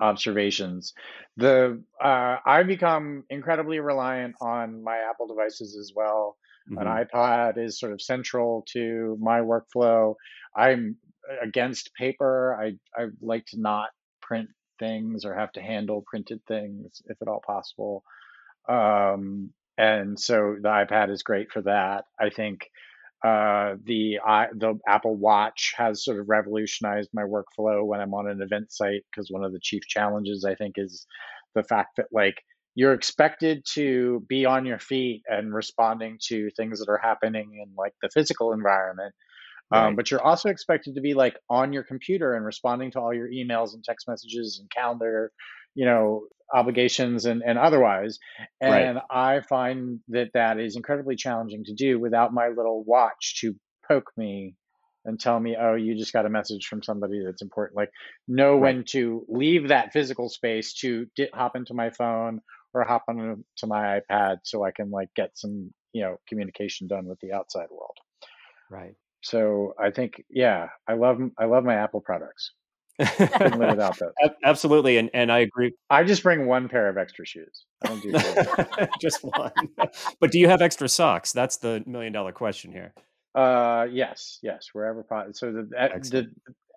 observations. 0.00 0.94
The 1.36 1.82
uh, 2.02 2.36
I've 2.44 2.66
become 2.66 3.24
incredibly 3.30 3.80
reliant 3.80 4.36
on 4.40 4.82
my 4.82 4.98
Apple 4.98 5.26
devices 5.26 5.76
as 5.76 5.92
well. 5.94 6.36
Mm-hmm. 6.70 6.86
An 6.86 7.04
iPad 7.04 7.58
is 7.58 7.78
sort 7.78 7.92
of 7.92 8.00
central 8.00 8.64
to 8.72 9.18
my 9.20 9.40
workflow. 9.40 10.14
I'm 10.56 10.96
against 11.42 11.94
paper. 11.94 12.56
I 12.60 12.74
I 13.00 13.08
like 13.20 13.46
to 13.46 13.60
not 13.60 13.90
print 14.20 14.48
things 14.78 15.24
or 15.24 15.34
have 15.34 15.52
to 15.52 15.62
handle 15.62 16.04
printed 16.06 16.40
things 16.46 17.02
if 17.06 17.20
at 17.20 17.28
all 17.28 17.42
possible. 17.46 18.02
Um, 18.68 19.50
and 19.76 20.18
so 20.18 20.56
the 20.60 20.68
iPad 20.68 21.10
is 21.10 21.22
great 21.22 21.50
for 21.50 21.62
that. 21.62 22.04
I 22.18 22.30
think 22.30 22.70
uh, 23.24 23.76
the 23.84 24.18
uh, 24.26 24.46
the 24.54 24.78
Apple 24.86 25.16
Watch 25.16 25.72
has 25.78 26.04
sort 26.04 26.20
of 26.20 26.28
revolutionized 26.28 27.08
my 27.14 27.22
workflow 27.22 27.84
when 27.84 28.00
I'm 28.00 28.12
on 28.12 28.28
an 28.28 28.42
event 28.42 28.70
site 28.70 29.02
because 29.10 29.30
one 29.30 29.42
of 29.42 29.52
the 29.52 29.60
chief 29.62 29.82
challenges 29.88 30.44
I 30.44 30.54
think 30.54 30.74
is 30.76 31.06
the 31.54 31.62
fact 31.62 31.96
that 31.96 32.06
like 32.12 32.36
you're 32.74 32.92
expected 32.92 33.64
to 33.72 34.22
be 34.28 34.44
on 34.44 34.66
your 34.66 34.78
feet 34.78 35.22
and 35.26 35.54
responding 35.54 36.18
to 36.24 36.50
things 36.50 36.80
that 36.80 36.90
are 36.90 37.00
happening 37.02 37.62
in 37.62 37.72
like 37.78 37.94
the 38.02 38.10
physical 38.10 38.52
environment. 38.52 39.14
Um, 39.72 39.80
right. 39.80 39.88
Um, 39.88 39.96
but 39.96 40.10
you're 40.10 40.22
also 40.22 40.50
expected 40.50 40.94
to 40.96 41.00
be 41.00 41.14
like 41.14 41.36
on 41.48 41.72
your 41.72 41.84
computer 41.84 42.34
and 42.34 42.44
responding 42.44 42.90
to 42.90 43.00
all 43.00 43.14
your 43.14 43.30
emails 43.30 43.72
and 43.72 43.82
text 43.82 44.06
messages 44.06 44.58
and 44.60 44.70
calendar, 44.70 45.32
you 45.74 45.86
know, 45.86 46.26
obligations 46.52 47.24
and, 47.24 47.42
and 47.44 47.58
otherwise. 47.58 48.18
And 48.60 48.96
right. 48.96 49.04
I 49.10 49.40
find 49.40 50.00
that 50.08 50.30
that 50.34 50.58
is 50.58 50.76
incredibly 50.76 51.16
challenging 51.16 51.64
to 51.64 51.74
do 51.74 51.98
without 51.98 52.32
my 52.32 52.48
little 52.48 52.84
watch 52.84 53.40
to 53.40 53.54
poke 53.88 54.10
me 54.16 54.56
and 55.04 55.20
tell 55.20 55.38
me, 55.38 55.56
oh, 55.60 55.74
you 55.74 55.96
just 55.96 56.12
got 56.12 56.26
a 56.26 56.30
message 56.30 56.66
from 56.66 56.82
somebody 56.82 57.22
that's 57.24 57.42
important. 57.42 57.76
Like, 57.76 57.90
know 58.26 58.52
right. 58.52 58.60
when 58.60 58.84
to 58.88 59.24
leave 59.28 59.68
that 59.68 59.92
physical 59.92 60.28
space 60.28 60.72
to 60.74 61.06
hop 61.34 61.56
into 61.56 61.74
my 61.74 61.90
phone 61.90 62.40
or 62.72 62.84
hop 62.84 63.04
onto 63.08 63.44
my 63.66 64.00
iPad 64.00 64.38
so 64.44 64.64
I 64.64 64.70
can 64.70 64.90
like 64.90 65.08
get 65.14 65.30
some, 65.34 65.72
you 65.92 66.02
know, 66.02 66.16
communication 66.28 66.88
done 66.88 67.06
with 67.06 67.20
the 67.20 67.32
outside 67.32 67.68
world. 67.70 67.96
Right. 68.70 68.94
So 69.22 69.74
I 69.78 69.90
think, 69.90 70.22
yeah, 70.28 70.68
I 70.88 70.94
love 70.94 71.18
I 71.38 71.46
love 71.46 71.64
my 71.64 71.74
Apple 71.74 72.00
products. 72.00 72.52
Couldn't 72.98 73.58
live 73.58 73.70
without 73.70 73.98
that. 73.98 74.36
Absolutely, 74.44 74.98
and 74.98 75.10
and 75.14 75.32
I 75.32 75.40
agree. 75.40 75.72
I 75.90 76.04
just 76.04 76.22
bring 76.22 76.46
one 76.46 76.68
pair 76.68 76.88
of 76.88 76.96
extra 76.96 77.26
shoes. 77.26 77.64
I 77.84 77.88
don't 77.88 78.02
do 78.02 78.86
just 79.00 79.22
one. 79.22 79.52
but 80.20 80.30
do 80.30 80.38
you 80.38 80.48
have 80.48 80.62
extra 80.62 80.88
socks? 80.88 81.32
That's 81.32 81.56
the 81.56 81.82
million 81.86 82.12
dollar 82.12 82.32
question 82.32 82.72
here. 82.72 82.92
Uh, 83.34 83.88
yes, 83.90 84.38
yes, 84.42 84.68
wherever 84.72 85.02
possible. 85.02 85.34
So 85.34 85.52
the 85.52 85.62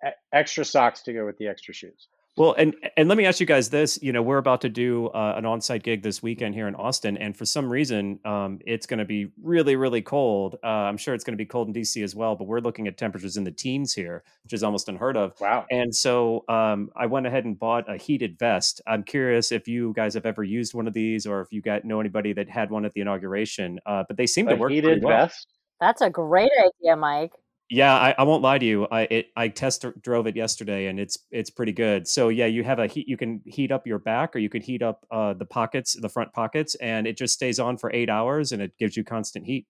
the 0.02 0.12
extra 0.32 0.64
socks 0.64 1.02
to 1.02 1.12
go 1.12 1.24
with 1.24 1.38
the 1.38 1.46
extra 1.46 1.72
shoes. 1.72 2.08
Well, 2.38 2.54
and 2.56 2.76
and 2.96 3.08
let 3.08 3.18
me 3.18 3.26
ask 3.26 3.40
you 3.40 3.46
guys 3.46 3.68
this. 3.68 3.98
You 4.00 4.12
know, 4.12 4.22
we're 4.22 4.38
about 4.38 4.60
to 4.60 4.68
do 4.68 5.08
uh, 5.08 5.34
an 5.36 5.44
on-site 5.44 5.82
gig 5.82 6.02
this 6.02 6.22
weekend 6.22 6.54
here 6.54 6.68
in 6.68 6.74
Austin, 6.76 7.16
and 7.16 7.36
for 7.36 7.44
some 7.44 7.68
reason, 7.68 8.20
um, 8.24 8.60
it's 8.64 8.86
going 8.86 9.00
to 9.00 9.04
be 9.04 9.32
really, 9.42 9.74
really 9.74 10.02
cold. 10.02 10.56
Uh, 10.62 10.66
I'm 10.66 10.96
sure 10.96 11.14
it's 11.14 11.24
going 11.24 11.36
to 11.36 11.38
be 11.38 11.46
cold 11.46 11.66
in 11.66 11.74
DC 11.74 12.02
as 12.04 12.14
well, 12.14 12.36
but 12.36 12.46
we're 12.46 12.60
looking 12.60 12.86
at 12.86 12.96
temperatures 12.96 13.36
in 13.36 13.42
the 13.42 13.50
teens 13.50 13.92
here, 13.92 14.22
which 14.44 14.52
is 14.52 14.62
almost 14.62 14.88
unheard 14.88 15.16
of. 15.16 15.34
Wow! 15.40 15.66
And 15.70 15.94
so 15.94 16.44
um, 16.48 16.90
I 16.96 17.06
went 17.06 17.26
ahead 17.26 17.44
and 17.44 17.58
bought 17.58 17.92
a 17.92 17.96
heated 17.96 18.38
vest. 18.38 18.80
I'm 18.86 19.02
curious 19.02 19.50
if 19.50 19.66
you 19.66 19.92
guys 19.96 20.14
have 20.14 20.24
ever 20.24 20.44
used 20.44 20.74
one 20.74 20.86
of 20.86 20.94
these, 20.94 21.26
or 21.26 21.40
if 21.40 21.52
you 21.52 21.60
got 21.60 21.84
know 21.84 21.98
anybody 21.98 22.32
that 22.34 22.48
had 22.48 22.70
one 22.70 22.84
at 22.84 22.92
the 22.92 23.00
inauguration. 23.00 23.80
Uh, 23.84 24.04
but 24.06 24.16
they 24.16 24.26
seem 24.26 24.46
a 24.46 24.52
to 24.52 24.56
work 24.56 24.70
heated 24.70 25.02
well. 25.02 25.26
vest. 25.26 25.48
That's 25.80 26.02
a 26.02 26.10
great 26.10 26.50
idea, 26.60 26.96
Mike. 26.96 27.32
Yeah, 27.70 27.94
I, 27.94 28.14
I, 28.16 28.22
won't 28.22 28.42
lie 28.42 28.56
to 28.58 28.64
you. 28.64 28.86
I 28.90 29.02
it, 29.02 29.26
I 29.36 29.48
test 29.48 29.84
drove 30.00 30.26
it 30.26 30.36
yesterday, 30.36 30.86
and 30.86 30.98
it's 30.98 31.18
it's 31.30 31.50
pretty 31.50 31.72
good. 31.72 32.08
So 32.08 32.30
yeah, 32.30 32.46
you 32.46 32.64
have 32.64 32.78
a 32.78 32.86
heat. 32.86 33.06
You 33.08 33.18
can 33.18 33.42
heat 33.44 33.70
up 33.70 33.86
your 33.86 33.98
back, 33.98 34.34
or 34.34 34.38
you 34.38 34.48
can 34.48 34.62
heat 34.62 34.82
up 34.82 35.04
uh, 35.10 35.34
the 35.34 35.44
pockets, 35.44 35.94
the 36.00 36.08
front 36.08 36.32
pockets, 36.32 36.76
and 36.76 37.06
it 37.06 37.18
just 37.18 37.34
stays 37.34 37.58
on 37.58 37.76
for 37.76 37.92
eight 37.92 38.08
hours, 38.08 38.52
and 38.52 38.62
it 38.62 38.72
gives 38.78 38.96
you 38.96 39.04
constant 39.04 39.44
heat. 39.44 39.66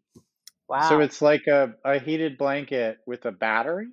Wow! 0.68 0.88
So 0.88 1.01
it's 1.01 1.20
like 1.20 1.49
a, 1.49 1.74
a 1.84 1.99
heated 1.99 2.38
blanket 2.38 2.99
with 3.05 3.26
a 3.26 3.32
battery. 3.32 3.88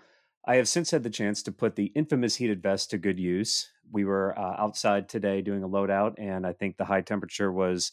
I 0.49 0.55
have 0.55 0.67
since 0.67 0.89
had 0.89 1.03
the 1.03 1.11
chance 1.11 1.43
to 1.43 1.51
put 1.51 1.75
the 1.75 1.91
infamous 1.93 2.37
heated 2.37 2.63
vest 2.63 2.89
to 2.89 2.97
good 2.97 3.19
use. 3.19 3.69
We 3.91 4.03
were 4.03 4.35
uh, 4.35 4.55
outside 4.57 5.07
today 5.07 5.43
doing 5.43 5.61
a 5.61 5.69
loadout, 5.69 6.15
and 6.17 6.43
I 6.43 6.53
think 6.53 6.75
the 6.75 6.85
high 6.85 7.01
temperature 7.01 7.51
was 7.51 7.91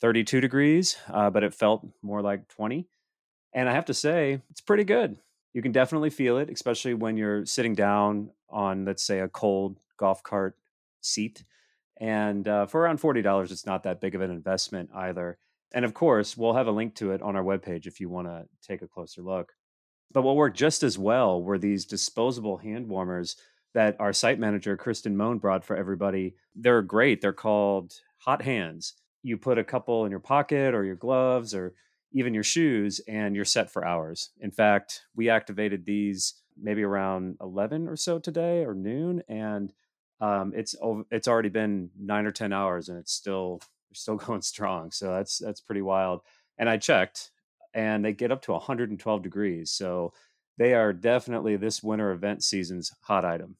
32 0.00 0.40
degrees, 0.40 0.96
uh, 1.08 1.30
but 1.30 1.44
it 1.44 1.54
felt 1.54 1.86
more 2.02 2.20
like 2.20 2.48
20. 2.48 2.88
And 3.52 3.68
I 3.68 3.74
have 3.74 3.84
to 3.84 3.94
say, 3.94 4.40
it's 4.50 4.60
pretty 4.60 4.82
good. 4.82 5.18
You 5.52 5.62
can 5.62 5.70
definitely 5.70 6.10
feel 6.10 6.36
it, 6.38 6.50
especially 6.50 6.94
when 6.94 7.16
you're 7.16 7.46
sitting 7.46 7.76
down 7.76 8.30
on, 8.50 8.84
let's 8.84 9.04
say, 9.04 9.20
a 9.20 9.28
cold 9.28 9.78
golf 9.96 10.20
cart 10.24 10.56
seat. 11.00 11.44
And 12.00 12.48
uh, 12.48 12.66
for 12.66 12.80
around 12.80 13.00
$40, 13.00 13.52
it's 13.52 13.66
not 13.66 13.84
that 13.84 14.00
big 14.00 14.16
of 14.16 14.20
an 14.20 14.32
investment 14.32 14.90
either. 14.92 15.38
And 15.72 15.84
of 15.84 15.94
course, 15.94 16.36
we'll 16.36 16.54
have 16.54 16.66
a 16.66 16.72
link 16.72 16.96
to 16.96 17.12
it 17.12 17.22
on 17.22 17.36
our 17.36 17.44
webpage 17.44 17.86
if 17.86 18.00
you 18.00 18.08
want 18.08 18.26
to 18.26 18.46
take 18.66 18.82
a 18.82 18.88
closer 18.88 19.22
look. 19.22 19.52
But 20.14 20.22
what 20.22 20.36
worked 20.36 20.56
just 20.56 20.82
as 20.82 20.98
well 20.98 21.42
were 21.42 21.58
these 21.58 21.84
disposable 21.84 22.56
hand 22.56 22.88
warmers 22.88 23.36
that 23.74 23.96
our 24.00 24.12
site 24.12 24.38
manager, 24.38 24.76
Kristen 24.76 25.16
Moan, 25.16 25.38
brought 25.38 25.64
for 25.64 25.76
everybody. 25.76 26.36
They're 26.54 26.82
great. 26.82 27.20
They're 27.20 27.32
called 27.32 27.92
Hot 28.18 28.40
Hands. 28.40 28.94
You 29.22 29.36
put 29.36 29.58
a 29.58 29.64
couple 29.64 30.04
in 30.04 30.12
your 30.12 30.20
pocket 30.20 30.72
or 30.74 30.84
your 30.84 30.96
gloves 30.96 31.54
or 31.54 31.74
even 32.12 32.32
your 32.32 32.44
shoes, 32.44 33.00
and 33.08 33.34
you're 33.34 33.44
set 33.44 33.70
for 33.70 33.84
hours. 33.84 34.30
In 34.40 34.52
fact, 34.52 35.02
we 35.16 35.28
activated 35.28 35.84
these 35.84 36.34
maybe 36.56 36.84
around 36.84 37.36
11 37.40 37.88
or 37.88 37.96
so 37.96 38.20
today 38.20 38.64
or 38.64 38.72
noon, 38.72 39.20
and 39.28 39.72
um, 40.20 40.52
it's 40.54 40.76
it's 41.10 41.26
already 41.26 41.48
been 41.48 41.90
nine 41.98 42.24
or 42.24 42.30
10 42.30 42.52
hours, 42.52 42.88
and 42.88 42.98
it's 42.98 43.12
still 43.12 43.60
still 43.92 44.16
going 44.28 44.42
strong. 44.42 44.92
So 44.92 45.12
that's 45.12 45.38
that's 45.38 45.60
pretty 45.60 45.82
wild. 45.82 46.20
And 46.56 46.68
I 46.68 46.76
checked, 46.76 47.30
and 47.74 48.04
they 48.04 48.12
get 48.12 48.32
up 48.32 48.42
to 48.42 48.52
112 48.52 49.22
degrees. 49.22 49.70
So 49.70 50.12
they 50.56 50.74
are 50.74 50.92
definitely 50.92 51.56
this 51.56 51.82
winter 51.82 52.12
event 52.12 52.44
season's 52.44 52.92
hot 53.02 53.24
item. 53.24 53.56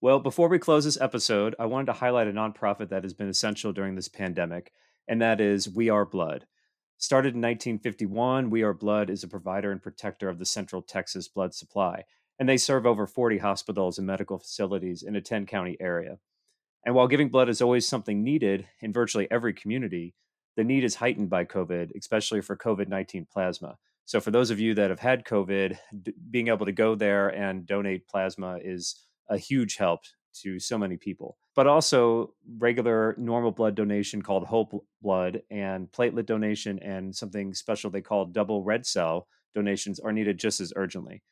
Well, 0.00 0.20
before 0.20 0.48
we 0.48 0.58
close 0.58 0.84
this 0.84 1.00
episode, 1.00 1.54
I 1.58 1.66
wanted 1.66 1.86
to 1.86 1.92
highlight 1.94 2.28
a 2.28 2.32
nonprofit 2.32 2.88
that 2.90 3.04
has 3.04 3.14
been 3.14 3.28
essential 3.28 3.72
during 3.72 3.94
this 3.94 4.08
pandemic, 4.08 4.72
and 5.08 5.20
that 5.22 5.40
is 5.40 5.68
We 5.68 5.88
Are 5.88 6.04
Blood. 6.04 6.46
Started 6.98 7.34
in 7.34 7.40
1951, 7.40 8.50
We 8.50 8.62
Are 8.62 8.74
Blood 8.74 9.10
is 9.10 9.24
a 9.24 9.28
provider 9.28 9.70
and 9.72 9.82
protector 9.82 10.28
of 10.28 10.38
the 10.38 10.46
Central 10.46 10.82
Texas 10.82 11.28
blood 11.28 11.54
supply, 11.54 12.04
and 12.38 12.48
they 12.48 12.56
serve 12.56 12.86
over 12.86 13.06
40 13.06 13.38
hospitals 13.38 13.98
and 13.98 14.06
medical 14.06 14.38
facilities 14.38 15.02
in 15.02 15.16
a 15.16 15.20
10 15.20 15.46
county 15.46 15.76
area. 15.80 16.18
And 16.84 16.94
while 16.94 17.08
giving 17.08 17.30
blood 17.30 17.48
is 17.48 17.62
always 17.62 17.88
something 17.88 18.22
needed 18.22 18.66
in 18.80 18.92
virtually 18.92 19.26
every 19.30 19.54
community, 19.54 20.14
the 20.56 20.64
need 20.64 20.84
is 20.84 20.94
heightened 20.94 21.30
by 21.30 21.44
COVID, 21.44 21.90
especially 21.96 22.40
for 22.40 22.56
COVID 22.56 22.88
19 22.88 23.26
plasma. 23.32 23.76
So, 24.06 24.20
for 24.20 24.30
those 24.30 24.50
of 24.50 24.60
you 24.60 24.74
that 24.74 24.90
have 24.90 25.00
had 25.00 25.24
COVID, 25.24 25.78
d- 26.02 26.14
being 26.30 26.48
able 26.48 26.66
to 26.66 26.72
go 26.72 26.94
there 26.94 27.28
and 27.28 27.66
donate 27.66 28.06
plasma 28.06 28.58
is 28.62 29.00
a 29.28 29.38
huge 29.38 29.76
help 29.76 30.00
to 30.42 30.58
so 30.58 30.76
many 30.76 30.96
people. 30.96 31.38
But 31.56 31.66
also, 31.66 32.34
regular 32.58 33.14
normal 33.18 33.50
blood 33.50 33.74
donation 33.74 34.20
called 34.20 34.44
Whole 34.44 34.84
Blood 35.00 35.42
and 35.50 35.90
platelet 35.90 36.26
donation 36.26 36.78
and 36.80 37.14
something 37.14 37.54
special 37.54 37.90
they 37.90 38.02
call 38.02 38.26
double 38.26 38.62
red 38.62 38.84
cell 38.84 39.26
donations 39.54 40.00
are 40.00 40.12
needed 40.12 40.38
just 40.38 40.60
as 40.60 40.72
urgently. 40.76 41.22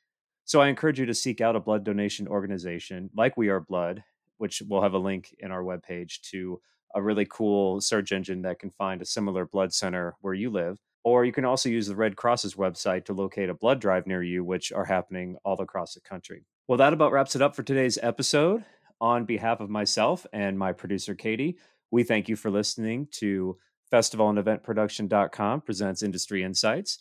So, 0.45 0.61
I 0.61 0.69
encourage 0.69 0.99
you 0.99 1.07
to 1.07 1.15
seek 1.15 1.41
out 1.41 1.57
a 1.57 1.61
blood 1.61 1.85
donation 1.85 2.27
organization 2.27 3.11
like 3.15 3.37
We 3.37 3.51
Are 3.51 3.61
Blood, 3.61 4.03
which 4.39 4.63
we'll 4.67 4.83
have 4.83 4.95
a 4.95 4.99
link 4.99 5.35
in 5.41 5.51
our 5.51 5.63
webpage 5.63 6.21
to 6.31 6.61
a 6.95 7.03
really 7.03 7.27
cool 7.29 7.81
search 7.81 8.13
engine 8.13 8.43
that 8.43 8.59
can 8.59 8.71
find 8.71 9.01
a 9.01 9.07
similar 9.07 9.47
blood 9.47 9.73
center 9.73 10.15
where 10.21 10.35
you 10.35 10.51
live. 10.51 10.79
Or 11.05 11.25
you 11.25 11.33
can 11.33 11.45
also 11.45 11.69
use 11.69 11.87
the 11.89 11.97
Red 11.97 12.17
Cross's 12.17 12.55
website 12.55 13.05
to 13.07 13.13
locate 13.13 13.49
a 13.49 13.55
blood 13.55 13.81
drive 13.81 14.07
near 14.07 14.23
you, 14.23 14.45
which 14.45 14.71
are 14.73 14.85
happening 14.85 15.37
all 15.45 15.61
across 15.61 15.95
the 15.95 16.01
country. 16.01 16.45
Well, 16.69 16.79
that 16.79 16.93
about 16.93 17.13
wraps 17.13 17.35
it 17.35 17.43
up 17.43 17.57
for 17.57 17.63
today's 17.63 17.99
episode. 18.03 18.65
On 19.01 19.25
behalf 19.25 19.59
of 19.59 19.69
myself 19.69 20.25
and 20.33 20.57
my 20.57 20.73
producer, 20.73 21.17
Katie, 21.17 21.59
we 21.91 22.05
thank 22.05 22.29
you 22.29 22.37
for 22.37 22.51
listening 22.51 23.09
to 23.13 23.59
Festival 23.91 24.31
and 24.31 24.39
Event 24.39 24.63
festivalandeventproduction.com 24.63 25.61
presents 25.63 26.03
Industry 26.03 26.45
Insights. 26.45 26.99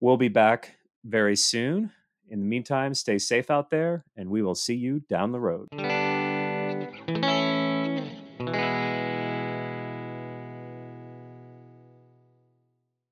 We'll 0.00 0.16
be 0.16 0.28
back 0.28 0.76
very 1.04 1.36
soon. 1.36 1.90
In 2.28 2.38
the 2.38 2.46
meantime, 2.46 2.94
stay 2.94 3.18
safe 3.18 3.50
out 3.50 3.70
there, 3.70 4.04
and 4.16 4.30
we 4.30 4.42
will 4.42 4.54
see 4.54 4.76
you 4.76 5.00
down 5.00 5.32
the 5.32 5.40
road. 5.40 5.68